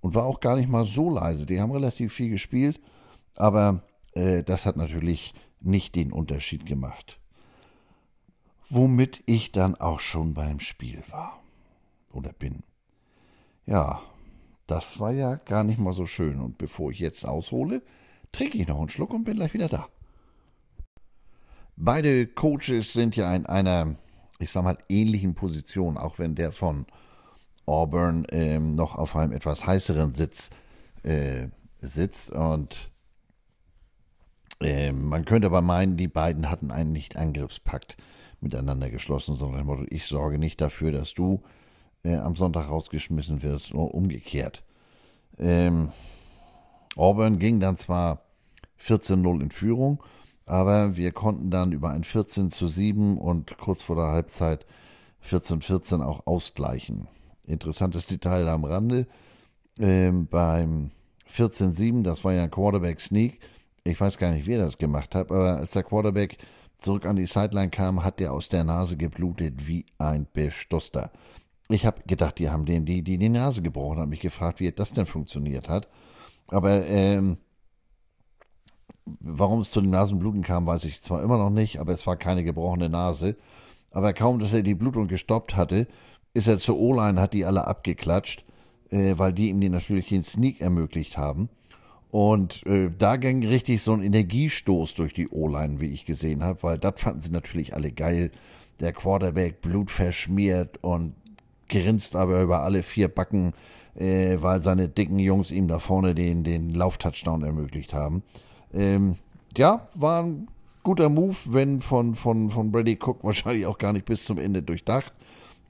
und 0.00 0.14
war 0.14 0.24
auch 0.24 0.40
gar 0.40 0.56
nicht 0.56 0.68
mal 0.68 0.84
so 0.84 1.10
leise. 1.10 1.46
Die 1.46 1.60
haben 1.60 1.70
relativ 1.70 2.12
viel 2.12 2.30
gespielt, 2.30 2.80
aber 3.36 3.82
äh, 4.12 4.42
das 4.42 4.66
hat 4.66 4.76
natürlich 4.76 5.34
nicht 5.60 5.94
den 5.94 6.12
Unterschied 6.12 6.66
gemacht. 6.66 7.18
Womit 8.68 9.22
ich 9.26 9.52
dann 9.52 9.74
auch 9.74 10.00
schon 10.00 10.34
beim 10.34 10.60
Spiel 10.60 11.02
war 11.10 11.42
oder 12.12 12.32
bin. 12.32 12.62
Ja, 13.66 14.00
das 14.66 15.00
war 15.00 15.12
ja 15.12 15.34
gar 15.34 15.64
nicht 15.64 15.78
mal 15.78 15.92
so 15.92 16.06
schön. 16.06 16.40
Und 16.40 16.58
bevor 16.58 16.92
ich 16.92 17.00
jetzt 17.00 17.24
aushole, 17.24 17.82
trinke 18.32 18.58
ich 18.58 18.68
noch 18.68 18.78
einen 18.78 18.88
Schluck 18.88 19.12
und 19.12 19.24
bin 19.24 19.36
gleich 19.36 19.54
wieder 19.54 19.68
da. 19.68 19.88
Beide 21.76 22.26
Coaches 22.26 22.92
sind 22.92 23.16
ja 23.16 23.34
in 23.34 23.46
einer, 23.46 23.96
ich 24.38 24.50
sag 24.50 24.62
mal, 24.62 24.78
ähnlichen 24.88 25.34
Position, 25.34 25.96
auch 25.96 26.18
wenn 26.18 26.34
der 26.34 26.52
von 26.52 26.86
Auburn 27.66 28.26
ähm, 28.30 28.74
noch 28.74 28.94
auf 28.96 29.16
einem 29.16 29.32
etwas 29.32 29.66
heißeren 29.66 30.12
Sitz 30.12 30.50
äh, 31.02 31.48
sitzt. 31.80 32.30
Und 32.30 32.89
äh, 34.60 34.92
man 34.92 35.24
könnte 35.24 35.46
aber 35.46 35.62
meinen, 35.62 35.96
die 35.96 36.08
beiden 36.08 36.50
hatten 36.50 36.70
einen 36.70 36.92
Nicht-Angriffspakt 36.92 37.96
miteinander 38.40 38.90
geschlossen, 38.90 39.36
sondern 39.36 39.86
ich 39.90 40.06
sorge 40.06 40.38
nicht 40.38 40.60
dafür, 40.60 40.92
dass 40.92 41.14
du 41.14 41.42
äh, 42.04 42.16
am 42.16 42.36
Sonntag 42.36 42.68
rausgeschmissen 42.68 43.42
wirst, 43.42 43.74
nur 43.74 43.94
umgekehrt. 43.94 44.62
Ähm, 45.38 45.90
Auburn 46.96 47.38
ging 47.38 47.60
dann 47.60 47.76
zwar 47.76 48.22
14-0 48.80 49.42
in 49.42 49.50
Führung, 49.50 50.02
aber 50.46 50.96
wir 50.96 51.12
konnten 51.12 51.50
dann 51.50 51.72
über 51.72 51.90
ein 51.90 52.04
14 52.04 52.50
zu 52.50 52.66
7 52.66 53.18
und 53.18 53.56
kurz 53.58 53.82
vor 53.82 53.96
der 53.96 54.06
Halbzeit 54.06 54.66
14-14 55.26 56.02
auch 56.02 56.26
ausgleichen. 56.26 57.08
Interessantes 57.44 58.06
Detail 58.06 58.48
am 58.48 58.64
Rande. 58.64 59.06
Ähm, 59.78 60.26
beim 60.26 60.90
14-7, 61.30 62.02
das 62.02 62.24
war 62.24 62.32
ja 62.32 62.44
ein 62.44 62.50
Quarterback-Sneak. 62.50 63.40
Ich 63.84 64.00
weiß 64.00 64.18
gar 64.18 64.32
nicht, 64.32 64.46
wer 64.46 64.58
das 64.58 64.78
gemacht 64.78 65.14
hat, 65.14 65.30
aber 65.30 65.58
als 65.58 65.72
der 65.72 65.82
Quarterback 65.82 66.38
zurück 66.78 67.06
an 67.06 67.16
die 67.16 67.26
Sideline 67.26 67.70
kam, 67.70 68.04
hat 68.04 68.20
der 68.20 68.32
aus 68.32 68.48
der 68.48 68.64
Nase 68.64 68.96
geblutet 68.96 69.66
wie 69.66 69.86
ein 69.98 70.26
Bestoster. 70.32 71.10
Ich 71.68 71.86
habe 71.86 72.02
gedacht, 72.06 72.38
die 72.38 72.50
haben 72.50 72.66
dem 72.66 72.84
die, 72.84 73.02
die, 73.02 73.18
die 73.18 73.28
Nase 73.28 73.62
gebrochen, 73.62 73.98
habe 73.98 74.10
mich 74.10 74.20
gefragt, 74.20 74.60
wie 74.60 74.72
das 74.72 74.92
denn 74.92 75.06
funktioniert 75.06 75.68
hat. 75.68 75.88
Aber 76.48 76.86
ähm, 76.86 77.38
warum 79.20 79.60
es 79.60 79.70
zu 79.70 79.80
dem 79.80 79.90
Nasenbluten 79.90 80.42
kam, 80.42 80.66
weiß 80.66 80.84
ich 80.84 81.00
zwar 81.00 81.22
immer 81.22 81.38
noch 81.38 81.50
nicht, 81.50 81.78
aber 81.78 81.92
es 81.92 82.06
war 82.06 82.16
keine 82.16 82.44
gebrochene 82.44 82.88
Nase. 82.88 83.36
Aber 83.92 84.12
kaum, 84.12 84.38
dass 84.38 84.52
er 84.52 84.62
die 84.62 84.74
Blutung 84.74 85.08
gestoppt 85.08 85.56
hatte, 85.56 85.86
ist 86.34 86.46
er 86.46 86.58
zur 86.58 86.78
O-Line, 86.78 87.20
hat 87.20 87.34
die 87.34 87.44
alle 87.44 87.66
abgeklatscht, 87.66 88.44
äh, 88.90 89.14
weil 89.16 89.32
die 89.32 89.48
ihm 89.48 89.60
die 89.60 89.68
natürlich 89.68 90.08
den 90.08 90.24
Sneak 90.24 90.60
ermöglicht 90.60 91.16
haben. 91.18 91.48
Und 92.10 92.66
äh, 92.66 92.90
da 92.96 93.16
ging 93.16 93.46
richtig 93.46 93.82
so 93.82 93.92
ein 93.92 94.02
Energiestoß 94.02 94.94
durch 94.94 95.14
die 95.14 95.28
O-Line, 95.28 95.80
wie 95.80 95.86
ich 95.86 96.04
gesehen 96.04 96.42
habe, 96.42 96.62
weil 96.62 96.78
das 96.78 97.00
fanden 97.00 97.20
sie 97.20 97.30
natürlich 97.30 97.74
alle 97.74 97.92
geil. 97.92 98.32
Der 98.80 98.92
Quarterback 98.92 99.60
blutverschmiert 99.60 100.82
und 100.82 101.14
grinst 101.68 102.16
aber 102.16 102.42
über 102.42 102.62
alle 102.62 102.82
vier 102.82 103.08
Backen, 103.08 103.52
äh, 103.94 104.36
weil 104.40 104.60
seine 104.60 104.88
dicken 104.88 105.18
Jungs 105.18 105.50
ihm 105.50 105.68
da 105.68 105.78
vorne 105.78 106.14
den, 106.14 106.42
den 106.42 106.70
Lauftouchdown 106.70 107.44
ermöglicht 107.44 107.94
haben. 107.94 108.22
Ähm, 108.74 109.16
ja, 109.56 109.88
war 109.94 110.22
ein 110.22 110.48
guter 110.82 111.08
Move, 111.08 111.36
wenn 111.46 111.80
von, 111.80 112.14
von, 112.14 112.50
von 112.50 112.72
Brady 112.72 112.98
Cook 113.00 113.18
wahrscheinlich 113.22 113.66
auch 113.66 113.78
gar 113.78 113.92
nicht 113.92 114.06
bis 114.06 114.24
zum 114.24 114.38
Ende 114.38 114.62
durchdacht. 114.62 115.12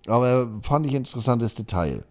Aber 0.07 0.49
fand 0.63 0.87
ich 0.87 0.93
ein 0.93 0.99
interessantes 0.99 1.55
Detail. 1.55 2.05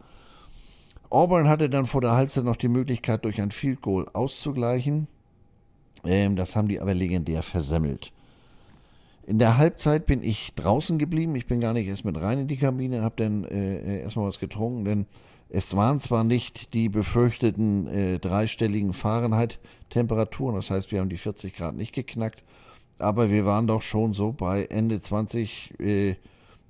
Auburn 1.09 1.49
hatte 1.49 1.69
dann 1.69 1.85
vor 1.85 2.01
der 2.01 2.11
Halbzeit 2.11 2.43
noch 2.43 2.55
die 2.55 2.67
Möglichkeit, 2.67 3.25
durch 3.25 3.41
ein 3.41 3.51
Field 3.51 3.81
Goal 3.81 4.07
auszugleichen. 4.13 5.07
Ähm, 6.05 6.35
das 6.35 6.55
haben 6.55 6.67
die 6.67 6.79
aber 6.79 6.93
legendär 6.93 7.43
versemmelt. 7.43 8.11
In 9.25 9.39
der 9.39 9.57
Halbzeit 9.57 10.05
bin 10.05 10.23
ich 10.23 10.53
draußen 10.55 10.97
geblieben. 10.97 11.35
Ich 11.35 11.47
bin 11.47 11.59
gar 11.59 11.73
nicht 11.73 11.87
erst 11.87 12.05
mit 12.05 12.19
rein 12.19 12.39
in 12.39 12.47
die 12.47 12.57
Kabine, 12.57 13.01
habe 13.01 13.15
dann 13.17 13.43
äh, 13.43 14.01
erstmal 14.01 14.27
was 14.27 14.39
getrunken, 14.39 14.85
denn 14.85 15.05
es 15.49 15.75
waren 15.75 15.99
zwar 15.99 16.23
nicht 16.23 16.73
die 16.73 16.89
befürchteten 16.89 17.87
äh, 17.87 18.19
dreistelligen 18.19 18.93
Fahrenheit-Temperaturen, 18.93 20.55
das 20.55 20.69
heißt, 20.69 20.91
wir 20.91 20.99
haben 20.99 21.09
die 21.09 21.17
40 21.17 21.55
Grad 21.55 21.75
nicht 21.75 21.93
geknackt, 21.93 22.43
aber 22.99 23.31
wir 23.31 23.45
waren 23.45 23.65
doch 23.65 23.81
schon 23.81 24.13
so 24.13 24.31
bei 24.31 24.65
Ende 24.65 25.01
20, 25.01 25.79
äh, 25.79 26.15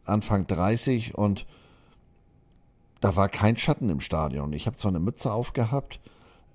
Anfang 0.05 0.47
30 0.47 1.15
und 1.15 1.45
da 2.99 3.15
war 3.15 3.29
kein 3.29 3.57
Schatten 3.57 3.89
im 3.89 3.99
Stadion. 3.99 4.53
Ich 4.53 4.65
habe 4.65 4.75
zwar 4.75 4.89
eine 4.89 4.99
Mütze 4.99 5.31
aufgehabt, 5.31 5.99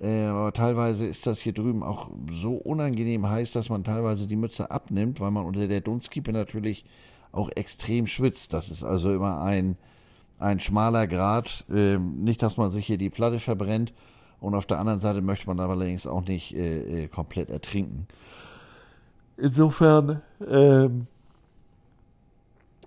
äh, 0.00 0.24
aber 0.24 0.52
teilweise 0.52 1.06
ist 1.06 1.26
das 1.26 1.40
hier 1.40 1.52
drüben 1.52 1.82
auch 1.82 2.10
so 2.30 2.54
unangenehm 2.54 3.28
heiß, 3.28 3.52
dass 3.52 3.68
man 3.68 3.84
teilweise 3.84 4.26
die 4.26 4.36
Mütze 4.36 4.70
abnimmt, 4.70 5.20
weil 5.20 5.30
man 5.30 5.46
unter 5.46 5.66
der 5.66 5.80
Dunstkippe 5.80 6.32
natürlich 6.32 6.84
auch 7.32 7.50
extrem 7.54 8.06
schwitzt. 8.06 8.52
Das 8.52 8.70
ist 8.70 8.84
also 8.84 9.12
immer 9.12 9.40
ein, 9.42 9.76
ein 10.38 10.60
schmaler 10.60 11.06
Grad. 11.06 11.64
Äh, 11.72 11.98
nicht, 11.98 12.42
dass 12.42 12.56
man 12.56 12.70
sich 12.70 12.86
hier 12.86 12.98
die 12.98 13.10
Platte 13.10 13.40
verbrennt. 13.40 13.92
Und 14.40 14.54
auf 14.54 14.66
der 14.66 14.78
anderen 14.78 15.00
Seite 15.00 15.22
möchte 15.22 15.46
man 15.46 15.58
aber 15.58 15.72
allerdings 15.72 16.06
auch 16.06 16.22
nicht 16.26 16.54
äh, 16.54 17.04
äh 17.04 17.08
komplett 17.08 17.48
ertrinken. 17.48 18.06
Insofern 19.36 20.20
ähm, 20.46 21.06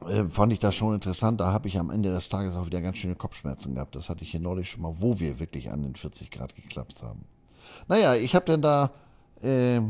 äh, 0.05 0.25
fand 0.25 0.53
ich 0.53 0.59
das 0.59 0.75
schon 0.75 0.93
interessant. 0.93 1.41
Da 1.41 1.51
habe 1.51 1.67
ich 1.67 1.79
am 1.79 1.89
Ende 1.89 2.11
des 2.11 2.29
Tages 2.29 2.55
auch 2.55 2.65
wieder 2.65 2.81
ganz 2.81 2.97
schöne 2.97 3.15
Kopfschmerzen 3.15 3.75
gehabt. 3.75 3.95
Das 3.95 4.09
hatte 4.09 4.23
ich 4.23 4.31
hier 4.31 4.39
neulich 4.39 4.69
schon 4.69 4.81
mal, 4.81 4.95
wo 4.97 5.19
wir 5.19 5.39
wirklich 5.39 5.71
an 5.71 5.83
den 5.83 5.95
40 5.95 6.31
Grad 6.31 6.55
geklappt 6.55 7.01
haben. 7.01 7.25
Naja, 7.87 8.15
ich 8.15 8.35
habe 8.35 8.45
dann 8.45 8.61
da 8.61 8.91
äh, 9.41 9.81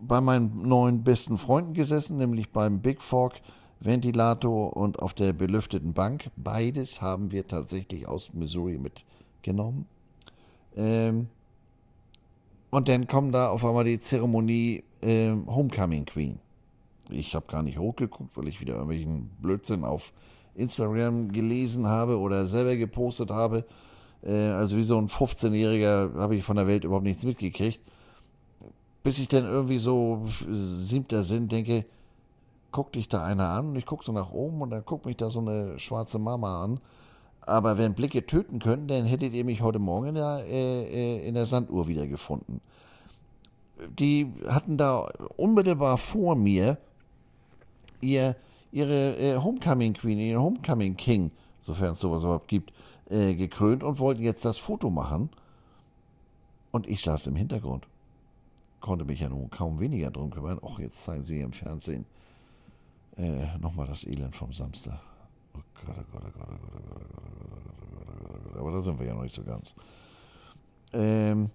bei 0.00 0.20
meinen 0.20 0.62
neuen 0.68 1.02
besten 1.02 1.38
Freunden 1.38 1.74
gesessen, 1.74 2.18
nämlich 2.18 2.50
beim 2.50 2.80
Big 2.80 3.02
Fork 3.02 3.40
Ventilator 3.80 4.76
und 4.76 4.98
auf 5.00 5.14
der 5.14 5.32
belüfteten 5.32 5.92
Bank. 5.92 6.30
Beides 6.36 7.02
haben 7.02 7.32
wir 7.32 7.46
tatsächlich 7.46 8.08
aus 8.08 8.32
Missouri 8.32 8.78
mitgenommen. 8.78 9.86
Ähm, 10.76 11.28
und 12.70 12.88
dann 12.88 13.06
kommt 13.06 13.34
da 13.34 13.48
auf 13.48 13.64
einmal 13.64 13.84
die 13.84 14.00
Zeremonie 14.00 14.82
äh, 15.00 15.30
Homecoming 15.30 16.06
Queen. 16.06 16.40
Ich 17.14 17.34
habe 17.34 17.46
gar 17.46 17.62
nicht 17.62 17.78
hochgeguckt, 17.78 18.36
weil 18.36 18.48
ich 18.48 18.60
wieder 18.60 18.74
irgendwelchen 18.74 19.30
Blödsinn 19.40 19.84
auf 19.84 20.12
Instagram 20.54 21.32
gelesen 21.32 21.86
habe 21.86 22.18
oder 22.18 22.46
selber 22.46 22.76
gepostet 22.76 23.30
habe. 23.30 23.64
Äh, 24.22 24.48
also 24.50 24.76
wie 24.76 24.82
so 24.82 24.98
ein 24.98 25.08
15-Jähriger 25.08 26.14
habe 26.16 26.36
ich 26.36 26.44
von 26.44 26.56
der 26.56 26.66
Welt 26.66 26.84
überhaupt 26.84 27.04
nichts 27.04 27.24
mitgekriegt. 27.24 27.80
Bis 29.02 29.18
ich 29.18 29.28
dann 29.28 29.44
irgendwie 29.44 29.78
so 29.78 30.26
siebter 30.50 31.24
Sinn 31.24 31.48
denke, 31.48 31.84
guck 32.72 32.92
dich 32.92 33.08
da 33.08 33.22
einer 33.22 33.50
an 33.50 33.68
und 33.70 33.76
ich 33.76 33.86
gucke 33.86 34.04
so 34.04 34.12
nach 34.12 34.32
oben 34.32 34.62
und 34.62 34.70
dann 34.70 34.84
guckt 34.84 35.06
mich 35.06 35.16
da 35.16 35.30
so 35.30 35.40
eine 35.40 35.78
schwarze 35.78 36.18
Mama 36.18 36.64
an. 36.64 36.80
Aber 37.42 37.76
wenn 37.76 37.94
Blicke 37.94 38.24
töten 38.24 38.58
könnten, 38.58 38.88
dann 38.88 39.04
hättet 39.04 39.34
ihr 39.34 39.44
mich 39.44 39.60
heute 39.60 39.78
Morgen 39.78 40.08
in 40.08 40.14
der, 40.14 40.44
äh, 40.46 41.18
äh 41.18 41.28
in 41.28 41.34
der 41.34 41.44
Sanduhr 41.44 41.86
wiedergefunden. 41.86 42.62
Die 43.98 44.32
hatten 44.48 44.78
da 44.78 45.10
unmittelbar 45.36 45.98
vor 45.98 46.36
mir 46.36 46.78
ihr, 48.04 48.36
ihre 48.70 49.16
äh, 49.16 49.36
Homecoming 49.38 49.94
Queen, 49.94 50.18
ihren 50.18 50.42
Homecoming 50.42 50.96
King, 50.96 51.30
sofern 51.60 51.92
es 51.92 52.00
sowas 52.00 52.22
überhaupt 52.22 52.48
gibt, 52.48 52.72
äh, 53.08 53.34
gekrönt 53.34 53.82
und 53.82 53.98
wollten 53.98 54.22
jetzt 54.22 54.44
das 54.44 54.58
Foto 54.58 54.90
machen. 54.90 55.30
Und 56.70 56.86
ich 56.86 57.02
saß 57.02 57.26
im 57.28 57.36
Hintergrund. 57.36 57.86
Konnte 58.80 59.04
mich 59.04 59.20
ja 59.20 59.28
nun 59.28 59.48
kaum 59.48 59.80
weniger 59.80 60.10
drum 60.10 60.30
kümmern. 60.30 60.58
Och, 60.60 60.78
jetzt 60.78 61.02
zeigen 61.02 61.22
sie 61.22 61.40
im 61.40 61.52
Fernsehen 61.52 62.04
äh, 63.16 63.56
nochmal 63.58 63.86
das 63.86 64.04
Elend 64.04 64.36
vom 64.36 64.52
Samstag. 64.52 65.00
Oh 65.54 65.60
Gott, 65.86 65.96
oh 65.98 66.18
Gott, 66.18 66.22
oh 66.26 66.38
Gott, 66.38 66.48
oh 66.48 66.68
Gott, 66.68 66.84
oh 66.84 67.44
Gott, 67.48 67.56
oh 67.56 68.04
Gott, 68.18 68.36
oh 68.36 68.48
Gott, 68.48 68.60
Aber 68.60 68.72
da 68.72 68.82
sind 68.82 68.98
wir 68.98 69.06
ja 69.06 69.14
noch 69.14 69.22
nicht 69.22 69.34
so 69.34 69.42
ganz. 69.42 69.74
Ähm, 70.92 71.50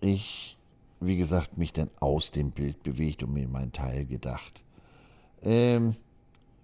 ich 0.00 0.56
wie 1.00 1.16
gesagt, 1.16 1.58
mich 1.58 1.72
dann 1.72 1.90
aus 2.00 2.30
dem 2.30 2.50
Bild 2.50 2.82
bewegt 2.82 3.22
und 3.22 3.32
mir 3.32 3.44
in 3.44 3.52
meinen 3.52 3.72
Teil 3.72 4.06
gedacht. 4.06 4.62
Ähm, 5.42 5.96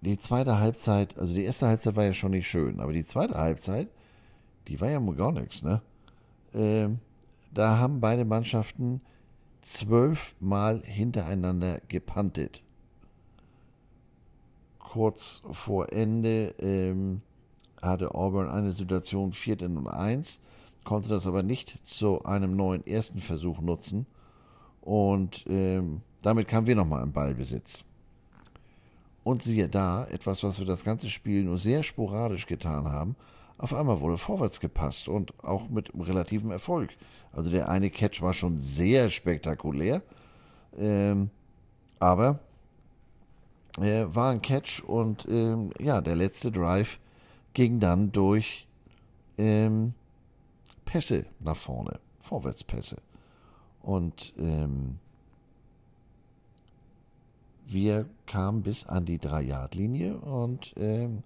die 0.01 0.17
zweite 0.17 0.59
Halbzeit, 0.59 1.17
also 1.17 1.33
die 1.33 1.43
erste 1.43 1.67
Halbzeit 1.67 1.95
war 1.95 2.03
ja 2.03 2.13
schon 2.13 2.31
nicht 2.31 2.47
schön, 2.47 2.79
aber 2.79 2.91
die 2.93 3.05
zweite 3.05 3.35
Halbzeit, 3.35 3.87
die 4.67 4.81
war 4.81 4.89
ja 4.89 4.99
gar 4.99 5.31
nichts, 5.31 5.61
ne? 5.61 5.81
Ähm, 6.53 6.99
da 7.53 7.77
haben 7.77 8.01
beide 8.01 8.25
Mannschaften 8.25 9.01
zwölfmal 9.61 10.81
hintereinander 10.83 11.79
gepantet. 11.87 12.61
Kurz 14.79 15.41
vor 15.51 15.91
Ende 15.91 16.55
ähm, 16.59 17.21
hatte 17.81 18.13
Auburn 18.15 18.49
eine 18.49 18.73
Situation 18.73 19.31
4. 19.31 19.61
und 19.63 19.87
1, 19.87 20.41
konnte 20.83 21.09
das 21.09 21.27
aber 21.27 21.43
nicht 21.43 21.79
zu 21.87 22.23
einem 22.23 22.55
neuen 22.55 22.85
ersten 22.85 23.19
Versuch 23.19 23.61
nutzen 23.61 24.05
und 24.83 25.45
ähm, 25.47 26.01
damit 26.21 26.47
kamen 26.47 26.67
wir 26.67 26.75
nochmal 26.75 27.03
im 27.03 27.13
Ballbesitz. 27.13 27.85
Und 29.23 29.41
siehe 29.41 29.69
da, 29.69 30.05
etwas, 30.07 30.43
was 30.43 30.59
wir 30.59 30.65
das 30.65 30.83
ganze 30.83 31.09
Spiel 31.09 31.43
nur 31.43 31.57
sehr 31.57 31.83
sporadisch 31.83 32.45
getan 32.45 32.91
haben, 32.91 33.15
auf 33.57 33.73
einmal 33.73 34.01
wurde 34.01 34.17
vorwärts 34.17 34.59
gepasst 34.59 35.07
und 35.07 35.33
auch 35.41 35.69
mit 35.69 35.89
relativem 35.97 36.51
Erfolg. 36.51 36.89
Also 37.31 37.49
der 37.49 37.69
eine 37.69 37.89
Catch 37.89 38.21
war 38.21 38.33
schon 38.33 38.59
sehr 38.59 39.09
spektakulär, 39.09 40.01
ähm, 40.77 41.29
aber 41.99 42.39
äh, 43.79 44.05
war 44.07 44.31
ein 44.31 44.41
Catch 44.41 44.83
und 44.83 45.25
ähm, 45.29 45.71
ja, 45.79 46.01
der 46.01 46.17
letzte 46.17 46.51
Drive 46.51 46.99
ging 47.53 47.79
dann 47.79 48.11
durch 48.11 48.67
ähm, 49.37 49.93
Pässe 50.83 51.25
nach 51.39 51.55
vorne, 51.55 52.01
Vorwärtspässe. 52.19 52.97
Und 53.83 54.33
ähm, 54.39 54.97
wir 57.67 58.05
kamen 58.25 58.63
bis 58.63 58.85
an 58.85 59.05
die 59.05 59.19
3-Yard-Linie 59.19 60.17
und 60.17 60.73
ähm, 60.77 61.23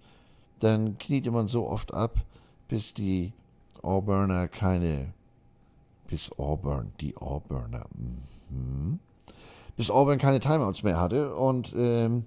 dann 0.60 0.98
kniete 0.98 1.30
man 1.30 1.48
so 1.48 1.68
oft 1.68 1.94
ab, 1.94 2.16
bis 2.68 2.94
die 2.94 3.32
Auburner 3.82 4.48
keine, 4.48 5.12
bis 6.08 6.32
Auburn, 6.38 6.92
die 7.00 7.16
Auburner, 7.16 7.86
mhm. 8.50 8.98
bis 9.76 9.90
Auburn 9.90 10.18
keine 10.18 10.40
Timeouts 10.40 10.82
mehr 10.82 11.00
hatte 11.00 11.34
und 11.34 11.74
ähm, 11.76 12.26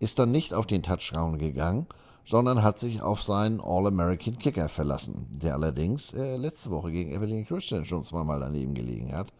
ist 0.00 0.18
dann 0.18 0.32
nicht 0.32 0.52
auf 0.52 0.66
den 0.66 0.82
Touchdown 0.82 1.38
gegangen, 1.38 1.86
sondern 2.24 2.62
hat 2.62 2.78
sich 2.78 3.02
auf 3.02 3.22
seinen 3.22 3.60
All-American 3.60 4.38
Kicker 4.38 4.68
verlassen, 4.68 5.26
der 5.30 5.54
allerdings 5.54 6.12
äh, 6.14 6.36
letzte 6.36 6.70
Woche 6.70 6.92
gegen 6.92 7.12
Evelyn 7.12 7.46
Christian 7.46 7.84
schon 7.84 8.04
zweimal 8.04 8.40
daneben 8.40 8.74
gelegen 8.74 9.12
hat. 9.12 9.32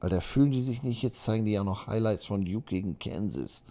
Alter, 0.00 0.20
fühlen 0.20 0.50
die 0.50 0.62
sich 0.62 0.82
nicht, 0.82 1.02
jetzt 1.02 1.24
zeigen 1.24 1.44
die 1.44 1.52
ja 1.52 1.64
noch 1.64 1.86
Highlights 1.86 2.26
von 2.26 2.44
Duke 2.44 2.66
gegen 2.66 2.98
Kansas. 2.98 3.64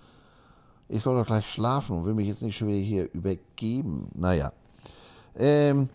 Ich 0.90 1.04
soll 1.04 1.16
doch 1.16 1.26
gleich 1.26 1.46
schlafen 1.50 1.98
und 1.98 2.06
will 2.06 2.14
mich 2.14 2.28
jetzt 2.28 2.42
nicht 2.42 2.58
schon 2.58 2.68
wieder 2.68 2.80
hier 2.80 3.10
übergeben. 3.14 4.10
Naja. 4.14 4.52
Ähm, 5.36 5.90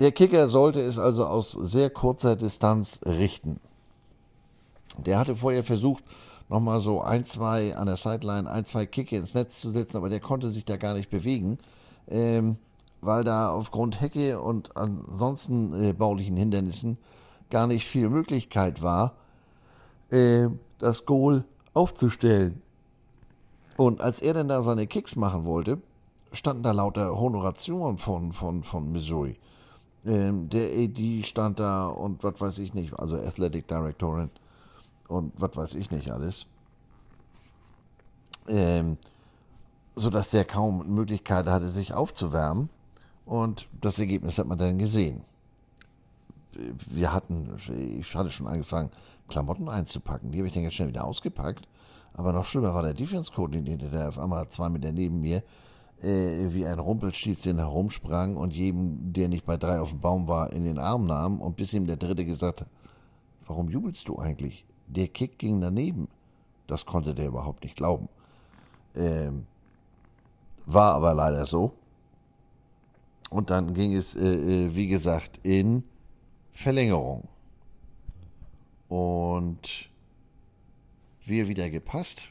der 0.00 0.12
Kicker 0.12 0.48
sollte 0.48 0.80
es 0.80 0.98
also 0.98 1.26
aus 1.26 1.52
sehr 1.52 1.90
kurzer 1.90 2.36
Distanz 2.36 3.00
richten. 3.04 3.60
Der 4.98 5.18
hatte 5.18 5.34
vorher 5.34 5.62
versucht, 5.62 6.04
nochmal 6.48 6.80
so 6.80 7.00
ein, 7.00 7.24
zwei 7.24 7.76
an 7.76 7.86
der 7.86 7.96
Sideline, 7.96 8.50
ein, 8.50 8.64
zwei 8.64 8.86
Kicke 8.86 9.16
ins 9.16 9.34
Netz 9.34 9.60
zu 9.60 9.70
setzen, 9.70 9.96
aber 9.96 10.08
der 10.08 10.20
konnte 10.20 10.48
sich 10.50 10.64
da 10.64 10.76
gar 10.76 10.94
nicht 10.94 11.10
bewegen, 11.10 11.58
ähm, 12.08 12.56
weil 13.00 13.24
da 13.24 13.50
aufgrund 13.50 14.00
Hecke 14.00 14.40
und 14.40 14.76
ansonsten 14.76 15.82
äh, 15.82 15.92
baulichen 15.92 16.36
Hindernissen 16.36 16.98
gar 17.50 17.66
nicht 17.66 17.86
viel 17.86 18.08
Möglichkeit 18.08 18.82
war, 18.82 19.14
äh, 20.10 20.48
das 20.78 21.06
Goal 21.06 21.44
aufzustellen. 21.72 22.62
Und 23.76 24.00
als 24.00 24.22
er 24.22 24.34
dann 24.34 24.48
da 24.48 24.62
seine 24.62 24.86
Kicks 24.86 25.16
machen 25.16 25.44
wollte, 25.44 25.78
standen 26.32 26.62
da 26.62 26.72
lauter 26.72 27.18
Honorationen 27.18 27.98
von, 27.98 28.32
von, 28.32 28.62
von 28.62 28.92
Missouri. 28.92 29.36
Ähm, 30.06 30.48
der 30.48 30.70
AD 30.70 31.22
stand 31.24 31.58
da 31.58 31.88
und 31.88 32.22
was 32.22 32.40
weiß 32.40 32.58
ich 32.58 32.74
nicht, 32.74 32.98
also 32.98 33.16
Athletic 33.16 33.66
Directorin 33.66 34.30
und 35.14 35.32
was 35.40 35.56
weiß 35.56 35.74
ich 35.74 35.90
nicht 35.90 36.10
alles. 36.10 36.46
Ähm, 38.48 38.98
sodass 39.96 40.30
der 40.30 40.44
kaum 40.44 40.94
Möglichkeit 40.94 41.46
hatte, 41.46 41.70
sich 41.70 41.94
aufzuwärmen. 41.94 42.68
Und 43.24 43.68
das 43.80 43.98
Ergebnis 43.98 44.38
hat 44.38 44.46
man 44.46 44.58
dann 44.58 44.78
gesehen. 44.78 45.22
Wir 46.90 47.12
hatten, 47.12 47.56
ich 47.98 48.14
hatte 48.14 48.30
schon 48.30 48.46
angefangen, 48.46 48.90
Klamotten 49.28 49.68
einzupacken. 49.68 50.30
Die 50.30 50.38
habe 50.38 50.48
ich 50.48 50.54
dann 50.54 50.62
ganz 50.62 50.74
schnell 50.74 50.88
wieder 50.88 51.04
ausgepackt. 51.04 51.66
Aber 52.12 52.32
noch 52.32 52.44
schlimmer 52.44 52.74
war 52.74 52.82
der 52.82 52.94
Defense-Koordinator, 52.94 53.88
der 53.88 54.08
auf 54.08 54.18
einmal 54.18 54.48
zwei 54.50 54.68
Meter 54.68 54.92
neben 54.92 55.20
mir 55.20 55.42
äh, 56.02 56.52
wie 56.52 56.66
ein 56.66 56.78
Rumpelstilzchen 56.78 57.58
herumsprang 57.58 58.36
und 58.36 58.52
jedem, 58.52 59.12
der 59.12 59.28
nicht 59.28 59.46
bei 59.46 59.56
drei 59.56 59.80
auf 59.80 59.90
dem 59.90 60.00
Baum 60.00 60.28
war, 60.28 60.52
in 60.52 60.64
den 60.64 60.78
Arm 60.78 61.06
nahm 61.06 61.40
und 61.40 61.56
bis 61.56 61.72
ihm 61.72 61.86
der 61.86 61.96
Dritte 61.96 62.24
gesagt 62.24 62.60
hat, 62.60 62.68
warum 63.46 63.68
jubelst 63.68 64.06
du 64.08 64.18
eigentlich? 64.18 64.64
Der 64.86 65.08
Kick 65.08 65.38
ging 65.38 65.60
daneben. 65.60 66.08
Das 66.66 66.86
konnte 66.86 67.14
der 67.14 67.26
überhaupt 67.26 67.64
nicht 67.64 67.76
glauben. 67.76 68.08
Ähm, 68.94 69.46
war 70.66 70.94
aber 70.94 71.14
leider 71.14 71.46
so. 71.46 71.72
Und 73.30 73.50
dann 73.50 73.74
ging 73.74 73.94
es, 73.94 74.16
äh, 74.16 74.66
äh 74.66 74.74
wie 74.74 74.88
gesagt, 74.88 75.40
in 75.42 75.84
Verlängerung. 76.52 77.28
Und 78.88 79.90
wir 81.24 81.48
wieder 81.48 81.68
gepasst. 81.70 82.28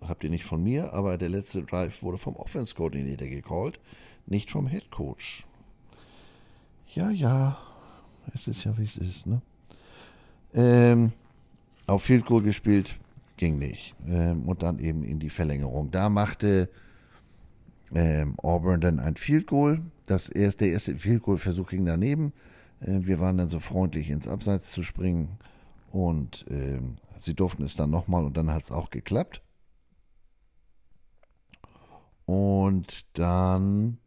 Habt 0.00 0.24
ihr 0.24 0.30
nicht 0.30 0.44
von 0.44 0.62
mir, 0.62 0.94
aber 0.94 1.18
der 1.18 1.28
letzte 1.28 1.62
Drive 1.62 2.02
wurde 2.02 2.16
vom 2.16 2.36
Offense 2.36 2.74
Coordinator 2.74 3.28
gecallt, 3.28 3.78
nicht 4.26 4.50
vom 4.50 4.66
Head 4.66 4.90
Coach. 4.90 5.44
Ja, 6.94 7.10
ja, 7.10 7.58
es 8.34 8.48
ist 8.48 8.64
ja 8.64 8.76
wie 8.78 8.84
es 8.84 8.96
ist, 8.96 9.26
ne? 9.26 9.42
Ähm, 10.54 11.12
auf 11.90 12.04
Field 12.04 12.24
Goal 12.24 12.42
gespielt, 12.42 12.98
ging 13.36 13.58
nicht. 13.58 13.94
Ähm, 14.06 14.48
und 14.48 14.62
dann 14.62 14.78
eben 14.78 15.02
in 15.02 15.18
die 15.18 15.30
Verlängerung. 15.30 15.90
Da 15.90 16.08
machte 16.08 16.70
ähm, 17.92 18.34
Auburn 18.38 18.80
dann 18.80 19.00
ein 19.00 19.16
Field 19.16 19.46
Goal. 19.46 19.82
Das 20.06 20.28
erste, 20.28 20.64
der 20.64 20.74
erste 20.74 20.96
Field 20.96 21.22
Goal 21.22 21.38
Versuch 21.38 21.68
ging 21.68 21.84
daneben. 21.84 22.32
Äh, 22.80 23.00
wir 23.00 23.18
waren 23.18 23.38
dann 23.38 23.48
so 23.48 23.58
freundlich 23.58 24.10
ins 24.10 24.28
Abseits 24.28 24.70
zu 24.70 24.82
springen 24.82 25.38
und 25.90 26.46
äh, 26.48 26.80
sie 27.18 27.34
durften 27.34 27.64
es 27.64 27.74
dann 27.74 27.90
nochmal 27.90 28.24
und 28.24 28.36
dann 28.36 28.52
hat 28.52 28.62
es 28.62 28.70
auch 28.70 28.90
geklappt. 28.90 29.42
Und 32.24 33.06
dann 33.18 33.98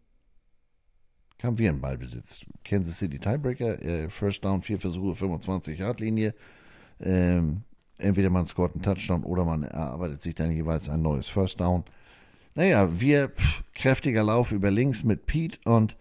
kamen 1.37 1.57
wir 1.57 1.69
in 1.69 1.81
Ballbesitz. 1.81 2.45
Kansas 2.63 2.97
City 2.97 3.19
Tiebreaker, 3.19 3.81
äh, 3.81 4.09
First 4.09 4.45
Down, 4.45 4.61
vier 4.61 4.79
Versuche, 4.79 5.13
25 5.13 5.79
Yard 5.79 5.99
Linie. 5.99 6.33
Ähm, 7.01 7.63
entweder 8.03 8.29
man 8.29 8.45
scoret 8.45 8.73
einen 8.73 8.83
Touchdown 8.83 9.23
oder 9.23 9.45
man 9.45 9.63
erarbeitet 9.63 10.21
sich 10.21 10.35
dann 10.35 10.51
jeweils 10.51 10.89
ein 10.89 11.01
neues 11.01 11.27
First 11.27 11.59
Down. 11.59 11.83
Naja, 12.55 12.99
wir, 12.99 13.29
pff, 13.29 13.63
kräftiger 13.73 14.23
Lauf 14.23 14.51
über 14.51 14.69
links 14.69 15.03
mit 15.03 15.25
Pete 15.25 15.57
und 15.65 15.95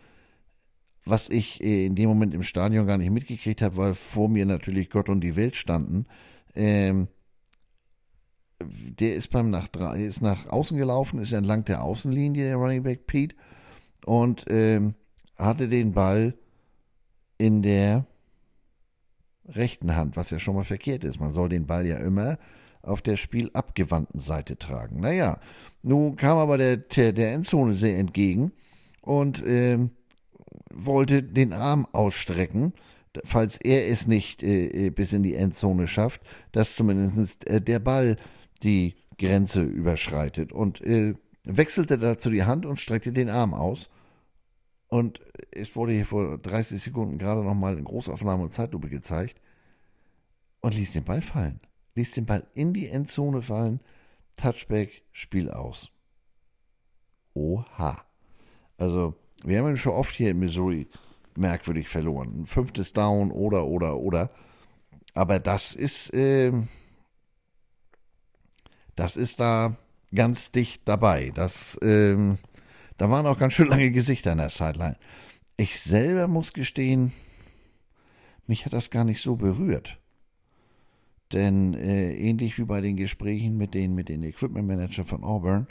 was 1.05 1.29
ich 1.29 1.63
äh, 1.63 1.87
in 1.87 1.95
dem 1.95 2.09
Moment 2.09 2.35
im 2.35 2.43
Stadion 2.43 2.87
gar 2.87 2.99
nicht 2.99 3.11
mitgekriegt 3.11 3.63
habe, 3.63 3.77
weil 3.77 3.95
vor 3.95 4.29
mir 4.29 4.47
natürlich 4.47 4.91
Gott 4.91 5.09
und 5.09 5.21
die 5.21 5.37
Welt 5.37 5.57
standen. 5.57 6.07
Ähm, 6.55 7.09
der 8.61 9.15
ist 9.15 9.29
beim 9.29 9.51
nach 9.51 9.69
ist 9.97 10.23
nach 10.23 10.47
außen 10.47 10.77
gelaufen, 10.77 11.21
ist 11.21 11.33
entlang 11.33 11.65
der 11.65 11.83
Außenlinie 11.83 12.45
der 12.45 12.57
Running 12.57 12.85
Back 12.85 13.07
Pete 13.07 13.35
und 14.05 14.45
ähm, 14.49 14.95
hatte 15.37 15.69
den 15.69 15.93
Ball 15.93 16.35
in 17.39 17.63
der 17.63 18.07
rechten 19.49 19.97
Hand, 19.97 20.17
was 20.17 20.31
ja 20.31 20.39
schon 20.39 20.55
mal 20.55 20.65
verkehrt 20.65 21.05
ist. 21.05 21.21
Man 21.21 21.33
soll 21.33 21.49
den 21.49 21.67
Ball 21.67 21.87
ja 21.87 21.97
immer 21.97 22.39
auf 22.83 23.03
der 23.03 23.17
spielabgewandten 23.17 24.21
Seite 24.21 24.57
tragen. 24.57 25.01
Naja, 25.01 25.39
nun 25.83 26.17
kam 26.17 26.39
aber 26.39 26.59
der, 26.59 26.77
der, 26.77 27.13
der 27.13 27.33
Endzone 27.33 27.75
sehr 27.75 27.99
entgegen 27.99 28.53
und 29.01 29.43
ähm, 29.47 29.91
wollte 30.73 31.23
den 31.23 31.53
Arm 31.53 31.87
ausstrecken, 31.93 32.73
falls 33.25 33.57
er 33.57 33.89
es 33.89 34.07
nicht 34.07 34.43
äh, 34.43 34.87
äh, 34.87 34.91
bis 34.91 35.13
in 35.13 35.23
die 35.23 35.35
Endzone 35.35 35.87
schafft, 35.87 36.23
dass 36.51 36.75
zumindest 36.75 37.47
äh, 37.47 37.61
der 37.61 37.79
Ball 37.79 38.17
die 38.63 38.97
Grenze 39.19 39.63
überschreitet 39.63 40.53
und 40.53 40.81
äh, 40.81 41.15
wechselte 41.45 41.99
dazu 41.99 42.31
die 42.31 42.45
Hand 42.45 42.67
und 42.67 42.81
streckte 42.81 43.13
den 43.13 43.29
Arm 43.29 43.55
aus. 43.55 43.91
Und 44.93 45.21
es 45.53 45.75
wurde 45.75 45.95
hier 45.95 46.05
vor 46.05 46.37
30 46.37 46.83
Sekunden 46.83 47.17
gerade 47.17 47.43
nochmal 47.43 47.79
in 47.79 47.85
Großaufnahme 47.85 48.43
und 48.43 48.53
Zeitlupe 48.53 48.91
gezeigt 48.91 49.41
und 50.61 50.75
ließ 50.75 50.93
den 50.93 51.05
Ball 51.05 51.23
fallen. 51.23 51.61
Ließ 51.95 52.13
den 52.13 52.27
Ball 52.27 52.47
in 52.53 52.75
die 52.75 52.89
Endzone 52.89 53.41
fallen. 53.41 53.81
Touchback, 54.37 55.01
Spiel 55.11 55.51
aus. 55.51 55.91
Oha. 57.33 58.05
Also, 58.77 59.15
wir 59.43 59.61
haben 59.61 59.71
ihn 59.71 59.79
schon 59.79 59.95
oft 59.95 60.15
hier 60.15 60.33
in 60.33 60.41
Missouri 60.41 60.87
merkwürdig 61.37 61.89
verloren. 61.89 62.43
Ein 62.43 62.47
fünftes 62.47 62.93
Down 62.93 63.31
oder, 63.31 63.65
oder, 63.65 63.97
oder. 63.97 64.31
Aber 65.15 65.41
das 65.41 65.75
ist, 65.75 66.13
äh, 66.13 66.53
das 68.95 69.17
ist 69.17 69.41
da 69.41 69.75
ganz 70.15 70.53
dicht 70.53 70.83
dabei. 70.85 71.33
Das, 71.35 71.79
ähm, 71.81 72.37
da 72.99 73.11
waren 73.11 73.27
auch 73.27 73.39
ganz 73.39 73.55
schön 73.55 73.69
lange 73.69 73.91
Gesichter 73.91 74.33
an 74.33 74.39
der 74.39 74.51
Sideline. 74.51 74.97
Ich 75.57 75.81
selber 75.81 76.29
muss 76.29 76.53
gestehen, 76.53 77.13
mich 78.47 78.65
hat 78.65 78.73
das 78.73 78.91
gar 78.91 79.05
nicht 79.05 79.23
so 79.23 79.37
berührt. 79.37 79.99
Denn 81.33 81.75
äh, 81.75 82.15
ähnlich 82.15 82.59
wie 82.59 82.65
bei 82.65 82.81
den 82.81 82.97
Gesprächen 82.97 83.57
mit 83.57 83.75
den, 83.75 83.95
mit 83.95 84.09
den 84.09 84.23
Equipment 84.23 84.67
Manager 84.67 85.05
von 85.05 85.25
Auburn, 85.25 85.67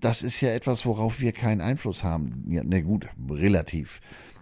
das 0.00 0.22
ist 0.22 0.40
ja 0.40 0.50
etwas, 0.50 0.86
worauf 0.86 1.20
wir 1.20 1.32
keinen 1.32 1.60
Einfluss 1.60 2.04
haben. 2.04 2.44
Ja, 2.48 2.62
na 2.64 2.80
gut, 2.80 3.06
relativ. 3.28 4.00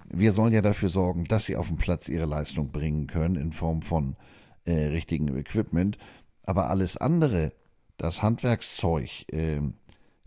Wir 0.08 0.32
sollen 0.32 0.52
ja 0.52 0.62
dafür 0.62 0.88
sorgen, 0.88 1.24
dass 1.24 1.46
sie 1.46 1.56
auf 1.56 1.68
dem 1.68 1.78
Platz 1.78 2.08
ihre 2.08 2.26
Leistung 2.26 2.70
bringen 2.70 3.06
können 3.06 3.36
in 3.36 3.52
Form 3.52 3.82
von 3.82 4.16
äh, 4.64 4.72
richtigem 4.72 5.36
Equipment. 5.36 5.98
Aber 6.44 6.70
alles 6.70 6.96
andere, 6.96 7.52
das 7.96 8.22
Handwerkszeug, 8.22 9.24
äh, 9.32 9.60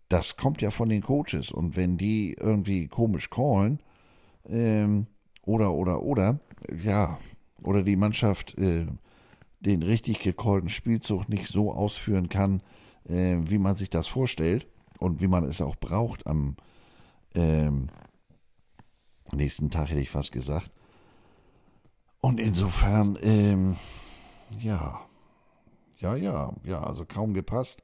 das 0.10 0.38
kommt 0.38 0.62
ja 0.62 0.72
von 0.72 0.90
den 0.90 1.02
Coaches. 1.02 1.52
Und 1.52 1.76
wenn 1.76 1.98
die 1.98 2.34
irgendwie 2.40 2.88
komisch 2.88 3.30
callen, 3.30 3.80
äh, 4.48 4.88
oder, 5.44 5.74
oder, 5.74 6.02
oder, 6.02 6.40
ja, 6.84 7.20
oder 7.64 7.84
die 7.84 7.96
Mannschaft 7.96 8.58
äh, 8.58 8.88
den 9.60 9.84
richtig 9.84 10.20
gecallten 10.20 10.70
Spielzug 10.70 11.30
nicht 11.30 11.48
so 11.48 11.72
ausführen 11.72 12.30
kann, 12.30 12.62
äh, 13.08 13.38
wie 13.42 13.58
man 13.58 13.76
sich 13.76 13.90
das 13.90 14.08
vorstellt 14.08 14.68
und 15.00 15.22
wie 15.22 15.28
man 15.28 15.44
es 15.44 15.62
auch 15.62 15.76
braucht 15.76 16.26
am 16.28 16.56
ähm, 17.34 17.90
nächsten 19.32 19.70
Tag, 19.70 19.90
hätte 19.90 20.00
ich 20.00 20.10
fast 20.10 20.32
gesagt. 20.32 20.72
Und 22.22 22.40
insofern, 22.40 23.18
ähm, 23.22 23.76
ja, 24.60 25.02
ja, 25.98 26.16
ja, 26.16 26.54
ja, 26.64 26.82
also 26.82 27.06
kaum 27.06 27.34
gepasst. 27.34 27.84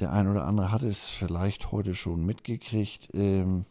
Der 0.00 0.12
ein 0.12 0.28
oder 0.28 0.46
andere 0.46 0.72
hat 0.72 0.82
es 0.82 1.08
vielleicht 1.08 1.72
heute 1.72 1.94
schon 1.94 2.24
mitgekriegt. 2.24 3.10
Ähm, 3.12 3.66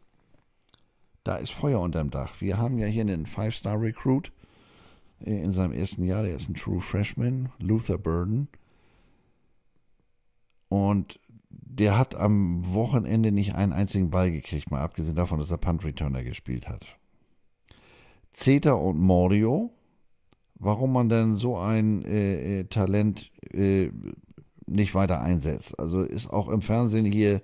da 1.24 1.38
ist 1.38 1.52
Feuer 1.52 1.82
unterm 1.82 2.12
Dach. 2.12 2.40
Wir 2.40 2.58
haben 2.60 2.78
ja 2.78 2.86
hier 2.86 3.02
einen 3.02 3.26
Five-Star-Recruit 3.26 4.32
äh, 5.26 5.42
in 5.42 5.52
seinem 5.52 5.74
ersten 5.74 6.04
Jahr. 6.04 6.22
Der 6.22 6.36
ist 6.36 6.48
ein 6.48 6.54
True 6.54 6.82
Freshman, 6.82 7.50
Luther 7.58 7.98
Burden. 7.98 8.48
Und 10.70 11.20
der 11.50 11.98
hat 11.98 12.14
am 12.14 12.74
Wochenende 12.74 13.32
nicht 13.32 13.56
einen 13.56 13.74
einzigen 13.74 14.12
Ball 14.12 14.32
gekriegt, 14.32 14.70
mal 14.70 14.82
abgesehen 14.82 15.16
davon, 15.16 15.40
dass 15.40 15.50
er 15.50 15.58
Punt 15.58 15.84
Returner 15.84 16.24
gespielt 16.24 16.70
hat. 16.70 16.86
Zeta 18.34 18.74
und 18.74 19.00
Morio 19.00 19.72
warum 20.60 20.94
man 20.94 21.10
denn 21.10 21.36
so 21.36 21.58
ein 21.58 22.04
äh, 22.06 22.60
äh, 22.60 22.64
Talent 22.66 23.32
äh, 23.52 23.90
nicht 24.70 24.96
weiter 24.96 25.22
einsetzt. 25.22 25.80
Also 25.80 26.02
ist 26.02 26.30
auch 26.30 26.50
im 26.50 26.62
Fernsehen 26.62 27.06
hier 27.06 27.42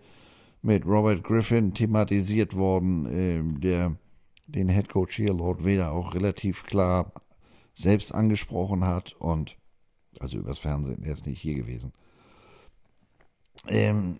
mit 0.61 0.85
Robert 0.85 1.23
Griffin 1.23 1.73
thematisiert 1.73 2.55
worden, 2.55 3.05
äh, 3.05 3.59
der 3.59 3.95
den 4.47 4.69
Head 4.69 4.89
Coach 4.89 5.15
hier, 5.15 5.33
Lord 5.33 5.63
Vader, 5.63 5.91
auch 5.91 6.13
relativ 6.13 6.63
klar 6.63 7.11
selbst 7.75 8.13
angesprochen 8.13 8.85
hat 8.85 9.13
und 9.13 9.57
also 10.19 10.37
übers 10.37 10.59
Fernsehen, 10.59 11.03
er 11.03 11.13
ist 11.13 11.25
nicht 11.25 11.41
hier 11.41 11.55
gewesen. 11.55 11.91
Ähm, 13.67 14.17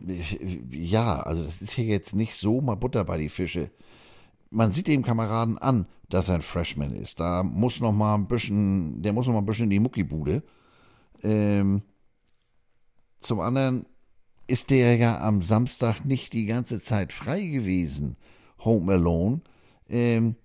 ja, 0.72 1.20
also 1.22 1.44
das 1.44 1.62
ist 1.62 1.72
hier 1.72 1.86
jetzt 1.86 2.16
nicht 2.16 2.36
so 2.36 2.62
mal 2.62 2.76
Butter 2.76 3.06
bei 3.06 3.18
die 3.18 3.30
Fische. 3.30 3.70
Man 4.50 4.72
sieht 4.72 4.88
dem 4.88 5.04
Kameraden 5.04 5.58
an, 5.58 5.88
dass 6.10 6.30
er 6.30 6.36
ein 6.36 6.42
Freshman 6.42 6.94
ist. 6.94 7.20
Da 7.20 7.44
muss 7.44 7.80
noch 7.80 7.92
mal 7.92 8.16
ein 8.16 8.28
bisschen, 8.28 9.02
der 9.02 9.14
muss 9.14 9.28
noch 9.28 9.34
mal 9.34 9.40
ein 9.40 9.46
bisschen 9.46 9.66
in 9.66 9.70
die 9.72 9.80
Muckibude. 9.80 10.44
Ähm, 11.22 11.84
zum 13.26 13.40
anderen 13.40 13.86
ist 14.48 14.70
der 14.70 14.96
ja 14.98 15.20
am 15.20 15.42
Samstag 15.42 16.06
nicht 16.06 16.34
die 16.34 16.46
ganze 16.46 16.80
Zeit 16.80 17.12
frei 17.12 17.42
gewesen, 17.46 18.16
Home 18.64 18.94
Alone. 18.94 19.42
Ähm, 19.90 20.36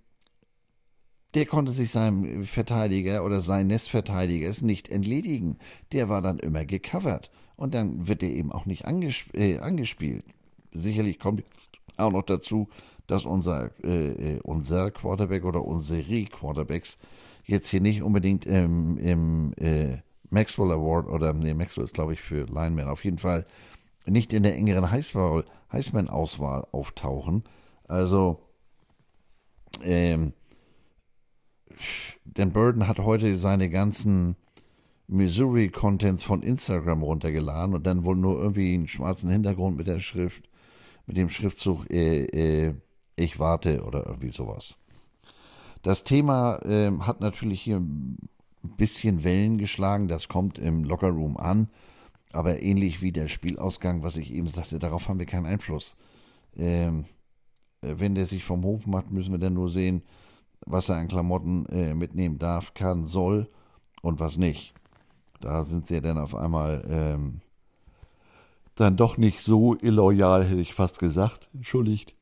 der 1.35 1.47
konnte 1.47 1.73
sich 1.73 1.91
seinem 1.91 2.45
Verteidiger 2.45 3.25
oder 3.25 3.41
seines 3.41 3.87
Verteidigers 3.87 4.63
nicht 4.63 4.89
entledigen. 4.89 5.59
Der 5.93 6.09
war 6.09 6.23
dann 6.23 6.39
immer 6.39 6.65
gecovert. 6.65 7.31
Und 7.57 7.75
dann 7.75 8.09
wird 8.09 8.23
er 8.23 8.31
eben 8.31 8.51
auch 8.51 8.65
nicht 8.65 8.87
angesp 8.87 9.35
äh, 9.35 9.59
angespielt. 9.59 10.25
Sicherlich 10.73 11.19
kommt 11.19 11.41
jetzt 11.41 11.71
auch 11.99 12.11
noch 12.11 12.25
dazu, 12.25 12.69
dass 13.07 13.27
unser, 13.27 13.71
äh, 13.85 14.37
äh 14.37 14.41
unser 14.43 14.91
Quarterback 14.91 15.45
oder 15.45 15.65
unsere 15.65 16.25
Quarterbacks 16.25 16.99
jetzt 17.45 17.69
hier 17.69 17.83
nicht 17.83 18.03
unbedingt 18.03 18.47
ähm, 18.47 18.97
im 18.99 19.53
äh, 19.59 19.99
Maxwell 20.31 20.71
Award 20.71 21.09
oder, 21.09 21.33
nee, 21.33 21.55
Maxwell 21.55 21.85
ist 21.85 21.95
glaube 21.95 22.13
ich 22.13 22.21
für 22.21 22.45
Lineman, 22.45 22.89
auf 22.89 23.05
jeden 23.05 23.19
Fall 23.19 23.47
nicht 24.07 24.33
in 24.33 24.43
der 24.43 24.57
engeren 24.57 24.91
Heisman-Auswahl 24.91 26.67
auftauchen. 26.73 27.45
Also, 27.87 28.41
ähm, 29.83 30.33
Dan 32.25 32.53
Burden 32.53 32.87
hat 32.87 32.99
heute 32.99 33.37
seine 33.37 33.69
ganzen 33.69 34.37
Missouri-Contents 35.09 36.23
von 36.23 36.43
Instagram 36.43 37.03
runtergeladen 37.03 37.75
und 37.75 37.87
dann 37.87 38.05
wohl 38.05 38.17
nur 38.17 38.39
irgendwie 38.39 38.75
einen 38.75 38.87
schwarzen 38.87 39.31
Hintergrund 39.31 39.77
mit 39.77 39.87
der 39.87 39.99
Schrift, 39.99 40.49
mit 41.07 41.17
dem 41.17 41.31
Schriftzug 41.31 41.91
äh, 41.91 42.67
äh, 42.69 42.75
Ich 43.17 43.39
warte 43.39 43.83
oder 43.83 44.07
irgendwie 44.07 44.31
sowas. 44.31 44.77
Das 45.83 46.05
Thema 46.05 46.59
äh, 46.65 46.93
hat 47.01 47.21
natürlich 47.21 47.63
hier 47.63 47.83
ein 48.63 48.77
bisschen 48.77 49.25
Wellen 49.25 49.59
geschlagen, 49.59 50.09
das 50.09 50.29
kommt 50.29 50.59
im 50.59 50.85
Lockerroom 50.85 51.37
an, 51.37 51.69
aber 52.33 52.63
ähnlich 52.63 53.03
wie 53.03 53.13
der 53.13 53.29
Spielausgang, 53.29 54.03
was 54.03 54.17
ich 54.17 54.33
eben 54.33 54.49
sagte, 54.49 54.79
darauf 54.79 55.09
haben 55.09 55.19
wir 55.19 55.27
keinen 55.27 55.47
Einfluss. 55.47 55.97
Ähm, 56.57 57.05
äh, 57.83 57.95
wenn 57.99 58.15
der 58.15 58.27
sich 58.27 58.45
vom 58.45 58.65
Hof 58.65 58.87
macht, 58.87 59.11
müssen 59.11 59.33
wir 59.33 59.39
dann 59.39 59.55
nur 59.55 59.71
sehen, 59.71 60.03
was 60.67 60.89
er 60.89 60.97
an 60.97 61.09
Klamotten 61.09 61.67
äh, 61.67 61.95
mitnehmen 61.95 62.39
darf, 62.39 62.75
kann, 62.75 63.05
soll 63.05 63.49
und 64.03 64.21
was 64.21 64.37
nicht. 64.37 64.75
Da 65.41 65.65
sind 65.65 65.87
sie 65.87 66.01
dann 66.01 66.19
auf 66.19 66.35
einmal 66.35 66.85
ähm, 66.89 67.41
dann 68.75 68.97
doch 68.97 69.17
nicht 69.17 69.41
so 69.41 69.77
illoyal, 69.77 70.45
hätte 70.45 70.61
ich 70.61 70.75
fast 70.75 70.99
gesagt. 70.99 71.49
Entschuldigt. 71.55 72.15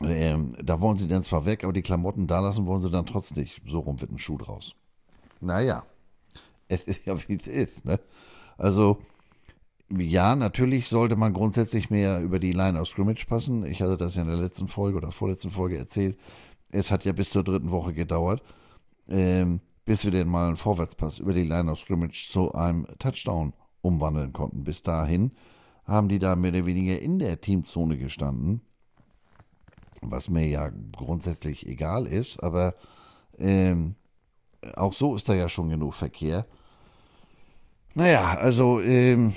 Ähm, 0.00 0.56
da 0.62 0.80
wollen 0.80 0.96
sie 0.96 1.08
dann 1.08 1.22
zwar 1.22 1.46
weg, 1.46 1.64
aber 1.64 1.72
die 1.72 1.82
Klamotten 1.82 2.26
da 2.26 2.40
lassen 2.40 2.66
wollen 2.66 2.80
sie 2.80 2.90
dann 2.90 3.06
trotzdem 3.06 3.44
nicht. 3.44 3.62
So 3.66 3.80
rum 3.80 4.00
wird 4.00 4.10
ein 4.10 4.18
Schuh 4.18 4.38
draus. 4.38 4.74
Naja, 5.40 5.84
es 6.68 6.84
ist 6.84 7.06
ja 7.06 7.16
wie 7.28 7.34
es 7.34 7.46
ist. 7.46 7.84
Ne? 7.84 8.00
Also, 8.58 8.98
ja, 9.90 10.34
natürlich 10.34 10.88
sollte 10.88 11.16
man 11.16 11.32
grundsätzlich 11.32 11.90
mehr 11.90 12.20
über 12.20 12.38
die 12.38 12.52
Line 12.52 12.80
of 12.80 12.88
Scrimmage 12.88 13.26
passen. 13.26 13.64
Ich 13.66 13.82
hatte 13.82 13.96
das 13.96 14.16
ja 14.16 14.22
in 14.22 14.28
der 14.28 14.36
letzten 14.38 14.66
Folge 14.66 14.96
oder 14.96 15.12
vorletzten 15.12 15.50
Folge 15.50 15.78
erzählt. 15.78 16.18
Es 16.70 16.90
hat 16.90 17.04
ja 17.04 17.12
bis 17.12 17.30
zur 17.30 17.44
dritten 17.44 17.70
Woche 17.70 17.92
gedauert, 17.92 18.42
ähm, 19.08 19.60
bis 19.84 20.04
wir 20.04 20.10
den 20.10 20.28
mal 20.28 20.48
einen 20.48 20.56
Vorwärtspass 20.56 21.18
über 21.18 21.34
die 21.34 21.44
Line 21.44 21.70
of 21.70 21.78
Scrimmage 21.78 22.28
zu 22.30 22.52
einem 22.52 22.86
Touchdown 22.98 23.52
umwandeln 23.82 24.32
konnten. 24.32 24.64
Bis 24.64 24.82
dahin 24.82 25.32
haben 25.84 26.08
die 26.08 26.18
da 26.18 26.34
mehr 26.34 26.50
oder 26.50 26.66
weniger 26.66 26.98
in 26.98 27.18
der 27.18 27.40
Teamzone 27.40 27.98
gestanden, 27.98 28.62
was 30.10 30.28
mir 30.28 30.46
ja 30.46 30.70
grundsätzlich 30.92 31.66
egal 31.66 32.06
ist, 32.06 32.42
aber 32.42 32.74
ähm, 33.38 33.96
auch 34.76 34.92
so 34.92 35.14
ist 35.14 35.28
da 35.28 35.34
ja 35.34 35.48
schon 35.48 35.68
genug 35.68 35.94
Verkehr. 35.94 36.46
Naja, 37.94 38.36
also 38.36 38.80
ähm, 38.80 39.34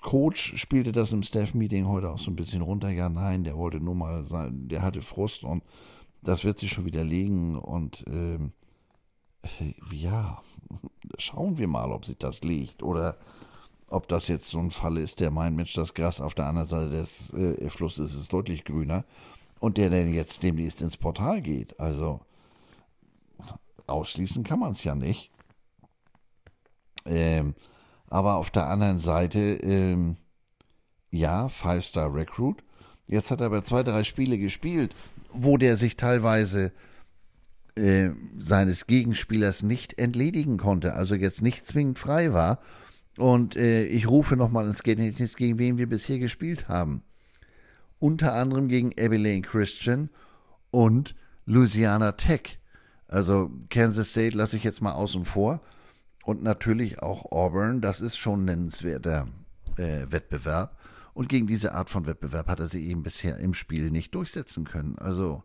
Coach 0.00 0.56
spielte 0.56 0.92
das 0.92 1.12
im 1.12 1.22
Staff-Meeting 1.22 1.86
heute 1.86 2.10
auch 2.10 2.18
so 2.18 2.30
ein 2.30 2.36
bisschen 2.36 2.62
runter. 2.62 2.90
Ja, 2.90 3.08
nein, 3.08 3.44
der 3.44 3.56
wollte 3.56 3.80
nur 3.80 3.94
mal 3.94 4.26
sein, 4.26 4.68
der 4.68 4.82
hatte 4.82 5.02
Frust 5.02 5.44
und 5.44 5.62
das 6.22 6.44
wird 6.44 6.58
sich 6.58 6.70
schon 6.70 6.84
wieder 6.84 7.04
legen. 7.04 7.56
Und 7.56 8.04
ähm, 8.06 8.52
ja, 9.92 10.42
schauen 11.18 11.58
wir 11.58 11.68
mal, 11.68 11.92
ob 11.92 12.04
sich 12.04 12.18
das 12.18 12.42
legt 12.42 12.82
oder 12.82 13.16
ob 13.90 14.08
das 14.08 14.28
jetzt 14.28 14.48
so 14.48 14.58
ein 14.58 14.70
Fall 14.70 14.96
ist, 14.96 15.20
der 15.20 15.30
meint, 15.30 15.56
Mensch, 15.56 15.74
das 15.74 15.94
Gras 15.94 16.20
auf 16.20 16.34
der 16.34 16.46
anderen 16.46 16.68
Seite 16.68 16.90
des 16.90 17.32
äh, 17.34 17.68
Flusses 17.68 18.14
ist 18.14 18.32
deutlich 18.32 18.64
grüner 18.64 19.04
und 19.58 19.76
der 19.76 19.90
dann 19.90 20.14
jetzt 20.14 20.42
demnächst 20.42 20.80
ins 20.80 20.96
Portal 20.96 21.42
geht. 21.42 21.78
Also 21.78 22.20
ausschließen 23.86 24.44
kann 24.44 24.60
man 24.60 24.72
es 24.72 24.84
ja 24.84 24.94
nicht. 24.94 25.30
Ähm, 27.04 27.54
aber 28.08 28.36
auf 28.36 28.50
der 28.50 28.68
anderen 28.68 28.98
Seite, 28.98 29.40
ähm, 29.40 30.16
ja, 31.10 31.48
Five-Star 31.48 32.14
Recruit. 32.14 32.62
Jetzt 33.08 33.32
hat 33.32 33.40
er 33.40 33.46
aber 33.46 33.64
zwei, 33.64 33.82
drei 33.82 34.04
Spiele 34.04 34.38
gespielt, 34.38 34.94
wo 35.32 35.56
der 35.56 35.76
sich 35.76 35.96
teilweise 35.96 36.72
äh, 37.74 38.10
seines 38.38 38.86
Gegenspielers 38.86 39.64
nicht 39.64 39.98
entledigen 39.98 40.58
konnte, 40.58 40.94
also 40.94 41.16
jetzt 41.16 41.42
nicht 41.42 41.66
zwingend 41.66 41.98
frei 41.98 42.32
war. 42.32 42.60
Und 43.16 43.56
äh, 43.56 43.84
ich 43.84 44.08
rufe 44.08 44.36
nochmal 44.36 44.66
ins 44.66 44.82
Gedächtnis, 44.82 45.36
gegen 45.36 45.58
wen 45.58 45.78
wir 45.78 45.88
bisher 45.88 46.18
gespielt 46.18 46.68
haben. 46.68 47.02
Unter 47.98 48.34
anderem 48.34 48.68
gegen 48.68 48.92
Abilene 48.98 49.42
Christian 49.42 50.10
und 50.70 51.14
Louisiana 51.44 52.12
Tech. 52.12 52.58
Also 53.08 53.50
Kansas 53.68 54.10
State 54.10 54.36
lasse 54.36 54.56
ich 54.56 54.64
jetzt 54.64 54.80
mal 54.80 54.92
außen 54.92 55.24
vor 55.24 55.60
und 56.24 56.42
natürlich 56.42 57.02
auch 57.02 57.30
Auburn. 57.32 57.80
Das 57.80 58.00
ist 58.00 58.16
schon 58.16 58.42
ein 58.42 58.44
nennenswerter 58.44 59.26
äh, 59.76 60.06
Wettbewerb. 60.08 60.78
Und 61.12 61.28
gegen 61.28 61.46
diese 61.46 61.74
Art 61.74 61.90
von 61.90 62.06
Wettbewerb 62.06 62.48
hat 62.48 62.60
er 62.60 62.68
sich 62.68 62.84
eben 62.84 63.02
bisher 63.02 63.38
im 63.38 63.52
Spiel 63.52 63.90
nicht 63.90 64.14
durchsetzen 64.14 64.64
können. 64.64 64.96
Also, 64.98 65.42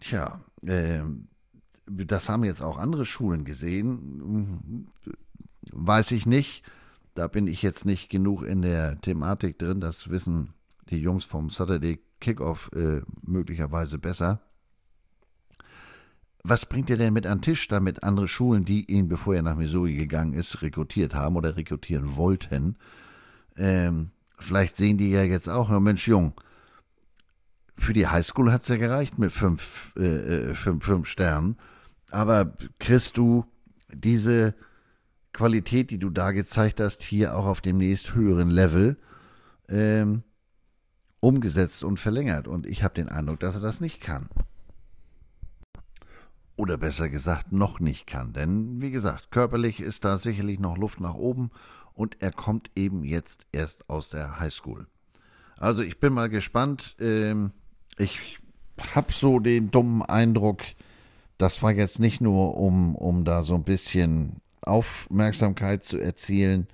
tja, 0.00 0.40
äh, 0.62 1.02
das 1.86 2.28
haben 2.28 2.44
jetzt 2.44 2.62
auch 2.62 2.78
andere 2.78 3.04
Schulen 3.04 3.44
gesehen. 3.44 4.88
Weiß 5.72 6.10
ich 6.12 6.26
nicht. 6.26 6.62
Da 7.14 7.28
bin 7.28 7.46
ich 7.46 7.62
jetzt 7.62 7.84
nicht 7.84 8.08
genug 8.08 8.42
in 8.42 8.62
der 8.62 9.00
Thematik 9.00 9.58
drin. 9.58 9.80
Das 9.80 10.10
wissen 10.10 10.54
die 10.90 10.98
Jungs 10.98 11.24
vom 11.24 11.50
Saturday 11.50 12.00
Kickoff 12.20 12.70
äh, 12.74 13.02
möglicherweise 13.22 13.98
besser 13.98 14.40
was 16.44 16.66
bringt 16.66 16.90
er 16.90 16.98
denn 16.98 17.14
mit 17.14 17.26
an 17.26 17.38
den 17.38 17.42
Tisch, 17.42 17.66
damit 17.68 18.02
andere 18.02 18.28
Schulen, 18.28 18.66
die 18.66 18.84
ihn, 18.84 19.08
bevor 19.08 19.34
er 19.34 19.42
nach 19.42 19.56
Missouri 19.56 19.94
gegangen 19.94 20.34
ist, 20.34 20.60
rekrutiert 20.60 21.14
haben 21.14 21.36
oder 21.36 21.56
rekrutieren 21.56 22.16
wollten? 22.16 22.76
Ähm, 23.56 24.10
vielleicht 24.38 24.76
sehen 24.76 24.98
die 24.98 25.10
ja 25.10 25.22
jetzt 25.22 25.48
auch, 25.48 25.70
oh 25.70 25.80
Mensch, 25.80 26.06
Jung, 26.06 26.34
für 27.76 27.94
die 27.94 28.06
Highschool 28.06 28.52
hat 28.52 28.60
es 28.60 28.68
ja 28.68 28.76
gereicht 28.76 29.18
mit 29.18 29.32
fünf, 29.32 29.94
äh, 29.96 30.50
äh, 30.50 30.54
fünf, 30.54 30.84
fünf 30.84 31.08
Sternen. 31.08 31.56
Aber 32.10 32.52
kriegst 32.78 33.16
du 33.16 33.46
diese 33.92 34.54
Qualität, 35.34 35.90
die 35.90 35.98
du 35.98 36.08
da 36.08 36.30
gezeigt 36.30 36.80
hast, 36.80 37.02
hier 37.02 37.36
auch 37.36 37.44
auf 37.44 37.60
dem 37.60 37.76
nächst 37.76 38.14
höheren 38.14 38.48
Level 38.48 38.96
ähm, 39.68 40.22
umgesetzt 41.20 41.84
und 41.84 42.00
verlängert? 42.00 42.48
Und 42.48 42.66
ich 42.66 42.82
habe 42.82 42.94
den 42.94 43.10
Eindruck, 43.10 43.40
dass 43.40 43.56
er 43.56 43.60
das 43.60 43.82
nicht 43.82 44.00
kann 44.00 44.30
oder 46.56 46.76
besser 46.76 47.08
gesagt 47.08 47.52
noch 47.52 47.80
nicht 47.80 48.06
kann. 48.06 48.32
Denn 48.32 48.80
wie 48.80 48.90
gesagt, 48.90 49.30
körperlich 49.30 49.80
ist 49.80 50.04
da 50.04 50.18
sicherlich 50.18 50.58
noch 50.58 50.76
Luft 50.76 51.00
nach 51.00 51.14
oben 51.14 51.50
und 51.94 52.22
er 52.22 52.32
kommt 52.32 52.70
eben 52.76 53.04
jetzt 53.04 53.46
erst 53.52 53.88
aus 53.90 54.08
der 54.08 54.38
Highschool. 54.38 54.86
Also 55.56 55.82
ich 55.82 56.00
bin 56.00 56.12
mal 56.12 56.28
gespannt. 56.28 56.96
Ähm, 57.00 57.52
ich 57.96 58.38
habe 58.94 59.12
so 59.12 59.38
den 59.38 59.70
dummen 59.70 60.02
Eindruck, 60.02 60.62
das 61.38 61.62
war 61.62 61.72
jetzt 61.72 62.00
nicht 62.00 62.20
nur, 62.20 62.56
um, 62.56 62.94
um 62.94 63.24
da 63.24 63.44
so 63.44 63.54
ein 63.54 63.64
bisschen 63.64 64.40
Aufmerksamkeit 64.66 65.84
zu 65.84 65.98
erzielen, 65.98 66.66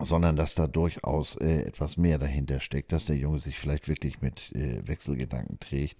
sondern 0.00 0.36
dass 0.36 0.54
da 0.54 0.66
durchaus 0.66 1.36
äh, 1.36 1.62
etwas 1.62 1.96
mehr 1.96 2.18
dahinter 2.18 2.60
steckt, 2.60 2.92
dass 2.92 3.06
der 3.06 3.16
Junge 3.16 3.40
sich 3.40 3.58
vielleicht 3.58 3.88
wirklich 3.88 4.20
mit 4.20 4.52
äh, 4.52 4.86
Wechselgedanken 4.86 5.60
trägt. 5.60 5.96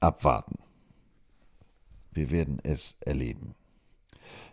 Abwarten. 0.00 0.58
Wir 2.12 2.30
werden 2.30 2.58
es 2.62 2.96
erleben. 3.00 3.54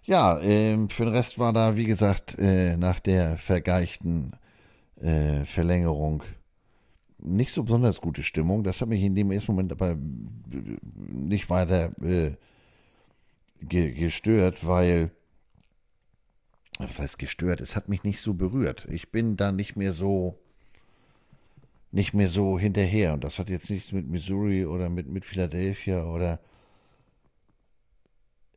Ja, 0.04 0.40
äh, 0.40 0.78
für 0.90 1.06
den 1.06 1.14
Rest 1.14 1.40
war 1.40 1.54
da, 1.54 1.76
wie 1.76 1.86
gesagt, 1.86 2.38
äh, 2.38 2.78
nach 2.78 3.00
der 3.00 3.38
vergeichten 3.38 4.32
äh, 5.02 5.46
Verlängerung 5.46 6.24
nicht 7.20 7.54
so 7.54 7.64
besonders 7.64 8.02
gute 8.02 8.24
Stimmung. 8.24 8.64
Das 8.64 8.82
hat 8.82 8.90
mich 8.90 9.02
in 9.02 9.16
dem 9.16 9.32
ersten 9.32 9.54
Moment 9.54 9.72
aber 9.72 9.98
nicht 10.96 11.50
weiter 11.50 11.92
äh, 12.04 12.32
ge 13.68 13.92
gestört, 13.94 14.66
weil, 14.66 15.12
was 16.80 17.00
heißt 17.00 17.20
gestört? 17.20 17.62
Es 17.62 17.76
hat 17.76 17.90
mich 17.90 18.04
nicht 18.04 18.22
so 18.22 18.34
berührt. 18.34 18.88
Ich 18.92 19.12
bin 19.12 19.38
da 19.38 19.52
nicht 19.52 19.76
mehr 19.76 19.94
so, 19.94 20.38
nicht 21.92 22.14
mehr 22.14 22.28
so 22.28 22.60
hinterher. 22.60 23.14
Und 23.14 23.24
das 23.24 23.40
hat 23.40 23.50
jetzt 23.50 23.70
nichts 23.70 23.92
mit 23.92 24.08
Missouri 24.08 24.66
oder 24.66 24.90
mit, 24.90 25.08
mit 25.08 25.26
Philadelphia 25.26 26.06
oder 26.06 26.40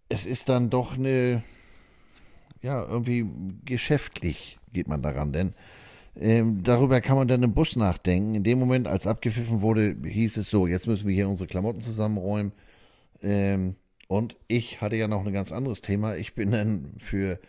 es 0.08 0.24
ist 0.24 0.48
dann 0.48 0.70
doch 0.70 0.94
eine, 0.94 1.42
ja, 2.62 2.84
irgendwie 2.84 3.26
geschäftlich 3.64 4.58
geht 4.72 4.88
man 4.88 5.02
daran, 5.02 5.32
denn 5.32 5.54
ähm, 6.18 6.62
darüber 6.62 7.00
kann 7.00 7.16
man 7.16 7.28
dann 7.28 7.42
im 7.42 7.52
Bus 7.52 7.76
nachdenken. 7.76 8.34
In 8.34 8.44
dem 8.44 8.58
Moment, 8.58 8.88
als 8.88 9.06
abgepfiffen 9.06 9.60
wurde, 9.60 9.96
hieß 10.02 10.38
es 10.38 10.48
so, 10.48 10.66
jetzt 10.66 10.86
müssen 10.86 11.06
wir 11.06 11.14
hier 11.14 11.28
unsere 11.28 11.46
Klamotten 11.46 11.82
zusammenräumen. 11.82 12.52
Ähm, 13.22 13.76
und 14.08 14.36
ich 14.48 14.80
hatte 14.80 14.96
ja 14.96 15.08
noch 15.08 15.26
ein 15.26 15.32
ganz 15.32 15.52
anderes 15.52 15.82
Thema. 15.82 16.16
Ich 16.16 16.34
bin 16.34 16.52
dann 16.52 16.94
für 16.98 17.40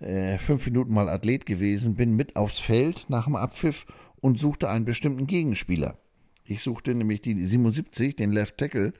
äh, 0.00 0.38
fünf 0.38 0.66
Minuten 0.66 0.94
mal 0.94 1.08
Athlet 1.08 1.46
gewesen, 1.46 1.94
bin 1.94 2.16
mit 2.16 2.36
aufs 2.36 2.58
Feld 2.58 3.06
nach 3.08 3.24
dem 3.24 3.36
Abpfiff 3.36 3.86
und 4.20 4.38
suchte 4.38 4.68
einen 4.68 4.84
bestimmten 4.84 5.26
Gegenspieler. 5.26 5.98
Ich 6.44 6.62
suchte 6.62 6.94
nämlich 6.94 7.22
die 7.22 7.34
77, 7.34 8.16
den 8.16 8.30
Left 8.30 8.58
Tackle 8.58 8.92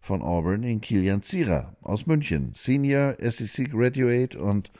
von 0.00 0.22
Auburn, 0.22 0.62
den 0.62 0.80
Kilian 0.80 1.22
Zierer 1.22 1.76
aus 1.82 2.06
München. 2.06 2.52
Senior, 2.54 3.16
SEC 3.20 3.70
Graduate 3.70 4.38
und 4.38 4.70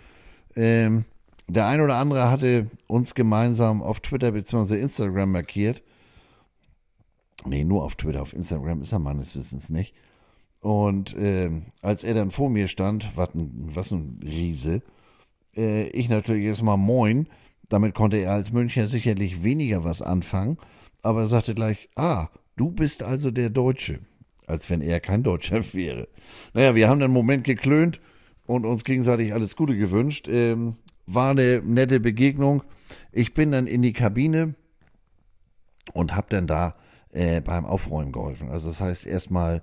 ähm, 0.56 1.05
der 1.48 1.66
ein 1.66 1.81
oder 1.81 1.97
andere 1.97 2.31
hatte 2.31 2.70
uns 2.86 3.14
gemeinsam 3.14 3.82
auf 3.82 4.01
Twitter 4.01 4.32
bzw. 4.32 4.81
Instagram 4.81 5.32
markiert. 5.32 5.82
Nee, 7.44 7.64
nur 7.64 7.82
auf 7.82 7.97
Twitter, 7.97 8.23
auf 8.23 8.32
Instagram 8.32 8.82
ist 8.82 8.93
er 8.93 9.01
meines 9.01 9.36
Wissens 9.36 9.69
nicht. 9.69 9.94
Und 10.62 11.16
äh, 11.16 11.51
als 11.80 12.05
er 12.05 12.14
dann 12.14 12.30
vor 12.30 12.48
mir 12.48 12.68
stand, 12.68 13.10
was 13.16 13.34
ein, 13.34 13.70
was 13.74 13.90
ein 13.90 14.20
Riese, 14.24 14.80
äh, 15.56 15.89
ich 15.89 16.09
natürlich 16.09 16.47
erstmal 16.47 16.76
Moin. 16.76 17.28
Damit 17.68 17.94
konnte 17.94 18.18
er 18.18 18.32
als 18.32 18.52
Münchner 18.52 18.86
sicherlich 18.86 19.43
weniger 19.43 19.82
was 19.82 20.02
anfangen, 20.02 20.59
aber 21.02 21.22
er 21.22 21.26
sagte 21.26 21.55
gleich, 21.55 21.89
ah, 21.97 22.28
du 22.56 22.70
bist 22.70 23.02
also 23.02 23.32
der 23.32 23.51
Deutsche. 23.51 24.01
Als 24.47 24.70
wenn 24.70 24.82
er 24.82 25.01
kein 25.01 25.24
Deutscher 25.24 25.62
wäre. 25.74 26.06
Naja, 26.55 26.76
wir 26.76 26.89
haben 26.89 27.01
dann 27.01 27.06
einen 27.06 27.14
Moment 27.14 27.43
geklönt 27.43 28.01
und 28.47 28.64
uns 28.64 28.84
gegenseitig 28.84 29.34
alles 29.34 29.56
Gute 29.56 29.76
gewünscht. 29.76 30.28
Ähm, 30.28 30.76
war 31.06 31.30
eine 31.30 31.60
nette 31.64 31.98
Begegnung. 31.98 32.62
Ich 33.10 33.34
bin 33.34 33.51
dann 33.51 33.66
in 33.66 33.82
die 33.82 33.93
Kabine 33.93 34.55
und 35.93 36.14
habe 36.14 36.28
dann 36.30 36.47
da 36.47 36.76
äh, 37.10 37.40
beim 37.40 37.64
Aufräumen 37.64 38.12
geholfen. 38.12 38.51
Also 38.51 38.68
das 38.68 38.80
heißt 38.80 39.06
erstmal, 39.06 39.62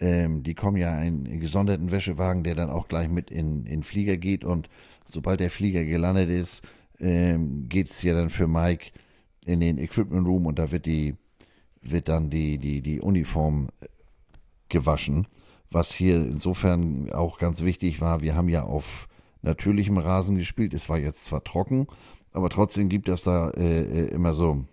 ähm, 0.00 0.42
die 0.42 0.54
kommen 0.54 0.76
ja 0.76 0.92
einen 0.92 1.40
gesonderten 1.40 1.90
Wäschewagen, 1.90 2.42
der 2.42 2.54
dann 2.54 2.70
auch 2.70 2.88
gleich 2.88 3.08
mit 3.08 3.30
in 3.30 3.64
den 3.64 3.82
Flieger 3.82 4.16
geht 4.16 4.44
und 4.44 4.68
sobald 5.04 5.40
der 5.40 5.50
Flieger 5.50 5.84
gelandet 5.84 6.30
ist, 6.30 6.62
ähm, 6.98 7.68
geht 7.68 7.90
es 7.90 8.02
ja 8.02 8.14
dann 8.14 8.30
für 8.30 8.48
Mike 8.48 8.92
in 9.44 9.60
den 9.60 9.78
Equipment 9.78 10.26
Room 10.26 10.46
und 10.46 10.58
da 10.58 10.70
wird 10.70 10.86
die 10.86 11.14
wird 11.82 12.08
dann 12.08 12.30
die 12.30 12.58
die 12.58 12.80
die 12.80 13.00
Uniform 13.00 13.68
gewaschen, 14.68 15.26
was 15.70 15.92
hier 15.92 16.16
insofern 16.16 17.10
auch 17.12 17.38
ganz 17.38 17.62
wichtig 17.62 18.00
war. 18.00 18.22
Wir 18.22 18.34
haben 18.34 18.48
ja 18.48 18.64
auf 18.64 19.08
natürlichem 19.42 19.98
Rasen 19.98 20.36
gespielt. 20.36 20.74
Es 20.74 20.88
war 20.88 20.98
jetzt 20.98 21.24
zwar 21.24 21.44
trocken, 21.44 21.86
aber 22.32 22.50
trotzdem 22.50 22.88
gibt 22.88 23.08
es 23.08 23.22
da 23.22 23.50
äh, 23.50 23.82
äh 23.82 24.08
immer 24.08 24.34
so 24.34 24.64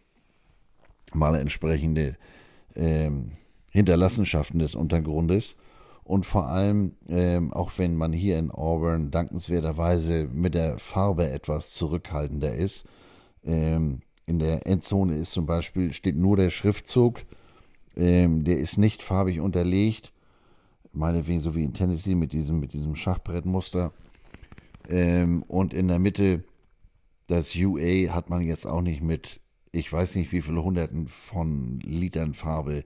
mal 1.13 1.35
entsprechende 1.35 2.17
äh, 2.75 3.09
Hinterlassenschaften 3.77 4.59
des 4.59 4.73
Untergrundes. 4.73 5.55
Und 6.03 6.25
vor 6.25 6.47
allem, 6.47 6.93
ähm, 7.07 7.53
auch 7.53 7.71
wenn 7.77 7.95
man 7.95 8.11
hier 8.11 8.39
in 8.39 8.49
Auburn 8.49 9.11
dankenswerterweise 9.11 10.27
mit 10.33 10.55
der 10.55 10.79
Farbe 10.79 11.29
etwas 11.29 11.71
zurückhaltender 11.73 12.55
ist, 12.55 12.85
ähm, 13.45 13.99
in 14.25 14.39
der 14.39 14.65
Endzone 14.65 15.15
ist 15.15 15.31
zum 15.31 15.45
Beispiel, 15.45 15.93
steht 15.93 16.15
nur 16.15 16.37
der 16.37 16.49
Schriftzug, 16.49 17.21
ähm, 17.95 18.43
der 18.45 18.57
ist 18.57 18.77
nicht 18.77 19.03
farbig 19.03 19.39
unterlegt, 19.41 20.11
meinetwegen 20.91 21.39
so 21.39 21.53
wie 21.53 21.63
in 21.63 21.73
Tennessee 21.73 22.15
mit 22.15 22.33
diesem, 22.33 22.59
mit 22.59 22.73
diesem 22.73 22.95
Schachbrettmuster. 22.95 23.91
Ähm, 24.89 25.43
und 25.43 25.73
in 25.73 25.87
der 25.87 25.99
Mitte, 25.99 26.43
das 27.27 27.55
UA 27.55 28.13
hat 28.13 28.29
man 28.29 28.41
jetzt 28.41 28.65
auch 28.65 28.81
nicht 28.81 29.01
mit, 29.01 29.39
ich 29.71 29.91
weiß 29.91 30.15
nicht 30.15 30.31
wie 30.31 30.41
viele 30.41 30.63
Hunderten 30.63 31.07
von 31.07 31.79
Litern 31.81 32.33
Farbe 32.33 32.79
äh, 32.79 32.83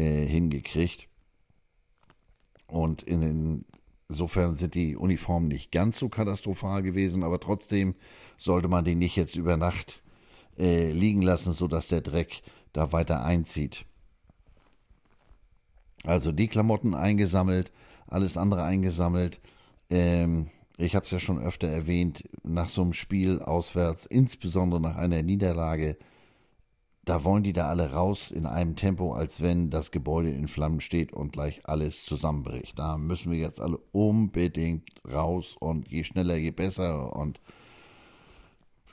hingekriegt. 0.00 1.08
Und 2.66 3.02
in 3.02 3.20
den, 3.20 3.64
insofern 4.08 4.54
sind 4.54 4.74
die 4.74 4.96
Uniformen 4.96 5.48
nicht 5.48 5.70
ganz 5.70 5.98
so 5.98 6.08
katastrophal 6.08 6.82
gewesen, 6.82 7.22
aber 7.22 7.40
trotzdem 7.40 7.94
sollte 8.36 8.68
man 8.68 8.84
die 8.84 8.94
nicht 8.94 9.16
jetzt 9.16 9.36
über 9.36 9.56
Nacht 9.56 10.02
äh, 10.58 10.90
liegen 10.90 11.22
lassen, 11.22 11.52
sodass 11.52 11.88
der 11.88 12.00
Dreck 12.00 12.42
da 12.72 12.92
weiter 12.92 13.24
einzieht. 13.24 13.84
Also 16.04 16.32
die 16.32 16.48
Klamotten 16.48 16.94
eingesammelt, 16.94 17.72
alles 18.06 18.36
andere 18.36 18.64
eingesammelt. 18.64 19.40
Ähm, 19.90 20.50
ich 20.76 20.94
habe 20.94 21.04
es 21.04 21.10
ja 21.10 21.18
schon 21.18 21.38
öfter 21.38 21.68
erwähnt, 21.68 22.24
nach 22.42 22.68
so 22.68 22.82
einem 22.82 22.92
Spiel 22.92 23.40
auswärts, 23.40 24.06
insbesondere 24.06 24.80
nach 24.80 24.96
einer 24.96 25.22
Niederlage, 25.22 25.96
da 27.04 27.24
wollen 27.24 27.42
die 27.42 27.52
da 27.52 27.68
alle 27.68 27.92
raus 27.92 28.30
in 28.30 28.46
einem 28.46 28.76
Tempo, 28.76 29.12
als 29.12 29.40
wenn 29.40 29.70
das 29.70 29.90
Gebäude 29.90 30.30
in 30.30 30.48
Flammen 30.48 30.80
steht 30.80 31.12
und 31.12 31.32
gleich 31.32 31.60
alles 31.68 32.04
zusammenbricht. 32.04 32.78
Da 32.78 32.96
müssen 32.96 33.30
wir 33.30 33.38
jetzt 33.38 33.60
alle 33.60 33.78
unbedingt 33.92 34.88
raus 35.10 35.56
und 35.58 35.88
je 35.88 36.04
schneller, 36.04 36.36
je 36.36 36.50
besser. 36.50 37.14
Und 37.14 37.40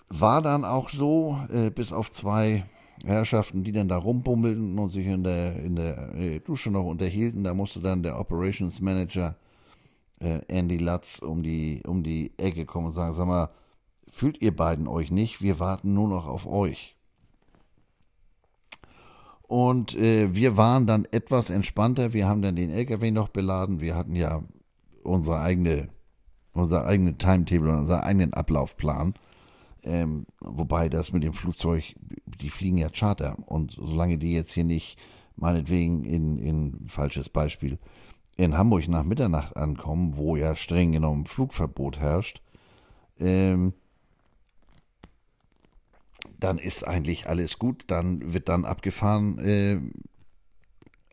war 0.09 0.41
dann 0.41 0.65
auch 0.65 0.89
so, 0.89 1.39
äh, 1.51 1.69
bis 1.69 1.93
auf 1.93 2.11
zwei 2.11 2.65
Herrschaften, 3.05 3.63
die 3.63 3.71
dann 3.71 3.87
da 3.87 3.97
rumbummelten 3.97 4.77
und 4.77 4.89
sich 4.89 5.07
in 5.07 5.23
der, 5.23 5.55
in 5.57 5.75
der 5.75 6.13
äh, 6.15 6.39
Dusche 6.39 6.69
noch 6.69 6.85
unterhielten. 6.85 7.43
Da 7.43 7.53
musste 7.53 7.79
dann 7.79 8.03
der 8.03 8.19
Operations 8.19 8.81
Manager 8.81 9.35
äh, 10.19 10.41
Andy 10.47 10.77
Lutz 10.77 11.19
um 11.19 11.43
die, 11.43 11.81
um 11.87 12.03
die 12.03 12.33
Ecke 12.37 12.65
kommen 12.65 12.87
und 12.87 12.93
sagen, 12.93 13.13
sag 13.13 13.27
mal, 13.27 13.49
fühlt 14.07 14.41
ihr 14.41 14.55
beiden 14.55 14.87
euch 14.87 15.11
nicht? 15.11 15.41
Wir 15.41 15.59
warten 15.59 15.93
nur 15.93 16.09
noch 16.09 16.27
auf 16.27 16.45
euch. 16.45 16.97
Und 19.51 19.97
äh, 19.97 20.33
wir 20.33 20.55
waren 20.55 20.87
dann 20.87 21.03
etwas 21.11 21.49
entspannter. 21.49 22.13
Wir 22.13 22.25
haben 22.25 22.41
dann 22.41 22.55
den 22.55 22.71
LKW 22.71 23.11
noch 23.11 23.27
beladen. 23.27 23.81
Wir 23.81 23.97
hatten 23.97 24.15
ja 24.15 24.43
unsere 25.03 25.41
eigene, 25.41 25.89
unser 26.53 26.85
eigene 26.85 27.17
Timetable 27.17 27.69
und 27.69 27.79
unseren 27.79 27.99
eigenen 27.99 28.33
Ablaufplan. 28.33 29.13
Ähm, 29.83 30.25
wobei 30.39 30.87
das 30.87 31.11
mit 31.11 31.23
dem 31.23 31.33
Flugzeug, 31.33 31.83
die 32.25 32.49
fliegen 32.49 32.77
ja 32.77 32.87
Charter. 32.87 33.35
Und 33.45 33.73
solange 33.73 34.17
die 34.17 34.31
jetzt 34.31 34.53
hier 34.53 34.63
nicht, 34.63 34.97
meinetwegen 35.35 36.05
in, 36.05 36.37
in 36.37 36.85
falsches 36.87 37.27
Beispiel, 37.27 37.77
in 38.37 38.57
Hamburg 38.57 38.87
nach 38.87 39.03
Mitternacht 39.03 39.57
ankommen, 39.57 40.15
wo 40.15 40.37
ja 40.37 40.55
streng 40.55 40.93
genommen 40.93 41.25
Flugverbot 41.25 41.99
herrscht, 41.99 42.41
ähm, 43.19 43.73
dann 46.43 46.57
ist 46.57 46.83
eigentlich 46.83 47.27
alles 47.27 47.59
gut. 47.59 47.85
Dann 47.87 48.33
wird 48.33 48.49
dann 48.49 48.65
abgefahren, 48.65 49.39
äh, 49.39 49.79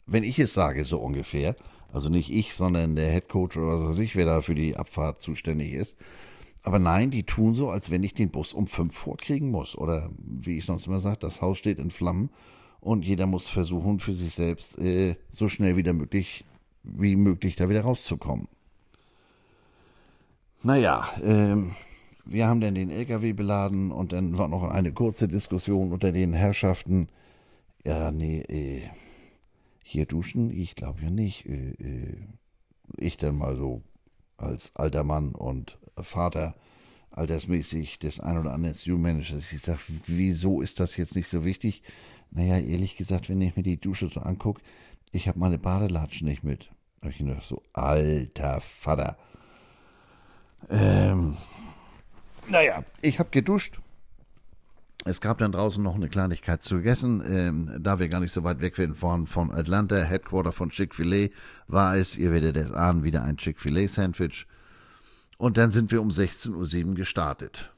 wenn 0.07 0.25
ich 0.25 0.39
es 0.39 0.55
sage, 0.55 0.85
so 0.85 0.99
ungefähr. 0.99 1.57
Also 1.93 2.09
nicht 2.09 2.31
ich, 2.31 2.55
sondern 2.55 2.97
der 2.97 3.11
Head 3.11 3.29
Coach 3.29 3.57
oder 3.57 3.81
was 3.81 3.91
weiß 3.91 3.99
ich, 4.01 4.17
wer 4.17 4.27
da 4.27 4.41
für 4.41 4.55
die 4.55 4.77
Abfahrt 4.77 5.21
zuständig 5.21 5.73
ist. 5.73 5.97
Aber 6.63 6.79
nein, 6.79 7.11
die 7.11 7.23
tun 7.23 7.55
so, 7.55 7.71
als 7.71 7.91
wenn 7.91 8.03
ich 8.03 8.15
den 8.15 8.31
Bus 8.31 8.53
um 8.53 8.67
fünf 8.67 8.95
vorkriegen 8.95 9.51
muss. 9.51 9.77
Oder 9.77 10.11
wie 10.19 10.59
ich 10.59 10.67
sonst 10.67 10.87
immer 10.87 11.01
sage, 11.01 11.19
das 11.21 11.41
Haus 11.41 11.59
steht 11.59 11.79
in 11.79 11.91
Flammen 11.91 12.31
und 12.81 13.05
jeder 13.05 13.27
muss 13.27 13.49
versuchen, 13.49 13.99
für 13.99 14.15
sich 14.15 14.35
selbst 14.35 14.79
äh, 14.79 15.17
so 15.31 15.49
schnell 15.49 15.77
wie 15.77 15.93
möglich 15.93 16.45
wie 16.83 17.17
möglich 17.17 17.57
da 17.57 17.69
wieder 17.69 17.83
rauszukommen. 17.83 18.49
Naja, 20.63 21.09
ähm, 21.23 21.73
wir 22.29 22.47
haben 22.47 22.61
dann 22.61 22.75
den 22.75 22.91
LKW 22.91 23.33
beladen 23.33 23.91
und 23.91 24.13
dann 24.13 24.37
war 24.37 24.49
noch 24.49 24.65
eine 24.65 24.93
kurze 24.93 25.29
Diskussion 25.29 25.93
unter 25.93 26.13
den 26.13 26.35
Herrschaften. 26.35 27.09
Ja, 27.85 28.11
nee, 28.11 28.41
äh, 28.41 28.83
hier 29.83 30.05
duschen? 30.05 30.51
Ich 30.51 30.75
glaube 30.75 31.03
ja 31.03 31.11
nicht. 31.11 31.47
Äh, 31.47 31.71
äh, 31.71 32.17
ich 32.97 33.17
dann 33.17 33.37
mal 33.37 33.57
so 33.57 33.83
als 34.37 34.77
alter 34.77 35.05
Mann 35.05 35.35
und 35.35 35.79
Vater 35.97 36.55
altersmäßig 37.11 37.99
des 37.99 38.21
ein 38.21 38.39
oder 38.39 38.53
anderen 38.53 38.75
Student-Managers. 38.75 39.53
Ich 39.53 39.63
sage, 39.63 39.81
wieso 40.07 40.61
ist 40.61 40.81
das 40.81 40.97
jetzt 40.97 41.17
nicht 41.17 41.29
so 41.29 41.45
wichtig? 41.45 41.83
Naja, 42.31 42.59
ehrlich 42.59 42.97
gesagt, 42.97 43.29
wenn 43.29 43.41
ich 43.41 43.57
mir 43.57 43.63
die 43.63 43.81
Dusche 43.81 44.09
so 44.09 44.21
angucke, 44.21 44.61
ich 45.13 45.27
habe 45.27 45.39
meine 45.39 45.59
Badelatschen 45.59 46.29
nicht 46.29 46.45
mit. 46.45 46.71
Da 47.01 47.07
habe 47.07 47.13
ich 47.13 47.19
gedacht, 47.19 47.43
so, 47.43 47.63
alter 47.73 48.61
Vater. 48.61 49.17
Ähm, 50.69 51.37
naja, 52.49 52.85
ich 53.01 53.19
habe 53.19 53.31
geduscht. 53.31 53.81
es 55.05 55.21
gab 55.21 55.39
dann 55.39 55.53
draußen 55.53 55.83
noch 55.83 55.95
eine 55.95 56.09
Kleinigkeit 56.09 56.63
zu 56.63 56.79
essen. 56.79 57.23
Ähm, 57.27 57.77
da 57.81 57.99
wir 57.99 58.09
gar 58.09 58.21
nicht 58.21 58.33
so 58.33 58.45
weit 58.45 58.61
weg 58.61 58.77
sind 58.77 58.97
von, 58.97 59.27
von 59.27 59.53
Atlanta, 59.53 59.97
Headquarter 59.97 60.53
von 60.53 60.71
Chick-fil-A, 60.71 61.29
war 61.67 61.97
es, 61.97 62.17
ihr 62.17 62.33
werdet 62.33 62.57
es 62.57 62.73
ahnen, 62.73 63.05
wieder 63.05 63.23
ein 63.23 63.37
Chick-fil-A-Sandwich. 63.37 64.47
Und 65.39 65.57
dann 65.57 65.71
sind 65.71 65.93
wir 65.93 66.03
um 66.03 66.09
16.07 66.09 66.87
Uhr 66.87 66.95
gestartet. 66.95 67.73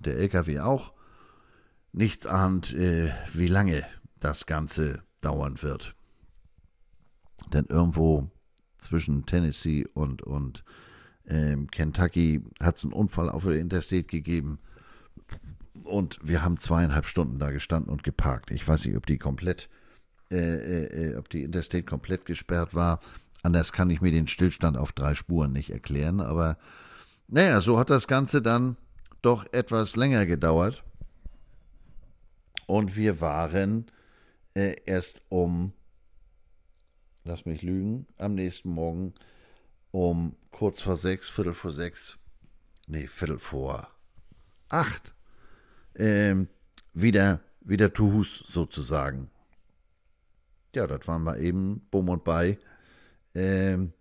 Der 0.00 0.16
LKW 0.16 0.60
auch. 0.60 0.92
Nichts 1.92 2.26
ahnt, 2.26 2.72
äh, 2.74 3.12
wie 3.32 3.48
lange 3.48 3.84
das 4.20 4.46
Ganze 4.46 5.02
dauern 5.20 5.62
wird. 5.62 5.94
Denn 7.52 7.66
irgendwo 7.68 8.30
zwischen 8.78 9.26
Tennessee 9.26 9.86
und, 9.94 10.22
und 10.22 10.64
ähm, 11.28 11.70
Kentucky 11.70 12.42
hat 12.60 12.76
es 12.76 12.84
einen 12.84 12.92
Unfall 12.92 13.28
auf 13.28 13.44
der 13.44 13.54
Interstate 13.54 14.04
gegeben. 14.04 14.58
Und 15.84 16.18
wir 16.22 16.42
haben 16.42 16.58
zweieinhalb 16.58 17.06
Stunden 17.06 17.38
da 17.38 17.50
gestanden 17.50 17.92
und 17.92 18.02
geparkt. 18.02 18.50
Ich 18.50 18.66
weiß 18.66 18.84
nicht, 18.86 18.96
ob 18.96 19.06
die 19.06 19.18
komplett, 19.18 19.68
äh, 20.30 20.36
äh, 20.36 21.10
äh 21.10 21.16
ob 21.16 21.28
die 21.28 21.42
Interstate 21.42 21.84
komplett 21.84 22.24
gesperrt 22.24 22.74
war. 22.74 23.00
Anders 23.42 23.72
kann 23.72 23.90
ich 23.90 24.00
mir 24.00 24.10
den 24.10 24.28
Stillstand 24.28 24.76
auf 24.76 24.92
drei 24.92 25.14
Spuren 25.14 25.52
nicht 25.52 25.70
erklären. 25.70 26.20
Aber 26.20 26.58
naja, 27.28 27.60
so 27.60 27.78
hat 27.78 27.90
das 27.90 28.08
Ganze 28.08 28.42
dann 28.42 28.76
doch 29.22 29.46
etwas 29.52 29.96
länger 29.96 30.26
gedauert. 30.26 30.82
Und 32.66 32.96
wir 32.96 33.20
waren 33.20 33.86
äh, 34.54 34.76
erst 34.86 35.22
um, 35.28 35.72
lass 37.24 37.44
mich 37.46 37.62
lügen, 37.62 38.06
am 38.18 38.34
nächsten 38.34 38.70
Morgen 38.70 39.14
um 39.92 40.34
kurz 40.56 40.80
vor 40.80 40.96
sechs, 40.96 41.28
Viertel 41.28 41.52
vor 41.52 41.70
sechs, 41.70 42.18
nee, 42.86 43.06
Viertel 43.08 43.38
vor 43.38 43.90
acht, 44.70 45.12
ähm, 45.94 46.48
wieder, 46.94 47.40
wieder 47.60 47.92
to 47.92 48.10
Hus 48.10 48.42
sozusagen. 48.46 49.30
Ja, 50.74 50.86
das 50.86 51.06
waren 51.06 51.24
wir 51.24 51.38
eben, 51.40 51.86
bumm 51.90 52.08
und 52.08 52.24
bei, 52.24 52.58
ähm, 53.34 53.92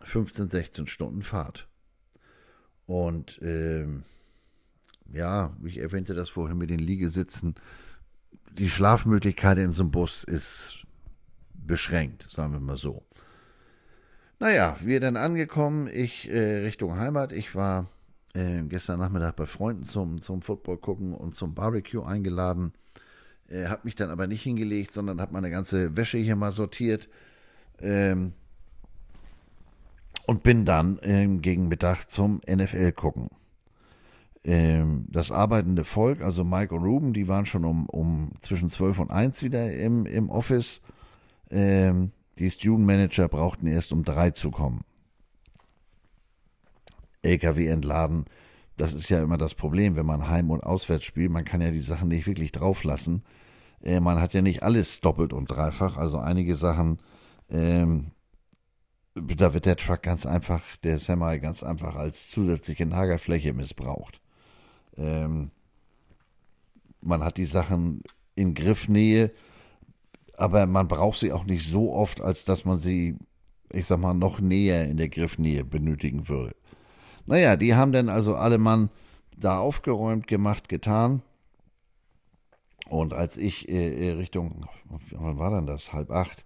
15, 0.00 0.48
16 0.48 0.86
Stunden 0.86 1.20
Fahrt. 1.20 1.68
Und 2.86 3.38
ähm, 3.42 4.04
ja, 5.12 5.54
ich 5.62 5.76
erwähnte 5.76 6.14
das 6.14 6.30
vorhin 6.30 6.56
mit 6.56 6.70
den 6.70 6.80
Liegesitzen. 6.80 7.54
Die 8.50 8.70
Schlafmöglichkeit 8.70 9.58
in 9.58 9.72
so 9.72 9.82
einem 9.82 9.90
Bus 9.90 10.24
ist 10.24 10.86
beschränkt, 11.52 12.30
sagen 12.30 12.54
wir 12.54 12.60
mal 12.60 12.76
so. 12.78 13.04
Naja, 14.42 14.76
wir 14.80 14.98
dann 14.98 15.16
angekommen, 15.16 15.86
ich 15.86 16.28
äh, 16.28 16.62
Richtung 16.64 16.96
Heimat. 16.96 17.30
Ich 17.32 17.54
war 17.54 17.86
äh, 18.34 18.60
gestern 18.62 18.98
Nachmittag 18.98 19.36
bei 19.36 19.46
Freunden 19.46 19.84
zum, 19.84 20.20
zum 20.20 20.42
Football 20.42 20.78
gucken 20.78 21.14
und 21.14 21.36
zum 21.36 21.54
Barbecue 21.54 22.02
eingeladen. 22.02 22.72
Äh, 23.48 23.66
hab 23.66 23.84
mich 23.84 23.94
dann 23.94 24.10
aber 24.10 24.26
nicht 24.26 24.42
hingelegt, 24.42 24.92
sondern 24.92 25.20
habe 25.20 25.32
meine 25.32 25.48
ganze 25.48 25.96
Wäsche 25.96 26.18
hier 26.18 26.34
mal 26.34 26.50
sortiert. 26.50 27.08
Ähm, 27.80 28.32
und 30.26 30.42
bin 30.42 30.64
dann 30.64 30.98
ähm, 31.02 31.40
gegen 31.40 31.68
Mittag 31.68 32.10
zum 32.10 32.40
NFL 32.44 32.90
gucken. 32.90 33.28
Ähm, 34.42 35.06
das 35.08 35.30
arbeitende 35.30 35.84
Volk, 35.84 36.20
also 36.20 36.42
Mike 36.42 36.74
und 36.74 36.82
Ruben, 36.82 37.12
die 37.12 37.28
waren 37.28 37.46
schon 37.46 37.64
um, 37.64 37.88
um 37.88 38.32
zwischen 38.40 38.70
12 38.70 38.98
und 38.98 39.10
1 39.12 39.44
wieder 39.44 39.72
im, 39.72 40.04
im 40.04 40.30
Office. 40.30 40.80
Ähm, 41.48 42.10
die 42.38 42.50
Student 42.50 42.86
Manager 42.86 43.28
brauchten 43.28 43.66
erst 43.66 43.92
um 43.92 44.04
3 44.04 44.30
zu 44.30 44.50
kommen. 44.50 44.84
LKW 47.22 47.66
entladen, 47.68 48.24
das 48.76 48.94
ist 48.94 49.08
ja 49.08 49.22
immer 49.22 49.38
das 49.38 49.54
Problem, 49.54 49.96
wenn 49.96 50.06
man 50.06 50.28
Heim- 50.28 50.50
und 50.50 50.62
Auswärts 50.62 51.04
spielt. 51.04 51.30
Man 51.30 51.44
kann 51.44 51.60
ja 51.60 51.70
die 51.70 51.80
Sachen 51.80 52.08
nicht 52.08 52.26
wirklich 52.26 52.52
drauf 52.52 52.84
lassen. 52.84 53.22
Äh, 53.82 54.00
man 54.00 54.20
hat 54.20 54.34
ja 54.34 54.42
nicht 54.42 54.62
alles 54.62 55.00
doppelt 55.00 55.32
und 55.32 55.46
dreifach. 55.46 55.96
Also 55.96 56.18
einige 56.18 56.56
Sachen 56.56 56.98
ähm, 57.50 58.12
da 59.14 59.52
wird 59.52 59.66
der 59.66 59.76
Truck 59.76 60.02
ganz 60.02 60.24
einfach, 60.24 60.62
der 60.78 60.98
Semi 60.98 61.38
ganz 61.38 61.62
einfach 61.62 61.96
als 61.96 62.30
zusätzliche 62.30 62.84
Lagerfläche 62.84 63.52
missbraucht. 63.52 64.20
Ähm, 64.96 65.50
man 67.00 67.22
hat 67.22 67.36
die 67.36 67.44
Sachen 67.44 68.02
in 68.34 68.54
Griffnähe, 68.54 69.32
aber 70.42 70.66
man 70.66 70.88
braucht 70.88 71.20
sie 71.20 71.32
auch 71.32 71.44
nicht 71.44 71.68
so 71.68 71.92
oft, 71.92 72.20
als 72.20 72.44
dass 72.44 72.64
man 72.64 72.76
sie, 72.76 73.16
ich 73.70 73.86
sag 73.86 74.00
mal, 74.00 74.12
noch 74.12 74.40
näher 74.40 74.88
in 74.88 74.96
der 74.96 75.08
Griffnähe 75.08 75.64
benötigen 75.64 76.28
würde. 76.28 76.56
Naja, 77.26 77.54
die 77.54 77.76
haben 77.76 77.92
dann 77.92 78.08
also 78.08 78.34
alle 78.34 78.58
Mann 78.58 78.90
da 79.36 79.60
aufgeräumt, 79.60 80.26
gemacht, 80.26 80.68
getan. 80.68 81.22
Und 82.88 83.12
als 83.12 83.36
ich 83.36 83.68
äh, 83.68 84.08
äh 84.08 84.12
Richtung, 84.14 84.66
wann 85.12 85.38
war 85.38 85.50
denn 85.50 85.66
das? 85.66 85.92
Halb 85.92 86.10
acht, 86.10 86.44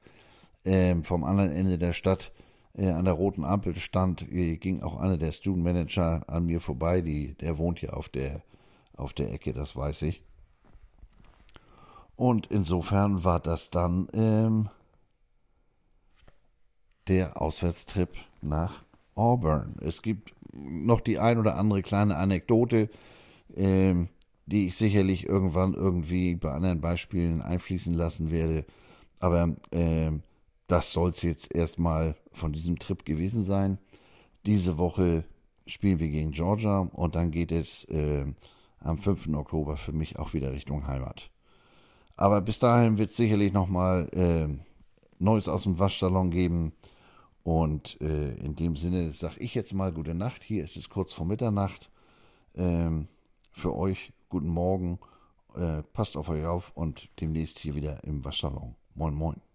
äh, 0.65 0.95
vom 0.97 1.25
anderen 1.25 1.53
Ende 1.53 1.79
der 1.79 1.95
Stadt 1.95 2.33
äh, 2.75 2.91
an 2.91 3.07
der 3.07 3.15
roten 3.15 3.47
Ampel 3.47 3.79
stand, 3.79 4.31
äh, 4.31 4.59
ging 4.59 4.83
auch 4.83 5.01
einer 5.01 5.17
der 5.17 5.33
Student 5.33 5.65
Manager 5.65 6.23
an 6.29 6.45
mir 6.45 6.61
vorbei. 6.61 7.01
Die, 7.01 7.33
der 7.37 7.57
wohnt 7.57 7.81
ja 7.81 7.95
auf 7.95 8.11
der, 8.11 8.43
auf 8.95 9.15
der 9.15 9.33
Ecke, 9.33 9.55
das 9.55 9.75
weiß 9.75 10.03
ich. 10.03 10.23
Und 12.17 12.47
insofern 12.47 13.25
war 13.25 13.41
das 13.41 13.71
dann 13.71 14.09
ähm, 14.13 14.69
der 17.09 17.41
Auswärtstrip 17.41 18.11
nach 18.41 18.83
Auburn. 19.15 19.77
Es 19.81 20.03
gibt 20.03 20.35
noch 20.53 21.01
die 21.01 21.19
ein 21.19 21.39
oder 21.39 21.57
andere 21.57 21.83
kleine 21.83 22.17
Anekdote, 22.17 22.89
ähm, 23.55 24.09
die 24.47 24.67
ich 24.67 24.77
sicherlich 24.77 25.27
irgendwann 25.27 25.75
irgendwie 25.75 26.35
bei 26.35 26.53
anderen 26.53 26.81
Beispielen 26.81 27.43
einfließen 27.43 27.95
lassen 27.95 28.31
werde. 28.31 28.65
Aber 29.19 29.57
ähm, 29.73 30.23
das 30.67 30.93
soll 30.93 31.11
es 31.11 31.23
jetzt 31.23 31.55
erstmal 31.55 32.17
von 32.33 32.53
diesem 32.53 32.79
Trip 32.79 33.05
gewesen 33.05 33.45
sein. 33.45 33.79
Diese 34.47 34.79
Woche 34.79 35.25
spielen 35.67 35.99
wir 35.99 36.09
gegen 36.09 36.31
Georgia 36.31 36.89
und 36.93 37.15
dann 37.15 37.31
geht 37.31 37.53
es 37.53 37.85
äh, 37.85 38.25
am 38.81 38.99
5. 38.99 39.29
Oktober 39.35 39.77
für 39.77 39.93
mich 39.93 40.19
auch 40.19 40.33
wieder 40.33 40.53
Richtung 40.53 40.87
Heimat. 40.87 41.31
Aber 42.17 42.41
bis 42.41 42.59
dahin 42.59 42.99
wird 42.99 43.11
es 43.11 43.17
sicherlich 43.17 43.53
nochmal 43.53 44.09
äh, 44.13 44.49
Neues 45.19 45.49
aus 45.49 45.65
dem 45.65 45.79
Waschsalon 45.79 46.31
geben. 46.31 46.73
Und 47.43 48.01
äh, 48.01 48.35
in 48.35 48.57
dem 48.57 48.77
Sinne 48.77 49.13
sage 49.13 49.39
ich 49.39 49.55
jetzt 49.55 49.73
mal 49.73 49.93
gute 49.93 50.15
Nacht. 50.15 50.43
Hier 50.43 50.65
ist 50.65 50.77
es 50.77 50.89
kurz 50.89 51.13
vor 51.13 51.27
Mitternacht. 51.27 51.91
Ähm, 52.55 53.09
für 53.53 53.77
euch 53.77 54.13
guten 54.29 54.49
Morgen. 54.49 54.99
Äh, 55.55 55.83
passt 55.93 56.17
auf 56.17 56.29
euch 56.29 56.45
auf 56.45 56.73
und 56.75 57.09
demnächst 57.21 57.59
hier 57.59 57.75
wieder 57.75 58.03
im 58.05 58.25
Waschsalon. 58.25 58.75
Moin, 58.95 59.15
moin. 59.15 59.46